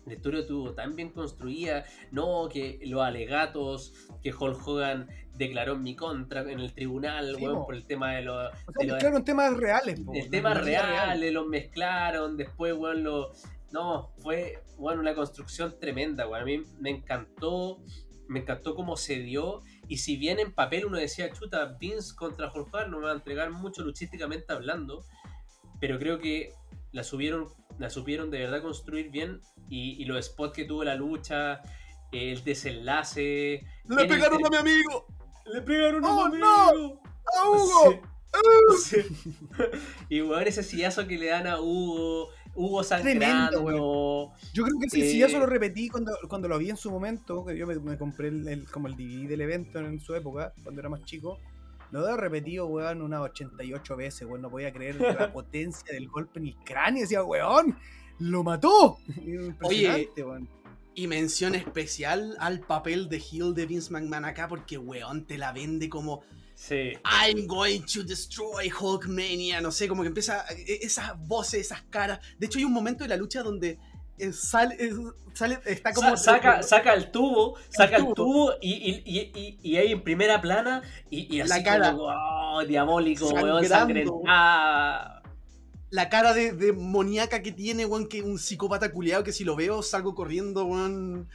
La 0.05 0.13
historia 0.13 0.41
estuvo 0.41 0.73
tan 0.73 0.95
bien 0.95 1.09
construida. 1.11 1.85
No, 2.11 2.49
que 2.51 2.79
los 2.83 3.01
alegatos 3.01 3.93
que 4.21 4.33
Hulk 4.33 4.67
Hogan 4.67 5.07
declaró 5.35 5.73
en 5.73 5.83
mi 5.83 5.95
contra 5.95 6.41
en 6.41 6.59
el 6.59 6.73
tribunal, 6.73 7.35
Sí, 7.37 7.43
weón, 7.45 7.65
por 7.65 7.75
el 7.75 7.85
tema 7.85 8.13
de 8.15 8.23
los. 8.23 8.35
O 8.35 8.49
de 8.49 8.53
sea, 8.73 8.83
los- 8.85 8.87
mezclaron 8.93 9.23
temas 9.23 9.55
reales, 9.55 9.99
po, 10.01 10.13
el 10.13 10.23
de 10.23 10.29
tema 10.29 10.53
la 10.53 10.61
vida 10.61 10.85
real, 10.85 11.33
los 11.33 11.47
mezclaron, 11.47 12.37
después, 12.37 12.73
weón, 12.73 13.03
lo... 13.03 13.31
No, 13.71 14.11
fue, 14.19 14.61
bueno, 14.77 15.01
una 15.01 15.15
construcción 15.15 15.75
tremenda, 15.79 16.27
weón. 16.27 16.41
A 16.43 16.45
mí 16.45 16.63
me 16.79 16.91
encantó, 16.91 17.79
me 18.27 18.41
encantó 18.41 18.75
cómo 18.75 18.97
se 18.97 19.15
dio. 19.19 19.61
Y 19.87 19.97
si 19.97 20.15
bien 20.17 20.39
en 20.39 20.53
papel 20.53 20.85
uno 20.85 20.97
decía, 20.97 21.31
chuta, 21.31 21.75
Vince 21.79 22.13
contra 22.15 22.51
Hulk 22.53 22.67
Hogan 22.73 22.91
no 22.91 22.99
me 22.99 23.05
va 23.05 23.11
a 23.11 23.15
entregar 23.15 23.49
mucho 23.51 23.81
luchísticamente 23.83 24.53
hablando, 24.53 25.03
pero 25.79 25.97
creo 25.97 26.19
que 26.19 26.53
la 26.93 27.03
subieron, 27.03 27.47
la 27.77 27.89
supieron 27.89 28.31
de 28.31 28.39
verdad 28.39 28.61
construir 28.61 29.09
bien. 29.11 29.41
Y, 29.69 30.01
y 30.01 30.05
los 30.05 30.25
spots 30.25 30.53
que 30.53 30.65
tuvo 30.65 30.83
la 30.83 30.95
lucha, 30.95 31.61
el 32.11 32.43
desenlace... 32.43 33.65
¡Le 33.89 34.05
pegaron 34.05 34.45
a 34.45 34.49
mi 34.49 34.55
amigo! 34.57 35.05
¡Le 35.45 35.61
pegaron 35.61 36.03
¡Oh, 36.05 36.25
a 36.25 36.29
mi 36.29 36.37
no! 36.39 36.69
amigo! 36.69 37.01
¡A 37.43 37.49
Hugo! 37.49 38.01
Sí. 38.83 38.97
Sí. 39.03 39.37
y 40.09 40.21
weón, 40.21 40.47
ese 40.47 40.63
sillazo 40.63 41.05
que 41.07 41.17
le 41.19 41.27
dan 41.27 41.45
a 41.45 41.59
Hugo, 41.61 42.29
Hugo 42.55 42.83
Tremendo, 42.83 43.59
sangrando. 43.59 44.33
Yo 44.53 44.63
creo 44.63 44.79
que 44.81 44.89
sí, 44.89 45.01
sí, 45.01 45.21
Eh, 45.21 45.25
eso 45.25 45.37
lo 45.39 45.45
repetí 45.45 45.87
cuando, 45.89 46.11
cuando 46.27 46.47
lo 46.47 46.57
vi 46.57 46.69
en 46.71 46.77
su 46.77 46.89
momento, 46.89 47.45
que 47.45 47.55
yo 47.55 47.67
me, 47.67 47.75
me 47.79 47.97
compré 47.97 48.29
el, 48.29 48.47
el- 48.47 48.65
como 48.71 48.87
el 48.87 48.95
DVD 48.95 49.27
del 49.29 49.41
evento 49.41 49.79
en 49.79 49.99
su 49.99 50.15
época, 50.15 50.51
cuando 50.63 50.81
era 50.81 50.89
más 50.89 51.03
chico. 51.03 51.39
Lo 51.93 52.09
he 52.09 52.17
repetido, 52.17 52.65
weón, 52.65 53.03
unas 53.03 53.21
88 53.21 53.95
veces, 53.95 54.27
weón. 54.27 54.41
No 54.41 54.49
podía 54.49 54.73
creer 54.73 54.95
la 54.95 55.31
potencia 55.33 55.93
del 55.93 56.09
golpe 56.09 56.39
en 56.39 56.47
el 56.47 56.55
cráneo. 56.65 57.01
Decía, 57.01 57.23
weón, 57.23 57.77
lo 58.17 58.43
mató. 58.43 58.97
Impresionante, 59.23 60.23
weón. 60.23 60.49
Y 60.95 61.05
mención 61.05 61.53
especial 61.53 62.35
al 62.39 62.61
papel 62.61 63.09
de 63.09 63.17
heel 63.17 63.53
de 63.53 63.67
Vince 63.67 63.91
McMahon 63.91 64.25
acá 64.25 64.47
porque, 64.47 64.79
weón, 64.79 65.25
te 65.25 65.37
la 65.37 65.51
vende 65.53 65.87
como 65.87 66.23
Sí. 66.55 66.93
I'm 67.03 67.47
going 67.47 67.81
to 67.93 68.03
destroy 68.03 68.71
Hulkmania. 68.71 69.59
No 69.61 69.71
sé, 69.71 69.87
como 69.87 70.01
que 70.01 70.07
empieza 70.07 70.45
eh, 70.49 70.79
esas 70.81 71.19
voces, 71.27 71.61
esas 71.61 71.81
caras. 71.83 72.19
De 72.37 72.45
hecho, 72.45 72.57
hay 72.57 72.65
un 72.65 72.73
momento 72.73 73.03
de 73.03 73.09
la 73.09 73.17
lucha 73.17 73.43
donde 73.43 73.77
sale, 74.31 74.75
eh, 74.79 74.91
sale, 75.33 75.59
está 75.65 75.91
como. 75.93 76.15
Sa- 76.17 76.33
saca, 76.35 76.63
saca 76.63 76.93
el 76.93 77.11
tubo, 77.11 77.57
saca 77.69 77.97
el 77.97 78.13
tubo. 78.13 78.53
y, 78.61 78.71
y, 78.73 79.03
y, 79.05 79.31
y, 79.35 79.59
y 79.61 79.77
ahí 79.77 79.91
en 79.91 80.03
primera 80.03 80.39
plana 80.41 80.81
y, 81.09 81.35
y 81.35 81.41
así 81.41 81.49
La 81.49 81.63
cara. 81.63 81.91
como, 81.91 82.03
oh, 82.05 82.63
diabólico, 82.65 83.27
weón. 83.29 83.63
La 85.89 86.09
cara 86.09 86.33
de, 86.33 86.53
de 86.53 86.73
moníaca 86.73 87.43
que 87.43 87.51
tiene, 87.51 87.85
weón, 87.85 88.07
que 88.07 88.23
un 88.23 88.39
psicópata 88.39 88.91
culiado 88.91 89.23
que 89.23 89.31
si 89.31 89.43
lo 89.43 89.55
veo 89.55 89.83
salgo 89.83 90.15
corriendo, 90.15 90.65
weón. 90.65 91.29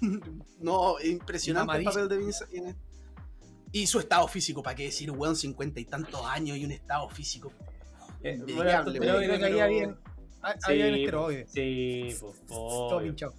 no, 0.60 0.96
impresionante 1.00 1.76
el 1.78 1.84
papel 1.84 2.08
de 2.08 2.74
Y 3.70 3.86
su 3.86 4.00
estado 4.00 4.26
físico, 4.28 4.62
¿para 4.62 4.74
qué 4.76 4.84
decir, 4.84 5.10
weón? 5.10 5.36
Cincuenta 5.36 5.78
y 5.80 5.84
tantos 5.84 6.20
años 6.26 6.56
y 6.56 6.64
un 6.64 6.72
estado 6.72 7.08
físico. 7.10 7.52
Eh, 8.24 8.38
bueno, 8.54 8.84
que 8.92 8.98
había 8.98 9.66
pero- 9.66 9.68
bien. 9.68 9.96
Ah, 10.42 10.54
Había 10.64 10.86
bien 10.86 10.94
esteroides. 10.98 11.50
Sí, 11.52 12.08
pues, 12.20 12.46
Todo 12.46 13.00
pinchado. 13.00 13.34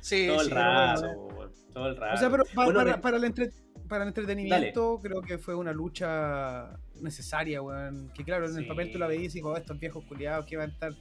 Sí, 0.00 0.26
todo 0.28 0.40
el 0.40 0.46
sí, 0.46 0.52
rato, 0.52 1.14
bueno. 1.34 1.52
todo 1.72 1.86
el 1.88 1.96
rato. 1.96 2.14
O 2.14 2.16
sea, 2.18 2.30
pero 2.30 2.44
pa- 2.54 2.64
Bueno, 2.64 2.78
para, 2.80 3.00
para 3.00 3.16
el 3.16 3.24
entre- 3.24 3.50
para 3.88 4.02
el 4.02 4.08
entretenimiento, 4.08 4.98
creo 5.02 5.20
que 5.22 5.38
fue 5.38 5.54
una 5.54 5.72
lucha 5.72 6.76
necesaria, 7.00 7.62
weón. 7.62 8.10
Que 8.14 8.24
claro, 8.24 8.46
en 8.48 8.56
el 8.56 8.62
Sí. 8.64 8.68
papel 8.68 8.90
tú 8.92 8.98
la 8.98 9.06
veías 9.06 9.22
y 9.22 9.26
dices, 9.26 9.42
oh, 9.44 9.56
estos 9.56 9.78
viejos 9.78 10.04
culiados 10.04 10.44
que 10.46 10.56
van 10.56 10.70
a 10.70 10.72
estar. 10.72 10.92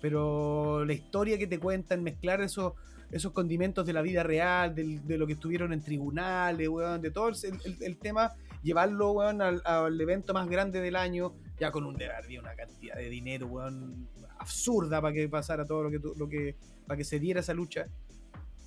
Pero 0.00 0.84
la 0.84 0.92
historia 0.92 1.36
que 1.38 1.46
te 1.48 1.58
cuentan, 1.58 2.02
mezclar 2.04 2.40
esos, 2.40 2.74
esos 3.10 3.32
condimentos 3.32 3.84
de 3.86 3.92
la 3.92 4.02
vida 4.02 4.22
real, 4.22 4.74
del- 4.74 5.04
de 5.06 5.18
lo 5.18 5.26
que 5.26 5.32
estuvieron 5.32 5.72
en 5.72 5.80
tribunales, 5.82 6.68
weón, 6.68 7.00
de 7.02 7.10
todo 7.10 7.28
el, 7.28 7.34
el- 7.64 7.76
el 7.82 7.98
tema, 7.98 8.32
llevarlo, 8.62 9.12
weón, 9.12 9.42
al, 9.42 9.60
al 9.64 10.00
evento 10.00 10.32
más 10.34 10.48
grande 10.48 10.80
del 10.80 10.94
año, 10.96 11.34
ya 11.58 11.70
con 11.70 11.84
un 11.84 11.96
había 12.02 12.40
una 12.40 12.54
cantidad 12.54 12.96
de 12.96 13.08
dinero, 13.08 13.46
weón, 13.46 14.08
absurda 14.38 15.00
para 15.00 15.14
que 15.14 15.28
pasara 15.28 15.64
todo 15.64 15.84
lo 15.84 15.90
que, 15.90 16.00
lo 16.16 16.28
que, 16.28 16.56
para 16.86 16.96
que 16.96 17.04
se 17.04 17.18
diera 17.18 17.40
esa 17.40 17.54
lucha. 17.54 17.86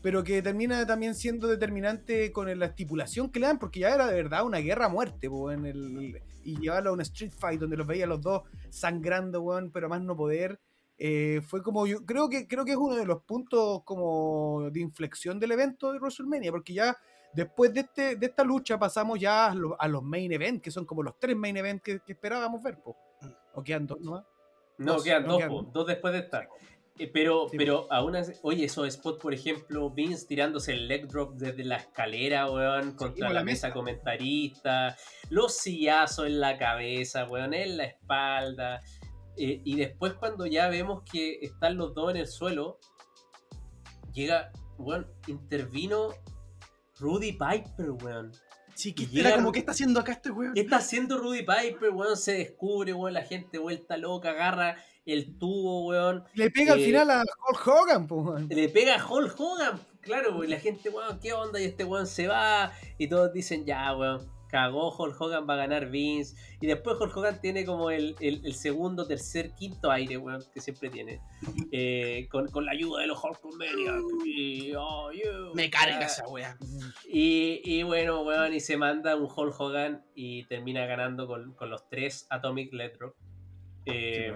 Pero 0.01 0.23
que 0.23 0.41
termina 0.41 0.85
también 0.87 1.13
siendo 1.13 1.47
determinante 1.47 2.31
con 2.31 2.57
la 2.57 2.65
estipulación 2.65 3.29
que 3.31 3.39
le 3.39 3.47
dan, 3.47 3.59
porque 3.59 3.81
ya 3.81 3.93
era 3.93 4.07
de 4.07 4.15
verdad 4.15 4.45
una 4.45 4.57
guerra 4.57 4.85
a 4.85 4.89
muerte, 4.89 5.27
en 5.51 5.65
el, 5.65 6.21
y 6.43 6.59
llevarlo 6.59 6.89
a 6.89 6.93
un 6.93 7.01
street 7.01 7.33
fight 7.37 7.59
donde 7.59 7.77
los 7.77 7.85
veía 7.85 8.07
los 8.07 8.21
dos 8.21 8.41
sangrando, 8.69 9.41
weón, 9.41 9.71
pero 9.71 9.89
más 9.89 10.01
no 10.01 10.15
poder. 10.15 10.59
eh, 11.03 11.41
fue 11.41 11.63
como 11.63 11.87
yo 11.87 12.05
creo 12.05 12.29
que 12.29 12.47
creo 12.47 12.63
que 12.63 12.71
es 12.73 12.77
uno 12.77 12.95
de 12.95 13.05
los 13.05 13.23
puntos 13.23 13.81
como 13.85 14.69
de 14.71 14.81
inflexión 14.81 15.39
del 15.39 15.51
evento 15.51 15.91
de 15.91 15.99
WrestleMania, 15.99 16.51
porque 16.51 16.73
ya 16.73 16.95
después 17.33 17.73
de 17.73 17.81
este 17.81 18.15
de 18.15 18.25
esta 18.25 18.43
lucha 18.43 18.77
pasamos 18.79 19.19
ya 19.19 19.47
a, 19.51 19.55
lo- 19.55 19.79
a 19.79 19.87
los 19.87 20.03
main 20.03 20.31
events, 20.31 20.61
que 20.63 20.71
son 20.71 20.85
como 20.85 21.03
los 21.03 21.17
tres 21.19 21.35
main 21.35 21.55
events 21.57 21.83
que, 21.83 21.99
que 22.01 22.13
esperábamos 22.13 22.61
ver, 22.63 22.79
po. 22.81 22.95
o 23.53 23.63
quedan 23.63 23.87
dos. 23.87 23.99
No, 24.01 24.25
Dos, 24.77 25.03
quedan 25.03 25.23
no 25.23 25.33
dos, 25.33 25.37
quedan- 25.39 25.49
po, 25.49 25.61
dos 25.71 25.87
después 25.87 26.13
de 26.13 26.19
esta. 26.19 26.47
Eh, 26.99 27.09
pero, 27.11 27.47
Sí, 27.49 27.57
pero 27.57 27.87
aún 27.91 28.15
así, 28.15 28.33
oye, 28.43 28.65
esos 28.65 28.91
spots, 28.93 29.19
por 29.21 29.33
ejemplo, 29.33 29.89
Vince 29.91 30.27
tirándose 30.27 30.73
el 30.73 30.87
leg 30.87 31.07
drop 31.07 31.35
desde 31.35 31.63
la 31.63 31.77
escalera, 31.77 32.51
weón, 32.51 32.91
contra 32.95 33.27
con 33.27 33.33
la, 33.33 33.39
la 33.39 33.43
mesa 33.45 33.67
mesa. 33.67 33.73
comentarista, 33.73 34.97
los 35.29 35.55
sillazos 35.55 36.27
en 36.27 36.39
la 36.41 36.57
cabeza, 36.57 37.25
weón, 37.25 37.53
en 37.53 37.77
la 37.77 37.85
espalda. 37.85 38.81
Eh, 39.37 39.61
y 39.63 39.75
después 39.77 40.13
cuando 40.15 40.45
ya 40.45 40.67
vemos 40.67 41.03
que 41.09 41.39
están 41.41 41.77
los 41.77 41.93
dos 41.95 42.11
en 42.11 42.17
el 42.17 42.27
suelo, 42.27 42.77
llega, 44.13 44.51
weón, 44.77 45.07
intervino 45.27 46.09
Rudy 47.01 47.33
Piper, 47.33 47.91
weón. 47.91 48.31
Sí, 48.73 48.93
que 48.93 49.07
era 49.19 49.35
como, 49.35 49.51
¿qué 49.51 49.59
está 49.59 49.73
haciendo 49.73 49.99
acá 49.99 50.13
este 50.13 50.31
weón? 50.31 50.53
¿Qué 50.53 50.61
está 50.61 50.77
haciendo 50.77 51.17
Rudy 51.17 51.39
Piper, 51.39 51.89
weón? 51.91 52.15
Se 52.15 52.33
descubre, 52.33 52.93
weón, 52.93 53.13
la 53.13 53.23
gente 53.23 53.57
vuelta 53.57 53.97
loca, 53.97 54.29
agarra 54.29 54.77
el 55.05 55.37
tubo, 55.37 55.87
weón. 55.87 56.23
Le 56.35 56.49
pega 56.51 56.73
al 56.73 56.79
Eh, 56.79 56.85
final 56.85 57.09
a 57.11 57.23
Hulk 57.49 57.67
Hogan, 57.67 58.07
po, 58.07 58.15
weón. 58.21 58.47
Le 58.49 58.69
pega 58.69 58.95
a 58.95 59.05
Hulk 59.05 59.35
Hogan, 59.39 59.81
claro, 59.99 60.43
y 60.43 60.47
la 60.47 60.59
gente, 60.59 60.89
weón, 60.89 61.19
¿qué 61.19 61.33
onda? 61.33 61.59
Y 61.59 61.65
este 61.65 61.83
weón 61.83 62.07
se 62.07 62.27
va, 62.27 62.71
y 62.97 63.07
todos 63.07 63.33
dicen, 63.33 63.65
ya, 63.65 63.95
weón, 63.95 64.25
cagó 64.51 64.93
Hulk 64.95 65.19
Hogan, 65.19 65.47
va 65.49 65.53
a 65.53 65.57
ganar 65.57 65.89
Vince. 65.89 66.35
Y 66.59 66.67
después 66.67 66.97
Hulk 66.99 67.15
Hogan 67.15 67.39
tiene 67.41 67.65
como 67.65 67.89
el, 67.89 68.15
el- 68.19 68.45
el 68.45 68.53
segundo, 68.53 69.07
tercer, 69.07 69.53
quinto 69.55 69.89
aire, 69.89 70.17
weón, 70.17 70.43
que 70.53 70.59
siempre 70.61 70.89
tiene. 70.89 71.21
Eh, 71.71 72.27
con, 72.29 72.47
con 72.49 72.65
la 72.65 72.73
ayuda 72.73 73.01
de 73.01 73.07
los 73.07 73.17
Hulkamaniacs. 73.23 74.25
Y, 74.25 74.73
oh, 74.77 75.11
you, 75.11 75.53
Me 75.55 75.69
carga 75.69 75.99
ah. 75.99 76.05
esa 76.05 76.27
wea. 76.27 76.57
Y, 77.09 77.61
y 77.63 77.83
bueno, 77.83 78.21
weón, 78.23 78.53
y 78.53 78.59
se 78.59 78.77
manda 78.77 79.15
un 79.15 79.27
Hulk 79.33 79.59
Hogan 79.59 80.03
y 80.13 80.43
termina 80.45 80.85
ganando 80.85 81.25
con, 81.27 81.53
con 81.55 81.69
los 81.69 81.87
tres 81.89 82.27
Atomic 82.29 82.71
Drop. 82.97 83.15
Eh, 83.85 84.35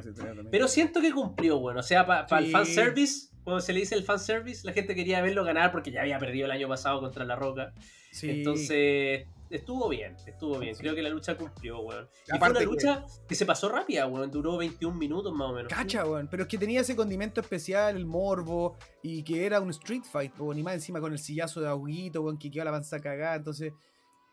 pero 0.49 0.67
siento 0.67 1.01
que 1.01 1.11
cumplió, 1.11 1.59
bueno. 1.59 1.81
O 1.81 1.83
sea, 1.83 2.05
para 2.05 2.39
el 2.39 2.45
Sí. 2.47 2.51
fanservice, 2.51 3.29
cuando 3.43 3.59
se 3.61 3.73
le 3.73 3.81
dice 3.81 3.93
el 3.95 4.03
fanservice, 4.03 4.65
la 4.65 4.73
gente 4.73 4.95
quería 4.95 5.21
verlo 5.21 5.43
ganar 5.43 5.71
porque 5.71 5.91
ya 5.91 6.01
había 6.01 6.17
perdido 6.17 6.45
el 6.45 6.51
año 6.51 6.67
pasado 6.67 6.99
contra 6.99 7.25
La 7.25 7.35
Roca. 7.35 7.73
Sí. 8.11 8.29
Entonces, 8.29 9.27
estuvo 9.49 9.89
bien, 9.89 10.15
estuvo 10.25 10.57
bien. 10.59 10.75
Sí. 10.75 10.81
Creo 10.81 10.95
que 10.95 11.01
la 11.01 11.09
lucha 11.09 11.37
cumplió, 11.37 11.79
weón. 11.79 12.07
Y 12.25 12.29
fue 12.29 12.37
Aparte 12.37 12.51
una 12.51 12.59
que- 12.59 12.65
lucha 12.65 13.05
que 13.27 13.35
se 13.35 13.45
pasó 13.45 13.69
rápida, 13.69 14.07
weón. 14.07 14.29
Duró 14.31 14.57
21 14.57 14.97
minutos 14.97 15.33
más 15.33 15.49
o 15.49 15.53
menos. 15.53 15.71
Cacha, 15.73 16.05
weón. 16.05 16.27
Pero 16.29 16.43
es 16.43 16.49
que 16.49 16.57
tenía 16.57 16.81
ese 16.81 16.95
condimento 16.95 17.41
especial, 17.41 17.95
el 17.95 18.05
morbo, 18.05 18.77
y 19.01 19.23
que 19.23 19.45
era 19.45 19.59
un 19.61 19.69
street 19.71 20.03
fight, 20.03 20.33
weón. 20.39 20.57
Y 20.59 20.63
más 20.63 20.73
encima 20.75 20.99
con 20.99 21.11
el 21.13 21.19
sillazo 21.19 21.61
de 21.61 21.67
Aguito, 21.69 22.21
weón, 22.21 22.37
que 22.37 22.49
quedó 22.51 22.65
la 22.65 22.71
panza 22.71 22.99
cagada. 22.99 23.35
Entonces, 23.35 23.73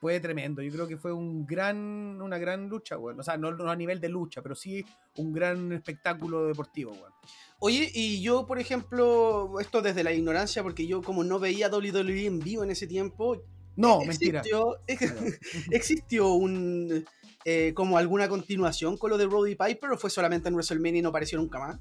fue 0.01 0.19
tremendo. 0.19 0.63
Yo 0.63 0.73
creo 0.73 0.89
que 0.89 0.97
fue 0.97 1.13
un 1.13 1.47
gran, 1.47 2.21
una 2.21 2.37
gran 2.37 2.69
lucha, 2.69 2.99
weón. 2.99 3.21
O 3.21 3.23
sea, 3.23 3.37
no, 3.37 3.53
no 3.53 3.71
a 3.71 3.77
nivel 3.77 4.01
de 4.01 4.09
lucha, 4.09 4.43
pero 4.43 4.57
sí 4.57 4.85
un 5.17 5.33
gran 5.33 5.71
espectáculo 5.73 6.47
deportivo, 6.47 6.91
weón. 6.91 7.13
Oye, 7.61 7.89
y 7.95 8.21
yo, 8.21 8.45
por 8.45 8.59
ejemplo, 8.59 9.61
esto 9.61 9.81
desde 9.81 10.03
la 10.03 10.13
ignorancia, 10.13 10.65
porque 10.65 10.89
yo 10.89 11.03
como 11.03 11.23
no 11.23 11.39
veía 11.39 11.69
WWE 11.69 12.27
en 12.27 12.41
vivo 12.41 12.65
en 12.65 12.73
ese 12.73 12.89
tiempo, 12.89 13.41
No, 13.77 14.01
mentira. 14.05 14.41
existió, 14.41 14.79
existió 15.71 16.29
un 16.33 17.05
eh, 17.45 17.73
como 17.75 17.99
alguna 17.99 18.29
continuación 18.29 18.97
con 18.97 19.11
lo 19.11 19.19
de 19.19 19.27
Roddy 19.27 19.57
Piper 19.57 19.91
o 19.91 19.99
fue 19.99 20.11
solamente 20.11 20.49
en 20.49 20.55
WrestleMania 20.55 21.01
y 21.01 21.03
no 21.03 21.09
apareció 21.09 21.39
nunca 21.39 21.59
más? 21.59 21.81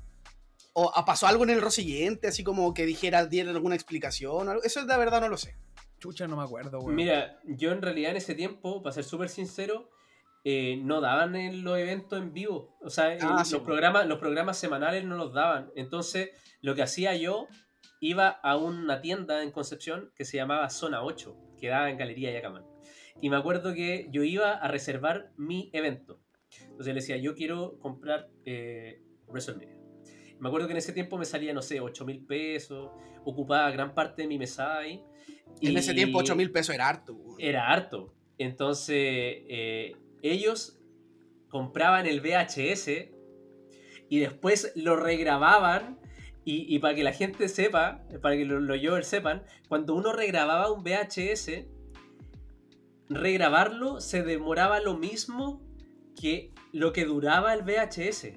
¿O 0.74 0.92
ah, 0.96 1.06
pasó 1.06 1.28
algo 1.28 1.44
en 1.44 1.52
el 1.52 1.72
siguiente, 1.72 2.28
así 2.30 2.44
como 2.44 2.74
que 2.74 2.86
dijera, 2.86 3.26
diera 3.26 3.52
alguna 3.52 3.76
explicación? 3.76 4.48
o 4.48 4.52
algo? 4.52 4.64
Eso 4.64 4.84
la 4.86 4.98
verdad 4.98 5.22
no 5.22 5.28
lo 5.28 5.38
sé. 5.38 5.56
Chucha, 6.00 6.28
no 6.28 6.38
me 6.38 6.44
acuerdo, 6.44 6.80
weón. 6.80 6.96
Mira, 6.96 7.40
yo 7.44 7.72
en 7.72 7.82
realidad 7.82 8.12
en 8.12 8.18
ese 8.18 8.34
tiempo, 8.34 8.82
para 8.82 8.94
ser 8.94 9.04
súper 9.04 9.30
sincero, 9.30 9.90
eh, 10.44 10.80
no 10.82 11.00
daban 11.02 11.36
en 11.36 11.64
los 11.64 11.78
eventos 11.78 12.20
en 12.20 12.34
vivo. 12.34 12.76
O 12.82 12.90
sea, 12.90 13.16
Ah, 13.22 13.40
los, 13.40 13.50
sí, 13.50 13.60
programas, 13.60 14.08
los 14.08 14.18
programas 14.18 14.58
semanales 14.58 15.06
no 15.06 15.16
los 15.18 15.34
daban. 15.34 15.70
Entonces, 15.76 16.30
lo 16.62 16.74
que 16.74 16.82
hacía 16.82 17.16
yo, 17.16 17.48
iba 18.00 18.30
a 18.30 18.58
una 18.58 19.02
tienda 19.02 19.44
en 19.44 19.52
Concepción 19.52 20.12
que 20.16 20.26
se 20.26 20.38
llamaba 20.38 20.70
Zona 20.72 21.04
8, 21.04 21.36
que 21.62 21.70
daba 21.70 21.90
en 21.90 21.98
Galería 21.98 22.32
Yacamán. 22.34 22.66
Y 23.22 23.30
me 23.30 23.38
acuerdo 23.38 23.74
que 23.74 24.08
yo 24.12 24.24
iba 24.24 24.52
a 24.54 24.68
reservar 24.68 25.32
mi 25.38 25.70
evento. 25.72 26.20
Entonces 26.64 26.88
le 26.88 26.94
decía, 26.96 27.16
yo 27.18 27.36
quiero 27.36 27.78
comprar 27.80 28.30
eh, 28.46 29.02
WrestleMania. 29.28 29.78
Me 30.40 30.48
acuerdo 30.50 30.68
que 30.68 30.72
en 30.74 30.78
ese 30.78 30.92
tiempo 30.92 31.18
me 31.18 31.24
salía, 31.26 31.54
no 31.54 31.62
sé, 31.62 31.80
8 31.80 32.04
mil 32.04 32.26
pesos, 32.26 32.90
ocupaba 33.24 33.70
gran 33.72 33.94
parte 33.94 34.24
de 34.24 34.28
mi 34.28 34.38
mesada 34.40 34.80
ahí. 34.80 35.02
En 35.62 35.78
ese 35.78 35.92
y- 35.94 35.96
tiempo 35.96 36.18
8 36.18 36.36
mil 36.36 36.52
pesos 36.52 36.74
era 36.76 36.90
harto. 36.90 37.16
era 37.38 37.70
harto. 37.72 38.14
Entonces, 38.40 38.98
eh, 38.98 39.96
ellos 40.24 40.80
compraban 41.48 42.08
el 42.08 42.22
VHS 42.22 43.12
y 44.10 44.20
después 44.20 44.74
lo 44.76 44.96
regrababan. 44.96 46.00
Y, 46.44 46.74
y 46.74 46.80
para 46.80 46.96
que 46.96 47.04
la 47.04 47.14
gente 47.14 47.48
sepa, 47.50 48.02
para 48.22 48.36
que 48.36 48.46
los 48.46 48.62
lo 48.62 49.04
sepan, 49.04 49.44
cuando 49.68 49.94
uno 49.94 50.12
regrababa 50.12 50.72
un 50.72 50.84
VHS, 50.84 51.66
regrabarlo 53.10 54.00
se 54.00 54.24
demoraba 54.24 54.80
lo 54.80 54.98
mismo 54.98 55.62
que 56.20 56.52
lo 56.72 56.94
que 56.94 57.06
duraba 57.06 57.54
el 57.54 57.64
VHS. 57.64 58.30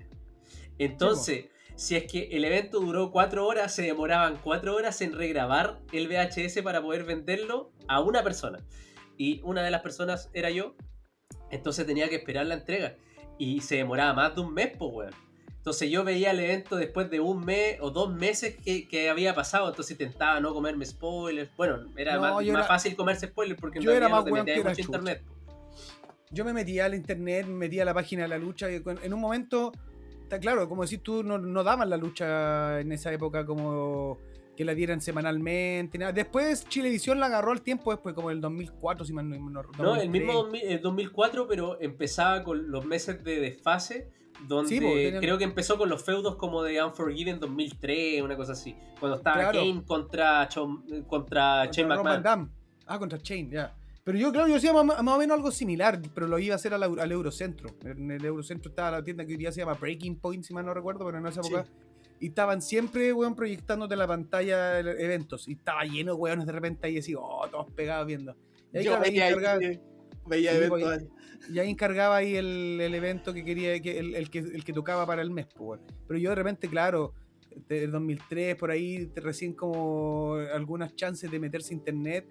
Entonces, 0.78 1.47
si 1.76 1.97
es 1.97 2.05
que 2.10 2.28
el 2.32 2.44
evento 2.44 2.81
duró 2.81 3.10
cuatro 3.10 3.47
horas, 3.47 3.74
se 3.74 3.82
demoraban 3.82 4.39
cuatro 4.43 4.74
horas 4.74 5.01
en 5.01 5.12
regrabar 5.12 5.81
el 5.93 6.09
VHS 6.09 6.62
para 6.62 6.82
poder 6.82 7.05
venderlo 7.05 7.72
a 7.89 8.01
una 8.01 8.22
persona. 8.22 8.60
Y 9.16 9.40
una 9.44 9.62
de 9.62 9.70
las 9.70 9.82
personas 9.82 10.31
era 10.35 10.51
yo. 10.51 10.74
Entonces 11.51 11.86
tenía 11.86 12.09
que 12.09 12.16
esperar 12.16 12.47
la 12.47 12.55
entrega. 12.55 12.97
Y 13.39 13.60
se 13.60 13.76
demoraba 13.76 14.12
más 14.12 14.35
de 14.35 14.40
un 14.40 14.55
mes, 14.55 14.72
pues, 14.76 14.90
weón. 14.93 15.23
Entonces 15.65 15.91
yo 15.91 16.05
veía 16.05 16.32
el 16.32 16.41
evento 16.41 16.77
después 16.77 17.09
de 17.09 17.20
un 17.20 17.43
mes 17.43 17.78
o 17.81 17.91
dos 17.91 18.12
meses 18.15 18.55
que, 18.62 18.86
que 18.86 19.09
había 19.09 19.35
pasado. 19.35 19.66
Entonces 19.70 19.93
intentaba 19.93 20.39
no 20.39 20.53
comerme 20.53 20.85
spoilers. 20.85 21.51
Bueno, 21.57 21.86
era 21.97 22.16
No, 22.16 22.20
más, 22.20 22.35
más 22.35 22.45
era- 22.47 22.65
fácil 22.65 22.95
comerse 22.95 23.28
spoilers 23.28 23.59
porque 23.59 23.78
en 23.78 23.85
yo 23.85 23.91
era 23.93 24.01
realidad 24.09 24.11
no 24.11 24.16
más 24.16 24.24
te 24.27 24.32
metías 24.53 24.57
en 24.59 24.62
mucho 24.65 24.82
chucha. 24.82 24.99
internet. 24.99 25.23
Yo 26.31 26.45
me 26.45 26.53
metía 26.53 26.85
al 26.85 26.95
internet, 26.95 27.47
me 27.47 27.55
metía 27.55 27.81
a 27.82 27.85
la 27.86 27.95
página 27.95 28.23
de 28.24 28.28
la 28.28 28.36
lucha. 28.39 28.70
Y 28.70 28.82
en 29.03 29.15
un 29.15 29.20
momento, 29.20 29.73
está 30.23 30.39
claro, 30.39 30.69
como 30.69 30.82
decís 30.82 31.01
tú, 31.03 31.23
no, 31.23 31.39
no 31.39 31.65
daban 31.65 31.89
la 31.89 31.97
lucha 31.97 32.81
en 32.81 32.93
esa 32.93 33.11
época 33.11 33.47
como 33.47 34.19
que 34.57 34.66
la 34.66 34.74
dieran 34.74 35.01
semanalmente. 35.01 35.97
nada. 35.97 36.12
Después 36.12 36.69
Chilevisión 36.69 37.19
la 37.20 37.27
agarró 37.27 37.53
al 37.53 37.62
tiempo, 37.62 37.91
después 37.91 38.15
como 38.15 38.31
el 38.31 38.41
2004, 38.43 39.07
si 39.07 39.12
mal 39.15 39.28
no, 39.28 39.36
no 39.51 39.61
el 39.62 39.66
2003. 40.11 40.11
mismo 40.11 40.32
2000 40.35 40.62
el 40.62 40.81
2004, 40.82 41.49
pero 41.49 41.81
empezaba 41.81 42.43
con 42.45 42.70
los 42.70 42.85
meses 42.85 43.24
de 43.24 43.41
desfase, 43.41 44.11
donde 44.47 44.69
Sí, 44.69 44.79
tenían- 44.81 45.21
creo 45.21 45.39
que 45.39 45.45
empezó 45.45 45.77
con 45.79 45.89
los 45.89 46.03
feudos 46.05 46.37
como 46.37 46.62
de 46.62 46.83
Unforgiven 46.83 47.39
2003, 47.41 48.23
una 48.23 48.37
cosa 48.37 48.53
así. 48.53 48.75
Cuando 49.01 49.16
estaba 49.19 49.37
Claro. 49.37 49.59
Kane 49.61 49.83
contra, 49.85 50.49
Chon- 50.49 50.83
contra, 51.07 51.65
Contra 51.65 51.65
Shane 51.71 51.89
McMahon. 51.89 52.51
Ah, 52.87 52.99
contra 52.99 53.19
Chain, 53.19 53.51
ya. 53.51 53.75
Pero 54.05 54.19
yo, 54.19 54.31
claro, 54.33 54.49
yo 54.49 54.57
hacía 54.57 54.73
más, 54.75 54.85
más 55.03 55.15
o 55.15 55.19
menos 55.19 55.35
algo 55.37 55.51
similar, 55.51 55.99
pero 56.15 56.27
lo 56.29 56.39
iba 56.39 56.53
a 56.55 56.57
hacer 56.57 56.75
al, 56.75 56.83
al 56.83 57.12
Eurocentro. 57.12 57.71
En 57.85 58.11
el 58.11 58.23
Eurocentro 58.25 58.69
estaba 58.69 58.91
la 58.91 59.03
tienda 59.03 59.25
que 59.25 59.33
hoy 59.33 59.39
día 59.39 59.51
se 59.51 59.61
llama 59.61 59.73
Breaking 59.75 60.16
Point, 60.16 60.45
si 60.45 60.53
mal 60.53 60.66
no 60.66 60.75
recuerdo, 60.75 61.07
pero 61.07 61.16
en 61.19 61.27
esa 61.27 61.43
Sí. 61.43 61.49
época. 61.55 61.66
Y 62.21 62.29
estaban 62.29 62.61
siempre, 62.61 63.12
weón, 63.15 63.35
proyectándote 63.35 63.97
la 63.97 64.07
pantalla 64.07 64.79
el- 64.79 64.89
eventos. 65.01 65.49
Y 65.49 65.53
estaba 65.53 65.85
lleno 65.85 66.15
de 66.15 66.21
weones 66.21 66.47
de 66.47 66.53
repente 66.53 66.87
ahí 66.87 66.99
así, 66.99 67.15
oh, 67.15 67.47
todos 67.51 67.71
pegados 67.73 68.07
viendo. 68.07 68.37
Y 68.75 68.79
ahí, 68.79 68.85
Yo 68.85 68.91
claro, 68.93 69.05
veía, 69.05 69.27
ahí- 69.27 69.81
veía 70.27 70.51
Sí, 70.51 70.57
eventos 70.59 70.81
pues, 70.83 70.99
ahí. 71.03 71.09
Y 71.52 71.59
ahí 71.59 71.70
encargaba 71.70 72.16
ahí 72.16 72.36
el, 72.36 72.78
el 72.81 72.94
evento 72.94 73.32
que 73.32 73.44
quería, 73.44 73.81
que, 73.81 73.98
el, 73.98 74.15
el 74.15 74.31
que, 74.31 74.39
el 74.40 74.65
que 74.65 74.73
tocaba 74.73 75.06
para 75.06 75.23
el 75.23 75.31
mes. 75.31 75.47
pues. 75.55 75.81
Pero 76.06 76.19
yo 76.19 76.31
de 76.31 76.36
repente, 76.36 76.69
claro, 76.69 77.15
del 77.69 77.90
2003, 77.93 78.56
por 78.56 78.70
ahí, 78.70 79.11
recién 79.16 79.52
como 79.55 80.35
algunas 80.52 80.94
chances 80.97 81.31
de 81.31 81.39
meterse 81.39 81.73
a 81.74 81.77
internet 81.77 82.27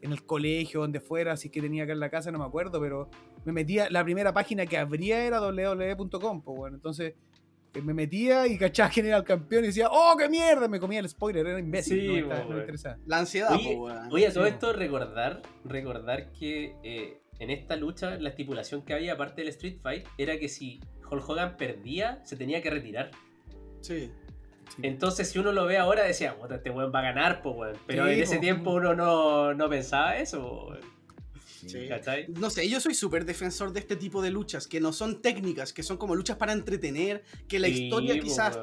en 0.00 0.12
el 0.12 0.24
colegio, 0.24 0.80
donde 0.80 1.00
fuera, 1.00 1.32
así 1.32 1.50
que 1.50 1.60
tenía 1.60 1.82
acá 1.84 1.92
en 1.92 1.98
la 2.00 2.08
casa, 2.10 2.30
no 2.30 2.38
me 2.38 2.44
acuerdo, 2.44 2.80
pero 2.80 3.10
me 3.44 3.52
metía, 3.52 3.90
la 3.90 4.04
primera 4.04 4.32
página 4.32 4.64
que 4.66 4.78
abría 4.78 5.24
era 5.24 5.40
www.com, 5.40 6.42
pues 6.42 6.56
bueno, 6.56 6.76
entonces 6.76 7.14
eh, 7.74 7.82
me 7.82 7.92
metía 7.92 8.46
y 8.46 8.56
cachaba 8.56 8.90
quién 8.90 9.06
era 9.06 9.16
el 9.16 9.24
campeón 9.24 9.64
y 9.64 9.68
decía, 9.68 9.88
¡oh, 9.90 10.14
qué 10.16 10.28
mierda! 10.28 10.68
Me 10.68 10.78
comía 10.78 11.00
el 11.00 11.08
spoiler, 11.08 11.44
era 11.46 11.58
imbécil. 11.58 12.00
Sí, 12.00 12.06
no, 12.06 12.12
me 12.12 12.18
estaba- 12.20 12.44
no 12.44 12.50
me 12.50 12.60
interesaba. 12.60 12.98
La 13.06 13.18
ansiedad, 13.18 13.52
Oye, 13.52 13.74
po. 13.74 13.88
Oye, 14.12 14.26
a 14.28 14.32
todo 14.32 14.46
esto 14.46 14.72
recordar, 14.72 15.42
recordar 15.64 16.30
que 16.32 16.76
eh, 16.84 17.20
en 17.38 17.50
esta 17.50 17.76
lucha 17.76 18.16
la 18.18 18.30
estipulación 18.30 18.82
que 18.82 18.94
había 18.94 19.12
aparte 19.14 19.42
del 19.42 19.48
Street 19.50 19.78
Fight 19.82 20.06
era 20.18 20.38
que 20.38 20.48
si 20.48 20.80
Hulk 21.10 21.28
Hogan 21.28 21.56
perdía, 21.56 22.20
se 22.24 22.36
tenía 22.36 22.60
que 22.62 22.70
retirar. 22.70 23.10
Sí. 23.80 24.10
Sí. 24.74 24.82
Entonces, 24.82 25.30
si 25.30 25.38
uno 25.38 25.50
lo 25.52 25.64
ve 25.64 25.78
ahora, 25.78 26.04
decía, 26.04 26.36
"Puta, 26.38 26.56
este 26.56 26.68
weón 26.70 26.92
va 26.94 26.98
a 26.98 27.02
ganar, 27.02 27.40
pues 27.42 27.56
weón. 27.56 27.76
Pero 27.86 28.04
Sí, 28.06 28.12
en 28.12 28.20
ese 28.22 28.34
po. 28.36 28.40
tiempo 28.42 28.70
uno 28.74 28.94
no, 28.94 29.54
no 29.54 29.68
pensaba 29.70 30.18
eso, 30.18 30.40
po. 30.42 30.76
Sí. 31.66 31.88
¿cachai? 31.88 32.26
No 32.28 32.50
sé, 32.50 32.68
yo 32.68 32.78
soy 32.80 32.94
súper 32.94 33.24
defensor 33.24 33.72
de 33.72 33.80
este 33.80 33.96
tipo 33.96 34.20
de 34.22 34.30
luchas, 34.30 34.66
que 34.68 34.78
no 34.80 34.92
son 34.92 35.20
técnicas, 35.22 35.72
que 35.72 35.82
son 35.82 35.96
como 35.96 36.14
luchas 36.14 36.36
para 36.36 36.52
entretener, 36.52 37.24
que 37.48 37.58
la 37.58 37.66
Sí, 37.68 37.84
historia 37.84 38.14
po, 38.14 38.20
quizás 38.22 38.58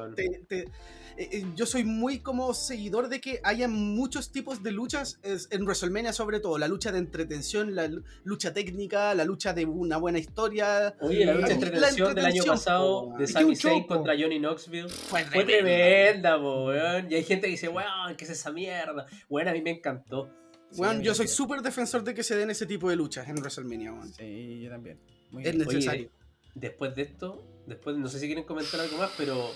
te- 0.48 0.68
eh, 1.18 1.28
eh, 1.32 1.44
yo 1.54 1.66
soy 1.66 1.84
muy 1.84 2.20
como 2.20 2.52
seguidor 2.54 3.08
de 3.08 3.20
que 3.20 3.40
haya 3.44 3.68
muchos 3.68 4.30
tipos 4.32 4.62
de 4.62 4.72
luchas 4.72 5.18
es- 5.22 5.48
en 5.50 5.62
WrestleMania 5.64 6.12
sobre 6.12 6.40
todo, 6.40 6.58
la 6.58 6.68
lucha 6.68 6.92
de 6.92 6.98
entretención, 6.98 7.74
la 7.74 7.88
lu- 7.88 8.02
lucha 8.24 8.52
técnica, 8.52 9.14
la 9.14 9.24
lucha 9.24 9.52
de 9.52 9.64
una 9.66 9.96
buena 9.96 10.18
historia. 10.18 10.94
Oye, 11.00 11.24
la 11.24 11.34
lucha 11.34 11.46
de 11.48 11.54
entretención 11.54 12.14
del 12.14 12.26
año 12.26 12.44
pasado 12.44 13.10
po, 13.10 13.18
de 13.18 13.26
Sami 13.26 13.56
Zayn 13.56 13.84
contra 13.86 14.14
Johnny 14.18 14.38
Knoxville 14.38 14.88
Fue, 14.88 15.24
fue 15.24 15.44
tremenda, 15.44 16.38
po, 16.38 16.66
weón. 16.66 17.10
Y 17.10 17.14
hay 17.14 17.24
gente 17.24 17.46
que 17.46 17.52
dice, 17.52 17.68
weón, 17.68 18.16
¿qué 18.16 18.24
es 18.24 18.30
esa 18.30 18.52
mierda? 18.52 19.06
Bueno, 19.28 19.50
a 19.50 19.52
mí 19.54 19.62
me 19.62 19.70
encantó. 19.70 20.30
Weón, 20.76 21.00
yo 21.02 21.14
soy 21.14 21.28
súper 21.28 21.62
defensor 21.62 22.02
de 22.04 22.12
que 22.14 22.22
se 22.22 22.36
den 22.36 22.50
ese 22.50 22.66
tipo 22.66 22.90
de 22.90 22.96
luchas 22.96 23.28
en 23.28 23.36
WrestleMania, 23.38 23.92
weón. 23.92 24.12
Sí, 24.12 24.60
yo 24.62 24.70
también. 24.70 24.98
Muy 25.30 25.44
Es 25.46 25.54
bien. 25.56 25.66
necesario. 25.66 26.10
Después 26.54 26.94
de 26.96 27.02
esto, 27.02 27.42
después, 27.66 27.96
no 27.96 28.08
sé 28.08 28.18
si 28.18 28.26
quieren 28.26 28.44
comentar 28.44 28.80
algo 28.80 28.96
más, 28.98 29.10
pero 29.16 29.50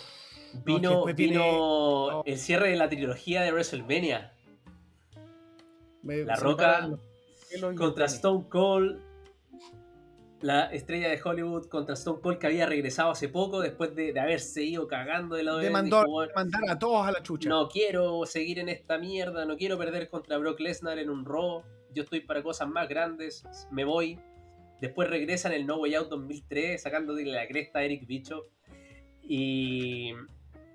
vino, 0.65 1.05
vino 1.07 1.43
oh. 1.47 2.23
el 2.27 2.39
cierre 2.39 2.71
de 2.71 2.77
la 2.77 2.89
trilogía 2.89 3.43
de 3.43 3.53
WrestleMania 3.53 4.33
Me- 6.03 6.25
La 6.25 6.37
Roca 6.37 6.89
contra. 7.77 8.07
Stone 8.07 8.47
Cold. 8.49 9.01
La 10.41 10.73
estrella 10.73 11.11
de 11.11 11.21
Hollywood 11.23 11.67
contra 11.67 11.93
Stone 11.95 12.21
Cold 12.23 12.39
que 12.39 12.47
había 12.47 12.65
regresado 12.65 13.11
hace 13.11 13.29
poco 13.29 13.61
después 13.61 13.95
de, 13.95 14.15
de 14.15 14.21
haberse 14.21 14.63
ido 14.65 14.89
cagando 14.89 15.37
de 15.37 15.43
la 15.45 15.53
WWE. 15.55 15.65
Demandó, 15.65 15.99
Dijo, 16.03 16.17
"Weón, 16.17 16.31
mandar 16.35 16.63
a 16.71 16.79
todos 16.79 17.07
a 17.07 17.13
la 17.13 17.23
chucha. 17.23 17.49
No 17.51 17.69
quiero 17.69 18.25
seguir 18.25 18.59
en 18.59 18.71
esta 18.71 18.97
mierda, 18.97 19.45
no 19.45 19.57
quiero 19.59 19.77
perder 19.77 20.09
contra 20.09 20.39
Brock 20.39 20.61
Lesnar 20.61 20.99
en 20.99 21.11
un 21.11 21.27
Raw. 21.27 21.63
Yo 21.93 22.05
estoy 22.05 22.21
para 22.21 22.43
cosas 22.43 22.69
más 22.69 22.89
grandes, 22.89 23.45
me 23.71 23.85
voy. 23.85 24.19
Después 24.81 25.11
regresa 25.11 25.49
en 25.49 25.55
el 25.55 25.67
No 25.67 25.77
Way 25.77 25.95
Out 25.97 26.09
2003, 26.09 26.81
sacando 26.81 27.15
de 27.15 27.27
la 27.27 27.47
cresta 27.47 27.81
a 27.81 27.85
Eric 27.85 28.07
Bicho. 28.07 28.47
Y, 29.23 30.13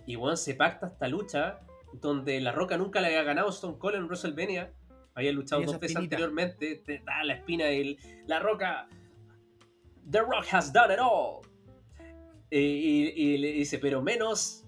y 0.06 0.16
bueno, 0.16 0.38
se 0.38 0.56
pacta 0.56 0.88
esta 0.88 1.08
lucha 1.08 1.62
donde 1.94 2.40
La 2.42 2.52
Roca 2.52 2.78
nunca 2.78 3.02
le 3.02 3.08
había 3.08 3.24
ganado 3.24 3.48
a 3.48 3.52
Stone 3.52 3.78
Cold 3.78 3.96
en 3.96 4.06
WrestleMania. 4.06 4.74
Había 5.14 5.32
luchado 5.32 5.62
dos 5.62 5.80
veces 5.80 5.96
anteriormente. 5.96 6.76
Te 6.76 7.00
da 7.00 7.24
la 7.24 7.36
espina 7.36 7.72
y 7.72 7.98
La 8.28 8.40
Roca. 8.40 8.90
The 10.10 10.20
Rock 10.20 10.46
has 10.52 10.74
done 10.74 10.94
it 10.94 11.00
all. 11.00 11.42
Y, 12.52 13.14
y 13.16 13.38
le 13.38 13.52
dice, 13.54 13.80
pero 13.80 14.02
menos 14.02 14.66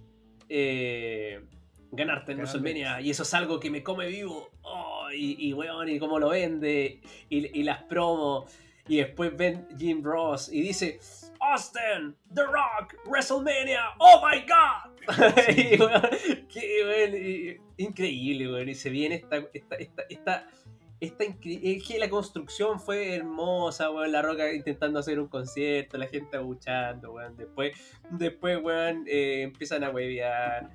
eh, 0.50 1.46
ganarte 1.92 2.32
en 2.32 2.40
WrestleMania. 2.40 3.02
Y 3.02 3.10
eso 3.10 3.24
es 3.24 3.34
algo 3.34 3.60
que 3.60 3.70
me 3.70 3.84
come 3.84 4.08
vivo. 4.08 4.50
Oh, 4.62 5.08
y, 5.14 5.50
y 5.50 5.54
weón, 5.54 5.90
y 5.90 6.00
cómo 6.00 6.18
lo 6.18 6.30
vende. 6.30 7.02
Y, 7.30 7.60
y 7.60 7.64
las 7.64 7.84
promos. 7.84 8.52
Y 8.88 8.98
después 8.98 9.36
ven 9.36 9.68
Jim 9.78 10.02
Ross 10.04 10.50
y 10.52 10.62
dice, 10.62 11.00
Austin, 11.40 12.16
The 12.34 12.44
Rock, 12.44 12.96
WrestleMania, 13.06 13.82
oh 14.00 14.22
my 14.26 14.42
god. 14.42 14.98
y, 15.50 15.78
qué, 16.48 17.60
y- 17.78 17.84
increíble, 17.84 18.52
weón. 18.52 18.70
Y 18.70 18.76
se 18.76 18.90
viene 18.90 19.16
esta, 19.16 19.38
esta, 19.54 19.76
esta, 19.76 20.04
esta, 20.10 20.48
esta 21.00 21.26
que 21.40 21.98
la 22.00 22.10
construcción 22.10 22.80
fue 22.80 23.16
hermosa, 23.16 23.92
weón. 23.92 24.12
La 24.12 24.22
Roca 24.22 24.52
intentando 24.54 25.00
hacer 25.00 25.20
un 25.20 25.28
concierto, 25.28 25.98
la 25.98 26.08
gente 26.08 26.38
abuchando, 26.38 27.14
weón. 27.14 27.36
Después, 27.38 27.74
después 28.10 28.60
weón, 28.62 29.06
eh, 29.08 29.44
empiezan 29.44 29.84
a 29.84 29.90
huevear. 29.90 30.70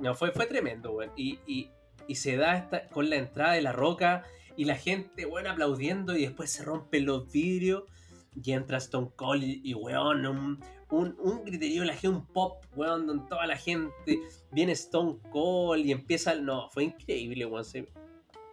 No, 0.00 0.14
fue, 0.14 0.32
fue 0.32 0.46
tremendo, 0.46 0.92
weón. 0.92 1.12
Y, 1.16 1.38
y, 1.46 1.70
y 2.06 2.14
se 2.16 2.36
da 2.36 2.56
esta, 2.56 2.88
con 2.88 3.10
la 3.10 3.16
entrada 3.16 3.52
de 3.54 3.62
La 3.62 3.72
Roca 3.72 4.24
y 4.56 4.64
la 4.64 4.76
gente, 4.76 5.26
weón, 5.26 5.46
aplaudiendo 5.46 6.16
y 6.16 6.22
después 6.22 6.50
se 6.50 6.62
rompen 6.64 7.06
los 7.06 7.30
vidrios 7.30 7.84
y 8.42 8.52
entra 8.52 8.78
Stone 8.78 9.10
Cold 9.16 9.42
y, 9.44 9.74
weón, 9.74 10.26
un, 10.26 10.60
un, 10.90 11.16
un 11.20 11.44
griterío, 11.44 11.84
la 11.84 11.92
gente, 11.94 12.08
un 12.08 12.26
pop, 12.26 12.64
weón, 12.76 13.06
donde 13.06 13.26
toda 13.28 13.46
la 13.46 13.56
gente 13.56 14.20
viene 14.50 14.72
Stone 14.72 15.18
Cold 15.30 15.84
y 15.86 15.92
empieza, 15.92 16.32
el- 16.32 16.44
no, 16.44 16.68
fue 16.70 16.84
increíble, 16.84 17.46
weón. 17.46 17.64
se- 17.64 17.88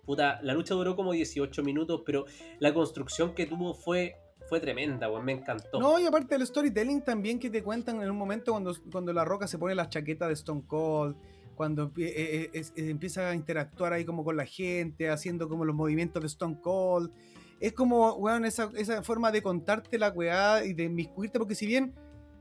puta, 0.06 0.40
la 0.44 0.54
lucha 0.54 0.74
duró 0.74 0.96
como 0.96 1.12
18 1.14 1.64
minutos, 1.64 2.02
pero 2.06 2.26
la 2.60 2.74
construcción 2.74 3.34
que 3.34 3.46
tuvo 3.46 3.74
fue, 3.74 4.16
fue 4.50 4.60
tremenda, 4.60 5.10
weón, 5.10 5.26
me 5.26 5.32
encantó. 5.34 5.80
No, 5.80 6.00
y 6.00 6.06
aparte 6.06 6.36
del 6.38 6.46
storytelling 6.46 7.02
también 7.04 7.40
que 7.40 7.50
te 7.50 7.64
cuentan 7.64 8.02
en 8.02 8.10
un 8.10 8.18
momento 8.18 8.52
cuando, 8.52 8.76
cuando 8.92 9.14
La 9.14 9.24
Roca 9.26 9.48
se 9.48 9.58
pone 9.58 9.74
la 9.76 9.90
chaqueta 9.90 10.28
de 10.28 10.34
Stone 10.34 10.64
Cold, 10.68 11.16
cuando 11.62 11.92
eh, 11.98 12.14
eh, 12.18 12.50
es- 12.54 12.74
eh, 12.76 12.90
empieza 12.90 13.30
a 13.30 13.36
interactuar 13.36 13.94
ahí 13.94 14.04
como 14.04 14.24
con 14.24 14.36
la 14.36 14.46
gente, 14.48 15.12
haciendo 15.12 15.48
como 15.48 15.64
los 15.64 15.76
movimientos 15.76 16.20
de 16.24 16.26
Stone 16.26 16.58
Cold. 16.60 17.12
Es 17.60 17.74
como, 17.74 18.14
weón, 18.16 18.46
esa, 18.46 18.72
esa 18.76 19.04
forma 19.04 19.32
de 19.32 19.44
contarte 19.44 20.00
la 20.00 20.10
weá 20.10 20.66
y 20.66 20.74
de 20.74 20.86
inmiscuirte, 20.86 21.38
porque 21.38 21.54
si 21.54 21.68
bien 21.68 21.94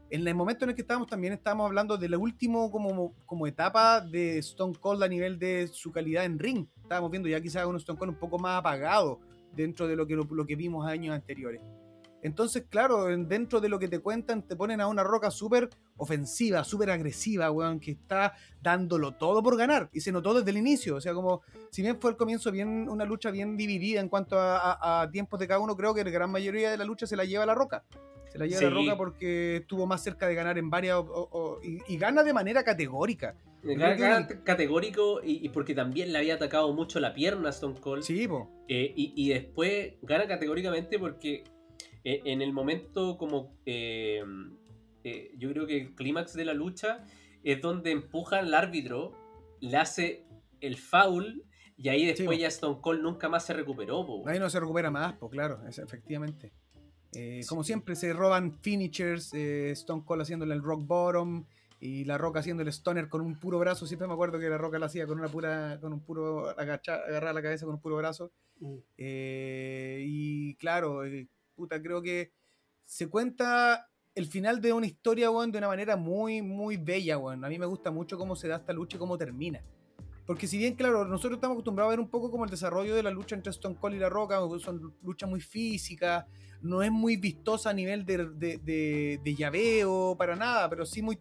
en 0.09 0.27
el 0.27 0.35
momento 0.35 0.65
en 0.65 0.71
el 0.71 0.75
que 0.75 0.81
estábamos 0.81 1.07
también 1.07 1.35
estábamos 1.35 1.67
hablando 1.67 1.99
de 1.99 2.09
la 2.09 2.17
última 2.17 2.71
como, 2.71 3.13
como 3.27 3.47
etapa 3.47 4.01
de 4.01 4.39
Stone 4.39 4.73
Cold 4.81 5.03
a 5.03 5.09
nivel 5.09 5.39
de 5.39 5.69
su 5.69 5.93
calidad 5.93 6.25
en 6.25 6.39
ring. 6.39 6.67
Estábamos 6.83 7.11
viendo 7.11 7.29
ya 7.29 7.43
quizás 7.43 7.67
un 7.67 7.77
Stone 7.77 7.99
Cold 7.99 8.13
un 8.13 8.19
poco 8.19 8.39
más 8.39 8.59
apagado 8.59 9.21
dentro 9.55 9.87
de 9.87 9.97
lo 9.97 10.07
que, 10.07 10.17
lo 10.17 10.47
que 10.47 10.57
vimos 10.57 10.87
años 10.87 11.15
anteriores. 11.15 11.61
Entonces, 12.23 12.65
claro, 12.69 13.11
en- 13.11 13.29
dentro 13.29 13.61
de 13.61 13.69
lo 13.69 13.79
que 13.79 13.89
te 13.89 13.99
cuentan, 14.01 14.43
te 14.43 14.55
ponen 14.57 14.81
a 14.81 14.87
una 14.87 15.03
roca 15.03 15.31
súper 15.31 15.71
ofensiva, 15.97 16.65
súper 16.65 16.91
agresiva, 16.91 17.51
weón, 17.51 17.81
que 17.81 17.93
está 17.93 18.35
dándolo 18.63 19.13
todo 19.13 19.43
por 19.43 19.57
ganar. 19.57 19.89
Y 19.93 20.01
se 20.01 20.13
notó 20.13 20.35
desde 20.35 20.51
el 20.51 20.57
inicio. 20.59 20.97
O 20.97 21.01
sea, 21.01 21.15
como, 21.15 21.43
si 21.71 21.83
bien 21.83 21.99
fue 22.01 22.11
al 22.11 22.17
comienzo 22.17 22.51
bien 22.53 22.89
una 22.89 23.05
lucha 23.05 23.31
bien 23.31 23.57
dividida 23.57 24.01
en 24.01 24.09
cuanto 24.09 24.39
a, 24.39 24.59
a- 24.59 25.03
a 25.03 25.11
tiempos 25.11 25.41
de 25.41 25.49
cada 25.49 25.61
uno, 25.61 25.77
creo 25.77 25.95
que 25.95 26.05
la 26.05 26.11
gran 26.11 26.31
mayoría 26.31 26.71
de 26.71 26.77
la 26.77 26.85
lucha 26.85 27.07
se 27.07 27.17
la 27.17 27.25
lleva 27.25 27.47
la 27.47 27.55
roca. 27.55 27.85
Se 28.31 28.39
la 28.39 28.47
lleva 28.47 28.61
la 28.63 28.71
roca 28.71 28.97
porque 28.97 29.57
estuvo 29.57 29.87
más 29.87 30.03
cerca 30.03 30.27
de 30.29 30.35
ganar 30.35 30.57
en 30.59 30.71
varias. 30.71 30.97
o- 30.97 31.01
o- 31.01 31.29
o- 31.33 31.61
y, 31.65 31.79
y 31.93 31.97
gana 31.99 32.23
de 32.23 32.33
manera 32.33 32.63
categórica. 32.63 33.35
Que- 34.29 34.41
categórico 34.43 35.21
y, 35.23 35.45
y 35.45 35.49
porque 35.51 35.75
también 35.75 36.13
le 36.13 36.19
había 36.19 36.35
atacado 36.37 36.73
mucho 36.73 36.99
la 37.01 37.13
pierna 37.13 37.49
a 37.49 37.51
Stone 37.51 37.79
Cold. 37.81 38.03
Sí, 38.05 38.27
po. 38.29 38.49
Eh, 38.69 38.93
y, 38.97 39.13
y 39.17 39.29
después 39.31 39.95
gana 40.03 40.27
categóricamente 40.29 40.99
porque 40.99 41.45
eh, 42.05 42.21
en 42.25 42.43
el 42.43 42.53
momento 42.53 43.17
como 43.19 43.55
eh, 43.67 44.23
eh, 45.05 45.33
yo 45.39 45.51
creo 45.51 45.67
que 45.67 45.81
el 45.81 45.95
clímax 45.95 46.35
de 46.35 46.45
la 46.45 46.55
lucha 46.55 47.05
es 47.43 47.61
donde 47.61 47.91
empujan 47.91 48.45
al 48.47 48.55
árbitro, 48.55 49.13
le 49.61 49.77
hace 49.77 50.25
el 50.61 50.77
foul 50.77 51.45
y 51.77 51.89
ahí 51.89 52.05
después 52.05 52.39
ya 52.39 52.49
Stone 52.49 52.79
Cold 52.83 53.01
nunca 53.03 53.29
más 53.29 53.47
se 53.47 53.55
recuperó. 53.55 54.05
po. 54.07 54.29
Ahí 54.29 54.39
no 54.39 54.51
se 54.51 54.61
recupera 54.61 54.91
más, 54.91 55.15
pues 55.15 55.33
claro, 55.33 55.67
es- 55.67 55.79
efectivamente. 55.79 56.53
Eh, 57.15 57.41
como 57.49 57.65
siempre, 57.65 57.97
se 57.97 58.13
roban 58.13 58.53
finishers, 58.61 59.33
eh, 59.35 59.71
Stone 59.73 60.05
Cold 60.05 60.23
haciéndole 60.23 60.55
el 60.55 60.63
rock 60.63 60.87
bottom 60.87 61.45
y 61.81 62.05
La 62.05 62.19
Roca 62.19 62.41
haciendo 62.41 62.63
el 62.63 62.69
stoner 62.69 63.09
con 63.09 63.23
un 63.23 63.41
puro 63.41 63.59
brazo. 63.59 63.87
Siempre 63.87 64.07
me 64.07 64.13
acuerdo 64.13 64.39
que 64.39 64.49
La 64.51 64.59
Roca 64.59 64.79
lo 64.79 64.85
hacía 64.85 65.07
con 65.07 65.19
una 65.19 65.29
pura, 65.29 65.79
con 65.81 65.95
un 65.95 66.01
puro 66.01 66.51
agacha, 66.51 66.97
agarrar 66.97 67.35
la 67.35 67.41
cabeza 67.43 67.65
con 67.65 67.77
un 67.77 67.81
puro 67.81 67.97
brazo. 67.97 68.31
Mm. 68.61 68.75
Eh, 68.99 70.05
y 70.07 70.55
claro, 70.57 71.05
eh, 71.07 71.27
creo 71.69 72.03
que 72.03 72.33
se 72.85 73.09
cuenta 73.09 73.89
el 74.15 74.27
final 74.27 74.61
de 74.61 74.73
una 74.73 74.87
historia, 74.87 75.31
weón, 75.31 75.53
de 75.53 75.59
una 75.59 75.69
manera 75.69 75.97
muy, 75.97 76.43
muy 76.43 76.77
bella, 76.77 77.19
weón. 77.19 77.45
A 77.45 77.49
mí 77.49 77.59
me 77.59 77.67
gusta 77.67 77.91
mucho 77.91 78.19
cómo 78.19 78.35
se 78.35 78.49
da 78.49 78.57
esta 78.57 78.73
lucha 78.73 78.97
y 78.97 79.01
cómo 79.01 79.17
termina. 79.17 79.63
Porque 80.27 80.47
si 80.47 80.59
bien, 80.59 80.75
claro, 80.75 81.05
nosotros 81.07 81.39
estamos 81.39 81.55
acostumbrados 81.57 81.91
a 81.91 81.97
ver 81.97 82.01
un 82.01 82.09
poco 82.11 82.31
como 82.31 82.45
el 82.45 82.51
desarrollo 82.51 82.95
de 82.95 83.03
la 83.03 83.11
lucha 83.11 83.35
entre 83.35 83.51
Stone 83.51 83.77
Cold 83.81 83.97
y 83.97 83.99
La 83.99 84.09
Roca, 84.09 84.39
son 84.61 84.95
luchas 85.03 85.29
muy 85.29 85.41
físicas, 85.41 86.25
no 86.63 86.83
es 86.83 86.91
muy 86.93 87.17
vistosa 87.17 87.71
a 87.71 87.73
nivel 87.73 88.05
de, 88.05 88.29
de, 88.29 88.59
de- 88.59 89.21
de 89.25 89.35
llaveo, 89.35 90.15
para 90.17 90.37
nada, 90.37 90.69
pero 90.69 90.85
sí 90.87 91.03
muy 91.03 91.19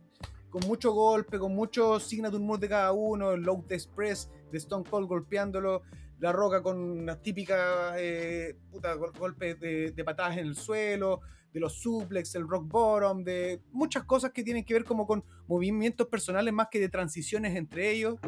con 0.50 0.66
mucho 0.68 0.92
golpe, 0.94 1.38
con 1.38 1.54
mucho 1.56 2.00
signature 2.00 2.44
move 2.44 2.60
de 2.60 2.70
cada 2.70 2.92
uno, 2.92 3.32
el 3.34 3.42
low 3.42 3.64
express 3.70 4.30
de 4.52 4.58
Stone 4.58 4.84
Cold 4.90 5.08
golpeándolo, 5.08 5.84
La 6.20 6.32
Roca 6.32 6.62
con 6.62 7.06
las 7.06 7.22
típicas 7.22 7.96
eh, 7.98 8.58
puta, 8.72 8.94
gol- 8.96 9.14
golpes 9.18 9.60
de, 9.60 9.92
de 9.92 10.04
patadas 10.04 10.38
en 10.38 10.48
el 10.48 10.56
suelo, 10.56 11.22
de 11.54 11.60
los 11.60 11.74
suplex, 11.82 12.36
el 12.36 12.48
rock 12.48 12.68
bottom, 12.68 13.24
de 13.24 13.62
muchas 13.72 14.04
cosas 14.04 14.32
que 14.32 14.44
tienen 14.44 14.66
que 14.66 14.74
ver 14.74 14.84
como 14.84 15.08
con 15.08 15.24
movimientos 15.48 16.08
personales 16.08 16.54
más 16.54 16.68
que 16.70 16.80
de 16.80 16.90
transiciones 16.90 17.56
entre 17.56 17.92
ellos. 17.92 18.20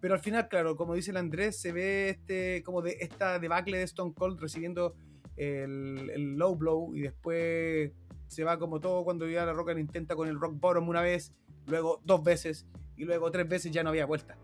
Pero 0.00 0.14
al 0.14 0.20
final, 0.20 0.48
claro, 0.48 0.76
como 0.76 0.94
dice 0.94 1.10
el 1.10 1.18
Andrés, 1.18 1.60
se 1.60 1.72
ve 1.72 2.08
este, 2.10 2.62
como 2.64 2.82
de 2.82 2.96
esta 3.00 3.38
debacle 3.38 3.78
de 3.78 3.84
Stone 3.84 4.12
Cold 4.14 4.40
recibiendo 4.40 4.94
el, 5.36 6.10
el 6.10 6.36
low 6.36 6.56
blow 6.56 6.94
y 6.96 7.02
después 7.02 7.92
se 8.26 8.44
va 8.44 8.58
como 8.58 8.80
todo 8.80 9.04
cuando 9.04 9.28
ya 9.28 9.44
la 9.44 9.52
Roca 9.52 9.72
lo 9.72 9.78
intenta 9.78 10.16
con 10.16 10.28
el 10.28 10.38
rock 10.40 10.54
bottom 10.58 10.88
una 10.88 11.02
vez, 11.02 11.32
luego 11.66 12.00
dos 12.04 12.22
veces 12.22 12.66
y 12.96 13.04
luego 13.04 13.30
tres 13.30 13.48
veces 13.48 13.72
ya 13.72 13.82
no 13.82 13.90
había 13.90 14.06
vuelta. 14.06 14.36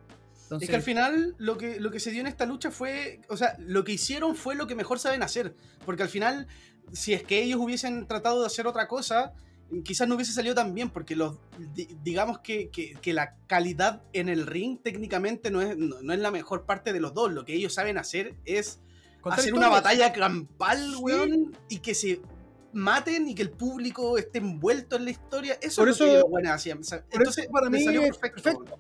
Es 0.60 0.68
que 0.68 0.76
al 0.76 0.82
final 0.82 1.34
lo 1.38 1.56
que, 1.58 1.80
lo 1.80 1.90
que 1.90 2.00
se 2.00 2.10
dio 2.10 2.20
en 2.20 2.26
esta 2.26 2.46
lucha 2.46 2.70
fue, 2.70 3.20
o 3.28 3.36
sea, 3.36 3.56
lo 3.58 3.84
que 3.84 3.92
hicieron 3.92 4.36
fue 4.36 4.54
lo 4.54 4.66
que 4.66 4.74
mejor 4.74 4.98
saben 4.98 5.22
hacer, 5.22 5.54
porque 5.84 6.02
al 6.02 6.08
final, 6.08 6.46
si 6.92 7.12
es 7.12 7.22
que 7.22 7.42
ellos 7.42 7.60
hubiesen 7.60 8.06
tratado 8.06 8.40
de 8.40 8.46
hacer 8.46 8.66
otra 8.66 8.86
cosa, 8.88 9.32
quizás 9.84 10.06
no 10.06 10.14
hubiese 10.14 10.32
salido 10.32 10.54
tan 10.54 10.74
bien, 10.74 10.90
porque 10.90 11.16
los, 11.16 11.36
digamos 12.02 12.38
que, 12.40 12.70
que, 12.70 13.12
la 13.12 13.36
calidad 13.46 14.02
en 14.12 14.28
el 14.28 14.46
ring 14.46 14.78
técnicamente 14.82 15.50
no 15.50 15.60
es, 15.60 15.76
no, 15.76 16.12
es 16.12 16.18
la 16.18 16.30
mejor 16.30 16.64
parte 16.64 16.92
de 16.92 17.00
los 17.00 17.14
dos, 17.14 17.32
lo 17.32 17.44
que 17.44 17.54
ellos 17.54 17.74
saben 17.74 17.98
hacer 17.98 18.34
es 18.44 18.80
hacer 19.24 19.54
una 19.54 19.68
batalla 19.68 20.12
campal, 20.12 20.94
weón, 21.00 21.56
y 21.68 21.80
que 21.80 21.94
se 21.94 22.20
maten 22.72 23.28
y 23.28 23.34
que 23.34 23.42
el 23.42 23.50
público 23.50 24.18
esté 24.18 24.38
envuelto 24.38 24.96
en 24.96 25.04
la 25.04 25.10
historia. 25.10 25.58
Eso 25.60 25.86
es 25.86 25.98
lo 25.98 26.06
que 26.06 26.22
bueno, 26.22 26.52
hacían. 26.52 26.80
Entonces, 27.10 27.48
para 27.50 27.68
mí 27.70 27.82
salió 27.82 28.02
perfecto. 28.02 28.42
perfecto. 28.42 28.78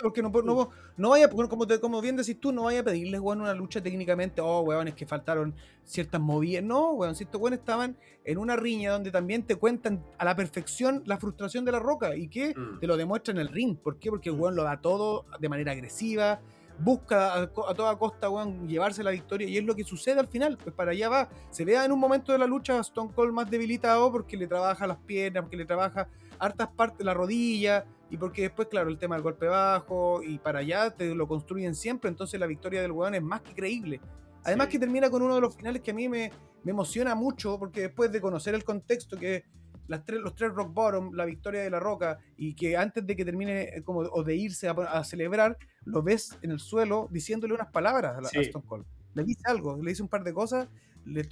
Porque 0.00 0.22
no, 0.22 0.30
no, 0.30 0.70
no 0.96 1.10
vaya, 1.10 1.28
como, 1.28 1.66
como 1.80 2.00
bien 2.00 2.16
decís 2.16 2.38
tú, 2.40 2.52
no 2.52 2.64
vaya 2.64 2.80
a 2.80 2.82
pedirles, 2.84 3.20
weón, 3.20 3.40
una 3.40 3.54
lucha 3.54 3.82
técnicamente, 3.82 4.40
oh, 4.40 4.60
weón, 4.60 4.88
es 4.88 4.94
que 4.94 5.06
faltaron 5.06 5.54
ciertas 5.84 6.20
movidas. 6.20 6.64
No, 6.64 6.92
weón, 6.92 7.14
si 7.14 7.24
estos 7.24 7.40
weón 7.40 7.54
estaban 7.54 7.96
en 8.24 8.38
una 8.38 8.56
riña 8.56 8.92
donde 8.92 9.10
también 9.10 9.42
te 9.44 9.56
cuentan 9.56 10.04
a 10.18 10.24
la 10.24 10.34
perfección 10.36 11.02
la 11.06 11.18
frustración 11.18 11.64
de 11.64 11.72
la 11.72 11.78
roca 11.78 12.16
y 12.16 12.28
que 12.28 12.54
mm. 12.56 12.80
te 12.80 12.86
lo 12.86 12.96
demuestra 12.96 13.32
en 13.32 13.38
el 13.38 13.48
ring. 13.48 13.76
¿Por 13.76 13.98
qué? 13.98 14.10
Porque 14.10 14.30
el 14.30 14.36
weón 14.36 14.56
lo 14.56 14.64
da 14.64 14.80
todo 14.80 15.26
de 15.38 15.48
manera 15.48 15.72
agresiva, 15.72 16.40
busca 16.78 17.42
a, 17.42 17.46
toda 17.48 17.96
costa, 17.98 18.28
llevarse 18.66 19.02
la 19.02 19.10
victoria 19.10 19.48
y 19.48 19.56
es 19.56 19.64
lo 19.64 19.74
que 19.74 19.84
sucede 19.84 20.20
al 20.20 20.28
final, 20.28 20.58
pues 20.62 20.74
para 20.74 20.92
allá 20.92 21.08
va. 21.08 21.28
Se 21.50 21.64
vea 21.64 21.84
en 21.84 21.92
un 21.92 21.98
momento 21.98 22.32
de 22.32 22.38
la 22.38 22.46
lucha 22.46 22.78
a 22.78 22.80
Stone 22.80 23.12
Cold 23.14 23.32
más 23.32 23.50
debilitado 23.50 24.10
porque 24.12 24.36
le 24.36 24.46
trabaja 24.46 24.86
las 24.86 24.98
piernas, 24.98 25.42
porque 25.42 25.56
le 25.56 25.64
trabaja 25.64 26.08
hartas 26.38 26.68
partes, 26.68 27.04
la 27.04 27.14
rodilla 27.14 27.84
y 28.10 28.16
porque 28.16 28.42
después, 28.42 28.68
claro, 28.68 28.88
el 28.88 28.98
tema 28.98 29.16
del 29.16 29.22
golpe 29.22 29.46
bajo 29.46 30.22
y 30.22 30.38
para 30.38 30.60
allá 30.60 30.90
te 30.90 31.14
lo 31.14 31.26
construyen 31.26 31.74
siempre, 31.74 32.08
entonces 32.08 32.38
la 32.38 32.46
victoria 32.46 32.82
del 32.82 32.92
weón 32.92 33.14
es 33.14 33.22
más 33.22 33.42
que 33.42 33.54
creíble. 33.54 34.00
Además 34.44 34.68
que 34.68 34.78
termina 34.78 35.10
con 35.10 35.22
uno 35.22 35.34
de 35.34 35.40
los 35.40 35.56
finales 35.56 35.82
que 35.82 35.90
a 35.90 35.94
mí 35.94 36.08
me, 36.08 36.30
me 36.62 36.70
emociona 36.70 37.14
mucho 37.14 37.58
porque 37.58 37.82
después 37.82 38.12
de 38.12 38.20
conocer 38.20 38.54
el 38.54 38.62
contexto 38.62 39.16
que 39.16 39.44
las 39.88 40.04
tres, 40.04 40.20
los 40.20 40.34
tres 40.34 40.52
rock 40.52 40.72
bottom, 40.72 41.12
la 41.14 41.24
victoria 41.24 41.62
de 41.62 41.70
la 41.70 41.80
roca, 41.80 42.18
y 42.36 42.54
que 42.54 42.76
antes 42.76 43.06
de 43.06 43.16
que 43.16 43.24
termine 43.24 43.62
eh, 43.62 43.82
como, 43.84 44.00
o 44.00 44.22
de 44.22 44.34
irse 44.36 44.68
a, 44.68 45.04
celebrar, 45.04 45.56
lo 45.84 46.02
ves 46.02 46.36
en 46.42 46.50
el 46.50 46.60
suelo 46.60 47.08
diciéndole 47.10 47.54
unas 47.54 47.70
palabras 47.70 48.18
a, 48.18 48.40
Stone 48.40 48.64
Cold. 48.66 48.84
Le 49.14 49.24
dice 49.24 49.42
algo, 49.46 49.80
le 49.82 49.90
dice 49.90 50.02
un 50.02 50.08
par 50.08 50.24
de 50.24 50.32
cosas, 50.32 50.68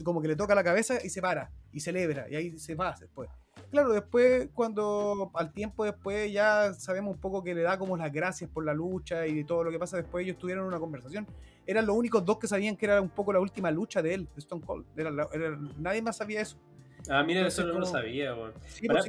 como 0.05 0.23
que 0.23 0.29
le 0.29 0.37
toca 0.37 0.55
la 0.55 0.65
cabeza 0.65 0.99
y 1.05 1.11
se 1.11 1.21
para, 1.21 1.51
y 1.73 1.81
celebra, 1.81 2.27
y 2.31 2.37
ahí 2.37 2.59
se 2.59 2.75
va 2.75 2.95
después. 2.99 3.29
Claro, 3.75 3.93
después, 3.93 4.51
cuando 4.55 5.33
al 5.35 5.53
tiempo 5.53 5.85
después 5.85 6.33
ya 6.33 6.73
sabemos 6.75 7.17
un 7.17 7.21
poco 7.21 7.43
que 7.43 7.57
le 7.57 7.63
da 7.63 7.77
como 7.77 7.97
las 7.97 8.13
gracias 8.13 8.49
por 8.49 8.65
la 8.65 8.73
lucha 8.73 9.27
y 9.27 9.43
todo 9.43 9.65
lo 9.65 9.73
que 9.73 9.81
pasa 9.81 9.97
después, 9.97 10.25
ellos 10.25 10.39
tuvieron 10.39 10.65
una 10.65 10.79
conversación. 10.79 11.27
Eran 11.67 11.85
los 11.85 11.97
únicos 11.97 12.25
dos 12.25 12.39
que 12.39 12.47
sabían 12.47 12.77
que 12.77 12.87
era 12.87 13.01
un 13.01 13.09
poco 13.09 13.33
la 13.33 13.41
última 13.41 13.73
lucha 13.73 14.01
de 14.01 14.15
él, 14.15 14.29
de 14.33 14.39
Stone 14.39 14.63
Cold. 14.65 14.87
nadie 15.77 16.03
más 16.03 16.19
sabía 16.19 16.41
eso. 16.41 16.57
Ah, 17.09 17.25
mira, 17.25 17.45
eso 17.45 17.67
no 17.67 17.81
lo 17.81 17.85
sabía, 17.85 18.37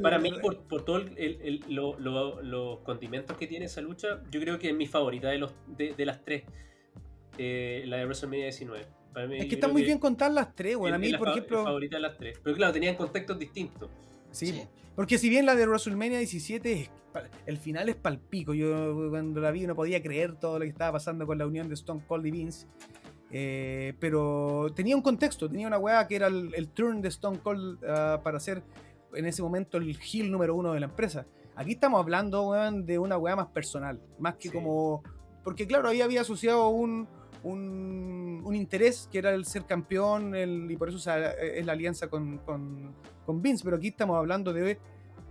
para, 0.02 0.20
pues, 0.20 0.22
mí, 0.24 0.40
por, 0.42 0.58
por 0.64 0.84
todos 0.84 1.12
los 1.16 2.80
condimentos 2.80 3.38
que 3.38 3.46
tiene 3.46 3.66
esa 3.66 3.82
lucha, 3.82 4.24
yo 4.32 4.40
creo 4.42 4.58
que 4.58 4.70
es 4.70 4.76
mi 4.76 4.88
favorita 4.88 5.30
de, 5.30 5.38
los, 5.38 5.54
de, 5.68 6.06
las 6.08 6.26
tres. 6.26 6.44
Eh, 7.38 7.84
la 7.86 7.98
de 7.98 8.06
WrestleMania 8.06 8.46
19. 8.46 8.88
es 9.38 9.46
que 9.46 9.54
está 9.54 9.68
muy 9.68 9.84
bien 9.84 10.00
contar 10.00 10.32
las 10.32 10.56
tres, 10.56 10.76
bueno. 10.76 10.96
A 10.96 10.98
mí, 10.98 11.14
por 11.14 11.30
ejemplo. 11.30 11.64
favorita 11.66 11.98
de 11.98 12.02
las 12.02 12.18
tres. 12.18 12.40
Pero 12.44 12.56
claro, 12.56 12.74
tenían 12.74 12.96
contextos 12.96 13.38
distintos. 13.38 13.92
Sí, 14.36 14.64
porque 14.96 15.18
si 15.18 15.30
bien 15.30 15.46
la 15.46 15.56
de 15.56 15.68
WrestleMania 15.68 16.20
17 16.20 16.90
el 17.46 17.58
final 17.58 17.90
es 17.90 17.96
palpico. 17.96 18.54
Yo 18.54 19.10
cuando 19.10 19.40
la 19.42 19.52
vi 19.52 19.66
no 19.68 19.76
podía 19.76 20.02
creer 20.02 20.36
todo 20.36 20.60
lo 20.60 20.64
que 20.64 20.70
estaba 20.70 20.94
pasando 20.94 21.26
con 21.26 21.38
la 21.38 21.46
unión 21.46 21.68
de 21.68 21.76
Stone 21.76 22.02
Cold 22.08 22.26
y 22.26 22.32
Vince. 22.32 22.68
Eh, 23.32 23.94
pero 24.00 24.72
tenía 24.76 24.96
un 24.96 25.02
contexto, 25.02 25.50
tenía 25.50 25.68
una 25.68 25.78
weá 25.78 26.08
que 26.08 26.16
era 26.16 26.28
el, 26.28 26.70
turn 26.74 27.02
de 27.02 27.10
Stone 27.10 27.40
Cold 27.40 27.84
ah, 27.86 28.22
para 28.24 28.40
ser 28.40 28.64
en 29.14 29.26
ese 29.26 29.42
momento 29.42 29.78
el 29.78 29.98
heel 29.98 30.32
número 30.32 30.56
uno 30.56 30.74
de 30.74 30.80
la 30.80 30.86
empresa. 30.86 31.26
Aquí 31.56 31.72
estamos 31.72 32.00
hablando 32.00 32.54
de 32.84 33.00
una 33.00 33.18
weá 33.18 33.36
más 33.36 33.48
personal, 33.48 34.02
más 34.20 34.36
que 34.36 34.52
como. 34.52 35.04
Porque, 35.44 35.68
claro, 35.68 35.90
ahí 35.90 36.02
había 36.02 36.22
asociado 36.22 36.70
un, 36.70 37.08
un, 37.44 38.56
interés 38.56 39.08
que 39.12 39.20
era 39.20 39.34
el 39.34 39.46
ser 39.46 39.66
campeón 39.66 40.34
y 40.70 40.76
por 40.76 40.90
eso 40.90 40.98
es 40.98 41.66
la 41.66 41.72
alianza 41.72 42.10
con, 42.10 42.40
con, 42.40 42.96
Vince. 43.28 43.64
Pero 43.64 43.78
aquí 43.78 43.90
estamos 43.90 44.18
hablando 44.18 44.54
de 44.54 44.80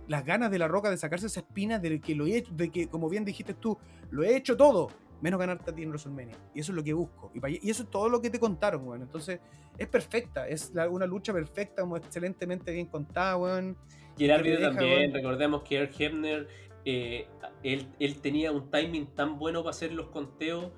las 0.07 0.25
ganas 0.25 0.51
de 0.51 0.59
la 0.59 0.67
roca 0.67 0.89
de 0.89 0.97
sacarse 0.97 1.27
esa 1.27 1.39
espina 1.39 1.79
de 1.79 1.99
que 1.99 2.15
lo 2.15 2.25
he 2.25 2.37
hecho, 2.37 2.51
de 2.53 2.69
que, 2.69 2.87
como 2.87 3.09
bien 3.09 3.25
dijiste 3.25 3.53
tú, 3.53 3.77
lo 4.11 4.23
he 4.23 4.35
hecho 4.35 4.55
todo 4.55 4.89
menos 5.21 5.39
ganarte 5.39 5.71
a 5.71 5.75
ti 5.75 5.83
en 5.83 5.89
WrestleMania. 5.89 6.37
Y 6.53 6.59
eso 6.59 6.71
es 6.71 6.75
lo 6.75 6.83
que 6.83 6.93
busco. 6.93 7.31
Y, 7.33 7.69
eso 7.69 7.83
es 7.83 7.89
todo 7.89 8.09
lo 8.09 8.21
que 8.21 8.29
te 8.29 8.39
contaron, 8.39 8.87
weón. 8.87 9.01
Entonces, 9.01 9.39
es 9.77 9.87
perfecta. 9.87 10.47
Es 10.47 10.71
una 10.89 11.05
lucha 11.05 11.33
perfecta, 11.33 11.81
como 11.81 11.97
excelentemente 11.97 12.71
bien 12.71 12.87
contada, 12.87 13.37
weón. 13.37 13.77
Y 14.17 14.25
el 14.25 14.31
árbitro 14.31 14.61
también, 14.61 15.13
recordemos 15.13 15.63
que 15.63 15.77
Earl 15.77 15.89
Hebner, 15.97 16.47
eh, 16.85 17.27
él, 17.63 17.87
él, 17.99 18.21
tenía 18.21 18.51
un 18.51 18.69
timing 18.69 19.07
tan 19.07 19.39
bueno 19.39 19.63
para 19.63 19.71
hacer 19.71 19.91
los 19.91 20.07
conteos 20.07 20.71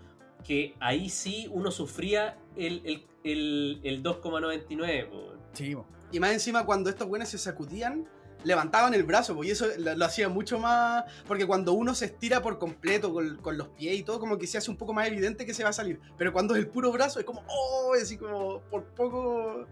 que 0.44 0.76
ahí 0.80 1.10
sí 1.10 1.50
uno 1.52 1.70
sufría 1.70 2.38
el, 2.56 2.82
el, 2.86 3.06
el, 3.24 3.82
el 3.84 4.04
2,99. 4.04 5.08
Sí, 5.52 5.76
y 6.12 6.20
más 6.20 6.32
encima 6.32 6.66
cuando 6.66 6.90
estos 6.90 7.08
buenos 7.08 7.30
se 7.30 7.38
sacudían, 7.38 8.08
levantaban 8.44 8.94
el 8.94 9.04
brazo, 9.04 9.36
porque 9.36 9.52
eso 9.52 9.68
lo, 9.78 10.06
hacía 10.06 10.30
mucho 10.30 10.60
más. 10.60 11.04
Porque 11.28 11.46
cuando 11.46 11.74
uno 11.74 11.94
se 11.96 12.06
estira 12.06 12.42
por 12.42 12.60
completo 12.60 13.14
con, 13.14 13.58
los 13.58 13.68
pies 13.70 14.00
y 14.00 14.04
todo, 14.04 14.20
como 14.20 14.38
que 14.38 14.48
se 14.48 14.58
hace 14.58 14.72
un 14.72 14.78
poco 14.78 14.94
más 14.94 15.08
evidente 15.08 15.46
que 15.46 15.54
se 15.54 15.64
va 15.64 15.70
a 15.70 15.74
salir. 15.74 16.00
Pero 16.18 16.34
cuando 16.34 16.56
es 16.56 16.60
el 16.62 16.70
puro 16.70 16.92
brazo, 16.92 17.20
es 17.20 17.26
como, 17.26 17.44
oh, 17.48 17.94
así 18.02 18.18
como 18.18 18.62
por 18.70 18.86
poco. 18.86 19.66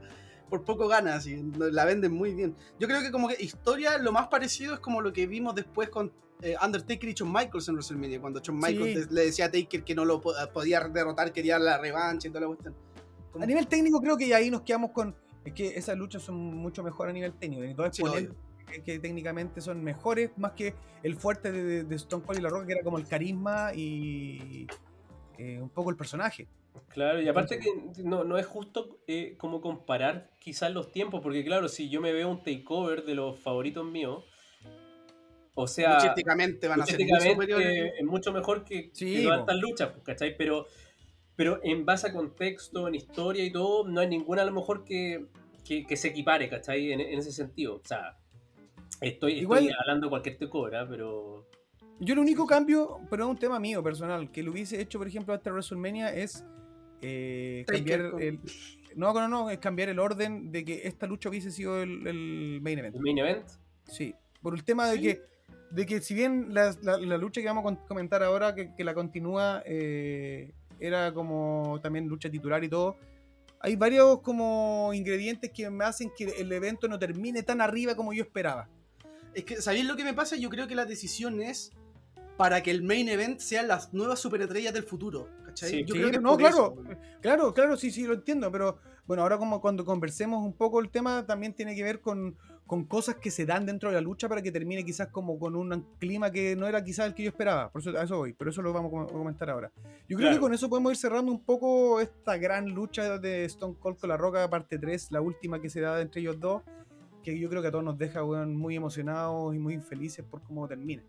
Por 0.47 0.63
poco 0.63 0.87
ganas, 0.87 1.25
y 1.25 1.41
la 1.57 1.85
venden 1.85 2.13
muy 2.13 2.35
bien. 2.35 2.55
Yo 2.79 2.87
creo 2.87 3.01
que 3.01 3.11
como 3.11 3.27
que 3.27 3.43
historia, 3.43 3.97
lo 3.97 4.11
más 4.11 4.27
parecido 4.27 4.75
es 4.75 4.79
como 4.79 5.01
lo 5.01 5.11
que 5.11 5.25
vimos 5.25 5.55
después 5.55 5.89
con 5.89 6.13
eh, 6.41 6.55
Undertaker 6.63 7.09
y 7.09 7.13
Shawn 7.13 7.33
Michaels 7.33 7.67
en 7.67 7.73
WrestleMania, 7.73 8.21
cuando 8.21 8.39
Shawn 8.39 8.59
Michaels 8.59 9.11
le 9.11 9.25
decía 9.25 9.45
a 9.45 9.51
Taker 9.51 9.83
que 9.83 9.95
no 9.95 10.05
lo 10.05 10.21
podía 10.21 10.81
derrotar, 10.81 11.33
quería 11.33 11.57
la 11.57 11.79
revancha 11.79 12.27
y 12.27 12.31
toda 12.31 12.41
la 12.41 12.47
cuestión. 12.47 12.75
A 13.39 13.45
nivel 13.47 13.67
técnico 13.67 13.99
creo 13.99 14.15
que 14.17 14.33
ahí 14.35 14.51
nos 14.51 14.61
quedamos 14.61 14.91
con... 14.91 15.15
Es 15.45 15.53
que 15.53 15.77
esas 15.77 15.97
luchas 15.97 16.23
son 16.23 16.35
mucho 16.35 16.83
mejor 16.83 17.07
a 17.07 17.13
nivel 17.13 17.33
técnico. 17.33 17.63
Y 17.63 17.73
todo 17.73 17.89
que, 18.83 18.99
técnicamente 18.99 19.61
son 19.61 19.83
mejores, 19.83 20.31
más 20.37 20.53
que 20.53 20.73
el 21.03 21.15
fuerte 21.15 21.51
de, 21.51 21.95
Stone 21.95 22.23
Cold 22.25 22.39
y 22.39 22.41
La 22.41 22.49
Roca, 22.49 22.65
que 22.65 22.73
era 22.73 22.83
como 22.83 22.97
el 22.97 23.07
carisma 23.07 23.71
y 23.73 24.67
eh, 25.37 25.61
un 25.61 25.69
poco 25.69 25.91
el 25.91 25.95
personaje. 25.95 26.47
Claro, 26.89 27.21
y 27.21 27.27
aparte 27.27 27.59
que 27.59 27.69
no, 28.03 28.23
no 28.23 28.37
es 28.37 28.45
justo 28.45 28.99
eh, 29.07 29.35
como 29.37 29.61
comparar 29.61 30.31
quizás 30.39 30.71
los 30.73 30.91
tiempos, 30.91 31.21
porque 31.21 31.43
claro, 31.45 31.69
si 31.69 31.89
yo 31.89 32.01
me 32.01 32.11
veo 32.11 32.29
un 32.29 32.43
takeover 32.43 33.05
de 33.05 33.15
los 33.15 33.39
favoritos 33.39 33.85
míos, 33.85 34.25
o 35.57 35.67
sea, 35.67 36.13
van 36.25 36.81
a 36.81 36.85
ser 36.85 36.99
mucho 37.35 37.59
es 37.59 38.03
mucho 38.03 38.33
mejor 38.33 38.65
que, 38.65 38.89
sí, 38.93 39.23
todas 39.23 39.39
estas 39.39 39.55
luchas, 39.57 39.89
pues, 39.93 40.03
¿cachai? 40.03 40.35
Pero, 40.37 40.65
pero 41.35 41.59
en 41.63 41.85
base 41.85 42.07
a 42.07 42.13
contexto, 42.13 42.87
en 42.87 42.95
historia 42.95 43.43
y 43.43 43.51
todo, 43.51 43.87
no 43.87 44.01
hay 44.01 44.07
ninguna 44.07 44.41
a 44.41 44.45
lo 44.45 44.53
mejor 44.53 44.83
que, 44.83 45.25
que, 45.63 45.97
se 45.97 46.09
equipare, 46.09 46.49
¿cachai? 46.49 46.91
En, 46.91 46.99
en, 47.01 47.19
ese 47.19 47.31
sentido. 47.31 47.75
O 47.75 47.81
sea, 47.83 48.17
Estoy, 49.01 49.33
Igual, 49.33 49.69
hablando 49.79 50.09
cualquier 50.09 50.37
te 50.37 50.49
cobra, 50.49 50.87
pero. 50.87 51.47
Yo 51.99 52.13
el 52.13 52.19
único 52.19 52.45
cambio, 52.45 52.99
pero 53.09 53.25
es 53.25 53.29
un 53.29 53.37
tema 53.37 53.59
mío 53.59 53.83
personal, 53.83 54.31
que 54.31 54.43
lo 54.43 54.51
hubiese 54.51 54.81
hecho, 54.81 54.97
por 54.97 55.07
ejemplo, 55.07 55.33
hasta 55.33 55.51
WrestleMania 55.51 56.13
es 56.13 56.45
eh, 57.01 57.65
cambiar 57.67 57.99
el. 58.19 58.39
No, 58.95 59.13
no, 59.13 59.27
no, 59.27 59.49
es 59.49 59.57
cambiar 59.57 59.89
el 59.89 59.99
orden 59.99 60.51
de 60.51 60.63
que 60.63 60.87
esta 60.87 61.05
lucha 61.05 61.27
hubiese 61.27 61.51
sido 61.51 61.81
el, 61.81 62.59
main 62.61 62.79
event. 62.79 62.95
¿El 62.95 63.01
main 63.01 63.17
event? 63.17 63.45
Sí. 63.85 64.15
Por 64.41 64.55
el 64.55 64.63
tema 64.63 64.87
de 64.87 65.01
que 65.01 65.21
de 65.71 65.85
que 65.85 65.99
si 65.99 66.13
bien 66.13 66.53
la, 66.53 66.71
lucha 67.17 67.41
que 67.41 67.47
vamos 67.47 67.69
a 67.69 67.87
comentar 67.87 68.23
ahora, 68.23 68.55
que, 68.55 68.83
la 68.83 68.93
continúa, 68.93 69.61
eh, 69.65 70.53
era 70.79 71.13
como 71.13 71.79
también 71.81 72.07
lucha 72.07 72.29
titular 72.29 72.63
y 72.63 72.69
todo, 72.69 72.97
hay 73.59 73.75
varios 73.75 74.21
como 74.21 74.91
ingredientes 74.93 75.51
que 75.51 75.69
me 75.69 75.85
hacen 75.85 76.11
que 76.15 76.25
el 76.25 76.51
evento 76.51 76.87
no 76.87 76.99
termine 76.99 77.43
tan 77.43 77.61
arriba 77.61 77.95
como 77.95 78.13
yo 78.13 78.23
esperaba. 78.23 78.69
Es 79.33 79.43
que, 79.43 79.61
¿sabéis 79.61 79.85
lo 79.85 79.95
que 79.95 80.03
me 80.03 80.13
pasa? 80.13 80.35
Yo 80.35 80.49
creo 80.49 80.67
que 80.67 80.75
la 80.75 80.85
decisión 80.85 81.41
es 81.41 81.71
para 82.37 82.61
que 82.61 82.71
el 82.71 82.83
main 82.83 83.09
event 83.09 83.39
sean 83.39 83.67
las 83.67 83.93
nuevas 83.93 84.19
superestrellas 84.19 84.73
del 84.73 84.83
futuro. 84.83 85.29
¿Cachai? 85.45 85.85
Yo 85.85 85.95
creo 85.95 86.11
que 86.11 86.19
no, 86.19 86.37
claro, 86.37 86.75
claro, 87.21 87.53
claro, 87.53 87.77
sí, 87.77 87.91
sí, 87.91 88.03
lo 88.03 88.13
entiendo, 88.13 88.51
pero 88.51 88.77
bueno, 89.05 89.23
ahora 89.23 89.37
como 89.37 89.61
cuando 89.61 89.85
conversemos 89.85 90.43
un 90.43 90.53
poco 90.53 90.79
el 90.79 90.89
tema 90.89 91.25
también 91.25 91.53
tiene 91.53 91.75
que 91.75 91.83
ver 91.83 92.01
con, 92.01 92.37
cosas 92.87 93.15
que 93.15 93.31
se 93.31 93.45
dan 93.45 93.65
dentro 93.65 93.89
de 93.89 93.95
la 93.95 94.01
lucha 94.01 94.27
para 94.27 94.41
que 94.41 94.51
termine 94.51 94.83
quizás 94.83 95.07
como 95.09 95.37
con 95.37 95.55
un 95.55 95.85
clima 95.99 96.31
que 96.31 96.55
no 96.55 96.67
era 96.67 96.83
quizás 96.83 97.07
el 97.07 97.13
que 97.13 97.23
yo 97.23 97.29
esperaba. 97.29 97.71
Por 97.71 97.81
eso 97.81 97.97
a 97.97 98.03
eso 98.03 98.17
voy, 98.17 98.33
pero 98.33 98.49
eso 98.49 98.61
lo 98.61 98.73
vamos 98.73 98.91
a 99.09 99.13
comentar 99.13 99.49
ahora. 99.49 99.71
Yo 100.07 100.17
creo 100.17 100.31
que 100.31 100.39
con 100.39 100.53
eso 100.53 100.69
podemos 100.69 100.91
ir 100.93 100.97
cerrando 100.97 101.31
un 101.31 101.43
poco 101.43 101.99
esta 101.99 102.37
gran 102.37 102.69
lucha 102.69 103.17
de 103.19 103.45
Stone 103.45 103.75
Cold 103.79 103.97
con 103.99 104.09
la 104.09 104.17
Roca, 104.17 104.49
parte 104.49 104.79
3, 104.79 105.11
la 105.11 105.21
última 105.21 105.61
que 105.61 105.69
se 105.69 105.81
da 105.81 106.01
entre 106.01 106.21
ellos 106.21 106.39
dos 106.39 106.63
que 107.25 107.39
yo 107.39 107.49
creo 107.49 107.63
que 107.63 107.69
a 107.69 107.71
todos 107.71 107.83
nos 107.83 107.97
deja 107.97 108.23
muy 108.23 108.75
emocionados 108.75 109.55
y 109.55 109.57
muy 109.57 109.79
felices 109.79 110.23
por 110.23 110.43
cómo 110.43 110.67
termina. 110.67 111.01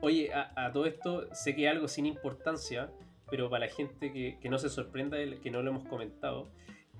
Oye, 0.00 0.32
a, 0.32 0.50
a 0.56 0.72
todo 0.72 0.86
esto 0.86 1.32
sé 1.34 1.54
que 1.54 1.68
algo 1.68 1.88
sin 1.88 2.06
importancia, 2.06 2.90
pero 3.30 3.50
para 3.50 3.66
la 3.66 3.72
gente 3.72 4.12
que, 4.12 4.38
que 4.40 4.48
no 4.48 4.58
se 4.58 4.70
sorprenda, 4.70 5.18
que 5.42 5.50
no 5.50 5.62
lo 5.62 5.70
hemos 5.70 5.84
comentado, 5.84 6.48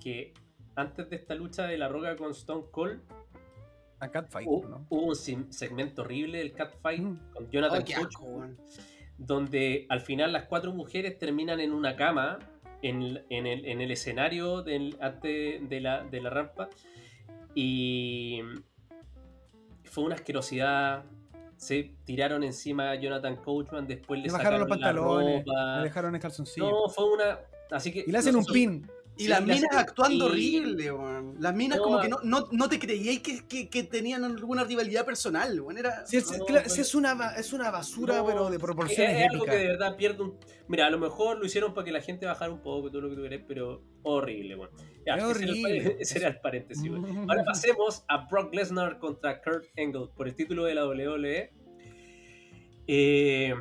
que 0.01 0.35
antes 0.77 1.09
de 1.09 1.17
esta 1.17 1.35
lucha 1.35 1.65
de 1.65 1.79
La 1.79 1.89
Roca 1.89 2.15
con 2.17 2.31
Stone 2.33 2.65
Cold, 2.71 3.01
A 4.03 4.09
Catfight, 4.11 4.49
hu- 4.49 4.69
¿no? 4.69 4.87
hubo 4.91 5.07
un 5.07 5.15
segmento 5.53 6.03
horrible 6.03 6.39
del 6.39 6.53
Catfight 6.53 7.01
Mm. 7.03 7.19
con 7.33 7.51
Jonathan 7.51 7.85
Oh, 7.87 8.03
Coach, 8.03 8.15
donde 9.17 9.87
al 9.89 10.01
final 10.01 10.33
las 10.33 10.45
cuatro 10.47 10.73
mujeres 10.73 11.19
terminan 11.19 11.61
en 11.61 11.73
una 11.73 11.95
cama 11.95 12.39
en, 12.83 13.23
en 13.31 13.47
el, 13.47 13.65
en 13.65 13.81
el 13.81 13.91
escenario 13.93 14.63
del, 14.63 14.97
antes 15.01 15.69
de 15.69 15.81
la, 15.81 16.03
de 16.03 16.21
la 16.21 16.31
rampa 16.31 16.69
y 17.55 18.41
fue 19.85 20.05
una 20.05 20.15
asquerosidad. 20.17 21.05
Se 21.57 21.95
tiraron 22.05 22.43
encima 22.43 22.91
a 22.91 22.97
Jonathan 22.97 23.37
Coachman, 23.37 23.87
después 23.87 24.19
le, 24.19 24.27
Le 24.27 24.33
bajaron 24.33 24.61
los 24.61 24.69
sacaron 24.69 24.81
la 24.81 25.05
pantalones, 25.15 25.45
ropa. 25.47 25.77
le 25.77 25.83
dejaron 25.85 26.15
el 26.17 26.21
calzoncillo. 26.21 26.69
No, 26.71 26.89
fue 26.89 27.05
una. 27.13 27.39
Así 27.71 27.93
que. 27.93 28.03
y 28.05 28.11
le 28.11 28.19
hacen 28.19 28.35
un 28.35 28.41
nosotros- 28.41 28.55
pin. 28.55 28.91
Y 29.15 29.25
Sí, 29.25 29.29
las 29.29 29.43
minas 29.43 29.65
actuando 29.77 30.25
y- 30.29 30.31
horrible, 30.31 30.91
weón. 30.91 31.37
Las 31.39 31.55
minas 31.55 31.77
No, 31.79 31.85
como 31.85 32.01
que 32.01 32.09
no, 32.09 32.19
no, 32.25 32.49
no 32.51 32.69
te 32.69 32.79
creíais 32.79 33.21
que, 33.21 33.47
que, 33.47 33.69
que 33.69 33.83
tenían 33.83 34.25
alguna 34.25 34.65
rivalidad 34.65 35.05
personal, 35.05 35.61
weón. 35.61 35.77
Era... 35.77 36.05
Es, 36.11 36.39
No, 36.39 36.47
claro, 36.47 36.67
es 36.67 36.95
una, 36.95 37.35
es 37.37 37.53
una 37.53 37.71
basura, 37.71 38.25
pero 38.25 38.49
de 38.49 38.57
es- 38.57 38.63
proporciones 38.63 39.21
es, 39.25 39.31
algo 39.31 39.45
que 39.45 39.57
de 39.57 39.67
verdad 39.67 39.97
pierde 39.97 40.23
un. 40.23 40.39
Mira, 40.67 40.87
a 40.87 40.91
lo 40.91 40.99
mejor 40.99 41.39
lo 41.39 41.45
hicieron 41.45 41.75
para 41.75 41.85
que 41.85 41.93
la 41.93 42.01
gente 42.01 42.25
bajara 42.25 42.51
un 42.51 42.63
poco, 42.63 42.91
todo 42.91 43.03
lo 43.03 43.11
que 43.11 43.17
tú 43.17 43.23
querés, 43.23 43.45
pero 43.47 43.83
horrible, 44.03 44.55
bueno. 44.55 44.73
Ya, 45.07 45.17
Es 45.17 45.25
ese 45.25 45.31
era 45.31 45.45
el 45.45 45.51
horrible. 45.51 45.97
Ese 46.01 46.19
era 46.19 46.29
el 46.29 46.41
paréntesis, 46.41 46.91
weón. 46.91 47.05
Ahora 47.31 47.45
pasemos 47.45 48.05
a 48.09 48.27
Brock 48.29 48.55
Lesnar 48.55 48.99
contra 48.99 49.43
Kurt 49.43 49.67
Angle 49.77 50.09
por 50.17 50.27
el 50.27 50.35
título 50.35 50.65
de 50.65 50.75
la 50.75 50.87
WWE. 50.87 51.53
Eh, 52.87 53.55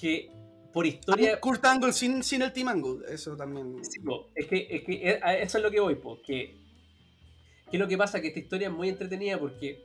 que 0.00 0.30
por 0.76 0.86
historia. 0.86 1.40
Kurt 1.40 1.64
Angle 1.64 1.90
sin, 1.94 2.22
sin 2.22 2.42
el 2.42 2.52
Team 2.52 2.68
Angle, 2.68 3.06
eso 3.08 3.34
también. 3.34 3.82
Sí, 3.82 3.98
po, 4.00 4.28
es 4.34 4.46
que, 4.46 4.66
es 4.68 4.84
que 4.84 5.08
eh, 5.08 5.20
a 5.22 5.34
eso 5.34 5.56
es 5.56 5.64
lo 5.64 5.70
que 5.70 5.80
voy, 5.80 5.94
po, 5.94 6.20
que, 6.20 6.54
que 7.70 7.78
lo 7.78 7.88
que 7.88 7.96
pasa 7.96 8.20
que 8.20 8.28
esta 8.28 8.40
historia 8.40 8.68
es 8.68 8.74
muy 8.74 8.90
entretenida 8.90 9.38
porque 9.38 9.82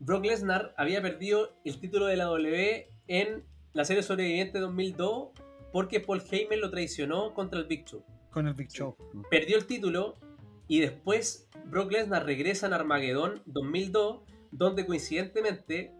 Brock 0.00 0.26
Lesnar 0.26 0.74
había 0.76 1.00
perdido 1.00 1.56
el 1.64 1.80
título 1.80 2.04
de 2.04 2.18
la 2.18 2.24
W 2.24 2.90
en 3.06 3.42
la 3.72 3.86
serie 3.86 4.02
sobreviviente 4.02 4.58
2002 4.58 5.30
porque 5.72 6.00
Paul 6.00 6.22
Heyman 6.30 6.60
lo 6.60 6.70
traicionó 6.70 7.32
contra 7.32 7.58
el 7.58 7.64
Big 7.64 7.86
Show. 7.86 8.04
Con 8.30 8.48
el 8.48 8.52
Big 8.52 8.68
Show. 8.68 8.96
Perdió 9.30 9.56
el 9.56 9.64
título 9.64 10.18
y 10.66 10.80
después 10.80 11.48
Brock 11.64 11.90
Lesnar 11.90 12.26
regresa 12.26 12.66
en 12.66 12.74
Armageddon 12.74 13.40
2002 13.46 14.20
donde 14.50 14.84
coincidentemente 14.84 15.94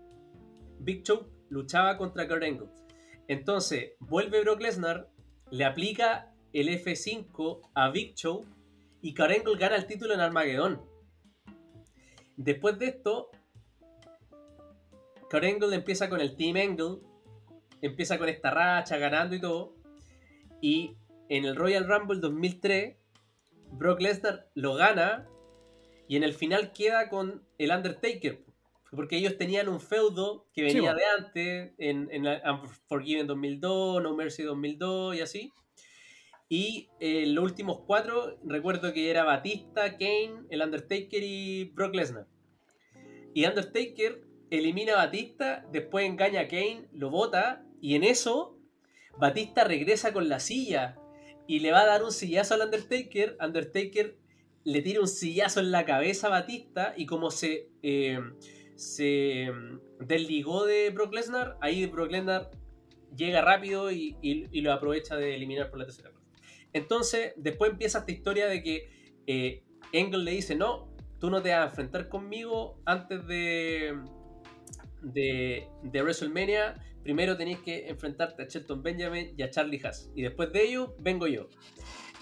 Big 0.80 1.02
Show 1.02 1.30
luchaba 1.48 1.96
contra 1.96 2.28
Kurt 2.28 2.42
Angle. 2.42 2.68
Entonces, 3.28 3.92
vuelve 4.00 4.40
Brock 4.40 4.62
Lesnar, 4.62 5.10
le 5.50 5.64
aplica 5.66 6.32
el 6.55 6.68
F5 6.68 7.70
a 7.74 7.90
Big 7.90 8.14
Show 8.14 8.46
y 9.02 9.14
Kurt 9.14 9.59
gana 9.59 9.76
el 9.76 9.86
título 9.86 10.14
en 10.14 10.20
Armageddon. 10.20 10.82
Después 12.36 12.78
de 12.78 12.86
esto, 12.86 13.30
Kurt 15.30 15.44
empieza 15.44 16.09
con 16.09 16.22
el 16.22 16.36
Team 16.36 16.56
Angle, 16.56 17.00
empieza 17.82 18.18
con 18.18 18.30
esta 18.30 18.50
racha, 18.50 18.96
ganando 18.96 19.36
y 19.36 19.40
todo. 19.40 19.74
Y 20.62 20.96
en 21.28 21.44
el 21.44 21.55
Royal 21.55 21.86
Rumble 21.86 22.20
2003, 22.20 22.96
Brock 23.72 24.00
Lesnar 24.00 24.48
lo 24.55 24.74
gana 24.74 25.28
y 26.09 26.16
en 26.16 26.22
el 26.22 26.32
final 26.32 26.72
queda 26.72 27.10
con 27.10 27.46
el 27.59 27.70
Undertaker. 27.72 28.47
Porque 28.90 29.16
ellos 29.16 29.36
tenían 29.36 29.69
un 29.69 29.81
feudo 29.81 30.48
que 30.55 30.70
Sí, 30.70 30.77
venía 30.77 30.94
de 30.94 31.05
antes, 31.05 31.73
en, 31.78 32.09
en 32.10 32.27
Unforgiven 32.27 33.27
2002, 33.27 34.02
No 34.02 34.15
Mercy 34.15 34.43
2002 34.43 35.16
y 35.16 35.20
así. 35.20 35.52
Y 36.48 36.89
eh, 36.98 37.27
los 37.27 37.44
últimos 37.44 37.81
cuatro, 37.86 38.39
recuerdo 38.44 38.93
que 38.94 39.10
era 39.10 39.24
Batista, 39.24 39.98
Kane, 39.98 40.47
el 40.48 40.62
Undertaker 40.62 41.23
y 41.23 41.65
Brock 41.74 41.94
Lesnar. 41.94 42.27
Y 43.35 43.44
Undertaker 43.44 44.23
elimina 44.51 44.94
a 44.94 45.06
Batista, 45.06 45.66
después 45.70 46.06
engaña 46.06 46.40
a 46.40 46.48
Kane, 46.48 46.89
lo 46.93 47.10
bota, 47.10 47.66
y 47.82 47.94
en 47.94 48.05
eso 48.05 48.59
Batista 49.19 49.65
regresa 49.65 50.12
con 50.12 50.28
la 50.28 50.40
silla 50.40 50.97
y 51.47 51.60
le 51.60 51.73
va 51.73 51.81
a 51.81 51.86
dar 51.86 52.02
un 52.02 52.12
sillazo 52.12 52.55
al 52.55 52.62
Undertaker. 52.62 53.36
Undertaker 53.40 54.16
le 54.65 54.82
tira 54.82 55.01
un 55.01 55.09
sillazo 55.09 55.60
en 55.60 55.70
la 55.70 55.85
cabeza 55.85 56.28
a 56.28 56.31
Batista 56.31 56.94
y 56.97 57.06
como 57.06 57.31
se, 57.31 57.69
eh, 57.82 58.20
se 58.78 59.50
mm, 59.52 60.06
desligó 60.06 60.64
de 60.64 60.90
Brock 60.90 61.12
Lesnar, 61.12 61.56
ahí 61.60 61.86
Brock 61.86 62.12
Lesnar 62.12 62.50
llega 63.16 63.40
rápido 63.42 63.90
y, 63.90 64.16
y- 64.22 64.46
y 64.52 64.60
lo 64.60 64.72
aprovecha 64.72 65.16
de 65.16 65.34
eliminar 65.34 65.68
por 65.70 65.80
la 65.80 65.86
tercera 65.86 66.10
cuerda. 66.10 66.28
Entonces, 66.72 67.32
después 67.36 67.72
empieza 67.72 67.98
esta 68.00 68.12
historia 68.12 68.46
de 68.46 68.62
que 68.62 68.88
eh, 69.26 69.64
Angle 69.92 70.22
le 70.22 70.30
dice, 70.32 70.55
no, 70.55 70.94
tú 71.18 71.28
no 71.30 71.42
te 71.42 71.50
vas 71.50 71.60
a 71.60 71.64
enfrentar 71.70 72.09
conmigo 72.09 72.80
antes 72.84 73.26
de, 73.26 73.98
de, 75.02 75.66
de 75.82 76.02
WrestleMania. 76.02 76.74
Primero 77.02 77.36
tenéis 77.36 77.59
que 77.60 77.88
enfrentarte 77.88 78.42
a 78.42 78.46
Shelton 78.46 78.82
Benjamin 78.82 79.34
y 79.36 79.42
a 79.42 79.50
Charlie 79.50 79.80
Haas. 79.82 80.10
Y 80.14 80.22
después 80.22 80.52
de 80.52 80.62
ello, 80.62 80.94
vengo 81.00 81.26
yo. 81.26 81.48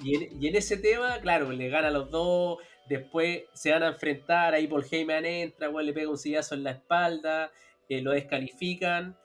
Y 0.03 0.15
en, 0.15 0.43
y 0.43 0.47
en 0.47 0.57
ese 0.57 0.77
tema, 0.77 1.21
claro, 1.21 1.51
le 1.53 1.69
gana 1.69 1.89
a 1.89 1.91
los 1.91 2.11
dos. 2.11 2.59
Después 2.89 3.45
se 3.53 3.73
van 3.73 3.83
a 3.83 3.89
enfrentar. 3.89 4.55
Ahí 4.55 4.67
Paul 4.67 4.85
Heyman 4.91 5.25
entra, 5.25 5.69
igual 5.69 5.87
le 5.87 5.93
pega 5.93 6.11
un 6.11 6.19
sillazo 6.19 6.55
en 6.55 6.65
la 6.65 6.73
espalda. 6.73 7.51
eh, 7.89 8.03
lo 8.03 8.13
descalifican. 8.13 9.17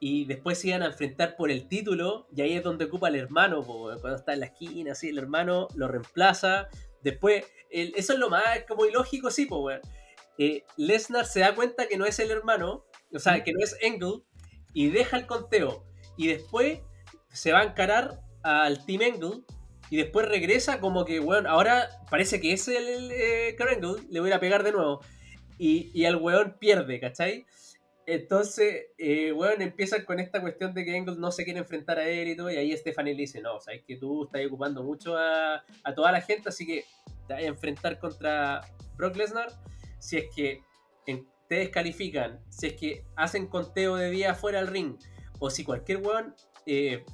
Y 0.00 0.26
después 0.26 0.58
se 0.58 0.68
iban 0.68 0.82
a 0.82 0.86
enfrentar 0.86 1.36
por 1.36 1.50
el 1.50 1.66
título. 1.68 2.28
Y 2.34 2.42
ahí 2.42 2.54
es 2.54 2.62
donde 2.62 2.84
ocupa 2.84 3.08
el 3.08 3.16
hermano. 3.16 3.62
po, 3.62 3.90
cuando 4.00 4.16
está 4.16 4.32
en 4.32 4.40
la 4.40 4.46
esquina, 4.46 4.92
así, 4.92 5.08
el 5.08 5.18
hermano 5.18 5.68
lo 5.74 5.88
reemplaza. 5.88 6.68
Después, 7.02 7.44
eso 7.70 8.12
es 8.12 8.18
lo 8.18 8.30
más 8.30 8.44
como 8.66 8.86
ilógico, 8.86 9.30
sí, 9.30 9.46
weón. 9.50 9.80
Eh, 10.38 10.64
Lesnar 10.76 11.26
se 11.26 11.40
da 11.40 11.54
cuenta 11.54 11.88
que 11.88 11.96
no 11.96 12.06
es 12.06 12.18
el 12.20 12.30
hermano, 12.30 12.84
o 13.12 13.18
sea, 13.18 13.42
que 13.42 13.52
no 13.52 13.58
es 13.60 13.76
Angle, 13.84 14.22
y 14.72 14.90
deja 14.90 15.16
el 15.16 15.26
conteo. 15.26 15.84
Y 16.16 16.28
después 16.28 16.80
se 17.32 17.52
va 17.52 17.60
a 17.60 17.64
encarar 17.64 18.20
al 18.42 18.84
Team 18.86 19.02
Angle, 19.14 19.42
y 19.90 19.96
después 19.96 20.28
regresa 20.28 20.80
como 20.80 21.04
que, 21.04 21.20
weón, 21.20 21.46
ahora 21.46 21.88
parece 22.10 22.40
que 22.40 22.52
es 22.52 22.68
el 22.68 23.10
eh, 23.12 23.54
Kurt 23.56 23.70
Angle, 23.72 24.02
le 24.10 24.20
voy 24.20 24.32
a 24.32 24.40
pegar 24.40 24.62
de 24.62 24.72
nuevo. 24.72 25.00
Y, 25.58 25.90
y 25.92 26.04
el 26.04 26.16
weón 26.16 26.56
pierde, 26.58 27.00
¿cachai? 27.00 27.46
Entonces, 28.06 28.86
eh, 28.96 29.32
weón, 29.32 29.60
empiezan 29.60 30.04
con 30.04 30.20
esta 30.20 30.40
cuestión 30.40 30.72
de 30.72 30.84
que 30.84 30.96
Angle 30.96 31.16
no 31.18 31.30
se 31.30 31.44
quiere 31.44 31.58
enfrentar 31.58 31.98
a 31.98 32.08
él 32.08 32.28
y 32.28 32.36
todo, 32.36 32.50
y 32.50 32.56
ahí 32.56 32.76
Stephanie 32.76 33.14
le 33.14 33.22
dice, 33.22 33.40
no, 33.40 33.60
sabes 33.60 33.82
que 33.86 33.96
tú 33.96 34.24
estás 34.24 34.46
ocupando 34.46 34.82
mucho 34.82 35.16
a, 35.16 35.62
a 35.84 35.94
toda 35.94 36.12
la 36.12 36.20
gente, 36.20 36.48
así 36.48 36.66
que 36.66 36.84
te 37.26 37.34
vas 37.34 37.42
a 37.42 37.46
enfrentar 37.46 37.98
contra 37.98 38.62
Brock 38.96 39.16
Lesnar 39.16 39.48
si 39.98 40.16
es 40.16 40.24
que 40.34 40.62
te 41.48 41.56
descalifican, 41.56 42.40
si 42.50 42.68
es 42.68 42.72
que 42.74 43.04
hacen 43.16 43.46
conteo 43.46 43.96
de 43.96 44.10
día 44.10 44.34
fuera 44.34 44.58
del 44.58 44.68
ring, 44.68 44.96
o 45.38 45.50
si 45.50 45.64
cualquier 45.64 45.98
weón 45.98 46.34
eh, 46.66 47.04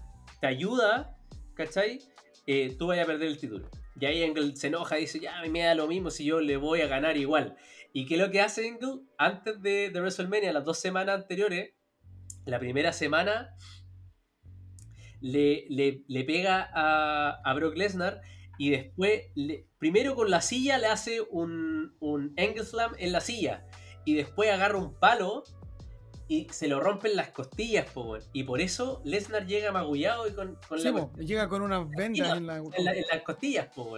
te 0.40 0.46
ayuda, 0.46 1.16
¿cachai? 1.54 2.00
Eh, 2.46 2.74
tú 2.78 2.88
vayas 2.88 3.04
a 3.04 3.06
perder 3.06 3.28
el 3.28 3.38
título. 3.38 3.68
Y 3.98 4.06
ahí 4.06 4.22
Angle 4.24 4.56
se 4.56 4.66
enoja 4.66 4.98
y 4.98 5.02
dice, 5.02 5.20
ya, 5.20 5.40
me 5.50 5.60
da 5.60 5.74
lo 5.74 5.86
mismo 5.86 6.10
si 6.10 6.24
yo 6.24 6.40
le 6.40 6.56
voy 6.56 6.80
a 6.80 6.86
ganar 6.86 7.16
igual. 7.16 7.56
¿Y 7.92 8.06
qué 8.06 8.14
es 8.14 8.20
lo 8.20 8.30
que 8.30 8.40
hace 8.40 8.68
Angle? 8.68 9.02
Antes 9.18 9.62
de, 9.62 9.90
de 9.90 10.00
WrestleMania, 10.00 10.52
las 10.52 10.64
dos 10.64 10.78
semanas 10.78 11.14
anteriores, 11.22 11.74
la 12.44 12.58
primera 12.58 12.92
semana 12.92 13.54
le, 15.20 15.64
le- 15.68 16.24
pega 16.24 16.70
a, 16.74 17.54
Brock 17.54 17.76
Lesnar 17.76 18.20
y 18.58 18.70
después, 18.70 19.22
primero 19.78 20.14
con 20.14 20.30
la 20.30 20.40
silla 20.40 20.78
le 20.78 20.86
hace 20.86 21.20
un, 21.22 21.96
un 22.00 22.34
Angle 22.36 22.64
Slam 22.64 22.92
en 22.98 23.12
la 23.12 23.20
silla 23.20 23.66
y 24.04 24.14
después 24.14 24.50
agarra 24.50 24.76
un 24.76 24.98
palo 24.98 25.44
y 26.28 26.46
se 26.50 26.68
lo 26.68 26.80
rompen 26.80 27.16
las 27.16 27.30
costillas, 27.30 27.90
po, 27.90 28.16
y 28.32 28.44
por 28.44 28.60
eso 28.60 29.02
Lesnar 29.04 29.46
llega 29.46 29.72
magullado 29.72 30.26
y 30.28 30.32
con, 30.32 30.58
con 30.68 30.78
Sí, 30.78 30.84
la, 30.84 30.92
po, 30.92 31.12
llega 31.18 31.48
con 31.48 31.62
unas 31.62 31.88
vendas 31.90 32.36
en 32.36 32.46
la. 32.46 32.56
en, 32.56 32.84
la- 32.84 32.94
en 32.94 33.04
las 33.10 33.22
costillas, 33.22 33.68
po. 33.74 33.96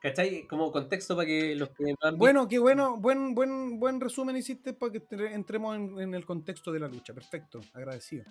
¿Cachai? 0.00 0.46
Como 0.46 0.70
contexto 0.70 1.16
para 1.16 1.26
que 1.26 1.56
los 1.56 1.70
que 1.70 1.82
no 1.82 1.88
han 2.02 2.10
visto- 2.14 2.16
Bueno, 2.18 2.46
qué 2.46 2.60
bueno, 2.60 2.96
buen, 2.98 3.34
buen, 3.34 3.80
buen 3.80 4.00
resumen 4.00 4.36
hiciste 4.36 4.72
para 4.72 4.92
que 4.92 4.98
entre- 4.98 5.34
entremos 5.34 5.74
en, 5.76 6.00
en 6.00 6.14
el 6.14 6.24
contexto 6.24 6.70
de 6.70 6.78
la 6.78 6.86
lucha. 6.86 7.12
Perfecto, 7.12 7.60
agradecido. 7.74 8.24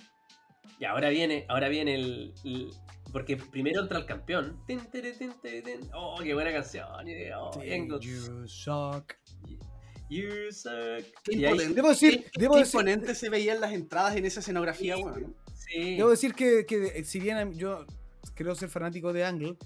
Y 0.80 0.86
ahora 0.86 1.10
viene, 1.10 1.46
ahora 1.50 1.68
viene 1.68 1.96
el, 1.96 2.34
el- 2.46 2.72
Porque 3.12 3.36
primero 3.36 3.82
entra 3.82 3.98
el 4.00 4.06
campeón. 4.06 4.62
Oh, 5.94 6.18
qué 6.24 6.34
buena 6.34 6.54
canción. 6.54 6.88
oh, 7.36 7.52
You 8.00 8.48
suck. 8.48 9.14
You 10.10 10.52
suck. 10.52 11.06
Qué 11.24 11.36
imponente, 11.36 11.74
Debo 11.74 11.90
decir, 11.90 12.24
qué- 12.32 12.40
debo 12.40 12.54
qué 12.56 12.60
decir, 12.62 12.74
imponente 12.76 13.16
se 13.16 13.30
veían 13.30 13.60
las 13.62 13.74
entradas 13.74 14.16
en 14.16 14.26
esa 14.26 14.40
escenografía, 14.40 14.96
Sí. 14.96 15.04
weón. 15.04 15.36
sí. 15.56 15.96
debo 15.98 16.10
decir 16.10 16.34
que, 16.34 16.66
que 16.66 17.04
si 17.04 17.20
bien 17.20 17.54
yo 17.54 17.86
creo 18.36 18.56
ser 18.56 18.70
fanático 18.70 19.14
de 19.14 19.24
Angle, 19.26 19.58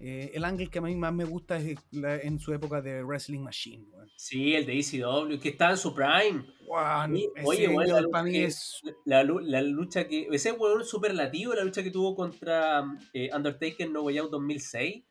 Eh, 0.00 0.30
el 0.34 0.44
ángel 0.44 0.70
que 0.70 0.78
a 0.78 0.82
mí 0.82 0.94
más 0.94 1.12
me 1.12 1.24
gusta 1.24 1.56
es 1.58 1.76
la- 1.90 2.18
en 2.20 2.38
su 2.38 2.52
época 2.54 2.80
de 2.80 3.02
Wrestling 3.02 3.40
Machine. 3.40 3.84
weón. 3.90 4.08
Sí, 4.14 4.54
el 4.54 4.64
de 4.64 4.78
ECW, 4.78 5.40
que 5.40 5.48
está 5.48 5.70
en 5.70 5.76
su 5.76 5.92
prime. 5.92 6.44
Guau, 6.64 7.10
Oye, 7.44 7.66
weón, 7.66 7.88
la 7.88 8.00
lucha 8.02 8.12
para 8.12 8.22
mí 8.22 8.30
que- 8.30 8.44
es. 8.44 8.80
La, 9.04 9.24
la 9.24 9.60
lucha 9.60 10.06
que. 10.06 10.28
Ese 10.30 10.52
weón 10.52 10.84
superlativo, 10.84 11.52
la 11.52 11.64
lucha 11.64 11.82
que 11.82 11.90
tuvo 11.90 12.14
contra 12.14 12.84
eh, 13.12 13.28
Undertaker 13.34 13.88
en 13.88 13.92
No 13.92 14.02
Way 14.02 14.18
Out 14.18 14.30
2006. 14.30 15.02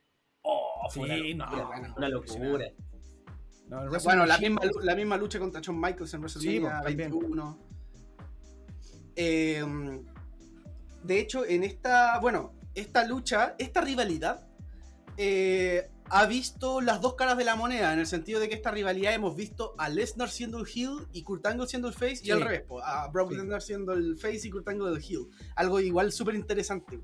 Oh, 0.44 0.88
fue 0.90 1.04
una 1.04 1.18
locura. 1.18 1.36
no, 1.52 1.68
bueno, 1.68 1.94
una 1.98 2.08
locura. 2.10 2.72
No, 3.69 3.84
el 3.84 3.89
Wrestling 3.89 4.10
Bueno, 4.10 4.26
la 4.26 4.38
misma, 4.38 4.61
la 4.81 4.95
misma 4.95 5.18
lucha 5.18 5.39
contra 5.39 5.61
Shawn 5.61 5.80
Michaels 5.80 6.14
en 6.14 6.22
WrestleMania 6.22 6.81
también. 6.81 7.11
21. 7.11 7.60
Eh, 9.15 9.65
de 11.03 11.19
hecho, 11.19 11.45
en 11.45 11.64
esta, 11.64 12.19
bueno, 12.19 12.53
esta 12.76 13.06
lucha, 13.06 13.56
esta 13.57 13.81
rivalidad, 13.81 14.48
eh, 15.18 15.89
ha 16.10 16.26
visto 16.26 16.80
las 16.80 17.02
dos 17.02 17.15
caras 17.15 17.38
de 17.38 17.44
la 17.44 17.56
moneda, 17.56 17.91
en 17.94 17.99
el 17.99 18.07
sentido 18.07 18.39
de 18.39 18.48
que 18.48 18.56
esta 18.56 18.72
rivalidad 18.72 19.14
hemos 19.14 19.35
visto 19.35 19.73
a 19.77 19.89
Lesnar 19.89 20.30
siendo 20.30 20.60
el 20.60 20.68
heel 20.68 21.07
y 21.11 21.23
Kurt 21.23 21.45
Angle 21.45 21.68
siendo 21.68 21.88
el 21.88 21.94
face, 21.94 22.14
y 22.22 22.26
Sí. 22.26 22.31
al 22.31 22.41
revés, 22.41 22.61
po, 22.61 22.81
a 22.81 23.07
Brock 23.10 23.31
Sí. 23.31 23.38
Lesnar 23.38 23.61
siendo 23.61 23.94
el 23.94 24.18
face 24.18 24.48
y 24.48 24.49
Kurt 24.49 24.68
Angle 24.69 24.89
el 24.95 25.02
heel. 25.03 25.27
Algo 25.56 25.80
igual 25.80 26.11
súper 26.11 26.35
interesante. 26.35 27.02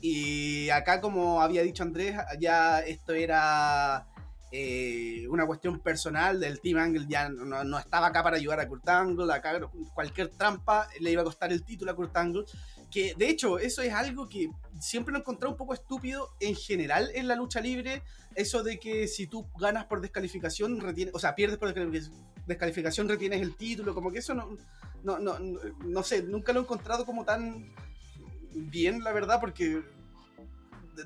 Y 0.00 0.68
acá, 0.70 1.00
como 1.00 1.40
había 1.40 1.62
dicho 1.62 1.82
Andrés, 1.82 2.16
ya 2.38 2.80
esto 2.80 3.14
era 3.14 4.06
eh, 4.56 5.26
una 5.28 5.44
cuestión 5.46 5.80
personal 5.80 6.38
del 6.38 6.60
Team 6.60 6.78
Angle, 6.78 7.06
ya 7.08 7.28
no, 7.28 7.76
estaba 7.76 8.06
acá 8.06 8.22
para 8.22 8.36
ayudar 8.36 8.60
a 8.60 8.68
Kurt 8.68 8.88
Angle, 8.88 9.32
acá 9.34 9.60
cualquier 9.92 10.28
trampa 10.28 10.86
le 11.00 11.10
iba 11.10 11.22
a 11.22 11.24
costar 11.24 11.52
el 11.52 11.64
título 11.64 11.90
a 11.90 11.96
Kurt 11.96 12.16
Angle, 12.16 12.44
que 12.88 13.14
de 13.16 13.28
hecho 13.28 13.58
eso 13.58 13.82
es 13.82 13.92
algo 13.92 14.28
que 14.28 14.48
siempre 14.78 15.10
lo 15.10 15.18
he 15.18 15.22
encontrado 15.22 15.50
un 15.50 15.58
poco 15.58 15.74
estúpido 15.74 16.30
en 16.38 16.54
general 16.54 17.10
en 17.16 17.26
la 17.26 17.34
lucha 17.34 17.60
libre, 17.60 18.04
eso 18.36 18.62
de 18.62 18.78
que 18.78 19.08
si 19.08 19.26
tú 19.26 19.44
ganas 19.58 19.86
por 19.86 20.00
descalificación, 20.00 20.80
o 21.12 21.18
sea, 21.18 21.34
pierdes 21.34 21.58
por 21.58 21.74
descalific- 21.74 22.12
descalificación, 22.46 23.08
retienes 23.08 23.42
el 23.42 23.56
título, 23.56 23.92
como 23.92 24.12
que 24.12 24.20
eso 24.20 24.34
no, 24.34 24.56
no, 25.02 25.18
no, 25.18 25.36
no 25.84 26.02
sé, 26.04 26.22
nunca 26.22 26.52
lo 26.52 26.60
he 26.60 26.62
encontrado 26.62 27.04
como 27.04 27.24
tan 27.24 27.74
bien, 28.54 29.02
la 29.02 29.12
verdad, 29.12 29.40
porque 29.40 29.82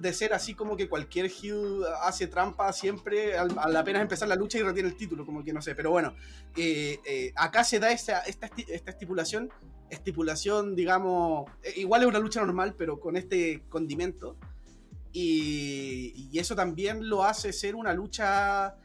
de- 0.00 0.12
ser 0.12 0.32
así 0.34 0.54
como 0.54 0.76
que 0.76 0.88
cualquier 0.88 1.26
heel 1.30 1.82
hace 2.02 2.26
trampa 2.26 2.72
siempre 2.72 3.36
al, 3.36 3.56
al 3.58 3.76
apenas 3.76 4.02
empezar 4.02 4.28
la 4.28 4.36
lucha 4.36 4.58
y 4.58 4.62
retiene 4.62 4.88
el 4.88 4.96
título, 4.96 5.24
como 5.24 5.42
que 5.44 5.52
no 5.52 5.62
sé, 5.62 5.74
pero 5.74 5.90
bueno, 5.90 6.14
eh, 6.56 6.98
eh, 7.04 7.32
acá 7.36 7.64
se 7.64 7.78
da 7.78 7.90
esta, 7.92 8.20
esta, 8.20 8.50
esta 8.68 8.90
estipulación, 8.90 9.50
estipulación, 9.90 10.74
digamos, 10.76 11.50
eh, 11.62 11.74
igual 11.76 12.02
es 12.02 12.08
una 12.08 12.18
lucha 12.18 12.40
normal, 12.40 12.74
pero 12.76 13.00
con 13.00 13.16
este 13.16 13.62
condimento, 13.68 14.36
y, 15.12 16.28
y 16.32 16.38
eso 16.38 16.54
también 16.54 17.08
lo 17.08 17.24
hace 17.24 17.52
ser 17.52 17.74
una 17.74 17.92
lucha 17.94 18.76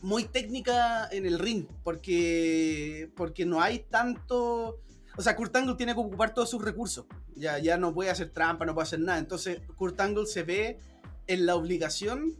muy 0.00 0.24
técnica 0.24 1.08
en 1.10 1.26
el 1.26 1.38
ring, 1.38 1.66
porque, 1.82 3.10
porque 3.16 3.44
no 3.46 3.60
hay 3.60 3.80
tanto... 3.90 4.80
O 5.18 5.20
sea, 5.22 5.34
Kurt 5.36 5.54
Angle 5.56 5.74
tiene 5.74 5.92
que 5.94 6.00
ocupar 6.00 6.32
todos 6.32 6.48
sus 6.48 6.62
recursos. 6.64 7.04
Ya, 7.34 7.58
ya 7.58 7.76
no 7.76 7.92
puede 7.92 8.08
hacer 8.10 8.30
trampa, 8.30 8.64
no 8.64 8.72
puede 8.74 8.84
hacer 8.84 9.00
nada. 9.00 9.18
Entonces, 9.18 9.60
Kurt 9.76 10.00
Angle 10.00 10.26
se 10.26 10.44
ve 10.44 10.78
en 11.26 11.44
la 11.44 11.56
obligación 11.56 12.34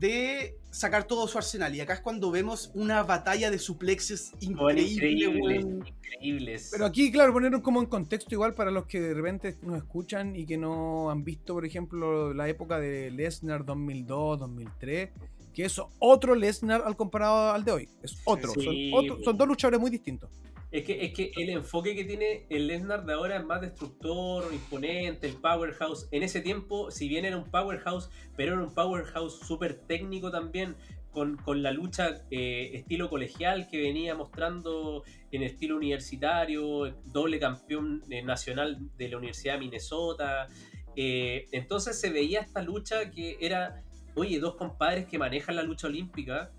de 0.00 0.56
sacar 0.70 1.04
todo 1.04 1.26
su 1.28 1.38
arsenal. 1.38 1.74
Y 1.74 1.80
acá 1.80 1.94
es 1.94 2.00
cuando 2.00 2.30
vemos 2.30 2.70
una 2.74 3.02
batalla 3.02 3.50
de 3.50 3.58
suplexes 3.58 4.32
increíble, 4.40 5.10
increíbles, 5.10 5.64
increíbles. 5.86 6.68
Pero 6.72 6.84
aquí, 6.86 7.10
claro, 7.10 7.32
ponernos 7.32 7.62
como 7.62 7.80
en 7.80 7.86
contexto 7.86 8.34
igual 8.34 8.54
para 8.54 8.70
los 8.70 8.86
que 8.86 9.00
de 9.00 9.14
repente 9.14 9.56
nos 9.62 9.76
escuchan 9.78 10.36
y 10.36 10.44
que 10.46 10.56
no 10.58 11.10
han 11.10 11.24
visto, 11.24 11.54
por 11.54 11.64
ejemplo, 11.64 12.34
la 12.34 12.48
época 12.48 12.78
de 12.78 13.10
Lesnar 13.10 13.64
2002, 13.64 14.40
2003, 14.40 15.10
que 15.54 15.64
es 15.64 15.80
otro 15.98 16.34
Lesnar 16.34 16.82
al 16.84 16.96
comparado 16.96 17.52
al 17.52 17.64
de 17.64 17.72
hoy. 17.72 17.88
Es 18.02 18.18
otro. 18.24 18.52
Sí. 18.52 18.90
Son, 18.90 18.98
otro- 19.04 19.24
son 19.24 19.36
dos 19.38 19.48
luchadores 19.48 19.80
muy 19.80 19.90
distintos. 19.90 20.28
Es 20.70 20.84
que, 20.84 21.02
es 21.02 21.14
que 21.14 21.32
el 21.36 21.48
enfoque 21.48 21.96
que 21.96 22.04
tiene 22.04 22.46
el 22.50 22.66
Lesnar 22.66 23.06
de 23.06 23.14
ahora 23.14 23.38
es 23.38 23.44
más 23.44 23.62
destructor, 23.62 24.44
imponente, 24.52 25.26
el 25.26 25.36
powerhouse. 25.36 26.08
En 26.10 26.22
ese 26.22 26.42
tiempo, 26.42 26.90
si 26.90 27.08
bien 27.08 27.24
era 27.24 27.38
un 27.38 27.50
powerhouse, 27.50 28.10
pero 28.36 28.52
era 28.52 28.62
un 28.62 28.74
powerhouse 28.74 29.38
súper 29.46 29.74
técnico 29.86 30.30
también, 30.30 30.76
con, 31.10 31.36
con 31.36 31.62
la 31.62 31.72
lucha 31.72 32.22
eh, 32.30 32.70
estilo 32.74 33.08
colegial 33.08 33.68
que 33.68 33.80
venía 33.80 34.14
mostrando 34.14 35.04
en 35.32 35.42
estilo 35.42 35.76
universitario, 35.76 36.94
doble 37.06 37.38
campeón 37.38 38.04
eh, 38.10 38.22
nacional 38.22 38.78
de 38.96 39.08
la 39.08 39.16
Universidad 39.16 39.54
de 39.54 39.60
Minnesota. 39.60 40.48
Eh, 40.96 41.46
entonces 41.52 41.98
se 41.98 42.10
veía 42.10 42.40
esta 42.40 42.60
lucha 42.60 43.10
que 43.10 43.38
era, 43.40 43.82
oye, 44.14 44.38
dos 44.38 44.56
compadres 44.56 45.06
que 45.06 45.18
manejan 45.18 45.56
la 45.56 45.62
lucha 45.62 45.86
olímpica 45.86 46.50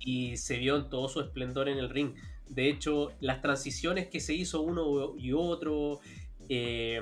y 0.00 0.36
se 0.36 0.58
vio 0.58 0.76
en 0.76 0.90
todo 0.90 1.08
su 1.08 1.20
esplendor 1.20 1.68
en 1.68 1.78
el 1.78 1.88
ring. 1.88 2.14
De 2.54 2.68
hecho, 2.68 3.12
las 3.20 3.40
transiciones 3.40 4.08
que 4.08 4.20
se 4.20 4.34
hizo 4.34 4.60
uno 4.62 5.14
y 5.18 5.32
otro, 5.32 6.00
eh, 6.48 7.00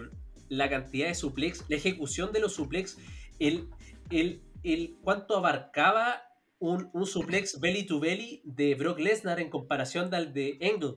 la 0.49 0.69
cantidad 0.69 1.09
de 1.09 1.15
suplex, 1.15 1.65
la 1.69 1.77
ejecución 1.77 2.33
de 2.33 2.41
los 2.41 2.55
suplex, 2.55 2.99
el, 3.39 3.69
el, 4.11 4.43
el 4.63 4.97
cuánto 5.03 5.37
abarcaba 5.37 6.23
un, 6.61 6.89
un 6.93 7.07
suplex 7.07 7.59
belly 7.61 7.85
to 7.87 7.99
belly 8.01 8.43
de 8.45 8.75
Brock 8.75 8.99
Lesnar 9.01 9.41
en 9.41 9.51
comparación 9.51 10.13
al 10.15 10.33
de 10.33 10.59
Angle. 10.63 10.95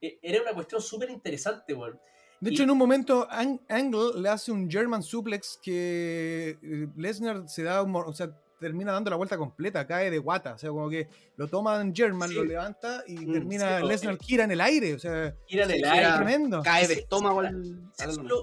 Eh, 0.00 0.18
Era 0.22 0.42
una 0.42 0.52
cuestión 0.52 0.80
súper 0.82 1.10
interesante, 1.10 1.72
weón. 1.74 1.98
De 2.40 2.50
Y- 2.50 2.54
hecho, 2.54 2.64
en 2.64 2.70
un 2.70 2.76
momento, 2.78 3.26
Ang- 3.30 3.60
Angle 3.68 4.20
le 4.20 4.28
hace 4.28 4.52
un 4.52 4.70
German 4.70 5.02
suplex 5.02 5.58
que 5.62 6.58
eh, 6.62 6.88
Lesnar 6.96 7.48
se 7.48 7.62
da 7.62 7.82
un, 7.82 7.96
o 7.96 8.12
sea, 8.12 8.30
termina 8.60 8.92
dando 8.92 9.10
la 9.10 9.16
vuelta 9.16 9.36
completa, 9.36 9.86
cae 9.86 10.10
de 10.10 10.18
guata. 10.18 10.54
O 10.54 10.58
sea, 10.58 10.70
como 10.70 10.88
que 10.88 11.08
lo 11.36 11.46
toma 11.48 11.80
en 11.80 11.94
German, 11.94 12.28
Sí. 12.28 12.34
lo 12.34 12.44
levanta 12.44 13.02
y 13.06 13.16
Mm, 13.26 13.32
termina 13.32 13.78
sí, 13.78 13.84
o- 13.84 13.88
Lesnar 13.88 14.18
gira 14.18 14.44
en 14.44 14.50
el 14.52 14.60
aire. 14.60 14.94
O 14.94 14.98
sea, 14.98 15.34
Gira 15.46 15.64
en 15.64 15.70
el 15.72 15.84
aire. 15.84 16.08
tremendo. 16.16 16.62
Cae 16.62 16.86
de 16.88 16.94
estómago 16.94 17.40
al- 17.40 17.90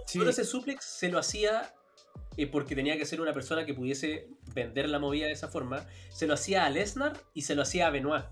Solo, 0.05 0.29
ese 0.29 0.43
suplex 0.45 0.83
se 0.85 1.09
lo 1.09 1.19
hacía 1.19 1.73
eh, 2.35 2.47
porque 2.47 2.73
tenía 2.75 2.97
que 2.97 3.05
ser 3.05 3.21
una 3.21 3.31
persona 3.31 3.63
que 3.63 3.75
pudiese 3.75 4.27
vender 4.55 4.89
la 4.89 4.97
movida 4.97 5.27
de 5.27 5.33
esa 5.33 5.49
forma. 5.49 5.85
Se 6.09 6.25
lo 6.25 6.33
hacía 6.33 6.65
a 6.65 6.69
Lesnar 6.71 7.13
y 7.35 7.43
se 7.43 7.53
lo 7.53 7.61
hacía 7.61 7.85
a 7.87 7.91
Benoit. 7.91 8.25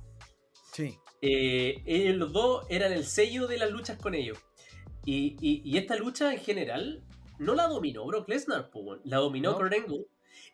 Sí. 0.74 0.98
Eh, 1.22 1.84
ellos 1.86 2.16
los 2.16 2.34
dos 2.34 2.66
eran 2.70 2.91
el 2.94 3.06
sello 3.06 3.45
de 3.45 3.60
las 3.60 3.70
luchas 3.70 3.98
con 3.99 4.16
ellos. 4.16 4.40
Y, 5.06 5.36
y- 5.40 5.62
y 5.64 5.78
esta 5.78 5.95
lucha 5.98 6.34
en 6.34 6.40
general 6.40 7.03
no 7.38 7.53
la 7.53 7.68
dominó 7.68 8.03
Brock 8.06 8.28
Lesnar, 8.28 8.72
la 9.03 9.18
dominó 9.18 9.52
No. 9.52 9.58
Kurt 9.58 9.74
Angle. 9.74 10.06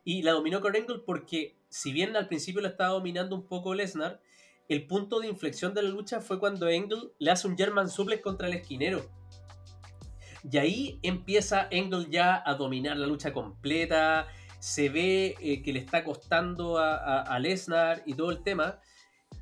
Y 0.09 0.21
la 0.21 0.31
dominó 0.31 0.61
Kurt 0.61 0.77
Angle 0.77 0.99
porque, 1.05 1.57
si 1.67 1.91
bien 1.91 2.15
al 2.15 2.29
principio 2.29 2.61
lo 2.61 2.69
estaba 2.69 2.91
dominando 2.93 3.35
un 3.35 3.45
poco 3.45 3.73
Lesnar, 3.73 4.21
el 4.69 4.87
punto 4.87 5.19
de 5.19 5.27
inflexión 5.27 5.73
de 5.73 5.81
la 5.83 5.89
lucha 5.89 6.21
fue 6.21 6.39
cuando 6.39 6.65
Angle 6.67 7.09
le 7.19 7.29
hace 7.29 7.45
un 7.45 7.57
German 7.57 7.89
suplex 7.89 8.21
contra 8.21 8.47
el 8.47 8.53
esquinero. 8.53 9.05
Y 10.49 10.57
ahí 10.59 10.99
empieza 11.03 11.67
Angle 11.73 12.07
ya 12.09 12.41
a 12.45 12.53
dominar 12.55 12.95
la 12.95 13.05
lucha 13.05 13.33
completa. 13.33 14.27
Se 14.59 14.87
ve 14.87 15.35
eh, 15.41 15.61
que 15.61 15.73
le 15.73 15.79
está 15.79 16.05
costando 16.05 16.77
a, 16.77 16.95
a- 16.95 17.21
a 17.23 17.39
Lesnar 17.39 18.03
y 18.05 18.13
todo 18.13 18.31
el 18.31 18.43
tema. 18.43 18.79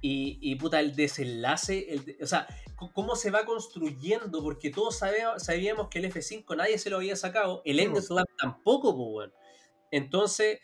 Y, 0.01 0.39
y, 0.41 0.55
puta, 0.55 0.79
el 0.79 0.95
desenlace, 0.95 1.93
el 1.93 2.05
de- 2.05 2.17
o 2.23 2.25
sea, 2.25 2.47
cómo 2.93 3.15
se 3.15 3.29
va 3.29 3.45
construyendo, 3.45 4.41
porque 4.41 4.71
todos 4.71 4.97
sabíamos, 4.97 5.43
sabíamos 5.43 5.89
que 5.89 5.99
el 5.99 6.05
F5 6.11 6.55
nadie 6.57 6.79
se 6.79 6.89
lo 6.89 6.97
había 6.97 7.15
sacado, 7.15 7.61
el 7.65 7.77
po. 7.91 8.01
Slam 8.01 8.25
tampoco, 8.39 8.95
po, 8.95 9.03
weón. 9.11 9.33
Entonces, 9.95 10.59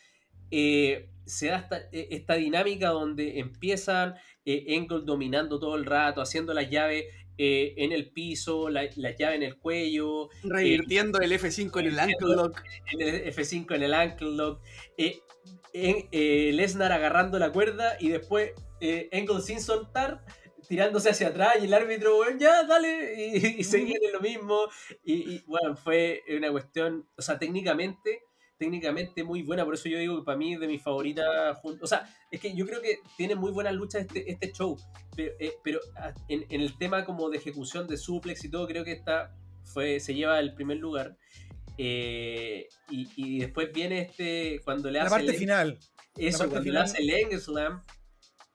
eh, 0.51 1.09
se 1.25 1.47
da 1.47 1.57
esta, 1.57 1.77
eh, 1.91 2.07
esta 2.11 2.35
dinámica 2.35 2.89
donde 2.89 3.39
empiezan 3.39 4.15
eh, 4.45 4.65
Engel 4.67 5.05
dominando 5.05 5.59
todo 5.59 5.75
el 5.75 5.85
rato, 5.85 6.21
haciendo 6.21 6.53
las 6.53 6.69
llaves 6.69 7.05
eh, 7.37 7.73
en 7.77 7.91
el 7.91 8.11
piso, 8.11 8.69
la, 8.69 8.87
la 8.97 9.15
llave 9.15 9.35
en 9.35 9.43
el 9.43 9.57
cuello, 9.57 10.29
revirtiendo 10.43 11.19
el 11.19 11.31
F5 11.31 11.79
en 11.79 11.85
el 11.87 11.99
ankle 11.99 12.35
lock. 12.35 12.61
el 12.91 13.33
F5 13.33 13.75
en 13.75 13.83
el 13.83 13.93
ankle 13.93 14.31
lock, 14.31 14.61
eh, 14.97 15.21
eh, 15.73 16.51
Lesnar 16.53 16.91
agarrando 16.91 17.39
la 17.39 17.51
cuerda 17.51 17.95
y 17.99 18.09
después 18.09 18.51
eh, 18.81 19.07
Engel 19.11 19.41
sin 19.41 19.61
soltar, 19.61 20.25
tirándose 20.67 21.09
hacia 21.09 21.29
atrás 21.29 21.55
y 21.61 21.65
el 21.65 21.73
árbitro, 21.73 22.15
bueno, 22.17 22.37
ya, 22.37 22.63
dale, 22.63 23.15
y, 23.17 23.59
y 23.59 23.63
seguían 23.63 24.03
en 24.03 24.13
lo 24.13 24.19
mismo. 24.19 24.59
Y, 25.03 25.35
y, 25.35 25.43
bueno, 25.47 25.75
fue 25.75 26.23
una 26.35 26.51
cuestión, 26.51 27.07
o 27.17 27.21
sea, 27.21 27.39
técnicamente, 27.39 28.23
técnicamente 28.61 29.23
muy 29.23 29.41
buena, 29.41 29.65
por 29.65 29.73
eso 29.73 29.89
yo 29.89 29.97
digo 29.97 30.17
que 30.19 30.23
para 30.23 30.37
mí 30.37 30.53
es 30.53 30.59
de 30.59 30.67
mis 30.67 30.83
favoritas. 30.83 31.25
O 31.81 31.87
sea, 31.87 32.07
es 32.29 32.39
que 32.39 32.55
yo 32.55 32.63
creo 32.67 32.79
que 32.79 32.99
tiene 33.17 33.33
muy 33.35 33.51
buenas 33.51 33.73
luchas 33.73 34.01
este, 34.03 34.29
este 34.31 34.51
show, 34.51 34.77
pero, 35.15 35.33
eh, 35.39 35.53
pero 35.63 35.79
ah, 35.97 36.13
en, 36.27 36.45
en 36.49 36.61
el 36.61 36.77
tema 36.77 37.03
como 37.03 37.29
de 37.31 37.37
ejecución 37.37 37.87
de 37.87 37.97
suplex 37.97 38.45
y 38.45 38.51
todo, 38.51 38.67
creo 38.67 38.83
que 38.83 38.91
esta 38.91 39.35
fue, 39.73 39.99
se 39.99 40.13
lleva 40.13 40.39
el 40.39 40.53
primer 40.53 40.77
lugar. 40.77 41.17
Eh, 41.77 42.67
y, 42.91 43.07
y 43.15 43.39
después 43.39 43.71
viene 43.73 44.01
este, 44.01 44.61
cuando 44.63 44.91
le 44.91 44.99
La 44.99 45.05
hace 45.05 45.15
parte 45.15 45.31
el- 45.31 45.35
final. 45.37 45.79
eso, 46.17 46.37
parte 46.37 46.51
cuando 46.51 46.59
le 46.59 46.63
final. 46.63 46.83
hace 46.83 47.33
el 47.33 47.41
Slam 47.41 47.81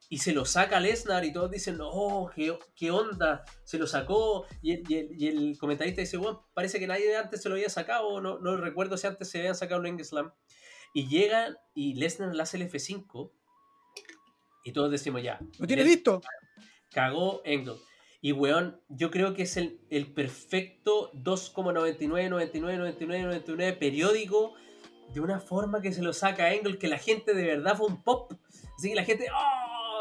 y 0.08 0.18
se 0.18 0.32
lo 0.32 0.44
saca 0.44 0.78
Lesnar 0.80 1.24
y 1.24 1.32
todos 1.32 1.50
dicen, 1.50 1.78
oh, 1.80 2.30
qué, 2.34 2.56
qué 2.76 2.90
onda, 2.90 3.44
se 3.64 3.78
lo 3.78 3.86
sacó. 3.86 4.46
Y 4.62 4.72
el, 4.72 4.82
y 4.90 4.94
el- 4.98 5.08
y 5.22 5.26
el 5.28 5.58
comentarista 5.58 6.00
dice, 6.00 6.16
bueno, 6.16 6.46
parece 6.54 6.78
que 6.78 6.86
nadie 6.86 7.16
antes 7.16 7.42
se 7.42 7.48
lo 7.48 7.54
había 7.56 7.68
sacado, 7.70 8.20
no, 8.20 8.38
no 8.38 8.56
recuerdo 8.56 8.96
si 8.96 9.06
antes 9.06 9.28
se 9.28 9.38
habían 9.38 9.54
sacado 9.56 9.80
un 9.80 9.86
Eng 9.86 10.04
Slam. 10.04 10.32
Y 10.94 11.08
llegan 11.08 11.56
y 11.74 11.94
Lesnar 11.94 12.34
le 12.34 12.42
hace 12.42 12.56
el 12.56 12.70
F5. 12.70 13.32
Y 14.64 14.72
todos 14.72 14.90
decimos 14.90 15.22
ya. 15.22 15.38
¿Lo 15.58 15.66
tiene 15.66 15.84
listo? 15.84 16.20
Cagó 16.92 17.42
Angle. 17.44 17.74
Y 18.22 18.32
weón, 18.32 18.80
yo 18.88 19.10
creo 19.10 19.34
que 19.34 19.42
es 19.42 19.56
el, 19.56 19.80
el 19.90 20.12
perfecto 20.12 21.12
2,99, 21.12 22.28
99, 22.30 22.78
99, 22.78 23.22
99 23.24 23.72
periódico 23.74 24.54
de 25.12 25.20
una 25.20 25.38
forma 25.38 25.80
que 25.82 25.92
se 25.92 26.02
lo 26.02 26.12
saca 26.12 26.46
Angle 26.48 26.78
que 26.78 26.88
la 26.88 26.98
gente 26.98 27.34
de 27.34 27.44
verdad 27.44 27.76
fue 27.76 27.86
un 27.86 28.02
pop. 28.02 28.32
Así 28.76 28.88
que 28.88 28.94
la 28.96 29.04
gente, 29.04 29.26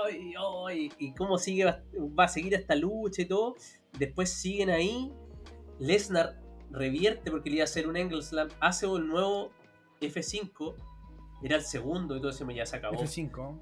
¡ay! 0.07 0.91
¿Y 0.99 1.13
cómo 1.13 1.37
sigue, 1.37 1.65
va, 1.65 1.83
va 2.17 2.25
a 2.25 2.27
seguir 2.27 2.53
esta 2.53 2.75
lucha 2.75 3.21
y 3.21 3.25
todo? 3.25 3.55
Después 3.97 4.29
siguen 4.29 4.69
ahí. 4.69 5.11
Lesnar 5.79 6.39
revierte 6.71 7.31
porque 7.31 7.49
le 7.49 7.57
iba 7.57 7.63
a 7.63 7.65
hacer 7.65 7.87
un 7.87 7.97
Angle 7.97 8.21
Slam, 8.21 8.49
hace 8.59 8.87
un 8.87 9.07
nuevo 9.07 9.51
F5. 10.01 10.75
Era 11.43 11.57
el 11.57 11.63
segundo 11.63 12.15
y 12.15 12.19
todo 12.19 12.29
eso 12.31 12.49
ya 12.51 12.65
se 12.65 12.77
acabó. 12.77 13.01
F5. 13.01 13.59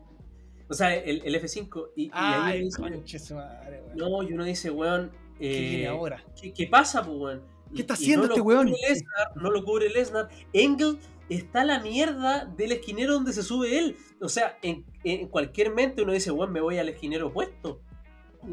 O 0.69 0.73
sea, 0.73 0.95
el, 0.95 1.21
el 1.25 1.35
F5. 1.41 1.89
Y, 1.95 2.05
y 2.05 2.11
ahí 2.13 2.63
dice, 2.63 2.81
conche 2.81 3.19
madre, 3.33 3.83
no, 3.95 4.23
y 4.23 4.33
uno 4.33 4.43
dice, 4.43 4.69
weón. 4.69 5.11
¿Qué 5.37 5.57
eh, 5.57 5.69
viene 5.69 5.87
ahora? 5.87 6.23
¿qué, 6.39 6.53
qué 6.53 6.67
pasa, 6.67 7.03
pues, 7.03 7.17
weón? 7.17 7.43
¿Qué 7.75 7.81
está 7.81 7.95
haciendo 7.95 8.27
no 8.27 8.33
este 8.33 8.41
weón? 8.41 8.67
Lesnar, 8.71 9.35
no 9.35 9.49
lo 9.49 9.63
cubre 9.63 9.89
Lesnar. 9.89 10.29
Engel 10.53 10.99
está 11.35 11.63
la 11.63 11.79
mierda 11.79 12.45
del 12.45 12.71
esquinero 12.73 13.13
donde 13.13 13.33
se 13.33 13.43
sube 13.43 13.77
él. 13.79 13.95
O 14.21 14.29
sea, 14.29 14.57
en, 14.61 14.85
en 15.03 15.27
cualquier 15.27 15.73
mente 15.73 16.01
uno 16.01 16.11
dice, 16.13 16.31
weón, 16.31 16.51
me 16.51 16.61
voy 16.61 16.77
al 16.79 16.89
esquinero 16.89 17.27
opuesto. 17.27 17.81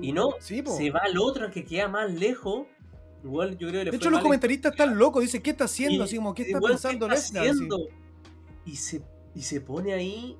Y 0.00 0.12
no, 0.12 0.34
Sí, 0.40 0.62
se 0.66 0.90
va 0.90 1.00
al 1.04 1.18
otro 1.18 1.50
que 1.50 1.64
queda 1.64 1.88
más 1.88 2.12
lejos. 2.12 2.66
Igual 3.24 3.58
yo 3.58 3.68
creo 3.68 3.80
que 3.80 3.84
le 3.86 3.90
De 3.90 3.96
hecho, 3.96 4.10
los 4.10 4.20
comentaristas 4.22 4.72
están 4.72 4.96
locos. 4.96 5.22
Dicen, 5.22 5.42
¿qué 5.42 5.50
está 5.50 5.64
haciendo? 5.64 5.96
Y- 5.96 6.00
Así 6.06 6.16
como, 6.16 6.34
¿qué 6.34 6.42
está 6.42 6.58
weón, 6.58 6.72
pensando 6.72 7.08
¿qué 7.08 7.14
está? 7.14 7.40
Así. 7.40 7.48
haciendo? 7.50 7.76
Y 8.64 8.76
se, 8.76 9.02
y 9.34 9.42
se 9.42 9.60
pone 9.60 9.92
ahí. 9.92 10.36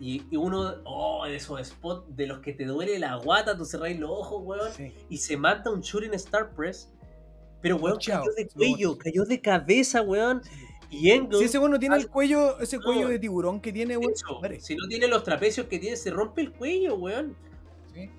Y, 0.00 0.22
y 0.30 0.36
uno, 0.36 0.76
oh, 0.84 1.26
de 1.26 1.36
esos 1.36 1.60
spots 1.68 2.16
de 2.16 2.26
los 2.26 2.38
que 2.40 2.54
te 2.54 2.64
duele 2.64 2.98
la 2.98 3.16
guata, 3.16 3.54
tú 3.54 3.66
cerráis 3.66 4.00
los 4.00 4.10
ojos, 4.10 4.40
weón. 4.42 4.72
Sí. 4.72 4.92
y 5.10 5.18
se 5.18 5.36
mata 5.36 5.70
un 5.70 5.82
shooting 5.82 6.14
star 6.14 6.54
press. 6.54 6.90
Pero 7.60 7.76
weón 7.76 7.98
Chao. 7.98 8.22
cayó 8.22 8.32
de 8.34 8.48
cuello, 8.48 8.96
cayó 8.96 9.24
de 9.26 9.40
cabeza, 9.42 10.00
weón. 10.00 10.40
Y 10.90 11.10
Engel, 11.12 11.38
Si 11.38 11.44
ese 11.44 11.58
bueno 11.58 11.78
tiene 11.78 11.96
el 11.96 12.08
cuello, 12.08 12.58
ese 12.58 12.76
No. 12.78 12.82
cuello 12.82 13.08
de 13.08 13.18
tiburón 13.18 13.60
que 13.60 13.72
tiene, 13.72 13.96
weón. 13.96 14.12
si 14.58 14.74
no 14.74 14.88
tiene 14.88 15.06
los 15.06 15.22
trapecios 15.22 15.66
que 15.68 15.78
tiene, 15.78 15.96
se 15.96 16.10
rompe 16.10 16.40
el 16.42 16.52
cuello, 16.52 16.96
weón. 16.96 17.36
Sí. 17.94 18.10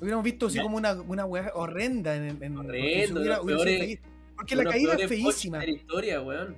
Hubiéramos 0.00 0.24
visto 0.24 0.46
así 0.46 0.60
como 0.60 0.76
una, 0.76 0.92
una 1.02 1.24
weá 1.24 1.50
horrenda 1.54 2.14
en, 2.14 2.42
en 2.42 2.56
Horrendo, 2.58 3.20
hubiera- 3.20 3.40
peores-. 3.42 3.98
Porque 4.36 4.56
la 4.56 4.64
caída 4.64 4.94
es 4.94 5.08
feísima. 5.08 5.58
la 5.58 5.70
historia, 5.70 6.20
weón. 6.20 6.56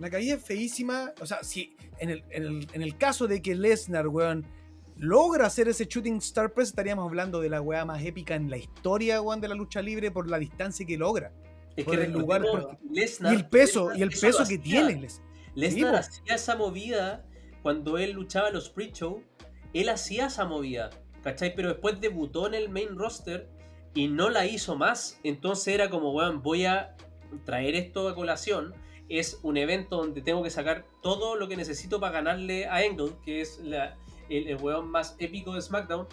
La 0.00 0.10
caída 0.10 0.34
es 0.34 0.42
feísima. 0.44 1.12
O 1.20 1.26
sea, 1.26 1.42
si 1.42 1.76
en 1.98 2.10
el, 2.10 2.24
en 2.30 2.42
el, 2.44 2.68
en 2.72 2.82
el 2.82 2.96
caso 2.98 3.26
de 3.28 3.40
que 3.40 3.54
Lesnar, 3.54 4.08
weón, 4.08 4.44
logra 4.96 5.46
hacer 5.46 5.68
ese 5.68 5.84
shooting 5.86 6.16
star 6.16 6.52
press, 6.52 6.68
estaríamos 6.68 7.06
hablando 7.06 7.40
de 7.40 7.48
la 7.48 7.60
weá 7.60 7.84
más 7.84 8.04
épica 8.04 8.34
en 8.34 8.50
la 8.50 8.56
historia, 8.56 9.20
weón, 9.22 9.40
de 9.40 9.48
la 9.48 9.54
lucha 9.54 9.80
libre 9.82 10.10
por 10.10 10.28
la 10.28 10.38
distancia 10.38 10.84
que 10.86 10.96
logra. 10.98 11.32
Es 11.76 11.84
Por 11.84 11.96
que 11.96 12.04
el 12.04 12.12
lugar, 12.12 12.40
recordemos, 12.42 12.76
porque- 12.78 12.94
Lesnar, 12.94 13.32
y 13.32 13.36
el 13.36 13.48
peso, 13.48 13.80
Lesnar 13.88 13.98
y 13.98 14.02
el 14.02 14.08
eso 14.10 14.26
peso 14.26 14.38
que 14.38 14.42
hacía. 14.44 14.62
tiene. 14.62 15.00
Les- 15.00 15.22
Lesnar 15.54 16.02
Sí, 16.04 16.10
hacía 16.22 16.34
esa 16.34 16.56
movida 16.56 17.24
cuando 17.62 17.98
él 17.98 18.12
luchaba 18.12 18.48
en 18.48 18.54
los 18.54 18.70
pre-show. 18.70 19.22
Él 19.72 19.88
hacía 19.88 20.26
esa 20.26 20.44
movida, 20.44 20.90
¿cachai? 21.22 21.54
Pero 21.54 21.68
después 21.70 22.00
debutó 22.00 22.46
en 22.46 22.54
el 22.54 22.68
main 22.68 22.96
roster 22.96 23.48
y 23.94 24.08
no 24.08 24.30
la 24.30 24.46
hizo 24.46 24.76
más. 24.76 25.18
Entonces 25.24 25.68
era 25.74 25.90
como, 25.90 26.12
weón, 26.12 26.42
voy 26.42 26.64
a 26.66 26.96
traer 27.44 27.74
esto 27.74 28.08
a 28.08 28.14
colación. 28.14 28.72
Es 29.08 29.40
un 29.42 29.56
evento 29.56 29.96
donde 29.96 30.22
tengo 30.22 30.42
que 30.42 30.50
sacar 30.50 30.86
todo 31.02 31.36
lo 31.36 31.48
que 31.48 31.56
necesito 31.56 31.98
para 32.00 32.12
ganarle 32.12 32.66
a 32.66 32.76
Angle, 32.76 33.12
que 33.24 33.40
es 33.40 33.58
la- 33.62 33.96
el, 34.28 34.46
el 34.48 34.56
weón 34.56 34.88
más 34.88 35.16
épico 35.18 35.54
de 35.54 35.60
SmackDown. 35.62 36.06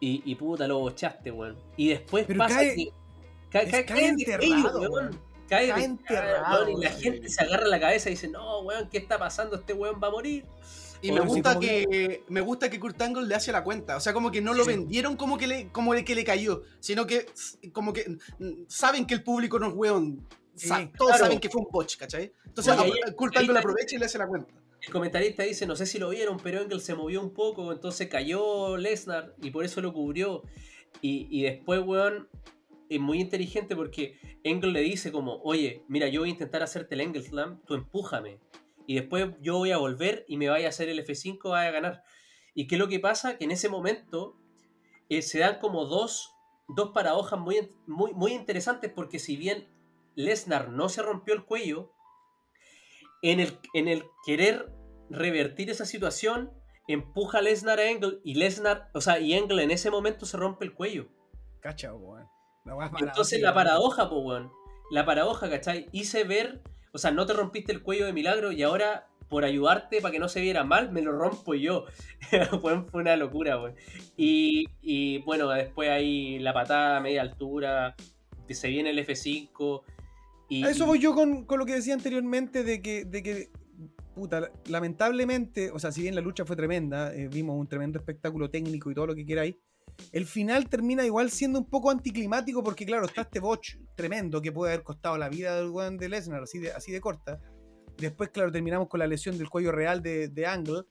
Y, 0.00 0.22
y 0.24 0.34
puta, 0.36 0.68
lo 0.68 0.78
bochaste, 0.78 1.30
weón. 1.32 1.56
Y 1.76 1.88
después 1.88 2.24
Pero 2.26 2.38
pasa 2.38 2.56
cae- 2.60 2.74
que. 2.76 2.88
Cae, 3.50 3.70
cae, 3.70 3.84
cae 3.84 4.08
enterrado, 4.08 4.72
cuello, 4.72 4.90
weón. 4.92 5.20
Cae, 5.48 5.70
enterrado, 5.84 6.64
weón, 6.66 6.78
y 6.78 6.84
la 6.84 6.90
weón. 6.90 7.00
gente 7.02 7.28
se 7.28 7.42
agarra 7.42 7.66
la 7.66 7.80
cabeza 7.80 8.08
y 8.10 8.12
dice, 8.12 8.28
no, 8.28 8.60
weón, 8.60 8.88
¿qué 8.90 8.98
está 8.98 9.18
pasando? 9.18 9.56
Este 9.56 9.72
weón 9.72 10.00
va 10.02 10.08
a 10.08 10.10
morir. 10.10 10.44
Y 11.00 11.12
me 11.12 11.20
gusta 11.20 11.58
que, 11.60 12.24
me 12.28 12.40
gusta 12.40 12.68
que 12.68 12.80
Kurt 12.80 13.00
Angle 13.00 13.26
le 13.26 13.34
hace 13.36 13.52
la 13.52 13.62
cuenta. 13.62 13.96
O 13.96 14.00
sea, 14.00 14.12
como 14.12 14.32
que 14.32 14.40
no 14.42 14.52
lo 14.52 14.64
Sí. 14.64 14.70
vendieron 14.70 15.16
como 15.16 15.38
que 15.38 15.46
le, 15.46 15.68
como 15.68 15.94
de 15.94 16.04
que 16.04 16.14
le 16.16 16.24
cayó, 16.24 16.64
sino 16.80 17.06
que 17.06 17.26
como 17.72 17.92
que 17.92 18.16
mm, 18.38 18.64
saben 18.66 19.06
que 19.06 19.14
el 19.14 19.22
público 19.22 19.58
no 19.60 19.68
es 19.68 19.74
weón. 19.74 20.26
Sa- 20.56 20.78
Sí, 20.80 20.90
todos 20.98 21.12
claro. 21.12 21.24
saben 21.26 21.38
que 21.38 21.48
fue 21.48 21.60
un 21.60 21.68
botch, 21.70 21.96
¿cachai? 21.98 22.32
Entonces 22.46 22.72
Oye, 22.76 23.00
a- 23.04 23.06
ahí- 23.06 23.14
Kurt 23.14 23.36
Angle 23.36 23.58
aprovecha 23.60 23.94
y 23.94 23.98
le 24.00 24.06
hace 24.06 24.18
la 24.18 24.26
cuenta. 24.26 24.52
El 24.80 24.92
comentarista 24.92 25.44
dice, 25.44 25.66
no 25.66 25.76
sé 25.76 25.86
si 25.86 25.98
lo 26.00 26.08
vieron, 26.08 26.36
pero 26.42 26.60
Engel 26.60 26.80
se 26.80 26.94
movió 26.96 27.20
un 27.22 27.32
poco, 27.32 27.72
entonces 27.72 28.08
cayó 28.08 28.76
Lesnar 28.76 29.34
y 29.40 29.50
por 29.52 29.64
eso 29.64 29.80
lo 29.80 29.92
cubrió. 29.92 30.42
Y, 31.00 31.28
y 31.30 31.42
después, 31.44 31.80
weón, 31.84 32.28
es 32.88 33.00
muy 33.00 33.20
inteligente 33.20 33.76
porque 33.76 34.18
Engel 34.44 34.72
le 34.72 34.80
dice 34.80 35.12
como, 35.12 35.40
oye, 35.42 35.84
mira, 35.88 36.08
yo 36.08 36.20
voy 36.20 36.30
a 36.30 36.32
intentar 36.32 36.62
hacerte 36.62 36.94
el 36.94 37.02
Engel 37.02 37.22
Slam, 37.22 37.62
tú 37.66 37.74
empújame. 37.74 38.40
Y 38.86 38.94
después 38.94 39.34
yo 39.40 39.58
voy 39.58 39.70
a 39.70 39.78
volver 39.78 40.24
y 40.28 40.36
me 40.36 40.48
vaya 40.48 40.66
a 40.66 40.70
hacer 40.70 40.88
el 40.88 41.04
F5, 41.04 41.50
vaya 41.50 41.68
a 41.68 41.72
ganar. 41.72 42.02
¿Y 42.54 42.66
qué 42.66 42.76
es 42.76 42.78
lo 42.78 42.88
que 42.88 43.00
pasa? 43.00 43.36
Que 43.36 43.44
en 43.44 43.50
ese 43.50 43.68
momento 43.68 44.36
eh, 45.08 45.22
se 45.22 45.40
dan 45.40 45.58
como 45.60 45.84
dos, 45.84 46.34
dos 46.68 46.90
paradojas 46.92 47.38
muy, 47.38 47.70
muy, 47.86 48.14
muy 48.14 48.32
interesantes 48.32 48.90
porque 48.94 49.18
si 49.18 49.36
bien 49.36 49.68
Lesnar 50.14 50.70
no 50.70 50.88
se 50.88 51.02
rompió 51.02 51.34
el 51.34 51.44
cuello, 51.44 51.92
en 53.22 53.40
el, 53.40 53.58
en 53.74 53.88
el 53.88 54.04
querer 54.24 54.72
revertir 55.10 55.70
esa 55.70 55.84
situación, 55.84 56.52
empuja 56.86 57.38
a 57.38 57.42
Lesnar 57.42 57.78
a 57.78 57.90
Engel 57.90 58.20
y 58.24 58.34
Lesnar, 58.34 58.90
o 58.94 59.00
sea, 59.00 59.18
y 59.18 59.34
Engel 59.34 59.60
en 59.60 59.70
ese 59.70 59.90
momento 59.90 60.26
se 60.26 60.36
rompe 60.36 60.64
el 60.64 60.74
cuello. 60.74 61.08
Cacha, 61.60 61.94
weón. 61.94 62.26
La 62.76 62.90
Entonces 62.98 63.40
la 63.40 63.54
paradoja, 63.54 64.08
po, 64.08 64.20
weón. 64.20 64.50
La 64.90 65.04
paradoja, 65.04 65.50
¿cachai? 65.50 65.88
Hice 65.92 66.24
ver, 66.24 66.62
o 66.92 66.98
sea, 66.98 67.10
no 67.10 67.26
te 67.26 67.32
rompiste 67.32 67.72
el 67.72 67.82
cuello 67.82 68.06
de 68.06 68.12
milagro 68.12 68.52
y 68.52 68.62
ahora, 68.62 69.08
por 69.28 69.44
ayudarte 69.44 70.00
para 70.00 70.12
que 70.12 70.18
no 70.18 70.28
se 70.28 70.40
viera 70.40 70.64
mal, 70.64 70.90
me 70.90 71.02
lo 71.02 71.12
rompo 71.12 71.54
yo. 71.54 71.84
Fue 72.60 72.84
una 72.92 73.16
locura, 73.16 73.60
weón. 73.60 73.74
Y, 74.16 74.66
y, 74.80 75.18
bueno, 75.22 75.48
después 75.48 75.90
hay 75.90 76.38
la 76.38 76.52
patada 76.52 76.98
a 76.98 77.00
media 77.00 77.22
altura, 77.22 77.94
que 78.46 78.54
se 78.54 78.68
viene 78.68 78.90
el 78.90 78.98
F5. 78.98 79.82
Y, 80.48 80.64
A 80.64 80.70
eso 80.70 80.86
voy 80.86 80.98
yo 80.98 81.14
con, 81.14 81.44
con 81.44 81.58
lo 81.58 81.66
que 81.66 81.74
decía 81.74 81.94
anteriormente 81.94 82.64
de 82.64 82.80
que, 82.80 83.04
de 83.04 83.22
que, 83.22 83.50
puta, 84.14 84.50
lamentablemente, 84.66 85.70
o 85.70 85.78
sea, 85.78 85.92
si 85.92 86.02
bien 86.02 86.14
la 86.14 86.22
lucha 86.22 86.44
fue 86.44 86.56
tremenda, 86.56 87.14
eh, 87.14 87.28
vimos 87.28 87.56
un 87.58 87.68
tremendo 87.68 87.98
espectáculo 87.98 88.50
técnico 88.50 88.90
y 88.90 88.94
todo 88.94 89.06
lo 89.06 89.14
que 89.14 89.26
queráis, 89.26 89.56
el 90.12 90.26
final 90.26 90.68
termina 90.68 91.04
igual 91.04 91.30
siendo 91.30 91.58
un 91.58 91.66
poco 91.68 91.90
anticlimático 91.90 92.62
porque, 92.62 92.86
claro, 92.86 93.06
está 93.06 93.22
este 93.22 93.40
botch 93.40 93.76
tremendo 93.94 94.40
que 94.40 94.52
puede 94.52 94.72
haber 94.72 94.84
costado 94.84 95.18
la 95.18 95.28
vida 95.28 95.56
del 95.56 95.70
weón 95.70 95.96
de 95.98 96.08
Lesnar, 96.08 96.42
así 96.42 96.58
de, 96.58 96.72
así 96.72 96.92
de 96.92 97.00
corta. 97.00 97.40
Después, 97.98 98.30
claro, 98.30 98.50
terminamos 98.52 98.88
con 98.88 99.00
la 99.00 99.06
lesión 99.06 99.36
del 99.36 99.50
cuello 99.50 99.72
real 99.72 100.02
de, 100.02 100.28
de 100.28 100.46
Angle. 100.46 100.82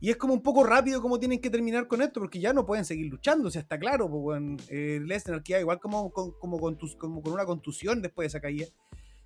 Y 0.00 0.10
es 0.10 0.16
como 0.16 0.32
un 0.34 0.42
poco 0.42 0.62
rápido 0.64 1.00
como 1.02 1.18
tienen 1.18 1.40
que 1.40 1.50
terminar 1.50 1.88
con 1.88 2.02
esto, 2.02 2.20
porque 2.20 2.38
ya 2.40 2.52
no 2.52 2.64
pueden 2.66 2.84
seguir 2.84 3.06
luchando, 3.06 3.48
o 3.48 3.50
sea, 3.50 3.62
está 3.62 3.78
claro, 3.78 4.08
pues. 4.08 4.40
Eh, 4.68 5.00
Lesnar 5.04 5.42
queda 5.42 5.60
igual 5.60 5.80
como, 5.80 6.10
con- 6.12 6.32
como, 6.38 6.58
contus- 6.60 6.96
como 6.96 7.20
con 7.22 7.32
una 7.32 7.44
contusión 7.44 8.00
después 8.02 8.24
de 8.24 8.28
esa 8.28 8.40
caída. 8.40 8.66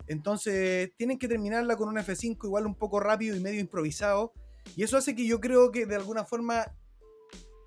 Entonces, 0.07 0.91
tienen 0.97 1.19
que 1.19 1.29
terminarla 1.29 1.77
con 1.77 1.89
un 1.89 1.97
F5 1.97 2.45
igual 2.45 2.67
un 2.67 2.75
poco 2.75 3.01
rápido 3.01 3.37
y 3.37 3.41
medio 3.41 3.61
improvisado. 3.61 4.33
Y 4.77 4.83
eso 4.83 4.97
hace 4.97 5.15
que 5.15 5.27
yo 5.27 5.41
creo 5.41 5.71
que 5.73 5.87
de 5.87 5.97
alguna 5.97 6.25
forma 6.25 6.67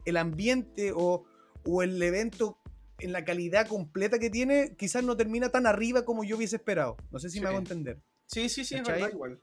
el 0.06 0.18
ambiente 0.18 0.92
o, 0.96 1.26
o 1.66 1.84
el 1.84 2.02
evento 2.02 2.60
en 3.00 3.12
la 3.12 3.26
calidad 3.26 3.68
completa 3.68 4.20
que 4.20 4.30
tiene, 4.30 4.76
quizás 4.78 5.04
no 5.04 5.18
termina 5.18 5.50
tan 5.50 5.68
arriba 5.68 6.06
como 6.06 6.24
yo 6.24 6.38
hubiese 6.38 6.56
esperado. 6.56 6.96
No 7.12 7.20
sé 7.20 7.30
si 7.30 7.40
me 7.40 7.48
Sí. 7.48 7.50
hago 7.50 7.58
entender. 7.60 8.02
Sí, 8.28 8.50
sí, 8.50 8.64
sí, 8.66 8.76
es 8.76 8.84
verdad 8.84 9.10
igual. 9.12 9.42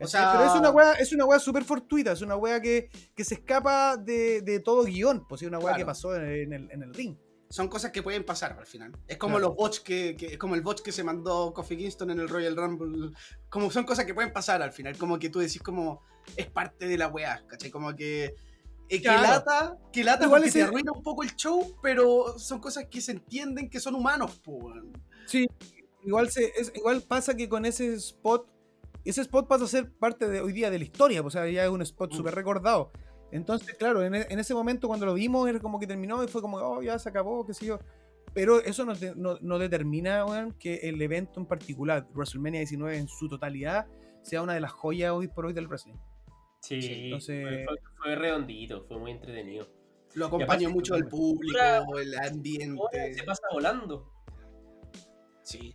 O 0.00 0.06
sea, 0.06 0.32
Pero 0.32 0.44
es 0.52 0.58
una 0.58 0.70
wea, 0.70 0.92
es 0.94 1.12
una 1.12 1.24
wea 1.26 1.38
súper 1.38 1.64
fortuita, 1.64 2.12
es 2.12 2.22
una 2.22 2.36
wea 2.36 2.60
que, 2.60 2.90
que 3.14 3.24
se 3.24 3.34
escapa 3.34 3.96
de, 3.96 4.40
de 4.42 4.58
todo 4.60 4.84
guion, 4.84 5.26
pues 5.28 5.42
es 5.42 5.48
una 5.48 5.58
wea 5.58 5.74
que 5.74 5.78
Claro. 5.78 5.86
pasó 5.86 6.16
en 6.16 6.52
el, 6.52 6.70
en 6.70 6.82
el 6.82 6.92
ring. 6.94 7.16
son 7.52 7.66
cosas 7.68 7.90
que 7.90 8.00
pueden 8.02 8.24
pasar 8.24 8.52
al 8.58 8.64
final. 8.66 8.92
Es 9.08 9.16
como 9.16 9.34
Claro. 9.36 9.48
los 9.48 9.56
bots 9.56 9.80
que, 9.80 10.14
que- 10.16 10.26
es 10.34 10.38
como 10.38 10.54
el 10.54 10.60
bot 10.62 10.82
que 10.82 10.92
se 10.92 11.02
mandó 11.02 11.52
Kofi 11.52 11.76
Kingston 11.76 12.10
en 12.12 12.20
el 12.20 12.28
Royal 12.28 12.54
Rumble. 12.56 13.10
Como 13.48 13.70
son 13.72 13.82
cosas 13.84 14.04
que 14.04 14.14
pueden 14.14 14.32
pasar 14.32 14.62
al 14.62 14.70
final. 14.72 14.96
Como 14.96 15.18
que 15.18 15.30
tú 15.30 15.40
decís 15.40 15.60
como 15.60 16.00
es 16.36 16.46
parte 16.46 16.86
de 16.86 16.96
la 16.96 17.08
weá, 17.08 17.44
¿cachai? 17.48 17.70
Como 17.70 17.94
que. 17.96 18.34
Eh, 18.90 19.00
Claro. 19.00 19.22
Que 19.22 19.28
lata, 19.28 19.78
que 19.92 20.04
lata 20.04 20.24
Igual 20.26 20.42
porque 20.42 20.52
te 20.52 20.62
arruina 20.62 20.92
un 20.92 21.02
poco 21.02 21.22
el 21.22 21.34
show, 21.36 21.76
pero 21.82 22.38
son 22.38 22.58
cosas 22.60 22.86
que 22.90 23.00
se 23.00 23.12
entienden 23.12 23.70
que 23.70 23.80
son 23.80 23.94
humanos, 23.94 24.38
po. 24.44 24.72
Sí, 25.26 25.46
igual, 26.04 26.30
se, 26.30 26.46
es, 26.60 26.72
igual 26.74 27.02
pasa 27.02 27.34
que 27.34 27.48
con 27.48 27.64
ese 27.64 27.94
spot, 27.94 28.48
ese 29.04 29.20
spot 29.22 29.46
pasa 29.48 29.64
a 29.64 29.68
ser 29.68 29.92
parte 29.92 30.28
de 30.28 30.40
hoy 30.40 30.52
día 30.52 30.70
de 30.70 30.78
la 30.78 30.84
historia, 30.84 31.22
o 31.22 31.30
sea, 31.30 31.48
ya 31.48 31.64
es 31.64 31.70
un 31.70 31.82
spot 31.82 32.12
Mm. 32.12 32.16
súper 32.16 32.34
recordado. 32.34 32.90
Entonces, 33.32 33.74
claro, 33.76 34.02
en, 34.02 34.14
e- 34.16 34.26
en 34.28 34.38
ese 34.40 34.54
momento 34.54 34.88
cuando 34.88 35.06
lo 35.06 35.14
vimos 35.14 35.48
era 35.48 35.60
como 35.60 35.78
que 35.78 35.86
terminó 35.86 36.22
y 36.24 36.28
fue 36.28 36.42
como, 36.42 36.56
oh, 36.58 36.82
ya 36.82 36.98
se 36.98 37.08
acabó, 37.08 37.46
qué 37.46 37.54
sé 37.54 37.64
yo. 37.66 37.78
Pero 38.34 38.60
eso 38.60 38.84
no, 38.84 38.92
no- 39.16 39.38
no 39.40 39.58
determina, 39.58 40.24
weón, 40.24 40.52
que 40.58 40.76
el 40.88 41.00
evento 41.00 41.38
en 41.40 41.46
particular, 41.46 42.06
WrestleMania 42.12 42.60
19 42.60 42.96
en 42.98 43.08
su 43.08 43.28
totalidad, 43.28 43.86
sea 44.22 44.42
una 44.42 44.54
de 44.54 44.60
las 44.60 44.72
joyas 44.72 45.12
hoy 45.12 45.28
por 45.28 45.46
hoy 45.46 45.52
del 45.52 45.68
wrestling. 45.68 45.94
Sí, 46.60 46.80
Sí, 46.82 47.04
entonces- 47.04 47.66
fue, 48.02 48.14
redondito, 48.14 48.84
fue 48.86 48.98
muy 48.98 49.10
entretenido. 49.12 49.68
Lo 50.14 50.26
acompañó 50.26 50.68
aparte- 50.68 50.68
mucho 50.68 50.94
el 50.96 51.06
público, 51.06 51.98
el 51.98 52.18
ambiente. 52.18 53.14
se 53.14 53.22
pasa 53.24 53.42
volando. 53.52 54.12
Sí. 55.42 55.74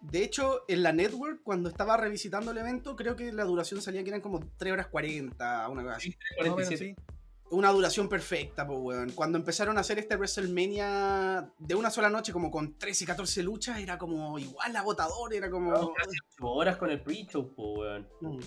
De 0.00 0.22
hecho, 0.22 0.62
en 0.68 0.82
la 0.84 0.92
network, 0.92 1.42
cuando 1.42 1.68
estaba 1.68 1.96
revisitando 1.96 2.52
el 2.52 2.58
evento, 2.58 2.94
creo 2.96 3.16
que 3.16 3.32
la 3.32 3.44
duración 3.44 3.82
salía 3.82 4.02
que 4.04 4.10
eran 4.10 4.20
como 4.20 4.40
3 4.56 4.72
horas 4.72 4.86
40, 4.86 5.68
una 5.68 5.82
cosa 5.82 5.96
así. 5.96 6.10
Más 6.10 6.16
o 6.18 6.42
menos, 6.42 6.54
47. 6.54 6.94
sí. 6.96 7.14
Una 7.50 7.70
duración 7.72 8.08
perfecta, 8.08 8.66
pues, 8.66 8.78
weón. 8.80 9.10
Cuando 9.12 9.38
empezaron 9.38 9.76
a 9.78 9.80
hacer 9.80 9.98
este 9.98 10.16
WrestleMania 10.16 11.50
de 11.58 11.74
una 11.74 11.90
sola 11.90 12.10
noche, 12.10 12.32
como 12.32 12.50
con 12.50 12.78
13 12.78 13.04
y 13.04 13.06
14 13.06 13.42
luchas, 13.42 13.78
era 13.80 13.96
como 13.98 14.38
igual 14.38 14.76
agotador, 14.76 15.32
era 15.34 15.50
como. 15.50 15.72
No, 15.72 15.92
casi 15.94 16.16
8 16.36 16.46
horas 16.46 16.76
con 16.76 16.90
el 16.90 17.02
pre-show, 17.02 17.54
po, 17.54 17.80
weón. 17.80 18.06
Mm. 18.20 18.38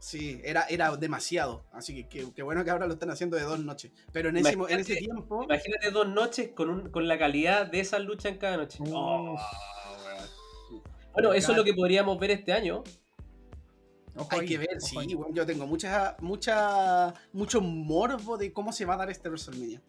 Sí, 0.00 0.40
era, 0.44 0.62
era 0.68 0.96
demasiado. 0.96 1.64
Así 1.72 2.04
que 2.06 2.30
qué 2.32 2.42
bueno 2.42 2.64
que 2.64 2.70
ahora 2.70 2.86
lo 2.86 2.92
están 2.94 3.10
haciendo 3.10 3.36
de 3.36 3.42
dos 3.42 3.58
noches. 3.58 3.90
Pero 4.12 4.28
en 4.28 4.36
ese, 4.36 4.56
mo- 4.56 4.68
en 4.68 4.78
ese 4.80 4.92
Imagínate- 4.92 4.98
tiempo. 5.14 5.42
Imagínate 5.44 5.90
dos 5.90 6.08
noches 6.08 6.50
con, 6.54 6.70
un- 6.70 6.90
con 6.90 7.08
la 7.08 7.18
calidad 7.18 7.66
de 7.66 7.80
esa 7.80 7.98
lucha 7.98 8.28
en 8.28 8.38
cada 8.38 8.56
noche. 8.56 8.78
Oh. 8.86 9.36
Bueno, 11.12 11.32
eso 11.32 11.50
es 11.52 11.58
lo 11.58 11.64
que 11.64 11.74
podríamos 11.74 12.18
ver 12.18 12.30
este 12.30 12.52
año. 12.52 12.84
Ojo 14.16 14.28
Hay 14.32 14.40
ahí, 14.40 14.46
que 14.46 14.58
ver, 14.58 14.80
sí, 14.80 14.96
ahí. 14.98 15.14
weón, 15.14 15.34
yo 15.34 15.46
tengo 15.46 15.66
mucha, 15.66 16.16
mucha, 16.20 17.12
mucho 17.32 17.60
morbo 17.60 18.36
de 18.36 18.52
cómo 18.52 18.72
se 18.72 18.84
va 18.84 18.94
a 18.94 18.98
dar 18.98 19.10
este 19.10 19.28
WrestleMania. 19.28 19.80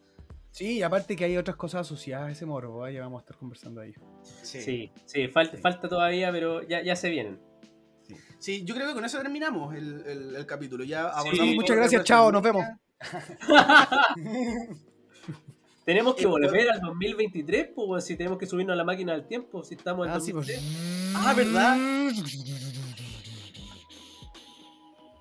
Sí, 0.51 0.77
y 0.77 0.81
aparte 0.83 1.15
que 1.15 1.25
hay 1.25 1.37
otras 1.37 1.55
cosas 1.55 1.81
asociadas 1.81 2.27
a 2.29 2.31
ese 2.31 2.45
morbo, 2.45 2.85
¿eh? 2.87 2.93
ya 2.93 3.01
vamos 3.01 3.19
a 3.19 3.21
estar 3.21 3.37
conversando 3.37 3.81
ello. 3.83 4.01
Sí. 4.41 4.61
Sí, 4.61 4.91
sí, 5.05 5.27
falta, 5.27 5.57
falta 5.57 5.87
todavía, 5.87 6.31
pero 6.31 6.63
ya, 6.63 6.81
ya 6.83 6.95
se 6.95 7.09
vienen. 7.09 7.39
Sí, 8.39 8.63
yo 8.63 8.73
creo 8.75 8.87
que 8.87 8.93
con 8.93 9.05
eso 9.05 9.19
terminamos 9.19 9.75
el, 9.75 10.03
el- 10.05 10.35
el 10.35 10.45
capítulo. 10.45 10.83
Ya 10.83 11.03
Sí, 11.03 11.11
abordamos 11.15 11.55
muchas 11.55 11.67
todo 11.67 11.73
el 11.73 11.79
gracias, 11.79 12.03
chao, 12.05 12.31
nos 12.31 12.41
WrestleMania. 12.43 12.65
Tenemos 15.85 16.15
que 16.15 16.27
volver 16.27 16.69
al 16.69 16.81
2023, 16.81 17.69
pues, 17.75 18.05
si 18.05 18.15
tenemos 18.15 18.37
que 18.37 18.45
subirnos 18.45 18.73
a 18.73 18.77
la 18.77 18.83
máquina 18.83 19.13
del 19.13 19.25
tiempo, 19.25 19.63
si 19.63 19.73
estamos 19.75 20.05
en 20.07 20.13
Ah, 20.13 20.19
sí, 20.19 20.31
pues. 20.33 20.47
2023. 20.47 21.15
Ah, 21.15 21.33
¿verdad? 21.33 21.77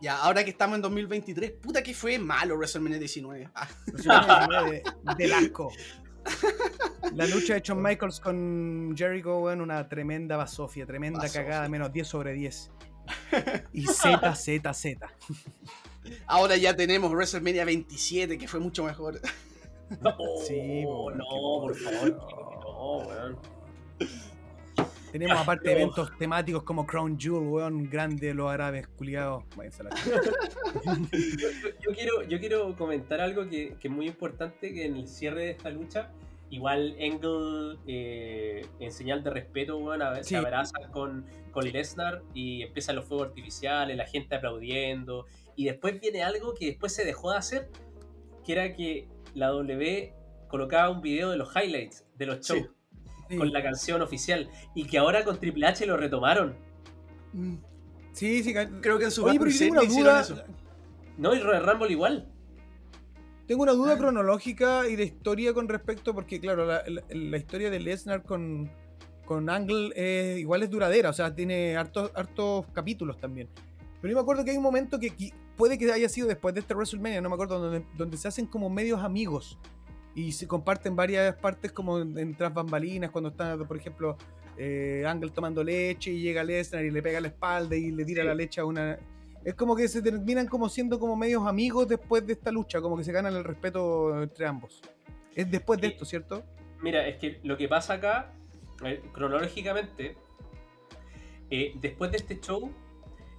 Ya, 0.01 0.17
ahora 0.19 0.45
que 0.45 0.51
estamos 0.51 0.77
en 0.77 0.83
2023, 0.83 1.53
puta 1.53 1.83
que 1.83 1.95
fue 1.95 2.19
malo 2.19 2.55
WrestleMania 2.57 2.99
19. 2.99 3.49
Ah, 3.55 3.67
de, 4.71 4.83
del 5.17 5.33
asco. 5.33 5.73
La 7.15 7.27
lucha 7.27 7.55
de 7.55 7.61
Shawn 7.61 7.83
Michaels 7.83 8.21
con 8.21 8.95
Jericho, 8.97 9.39
weón, 9.41 9.61
una 9.61 9.89
tremenda 9.89 10.37
basofia, 10.37 10.87
tremenda 10.87 11.21
Basofia. 11.21 11.43
cagada, 11.45 11.69
menos 11.69 11.93
10 11.93 12.07
sobre 12.07 12.33
10. 12.35 12.71
Y 13.73 13.87
Z, 13.87 14.35
Z, 14.35 14.75
Z. 14.75 15.09
ahora 16.27 16.57
ya 16.57 16.77
tenemos 16.77 17.11
WrestleMania 17.11 17.65
27, 17.65 18.37
que 18.39 18.47
fue 18.49 18.61
mucho 18.61 18.85
mejor. 18.85 19.21
No, 20.03 20.15
Sí, 20.47 20.83
no, 20.85 21.05
weón, 21.05 21.19
qué 21.19 21.25
por 21.29 21.77
favor, 21.77 22.01
bueno. 22.13 22.61
no, 22.61 22.97
weón. 23.09 23.39
Tenemos 25.13 25.39
aparte 25.43 25.73
eventos 25.73 26.11
temáticos 26.19 26.63
como 26.63 26.87
Crown 26.87 27.19
Jewel, 27.19 27.49
weón, 27.49 27.89
grande, 27.91 28.35
los 28.35 28.51
árabes 28.51 28.87
culiados. 28.89 29.45
Yo, 29.57 29.63
yo 31.81 31.93
quiero, 31.95 32.23
yo 32.25 32.39
quiero 32.39 32.77
comentar 32.77 33.21
algo 33.21 33.49
que, 33.49 33.77
que 33.81 33.89
es 33.89 33.95
muy 33.95 34.07
importante, 34.07 34.73
que 34.73 34.87
en 34.87 34.97
el 34.97 35.09
cierre 35.09 35.45
de 35.45 35.51
esta 35.51 35.71
lucha, 35.71 36.11
igual 36.51 36.95
Engel, 36.99 37.79
eh, 37.87 38.67
en 38.81 38.93
señal 38.93 39.23
de 39.23 39.31
respeto, 39.31 39.79
weón, 39.79 40.03
a- 40.03 40.17
Sí. 40.23 40.31
se 40.31 40.37
abraza 40.37 40.79
con, 40.93 41.27
con 41.53 41.65
Lesnar 41.71 42.23
y 42.35 42.63
empiezan 42.63 42.97
los 42.97 43.05
fuegos 43.07 43.29
artificiales, 43.29 43.97
la 43.97 44.07
gente 44.07 44.35
aplaudiendo, 44.37 45.27
y 45.57 45.65
después 45.67 46.01
viene 46.01 46.23
algo 46.23 46.55
que 46.55 46.67
después 46.67 46.95
se 46.95 47.05
dejó 47.05 47.33
de 47.33 47.39
hacer, 47.39 47.71
que 48.45 48.53
era 48.53 48.73
que 48.75 49.09
la 49.35 49.49
W 49.49 50.13
colocaba 50.49 50.89
un 50.91 51.03
video 51.03 51.31
de 51.31 51.37
los 51.37 51.55
highlights 51.55 52.07
de 52.17 52.27
los 52.27 52.41
shows 52.41 52.61
Sí. 52.63 52.67
Sí, 53.29 53.37
con 53.37 53.53
la 53.53 53.63
canción 53.63 54.01
oficial, 54.03 54.51
y 54.75 54.85
que 54.87 54.99
ahora 54.99 55.25
con 55.25 55.39
Triple 55.39 55.67
H 55.67 55.85
lo 55.87 55.97
retomaron. 55.97 56.57
sí, 58.13 58.43
sí, 58.43 58.55
ca- 58.55 58.69
Creo 58.81 58.99
que 58.99 59.05
en 59.05 59.11
su 59.11 59.25
Oye, 59.25 59.39
pero 59.39 59.51
yo 59.51 59.59
tengo 59.59 59.73
una 59.75 59.85
hicieron 59.85 60.05
duda. 60.13 60.21
eso. 60.21 60.43
¿No? 61.17 61.35
Y 61.35 61.41
Royal 61.41 61.67
Rumble 61.67 61.91
igual. 61.93 62.29
Tengo 63.47 63.63
una 63.63 63.73
duda 63.73 63.95
Ah. 63.95 63.99
cronológica 63.99 64.89
y 64.89 64.97
de 64.97 65.05
historia 65.05 65.53
con 65.55 65.69
respecto, 65.69 66.15
porque 66.15 66.41
claro, 66.41 66.67
la, 66.67 66.83
la- 66.87 67.03
la 67.09 67.37
historia 67.37 67.71
de 67.71 67.81
Lesnar 67.81 68.23
con, 68.23 68.71
con 69.25 69.49
Angle 69.51 69.93
eh, 69.97 70.37
igual 70.39 70.63
es 70.63 70.71
duradera, 70.71 71.11
o 71.11 71.13
sea, 71.13 71.35
tiene 71.35 71.77
hartos, 71.77 72.11
hartos 72.15 72.67
capítulos 72.73 73.19
también. 73.19 73.49
Pero 74.01 74.13
yo 74.13 74.17
me 74.17 74.23
acuerdo 74.23 74.45
que 74.45 74.51
hay 74.53 74.57
un 74.57 74.63
momento 74.63 74.99
que 75.01 75.13
qui- 75.15 75.33
puede 75.57 75.77
que 75.79 75.91
haya 75.93 76.09
sido 76.09 76.29
después 76.29 76.55
de 76.55 76.61
este 76.61 76.75
WrestleMania, 76.75 77.21
no 77.21 77.29
me 77.31 77.35
acuerdo, 77.35 77.59
donde, 77.59 77.85
donde 77.97 78.17
se 78.17 78.29
hacen 78.29 78.47
como 78.47 78.69
medios 78.71 79.01
amigos 79.03 79.59
y 80.19 80.33
se 80.33 80.49
comparten 80.49 80.97
varias 80.97 81.37
partes 81.37 81.71
como 81.71 82.01
en, 82.01 82.19
en 82.19 82.35
tras 82.35 82.53
bambalinas, 82.53 83.11
cuando 83.11 83.31
está, 83.31 83.57
por 83.57 83.77
ejemplo, 83.77 84.17
eh, 84.57 85.05
Angle 85.07 85.31
tomando 85.31 85.63
leche 85.63 86.11
y 86.11 86.21
llega 86.21 86.43
Lesnar 86.43 86.85
y 86.85 86.91
le 86.91 87.01
pega 87.01 87.21
la 87.21 87.29
espalda 87.29 87.77
y 87.77 87.93
le 87.93 88.05
tira 88.05 88.23
Sí. 88.23 88.27
la 88.29 88.35
leche 88.35 88.61
a 88.61 88.65
una... 88.65 88.99
Es 89.45 89.55
como 89.55 89.77
que 89.77 89.87
se 89.87 90.03
terminan 90.03 90.49
como 90.49 90.69
siendo 90.69 90.99
como 90.99 91.15
medios 91.15 91.47
amigos 91.47 91.87
después 91.87 92.27
de 92.27 92.33
esta 92.33 92.51
lucha, 92.51 92.81
como 92.81 92.97
que 92.97 93.05
se 93.05 93.13
ganan 93.13 93.35
el 93.37 93.45
respeto 93.45 94.21
entre 94.21 94.45
ambos. 94.47 94.83
Es 95.37 95.49
después 95.49 95.81
de 95.81 95.87
Sí. 95.87 95.93
esto, 95.93 96.05
¿cierto? 96.05 96.43
Mira, 96.83 97.07
es 97.07 97.17
que 97.19 97.39
lo 97.45 97.57
que 97.57 97.69
pasa 97.69 97.95
acá, 97.95 98.33
eh, 98.85 99.01
cronológicamente, 99.13 100.17
eh, 101.51 101.75
después 101.81 102.11
de 102.11 102.17
este 102.17 102.41
show, 102.41 102.73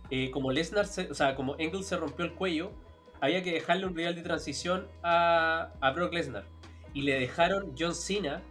eh, 0.10 0.31
como 0.31 0.51
Lesnar, 0.53 0.85
se- 0.88 1.11
o 1.11 1.14
sea, 1.14 1.35
como 1.35 1.56
Engel 1.60 1.84
se 1.84 1.97
rompió 1.97 2.23
el 2.26 2.34
cuello, 2.34 2.72
había 3.19 3.43
que 3.43 3.51
dejarle 3.51 3.85
un 3.85 3.95
real 3.95 4.15
de 4.15 4.22
transición 4.22 4.88
a, 5.03 5.73
a 5.81 5.91
Brock 5.91 6.14
Lesnar. 6.14 6.45
Y 6.94 7.02
le 7.03 7.20
dejaron 7.20 7.74
John 7.78 7.95
Cena 7.95 8.44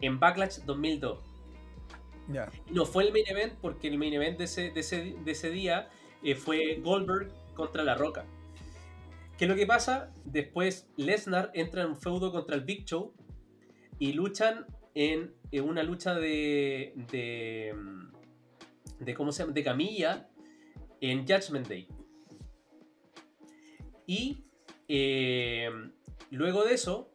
en 0.00 0.18
Backlash 0.18 0.60
2002. 0.64 1.18
Ya. 2.28 2.48
Y 2.68 2.72
no 2.72 2.86
fue 2.86 3.04
el 3.04 3.12
main 3.12 3.24
event 3.26 3.54
porque 3.60 3.88
el 3.88 3.98
main 3.98 4.14
event 4.14 4.38
de 4.38 4.44
ese, 4.44 4.70
de 4.70 4.80
ese, 4.80 5.16
de 5.24 5.30
ese 5.30 5.50
día 5.50 5.88
eh, 6.22 6.34
fue 6.34 6.80
Goldberg 6.82 7.30
contra 7.54 7.82
La 7.82 7.94
Roca. 7.94 8.24
¿Qué 9.36 9.46
es 9.46 9.48
lo 9.48 9.56
que 9.56 9.66
pasa? 9.66 10.12
Después 10.24 10.88
Lesnar 10.96 11.50
entra 11.54 11.82
en 11.82 11.88
un 11.88 11.96
feudo 11.96 12.30
contra 12.30 12.56
el 12.56 12.62
Big 12.62 12.84
Show 12.84 13.14
y 13.98 14.12
luchan 14.12 14.66
en, 14.94 15.34
en 15.50 15.64
una 15.64 15.82
lucha 15.82 16.14
de, 16.14 16.92
de, 17.10 17.74
de 18.98 19.14
¿cómo 19.14 19.32
se 19.32 19.42
llama? 19.42 19.52
de 19.54 19.64
camilla 19.64 20.28
en 21.00 21.26
Judgment 21.26 21.68
Day. 21.68 21.88
Y 24.06 24.44
eh, 24.88 25.70
luego 26.30 26.64
de 26.64 26.74
eso, 26.74 27.09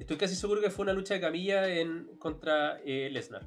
estoy 0.00 0.16
casi 0.16 0.34
seguro 0.34 0.60
que 0.60 0.70
fue 0.70 0.82
una 0.82 0.92
lucha 0.92 1.14
de 1.14 1.20
camilla 1.20 1.68
en, 1.68 2.16
contra 2.18 2.80
eh, 2.84 3.08
Lesnar 3.10 3.46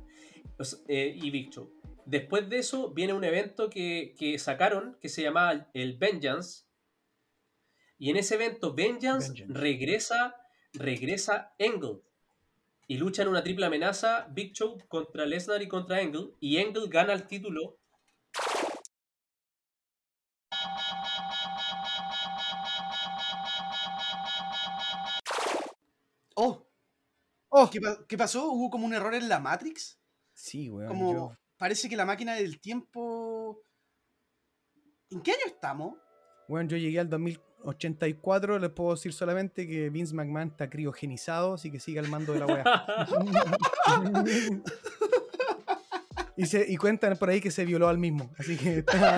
eh, 0.88 1.18
y 1.22 1.30
Big 1.32 1.50
Show. 1.50 1.72
Después 2.06 2.50
de 2.50 2.60
eso 2.60 2.92
viene 2.94 3.14
un 3.14 3.24
evento 3.24 3.70
que, 3.70 4.16
que 4.18 4.38
sacaron 4.40 4.98
que 5.02 5.10
se 5.10 5.22
llamaba 5.22 5.70
el 5.74 5.98
Vengeance. 5.98 6.66
Y 7.98 8.10
en 8.10 8.18
ese 8.18 8.36
evento 8.36 8.74
Vengeance, 8.74 9.30
Vengeance. 9.30 9.54
regresa 9.54 10.36
regresa 10.74 11.54
Engel. 11.58 12.02
Y 12.88 12.98
luchan 12.98 13.28
una 13.28 13.44
triple 13.44 13.66
amenaza 13.66 14.28
Big 14.32 14.54
Show 14.54 14.78
contra 14.88 15.26
Lesnar 15.26 15.62
y 15.62 15.68
contra 15.68 16.02
Engel. 16.02 16.34
Y 16.40 16.58
Engel 16.58 16.90
gana 16.90 17.14
el 17.14 17.28
título. 17.28 17.80
¡Oh! 27.56 27.70
¿qué, 27.70 27.80
pa- 27.80 28.00
qué 28.08 28.18
pasó? 28.18 28.52
¿Hubo 28.52 28.70
como 28.72 28.88
un 28.88 28.94
error 28.96 29.14
en 29.14 29.30
la 29.30 29.40
Matrix? 29.40 30.00
Sí, 30.34 30.70
weón. 30.72 30.88
Como 30.88 31.14
yo- 31.14 31.38
parece 31.58 31.88
que 31.88 31.96
la 31.96 32.06
máquina 32.06 32.34
del 32.34 32.60
tiempo... 32.60 33.62
¿En 35.12 35.22
qué 35.22 35.32
año 35.34 35.42
estamos? 35.46 35.94
Bueno, 36.50 36.68
yo 36.70 36.78
llegué 36.78 37.00
al 37.00 37.10
2084, 37.10 38.58
les 38.58 38.72
puedo 38.72 38.96
decir 38.96 39.14
solamente 39.14 39.68
que 39.68 39.92
Vince 39.92 40.16
McMahon 40.16 40.48
está 40.50 40.68
criogenizado, 40.70 41.54
así 41.54 41.72
que 41.72 41.80
sigue 41.80 42.00
al 42.00 42.08
mando 42.08 42.34
de 42.34 42.40
la 42.40 42.46
weá. 42.48 42.86
y, 46.36 46.46
se, 46.48 46.66
y 46.68 46.76
cuentan 46.78 47.16
por 47.18 47.30
ahí 47.30 47.40
que 47.40 47.52
se 47.52 47.64
violó 47.66 47.88
al 47.88 48.00
mismo, 48.00 48.32
así 48.40 48.58
que 48.58 48.80
está... 48.80 49.18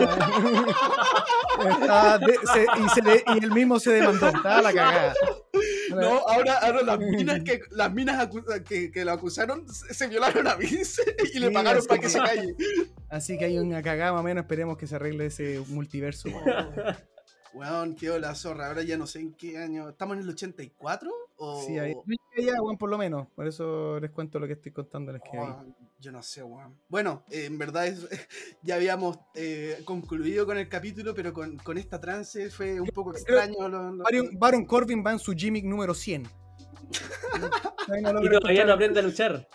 está 1.69 2.17
de- 2.19 2.39
se- 2.53 2.67
y, 2.83 2.89
se 2.89 3.01
le- 3.01 3.23
y 3.33 3.37
él 3.43 3.51
mismo 3.51 3.79
se 3.79 3.91
demandó, 3.93 4.27
está 4.27 4.61
la 4.61 4.73
cagada. 4.73 5.13
No, 6.01 6.27
ahora, 6.27 6.57
ahora 6.59 6.81
las 6.83 6.99
minas 6.99 7.43
que 7.43 7.61
las 7.71 7.93
minas 7.93 8.29
que, 8.67 8.91
que 8.91 9.05
lo 9.05 9.11
acusaron 9.11 9.65
se, 9.73 10.07
violaron 10.07 10.47
a 10.47 10.55
Vince 10.55 11.01
y 11.33 11.39
le 11.39 11.47
Sí, 11.47 11.53
pagaron 11.53 11.85
para 11.85 11.99
que 11.99 12.07
que- 12.07 12.11
se 12.11 12.19
calle. 12.19 12.55
Así 13.09 13.37
que 13.37 13.45
hay 13.45 13.57
una 13.59 13.81
cagada 13.81 14.11
más 14.13 14.21
o 14.21 14.23
menos, 14.23 14.43
esperemos 14.43 14.77
que 14.77 14.87
se 14.87 14.95
arregle 14.95 15.27
ese 15.27 15.63
multiverso. 15.69 16.29
weón. 17.53 17.95
Quedó 17.95 18.19
la 18.19 18.35
zorra. 18.35 18.67
Ahora 18.67 18.83
ya 18.83 18.97
no 18.97 19.07
sé 19.07 19.19
en 19.19 19.33
qué 19.33 19.57
año. 19.57 19.89
¿Estamos 19.89 20.17
en 20.17 20.23
el 20.23 20.29
84? 20.29 21.09
O... 21.37 21.61
Sí, 21.61 21.73
llegué 21.73 22.49
allá, 22.51 22.61
weón, 22.61 22.77
por 22.77 22.89
lo 22.89 22.97
menos, 22.97 23.27
por 23.35 23.45
eso 23.47 23.99
les 23.99 24.09
cuento 24.11 24.39
lo 24.39 24.47
que 24.47 24.53
estoy 24.53 24.71
contándoles 24.71 25.21
que 25.21 25.37
Oh, 25.37 25.63
vi. 25.65 25.73
Yo 25.99 26.11
no 26.11 26.21
sé, 26.23 26.43
weón. 26.43 26.77
Bueno, 26.87 27.23
eh, 27.29 27.45
en 27.45 27.57
verdad 27.57 27.87
es, 27.87 28.07
ya 28.63 28.75
habíamos 28.75 29.17
eh, 29.35 29.81
concluido 29.85 30.45
con 30.45 30.57
el 30.57 30.69
capítulo, 30.69 31.13
pero 31.13 31.33
con, 31.33 31.57
con 31.57 31.77
esta 31.77 31.99
trance 31.99 32.49
fue 32.49 32.79
un 32.79 32.87
poco 32.87 33.11
extraño. 33.11 33.67
lo- 33.67 33.91
lo- 33.91 34.03
Baron, 34.03 34.29
Baron 34.39 34.65
Corbin 34.65 35.03
va 35.05 35.11
en 35.11 35.19
su 35.19 35.33
gimmick 35.33 35.65
número 35.65 35.93
100. 35.93 36.23
Todavía 37.85 38.13
no 38.13 38.23
Y 38.23 38.29
todavía 38.39 38.65
no 38.65 38.73
aprende 38.73 38.99
a 38.99 39.03
luchar. 39.03 39.47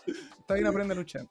todavía 0.47 0.65
no 0.65 0.71
aprende 0.71 0.95
a 0.95 0.97
luchar. 0.97 1.27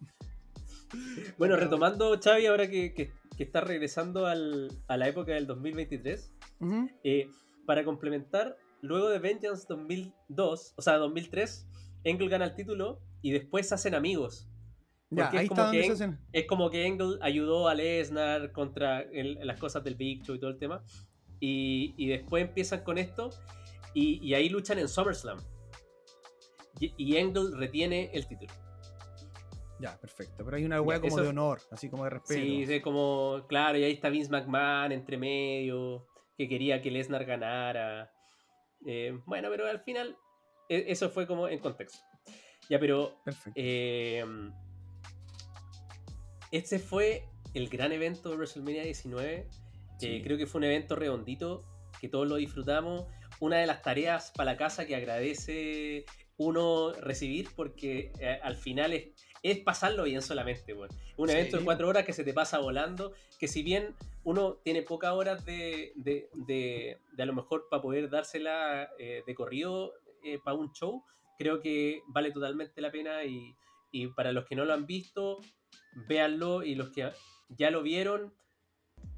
Bueno, 1.38 1.56
retomando, 1.56 2.18
Xavi, 2.20 2.46
ahora 2.48 2.68
que, 2.70 2.94
que- 2.94 3.12
que 3.38 3.44
está 3.44 3.62
regresando 3.62 4.26
al- 4.26 4.70
a 4.88 4.98
la 4.98 5.08
época 5.08 5.32
del 5.34 5.48
2023, 5.48 6.34
Ujú. 6.60 6.90
eh, 7.04 7.30
para 7.66 7.86
complementar, 7.86 8.58
luego 8.82 9.10
de 9.10 9.20
Vengeance 9.20 9.66
2002, 9.70 10.74
o 10.78 10.82
sea, 10.82 10.96
2003, 10.98 11.68
Engel 12.04 12.30
gana 12.30 12.46
el 12.46 12.54
título 12.56 13.02
y 13.22 13.32
después 13.32 13.68
se 13.68 13.76
hacen 13.76 13.96
amigos. 13.96 14.48
Ya, 15.12 15.24
Porque 15.32 15.44
es 15.44 15.50
como 15.50 15.72
que 15.72 15.90
hacen. 15.92 16.20
Es 16.32 16.46
como 16.46 16.70
que 16.70 16.86
Engel 16.86 17.18
ayudó 17.22 17.68
a 17.68 17.74
Lesnar 17.76 18.52
contra 18.52 19.02
el- 19.02 19.40
las 19.46 19.60
cosas 19.60 19.84
del 19.84 19.96
Big 19.96 20.24
Show 20.24 20.36
y 20.36 20.40
todo 20.40 20.52
el 20.52 20.58
tema. 20.60 20.84
Y, 21.40 21.94
y 21.98 22.08
después 22.10 22.46
empiezan 22.48 22.84
con 22.84 22.98
esto 22.98 23.30
y, 23.94 24.20
y 24.26 24.34
ahí 24.36 24.50
luchan 24.50 24.78
en 24.78 24.88
SummerSlam. 24.88 25.40
Y, 26.80 26.94
y 26.98 27.18
Engel 27.18 27.58
retiene 27.58 28.12
el 28.14 28.28
título. 28.28 28.54
Ya, 29.80 29.98
perfecto. 30.00 30.44
Pero 30.46 30.58
hay 30.58 30.66
una 30.66 30.82
weá 30.82 31.00
como 31.00 31.16
eso- 31.16 31.24
de 31.24 31.30
honor, 31.30 31.60
así 31.72 31.90
como 31.90 32.04
de 32.04 32.10
respeto. 32.12 32.40
Sí, 32.42 32.64
es 32.68 32.82
como, 32.84 33.46
claro, 33.48 33.78
y 33.78 33.84
ahí 33.84 33.94
está 33.94 34.10
Vince 34.10 34.30
McMahon 34.30 34.92
entre 34.92 35.18
medio, 35.18 36.06
que 36.38 36.48
quería 36.48 36.82
que 36.82 36.92
Lesnar 36.92 37.26
ganara. 37.26 38.12
Eh, 38.86 39.18
bueno, 39.26 39.50
pero 39.50 39.68
al 39.68 39.80
final, 39.82 40.18
e- 40.70 40.86
eso 40.88 41.10
fue 41.10 41.28
como 41.28 41.48
en 41.48 41.60
contexto. 41.60 42.00
Ya, 42.70 42.80
pero 42.80 43.18
eh, 43.56 44.24
este 46.52 46.80
fue 46.80 47.24
el 47.54 47.68
gran 47.70 47.92
evento 47.92 48.30
de 48.30 48.36
WrestleMania 48.38 48.84
19. 48.84 49.34
Eh, 49.36 49.48
Sí. 50.00 50.22
creo 50.24 50.38
que 50.38 50.48
fue 50.48 50.60
un 50.60 50.66
evento 50.66 50.96
redondito, 50.96 51.66
que 52.00 52.08
todos 52.08 52.28
lo 52.28 52.36
disfrutamos. 52.36 53.06
Una 53.42 53.58
de 53.58 53.68
las 53.68 53.82
tareas 53.82 54.32
para 54.36 54.52
la 54.54 54.58
casa 54.58 54.86
que 54.86 54.96
agradece 54.96 56.06
uno 56.38 56.94
recibir, 56.94 57.50
porque 57.56 58.12
eh, 58.20 58.40
al 58.42 58.56
final 58.56 58.94
es, 58.94 59.10
es 59.44 59.60
pasarlo 59.60 60.04
bien 60.04 60.22
solamente. 60.22 60.74
weón. 60.74 60.90
Un 61.18 61.28
Sí. 61.30 61.36
evento 61.36 61.58
de 61.58 61.66
cuatro 61.66 61.88
horas 61.90 62.06
que 62.06 62.14
se 62.14 62.24
te 62.24 62.34
pasa 62.34 62.60
volando, 62.60 63.12
que 63.40 63.48
si 63.50 63.62
bien 63.62 63.94
uno 64.30 64.56
tiene 64.64 64.82
pocas 64.84 65.12
horas 65.12 65.44
de, 65.46 65.92
de, 65.96 66.30
de- 66.34 66.98
de 67.14 67.24
a 67.24 67.26
lo 67.26 67.34
mejor 67.34 67.68
para 67.70 67.82
poder 67.82 68.10
dársela 68.10 68.90
eh, 69.00 69.24
de 69.26 69.36
corrido 69.36 69.92
para 70.44 70.56
un 70.58 70.72
show, 70.74 71.04
creo 71.38 71.60
que 71.62 72.02
vale 72.08 72.32
totalmente 72.32 72.82
la 72.82 72.92
pena 72.92 73.24
y, 73.24 73.56
y 73.92 74.08
para 74.08 74.32
los 74.34 74.46
que 74.46 74.56
no 74.56 74.66
lo 74.66 74.74
han 74.74 74.86
visto, 74.86 75.40
véanlo 76.08 76.62
y 76.64 76.76
los 76.76 76.90
que 76.92 77.10
ya 77.58 77.72
lo 77.72 77.82
vieron, 77.82 78.34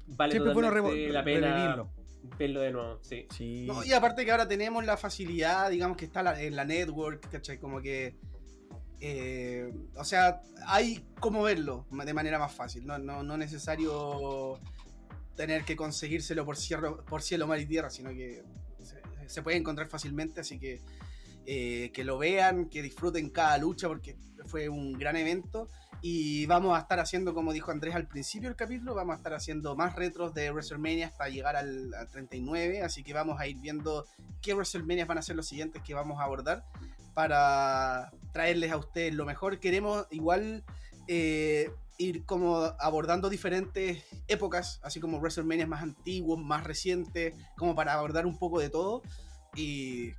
vale 0.06 0.32
Siempre 0.32 0.52
totalmente 0.54 1.08
la 1.08 1.24
pena 1.24 1.54
revivirlo. 1.54 1.90
verlo 2.38 2.60
de 2.60 2.70
nuevo. 2.72 2.98
Sí. 3.02 3.26
Sí. 3.36 3.66
No, 3.66 3.84
y 3.84 3.92
aparte 3.92 4.24
que 4.24 4.30
ahora 4.30 4.46
tenemos 4.48 4.84
la 4.84 4.96
facilidad, 4.96 5.70
digamos 5.70 5.96
que 5.96 6.04
está 6.06 6.22
la- 6.22 6.40
en 6.40 6.54
la 6.56 6.64
network, 6.64 7.28
¿cachai? 7.30 7.58
Como 7.58 7.80
que. 7.82 8.14
eh, 9.00 9.68
o 9.96 10.04
sea, 10.04 10.40
hay 10.66 11.04
cómo 11.18 11.42
verlo 11.42 11.86
de 11.90 12.14
manera 12.14 12.38
más 12.38 12.54
fácil. 12.54 12.86
No, 12.86 12.98
no, 12.98 13.22
no 13.24 13.36
necesario 13.36 14.60
tener 15.36 15.64
que 15.64 15.76
conseguírselo 15.76 16.44
por 16.44 16.56
cielo, 16.56 17.04
por 17.06 17.22
cielo, 17.22 17.46
mar 17.46 17.60
y 17.60 17.66
tierra, 17.66 17.90
sino 17.90 18.10
que 18.10 18.42
se, 18.82 19.00
se 19.28 19.42
puede 19.42 19.56
encontrar 19.56 19.88
fácilmente. 19.88 20.40
Así 20.40 20.58
que 20.58 20.80
eh, 21.44 21.90
que 21.92 22.04
lo 22.04 22.18
vean, 22.18 22.66
que 22.66 22.82
disfruten 22.82 23.28
cada 23.30 23.58
lucha, 23.58 23.88
porque 23.88 24.16
fue 24.46 24.68
un 24.68 24.92
gran 24.92 25.16
evento. 25.16 25.68
Y 26.00 26.46
vamos 26.46 26.76
a 26.76 26.80
estar 26.80 27.00
haciendo, 27.00 27.34
como 27.34 27.52
dijo 27.52 27.70
Andrés 27.70 27.94
al 27.94 28.06
principio 28.06 28.48
del 28.48 28.56
capítulo, 28.56 28.94
vamos 28.94 29.14
a 29.14 29.16
estar 29.16 29.34
haciendo 29.34 29.74
más 29.76 29.96
retros 29.96 30.34
de 30.34 30.50
WrestleMania 30.50 31.08
hasta 31.08 31.28
llegar 31.28 31.56
al, 31.56 31.94
al 31.94 32.08
39. 32.08 32.82
Así 32.82 33.02
que 33.02 33.12
vamos 33.12 33.40
a 33.40 33.46
ir 33.46 33.56
viendo 33.58 34.06
qué 34.40 34.54
WrestleMania 34.54 35.04
van 35.04 35.18
a 35.18 35.22
ser 35.22 35.36
los 35.36 35.46
siguientes 35.46 35.82
que 35.82 35.94
vamos 35.94 36.20
a 36.20 36.24
abordar 36.24 36.64
para 37.14 38.12
traerles 38.32 38.70
a 38.70 38.76
ustedes 38.76 39.14
lo 39.14 39.24
mejor. 39.24 39.58
Queremos 39.58 40.06
igual 40.10 40.64
eh, 41.08 41.70
ir 41.98 42.24
como 42.24 42.56
abordando 42.78 43.28
diferentes 43.28 44.04
épocas, 44.28 44.80
así 44.82 45.00
como 45.00 45.18
WrestleMania 45.18 45.66
más 45.66 45.82
antiguos, 45.82 46.38
más 46.38 46.64
recientes, 46.64 47.34
como 47.56 47.74
para 47.74 47.94
abordar 47.94 48.26
un 48.26 48.38
poco 48.38 48.60
de 48.60 48.70
todo. 48.70 49.02
Y, 49.54 50.12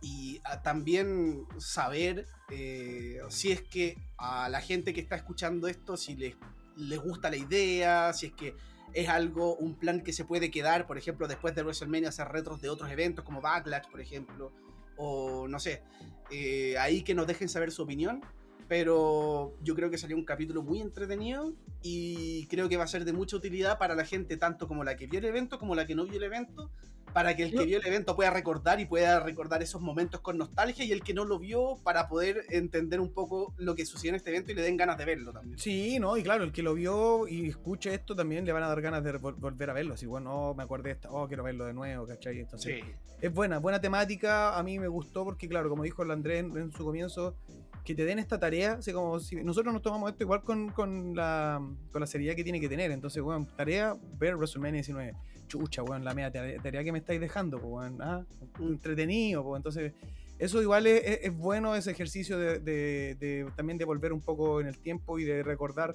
y 0.00 0.40
a 0.44 0.62
también 0.62 1.46
saber 1.58 2.26
eh, 2.50 3.20
si 3.28 3.52
es 3.52 3.62
que 3.62 3.96
a 4.18 4.48
la 4.48 4.60
gente 4.60 4.92
que 4.92 5.00
está 5.00 5.16
escuchando 5.16 5.66
esto, 5.66 5.96
si 5.96 6.14
les, 6.14 6.36
les 6.76 7.00
gusta 7.00 7.30
la 7.30 7.36
idea, 7.36 8.12
si 8.12 8.26
es 8.26 8.32
que 8.32 8.54
es 8.92 9.08
algo, 9.08 9.56
un 9.56 9.74
plan 9.74 10.02
que 10.02 10.12
se 10.12 10.24
puede 10.24 10.50
quedar, 10.50 10.86
por 10.86 10.98
ejemplo, 10.98 11.26
después 11.26 11.54
de 11.54 11.62
WrestleMania 11.62 12.10
hacer 12.10 12.28
retros 12.28 12.60
de 12.60 12.68
otros 12.68 12.90
eventos 12.90 13.24
como 13.24 13.40
Backlash, 13.40 13.88
por 13.90 14.00
ejemplo, 14.00 14.52
o 14.96 15.48
no 15.48 15.58
sé, 15.58 15.82
eh, 16.30 16.76
ahí 16.78 17.02
que 17.02 17.14
nos 17.14 17.26
dejen 17.26 17.48
saber 17.48 17.72
su 17.72 17.82
opinión. 17.82 18.22
Pero 18.68 19.54
yo 19.62 19.74
creo 19.74 19.90
que 19.90 19.98
salió 19.98 20.16
un 20.16 20.24
capítulo 20.24 20.62
muy 20.62 20.80
entretenido 20.80 21.52
y 21.82 22.46
creo 22.46 22.68
que 22.68 22.76
va 22.76 22.84
a 22.84 22.88
ser 22.88 23.04
de 23.04 23.12
mucha 23.12 23.36
utilidad 23.36 23.78
para 23.78 23.94
la 23.94 24.04
gente, 24.04 24.36
tanto 24.36 24.66
como 24.66 24.84
la 24.84 24.96
que 24.96 25.06
vio 25.06 25.18
el 25.18 25.26
evento 25.26 25.58
como 25.58 25.74
la 25.74 25.86
que 25.86 25.94
no 25.94 26.04
vio 26.04 26.16
el 26.16 26.22
evento, 26.24 26.70
para 27.12 27.36
que 27.36 27.44
el 27.44 27.52
que 27.52 27.64
vio 27.64 27.78
el 27.78 27.86
evento 27.86 28.16
pueda 28.16 28.30
recordar 28.30 28.80
y 28.80 28.86
pueda 28.86 29.20
recordar 29.20 29.62
esos 29.62 29.80
momentos 29.80 30.20
con 30.20 30.36
nostalgia 30.36 30.84
y 30.84 30.90
el 30.90 31.02
que 31.04 31.14
no 31.14 31.24
lo 31.24 31.38
vio 31.38 31.76
para 31.84 32.08
poder 32.08 32.44
entender 32.50 32.98
un 33.00 33.12
poco 33.12 33.54
lo 33.58 33.76
que 33.76 33.86
sucedió 33.86 34.08
en 34.10 34.16
este 34.16 34.30
evento 34.30 34.50
y 34.50 34.54
le 34.56 34.62
den 34.62 34.76
ganas 34.76 34.98
de 34.98 35.04
verlo 35.04 35.32
también. 35.32 35.56
Sí, 35.58 35.98
no, 36.00 36.16
y 36.16 36.24
claro, 36.24 36.42
el 36.42 36.50
que 36.50 36.62
lo 36.62 36.74
vio 36.74 37.28
y 37.28 37.48
escuche 37.48 37.94
esto 37.94 38.16
también 38.16 38.44
le 38.44 38.52
van 38.52 38.64
a 38.64 38.68
dar 38.68 38.80
ganas 38.80 39.04
de 39.04 39.12
vol- 39.20 39.36
volver 39.38 39.70
a 39.70 39.74
verlo. 39.74 39.94
Así, 39.94 40.06
bueno, 40.06 40.34
oh, 40.50 40.54
me 40.54 40.64
acordé 40.64 40.88
de 40.88 40.94
esta, 40.96 41.10
oh, 41.12 41.28
quiero 41.28 41.44
verlo 41.44 41.66
de 41.66 41.72
nuevo, 41.74 42.04
¿cachai? 42.06 42.40
Entonces, 42.40 42.80
Sí. 42.82 42.90
es 43.20 43.32
buena, 43.32 43.58
buena 43.58 43.80
temática. 43.80 44.58
A 44.58 44.62
mí 44.64 44.80
me 44.80 44.88
gustó 44.88 45.22
porque, 45.24 45.48
claro, 45.48 45.68
como 45.68 45.84
dijo 45.84 46.02
el 46.02 46.10
Andrés 46.10 46.40
en, 46.40 46.56
en 46.56 46.72
su 46.72 46.84
comienzo, 46.84 47.36
que 47.84 47.94
te 47.94 48.04
den 48.04 48.18
esta 48.18 48.38
tarea, 48.40 48.74
así 48.74 48.92
como 48.92 49.20
si 49.20 49.36
nosotros 49.44 49.72
nos 49.72 49.82
tomamos 49.82 50.10
esto 50.10 50.24
igual 50.24 50.42
con, 50.42 50.70
con 50.70 51.14
la, 51.14 51.60
con 51.92 52.00
la 52.00 52.06
seriedad 52.06 52.34
que 52.34 52.42
tiene 52.42 52.58
que 52.60 52.68
tener. 52.68 52.90
Entonces, 52.90 53.22
bueno, 53.22 53.46
tarea, 53.56 53.94
ver 54.18 54.36
WrestleMania 54.36 54.78
19. 54.80 55.14
Chucha, 55.46 55.82
weón, 55.82 56.02
la 56.04 56.14
media 56.14 56.30
tarea, 56.30 56.60
tarea 56.62 56.82
que 56.82 56.92
me 56.92 56.98
estáis 56.98 57.20
dejando, 57.20 57.58
weón. 57.58 58.00
Ah, 58.00 58.24
entretenido, 58.58 59.44
pues. 59.44 59.58
Entonces, 59.58 59.92
eso 60.38 60.62
igual 60.62 60.86
es, 60.86 61.02
es- 61.04 61.18
es 61.24 61.36
bueno, 61.36 61.74
ese 61.74 61.90
ejercicio 61.90 62.38
de, 62.38 62.58
de- 62.58 63.16
de 63.20 63.46
también 63.54 63.76
de 63.78 63.84
volver 63.84 64.12
un 64.12 64.20
poco 64.22 64.60
en 64.60 64.66
el 64.66 64.78
tiempo 64.78 65.18
y 65.18 65.24
de 65.24 65.42
recordar 65.42 65.94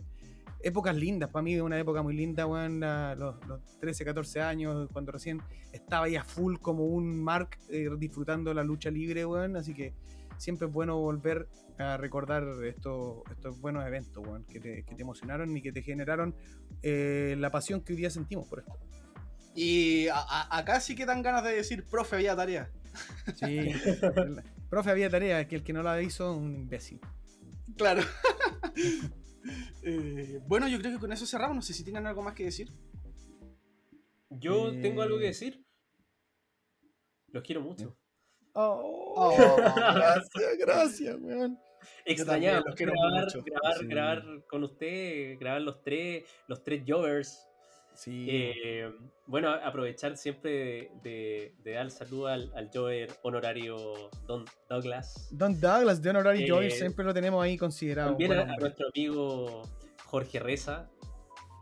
épocas 0.62 0.96
lindas. 0.96 1.30
Para 1.30 1.42
mí 1.44 1.56
es 1.56 1.62
una 1.62 1.80
época 1.80 2.04
muy 2.04 2.16
linda, 2.16 2.46
weón, 2.46 2.80
los, 3.18 3.36
los 3.48 3.62
13, 3.80 4.06
14 4.06 4.42
años, 4.42 4.88
cuando 4.94 5.12
recién 5.12 5.42
estaba 5.72 6.08
ya 6.08 6.24
full 6.24 6.58
como 6.58 6.86
un 6.86 7.20
Mark 7.24 7.58
eh, 7.70 7.90
disfrutando 7.98 8.54
la 8.54 8.64
lucha 8.64 8.92
libre, 8.92 9.26
weón. 9.26 9.56
Así 9.56 9.74
que 9.74 9.94
siempre 10.38 10.68
es 10.68 10.74
bueno 10.74 10.98
volver 11.00 11.48
a 11.80 11.98
recordar 11.98 12.44
estos, 12.66 13.24
estos 13.32 13.60
buenos 13.60 13.86
eventos, 13.86 14.26
weón, 14.26 14.44
que 14.46 14.60
te, 14.60 14.84
que 14.84 14.96
te 14.96 15.02
emocionaron 15.02 15.56
y 15.56 15.62
que 15.62 15.72
te 15.72 15.82
generaron 15.82 16.36
eh, 16.82 17.36
la 17.38 17.52
pasión 17.52 17.82
que 17.82 17.94
hoy 17.94 17.98
día 18.00 18.10
sentimos 18.10 18.48
por 18.48 18.60
esto. 18.60 18.78
Y 19.56 20.08
a- 20.10 20.18
a- 20.20 20.58
acá 20.58 20.80
sí 20.80 20.96
que 20.96 21.06
dan 21.06 21.22
ganas 21.22 21.44
de 21.44 21.56
decir, 21.56 21.86
profe, 21.86 22.16
había 22.18 22.36
tarea. 22.36 22.70
Sí. 23.36 23.60
Profe, 24.70 24.92
había 24.92 25.10
tarea, 25.10 25.48
que 25.48 25.56
el 25.56 25.64
que 25.64 25.74
no 25.74 25.82
la 25.82 26.00
hizo, 26.02 26.32
un 26.36 26.56
imbécil. 26.56 27.00
Claro. 27.78 28.02
Eh, 29.84 30.42
bueno, 30.48 30.68
yo 30.68 30.78
creo 30.80 30.92
que 30.92 31.00
con 31.00 31.14
eso 31.14 31.26
cerramos. 31.26 31.56
No 31.56 31.62
sé 31.62 31.74
si 31.74 31.84
tienen 31.84 32.06
algo 32.06 32.22
más 32.22 32.36
que 32.36 32.44
decir. 32.44 32.72
Yo 34.30 34.70
tengo 34.82 35.02
algo 35.02 35.18
que 35.18 35.24
Eh. 35.24 35.28
decir. 35.28 35.66
Los 37.28 37.42
quiero 37.44 37.62
mucho. 37.62 37.98
Oh, 38.54 39.34
gracias, 39.76 40.58
gracias, 40.60 41.16
weón. 41.22 41.58
Extrañaba 42.06 42.64
grabar, 42.78 43.24
mucho. 43.26 43.44
grabar, 43.44 43.78
Sí. 43.78 43.86
grabar 43.88 44.24
con 44.48 44.64
usted, 44.64 45.38
grabar 45.40 45.62
los 45.62 45.82
tres, 45.84 46.24
los 46.48 46.64
tres 46.64 46.84
Jovers. 46.88 47.46
Sí. 47.94 48.28
Eh, 48.30 48.90
bueno, 49.26 49.50
aprovechar 49.52 50.16
siempre 50.16 50.52
de, 50.52 50.92
de- 51.04 51.54
de 51.64 51.72
dar 51.74 51.92
saludo 51.92 52.28
al, 52.28 52.50
al 52.56 52.70
Jover 52.74 53.10
honorario 53.24 54.10
Don 54.26 54.46
Douglas. 54.70 55.28
Don 55.32 55.60
Douglas 55.60 56.02
de 56.02 56.10
Honorary 56.12 56.44
Eh, 56.50 56.72
siempre 56.72 57.04
lo 57.04 57.14
tenemos 57.14 57.44
ahí 57.44 57.58
considerado. 57.58 58.12
También 58.12 58.32
a, 58.34 58.56
nuestro 58.56 58.88
amigo 58.96 59.64
Jorge 60.06 60.40
Reza, 60.40 60.90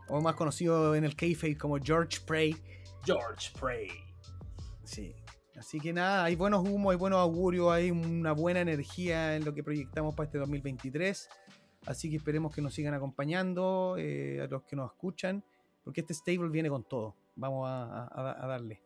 O 0.08 0.20
más 0.20 0.36
conocido 0.36 0.94
en 0.94 1.04
el 1.04 1.16
kayfabe 1.16 1.56
como 1.58 1.76
George 1.82 2.20
Prey. 2.24 2.54
George 3.04 3.50
Prey. 3.58 3.88
Sí. 4.84 5.14
Así 5.58 5.80
que 5.80 5.92
nada, 5.92 6.24
hay 6.24 6.36
buenos 6.36 6.66
humos, 6.68 6.92
hay 6.92 6.96
buenos 6.98 7.18
augurios, 7.18 7.70
hay 7.72 7.90
una 7.90 8.32
buena 8.32 8.60
energía 8.60 9.34
en 9.36 9.44
lo 9.44 9.52
que 9.54 9.62
proyectamos 9.64 10.14
para 10.14 10.26
este 10.26 10.38
2023. 10.38 11.28
Así 11.86 12.10
que 12.10 12.16
esperemos 12.16 12.54
que 12.54 12.62
nos 12.62 12.74
sigan 12.74 12.94
acompañando, 12.94 13.96
eh, 13.98 14.40
a 14.42 14.46
los 14.46 14.62
que 14.64 14.76
nos 14.76 14.92
escuchan, 14.92 15.42
porque 15.82 16.00
este 16.02 16.14
stable 16.14 16.48
viene 16.50 16.68
con 16.68 16.84
todo. 16.84 17.16
Vamos 17.36 17.66
a, 17.68 18.04
a- 18.04 18.44
a 18.44 18.46
darle. 18.46 18.82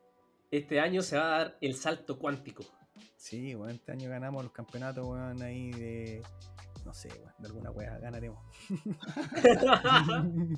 Este 0.50 0.80
año 0.80 1.02
se 1.02 1.16
va 1.16 1.24
a 1.24 1.38
dar 1.38 1.58
el 1.60 1.74
salto 1.74 2.18
cuántico. 2.18 2.64
Sí, 3.16 3.54
bueno, 3.54 3.72
este 3.72 3.92
año 3.92 4.08
ganamos 4.10 4.42
los 4.44 4.52
campeonatos, 4.52 5.06
weón, 5.06 5.42
ahí 5.42 5.70
de, 5.72 6.22
no 6.84 6.92
sé, 6.92 7.08
weón, 7.08 7.32
de 7.38 7.46
alguna 7.48 7.70
wea 7.70 7.98
ganaremos. 7.98 8.38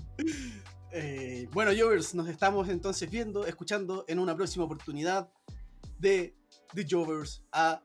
Eh, 0.96 1.48
bueno, 1.52 1.72
Jovers, 1.76 2.14
nos 2.14 2.28
estamos 2.28 2.68
entonces 2.68 3.10
viendo, 3.10 3.44
escuchando 3.46 4.04
en 4.06 4.20
una 4.20 4.36
próxima 4.36 4.64
oportunidad 4.64 5.28
de 5.98 6.34
The 6.74 6.86
Jovers 6.88 7.42
a 7.52 7.82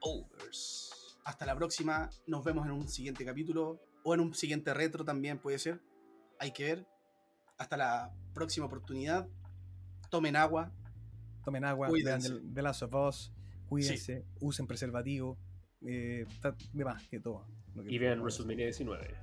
Overs. 0.00 1.18
Hasta 1.24 1.46
la 1.46 1.56
próxima, 1.56 2.10
nos 2.26 2.44
vemos 2.44 2.66
en 2.66 2.72
un 2.72 2.88
siguiente 2.88 3.24
capítulo 3.24 3.80
o 4.02 4.14
en 4.14 4.20
un 4.20 4.34
siguiente 4.34 4.72
retro 4.74 5.04
también 5.04 5.38
puede 5.38 5.58
ser. 5.58 5.80
Hay 6.38 6.52
que 6.52 6.64
ver. 6.64 6.86
Hasta 7.58 7.76
la 7.76 8.14
próxima 8.32 8.66
oportunidad. 8.66 9.28
Tomen 10.10 10.36
agua. 10.36 10.72
Tomen 11.44 11.64
agua, 11.64 11.88
Cuídense. 11.88 12.40
The 12.54 12.62
Last 12.62 12.82
of 12.82 12.94
Us, 12.94 13.32
cuídense, 13.68 14.26
usen 14.40 14.66
preservativo, 14.66 15.38
eh, 15.82 16.26
está 16.28 16.54
de 16.72 16.84
más 16.84 17.06
que 17.08 17.20
todo. 17.20 17.46
Y 17.86 17.98
vean. 17.98 18.20
WrestleMania 18.20 18.66
19. 18.66 19.14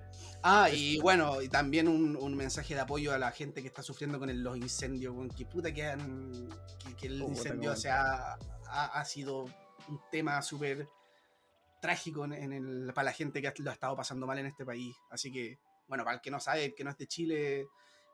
Ah, 0.44 0.69
y 0.69 0.99
bueno, 0.99 1.41
y 1.41 1.49
también 1.49 1.88
un, 1.88 2.15
un 2.15 2.36
mensaje 2.36 2.74
de 2.76 2.80
apoyo 2.82 3.14
a 3.14 3.18
la 3.18 3.32
gente 3.32 3.61
que 3.61 3.68
está 3.68 3.82
sufriendo 3.84 4.19
con 4.19 4.30
el- 4.30 4.41
los 4.44 4.57
incendios. 4.57 5.14
weón, 5.14 5.30
Que 5.30 5.45
puta 5.45 5.74
que, 5.74 5.86
han, 5.86 6.49
que, 6.86 6.95
que 6.95 7.07
el 7.07 7.19
Puta, 7.19 7.32
incendio 7.32 7.69
weón. 7.72 7.78
se 7.78 7.90
ha, 7.90 8.34
ha, 8.68 8.86
ha 8.99 9.06
sido 9.06 9.44
un 9.90 9.99
tema 10.11 10.41
súper 10.41 10.88
trágico 11.82 12.26
en, 12.26 12.34
en 12.34 12.53
el, 12.53 12.91
para 12.94 13.06
la 13.06 13.14
gente 13.14 13.41
que 13.41 13.52
lo 13.61 13.69
ha 13.69 13.74
estado 13.74 13.95
pasando 13.95 14.26
mal 14.26 14.38
en 14.40 14.45
este 14.48 14.65
país. 14.65 14.95
Así 15.10 15.32
que, 15.32 15.60
bueno, 15.88 16.03
para 16.03 16.15
el 16.15 16.22
que 16.22 16.32
no 16.32 16.40
sabe, 16.40 16.65
el 16.65 16.74
que 16.76 16.84
no 16.84 16.90
es 16.91 16.98
de 16.98 17.07
Chile, 17.07 17.68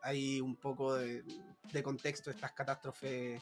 hay 0.03 0.41
un 0.41 0.55
poco 0.57 0.95
de, 0.95 1.23
de 1.71 1.83
contexto 1.83 2.29
de 2.29 2.35
estas 2.35 2.51
catástrofes. 2.51 3.41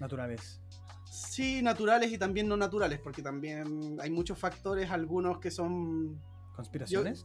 Naturales. 0.00 0.60
Sí, 1.04 1.60
naturales 1.62 2.10
y 2.12 2.18
también 2.18 2.48
no 2.48 2.56
naturales, 2.56 3.00
porque 3.00 3.22
también 3.22 3.98
hay 4.00 4.10
muchos 4.10 4.38
factores, 4.38 4.90
algunos 4.90 5.38
que 5.38 5.50
son 5.50 6.14
yo- 6.14 6.52
¿Conspiraciones? 6.54 7.24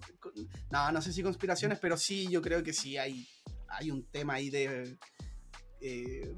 no, 0.71 0.91
no 0.91 1.01
sé 1.01 1.11
si 1.11 1.21
conspiraciones, 1.23 1.79
pero 1.79 1.97
sí, 1.97 2.27
yo 2.29 2.41
creo 2.41 2.63
que 2.63 2.73
sí 2.73 2.97
hay, 2.97 3.27
hay 3.67 3.91
un 3.91 4.03
tema 4.05 4.35
ahí 4.35 4.49
de. 4.49 4.97
eh, 5.81 6.21
de 6.31 6.35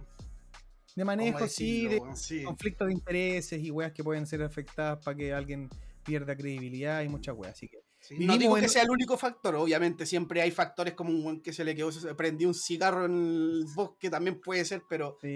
¿cómo 0.96 1.06
manejo, 1.06 1.48
sí, 1.48 1.88
de? 1.88 2.02
Sí. 2.16 2.44
conflictos 2.44 2.88
de 2.88 2.94
intereses 2.94 3.62
y 3.64 3.70
weas 3.72 3.92
que 3.94 4.04
pueden 4.04 4.26
ser 4.26 4.42
afectadas 4.44 5.04
para 5.04 5.16
que 5.16 5.32
alguien 5.34 5.70
pierda 6.04 6.36
credibilidad 6.36 7.02
y 7.04 7.10
muchas 7.10 7.36
weas. 7.36 7.54
Así 7.54 7.68
que 7.68 7.78
Sí, 8.08 8.26
No 8.26 8.38
digo 8.38 8.56
que 8.56 8.70
sea 8.70 8.84
el 8.84 8.90
único 8.90 9.18
factor, 9.18 9.56
obviamente 9.56 10.06
siempre 10.06 10.42
hay 10.42 10.52
factores 10.52 10.94
como 10.94 11.10
un 11.10 11.26
weón 11.26 11.42
que 11.42 11.52
se 11.52 11.66
le 11.66 11.76
quedó, 11.76 11.92
se 11.92 12.16
prendió 12.16 12.48
un 12.48 12.54
cigarro 12.54 13.06
en 13.06 13.12
el 13.14 13.66
bosque, 13.76 14.10
también 14.10 14.40
puede 14.40 14.64
ser, 14.64 14.82
pero. 14.88 15.18
sí. 15.22 15.28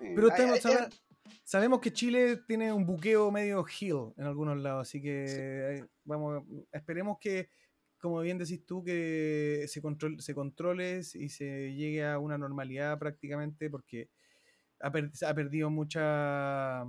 eh, 0.00 0.12
Pero 0.16 0.30
tenemos- 0.30 0.60
sabe- 0.60 0.88
sabemos 1.42 1.80
que 1.80 1.92
Chile 1.92 2.38
tiene 2.46 2.72
un 2.72 2.86
buqueo 2.86 3.30
medio 3.30 3.64
hill 3.78 4.12
en 4.16 4.24
algunos 4.24 4.56
lados, 4.58 4.88
así 4.88 5.02
que 5.02 5.24
eh, 5.28 5.84
vamos, 6.04 6.44
esperemos 6.72 7.18
que, 7.20 7.50
como 7.98 8.20
bien 8.20 8.38
decís 8.38 8.64
tú, 8.64 8.82
que 8.82 9.66
se, 9.68 9.82
control, 9.82 10.18
se 10.20 10.34
controle 10.34 11.00
y 11.14 11.28
se 11.28 11.74
llegue 11.74 12.06
a 12.06 12.18
una 12.18 12.38
normalidad 12.38 12.98
prácticamente, 12.98 13.68
porque 13.68 14.08
ha, 14.80 14.90
per- 14.90 15.10
ha 15.26 15.34
perdido 15.34 15.68
mucha 15.68 16.84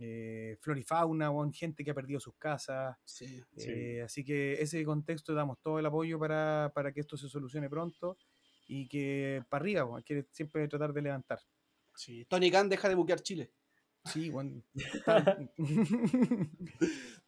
eh, 0.00 0.56
flora 0.60 0.80
y 0.80 0.82
fauna, 0.82 1.30
weón, 1.30 1.52
gente 1.52 1.84
que 1.84 1.90
ha 1.90 1.94
perdido 1.94 2.20
sus 2.20 2.34
casas. 2.36 2.96
sí. 3.04 3.42
Sí. 3.56 3.70
Eh, 3.70 4.02
así 4.02 4.24
que 4.24 4.54
ese 4.54 4.84
contexto 4.84 5.34
damos 5.34 5.60
todo 5.60 5.78
el 5.78 5.86
apoyo 5.86 6.18
para, 6.18 6.70
para 6.74 6.92
que 6.92 7.00
esto 7.00 7.16
se 7.16 7.28
solucione 7.28 7.68
pronto 7.68 8.16
y 8.66 8.88
que 8.88 9.42
para 9.48 9.62
arriba, 9.62 9.84
weón, 9.84 9.98
hay 9.98 10.04
que 10.04 10.26
siempre 10.32 10.66
tratar 10.68 10.92
de 10.92 11.02
levantar. 11.02 11.40
sí. 11.94 12.24
Tony 12.26 12.50
Khan 12.50 12.68
deja 12.68 12.88
de 12.88 12.94
buquear 12.94 13.20
Chile. 13.20 13.52
Sí, 14.04 14.30
bueno. 14.30 14.62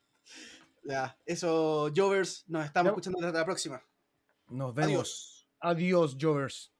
Ya, 0.85 1.17
eso, 1.25 1.93
Jovers, 1.95 2.45
nos 2.49 2.65
estamos 2.65 2.91
escuchando 2.91 3.25
hasta 3.25 3.39
la 3.39 3.45
próxima. 3.45 3.81
Nos 4.49 4.75
vemos. 4.75 5.49
Adiós. 5.61 5.61
Adiós, 5.61 6.17
Jovers. 6.21 6.72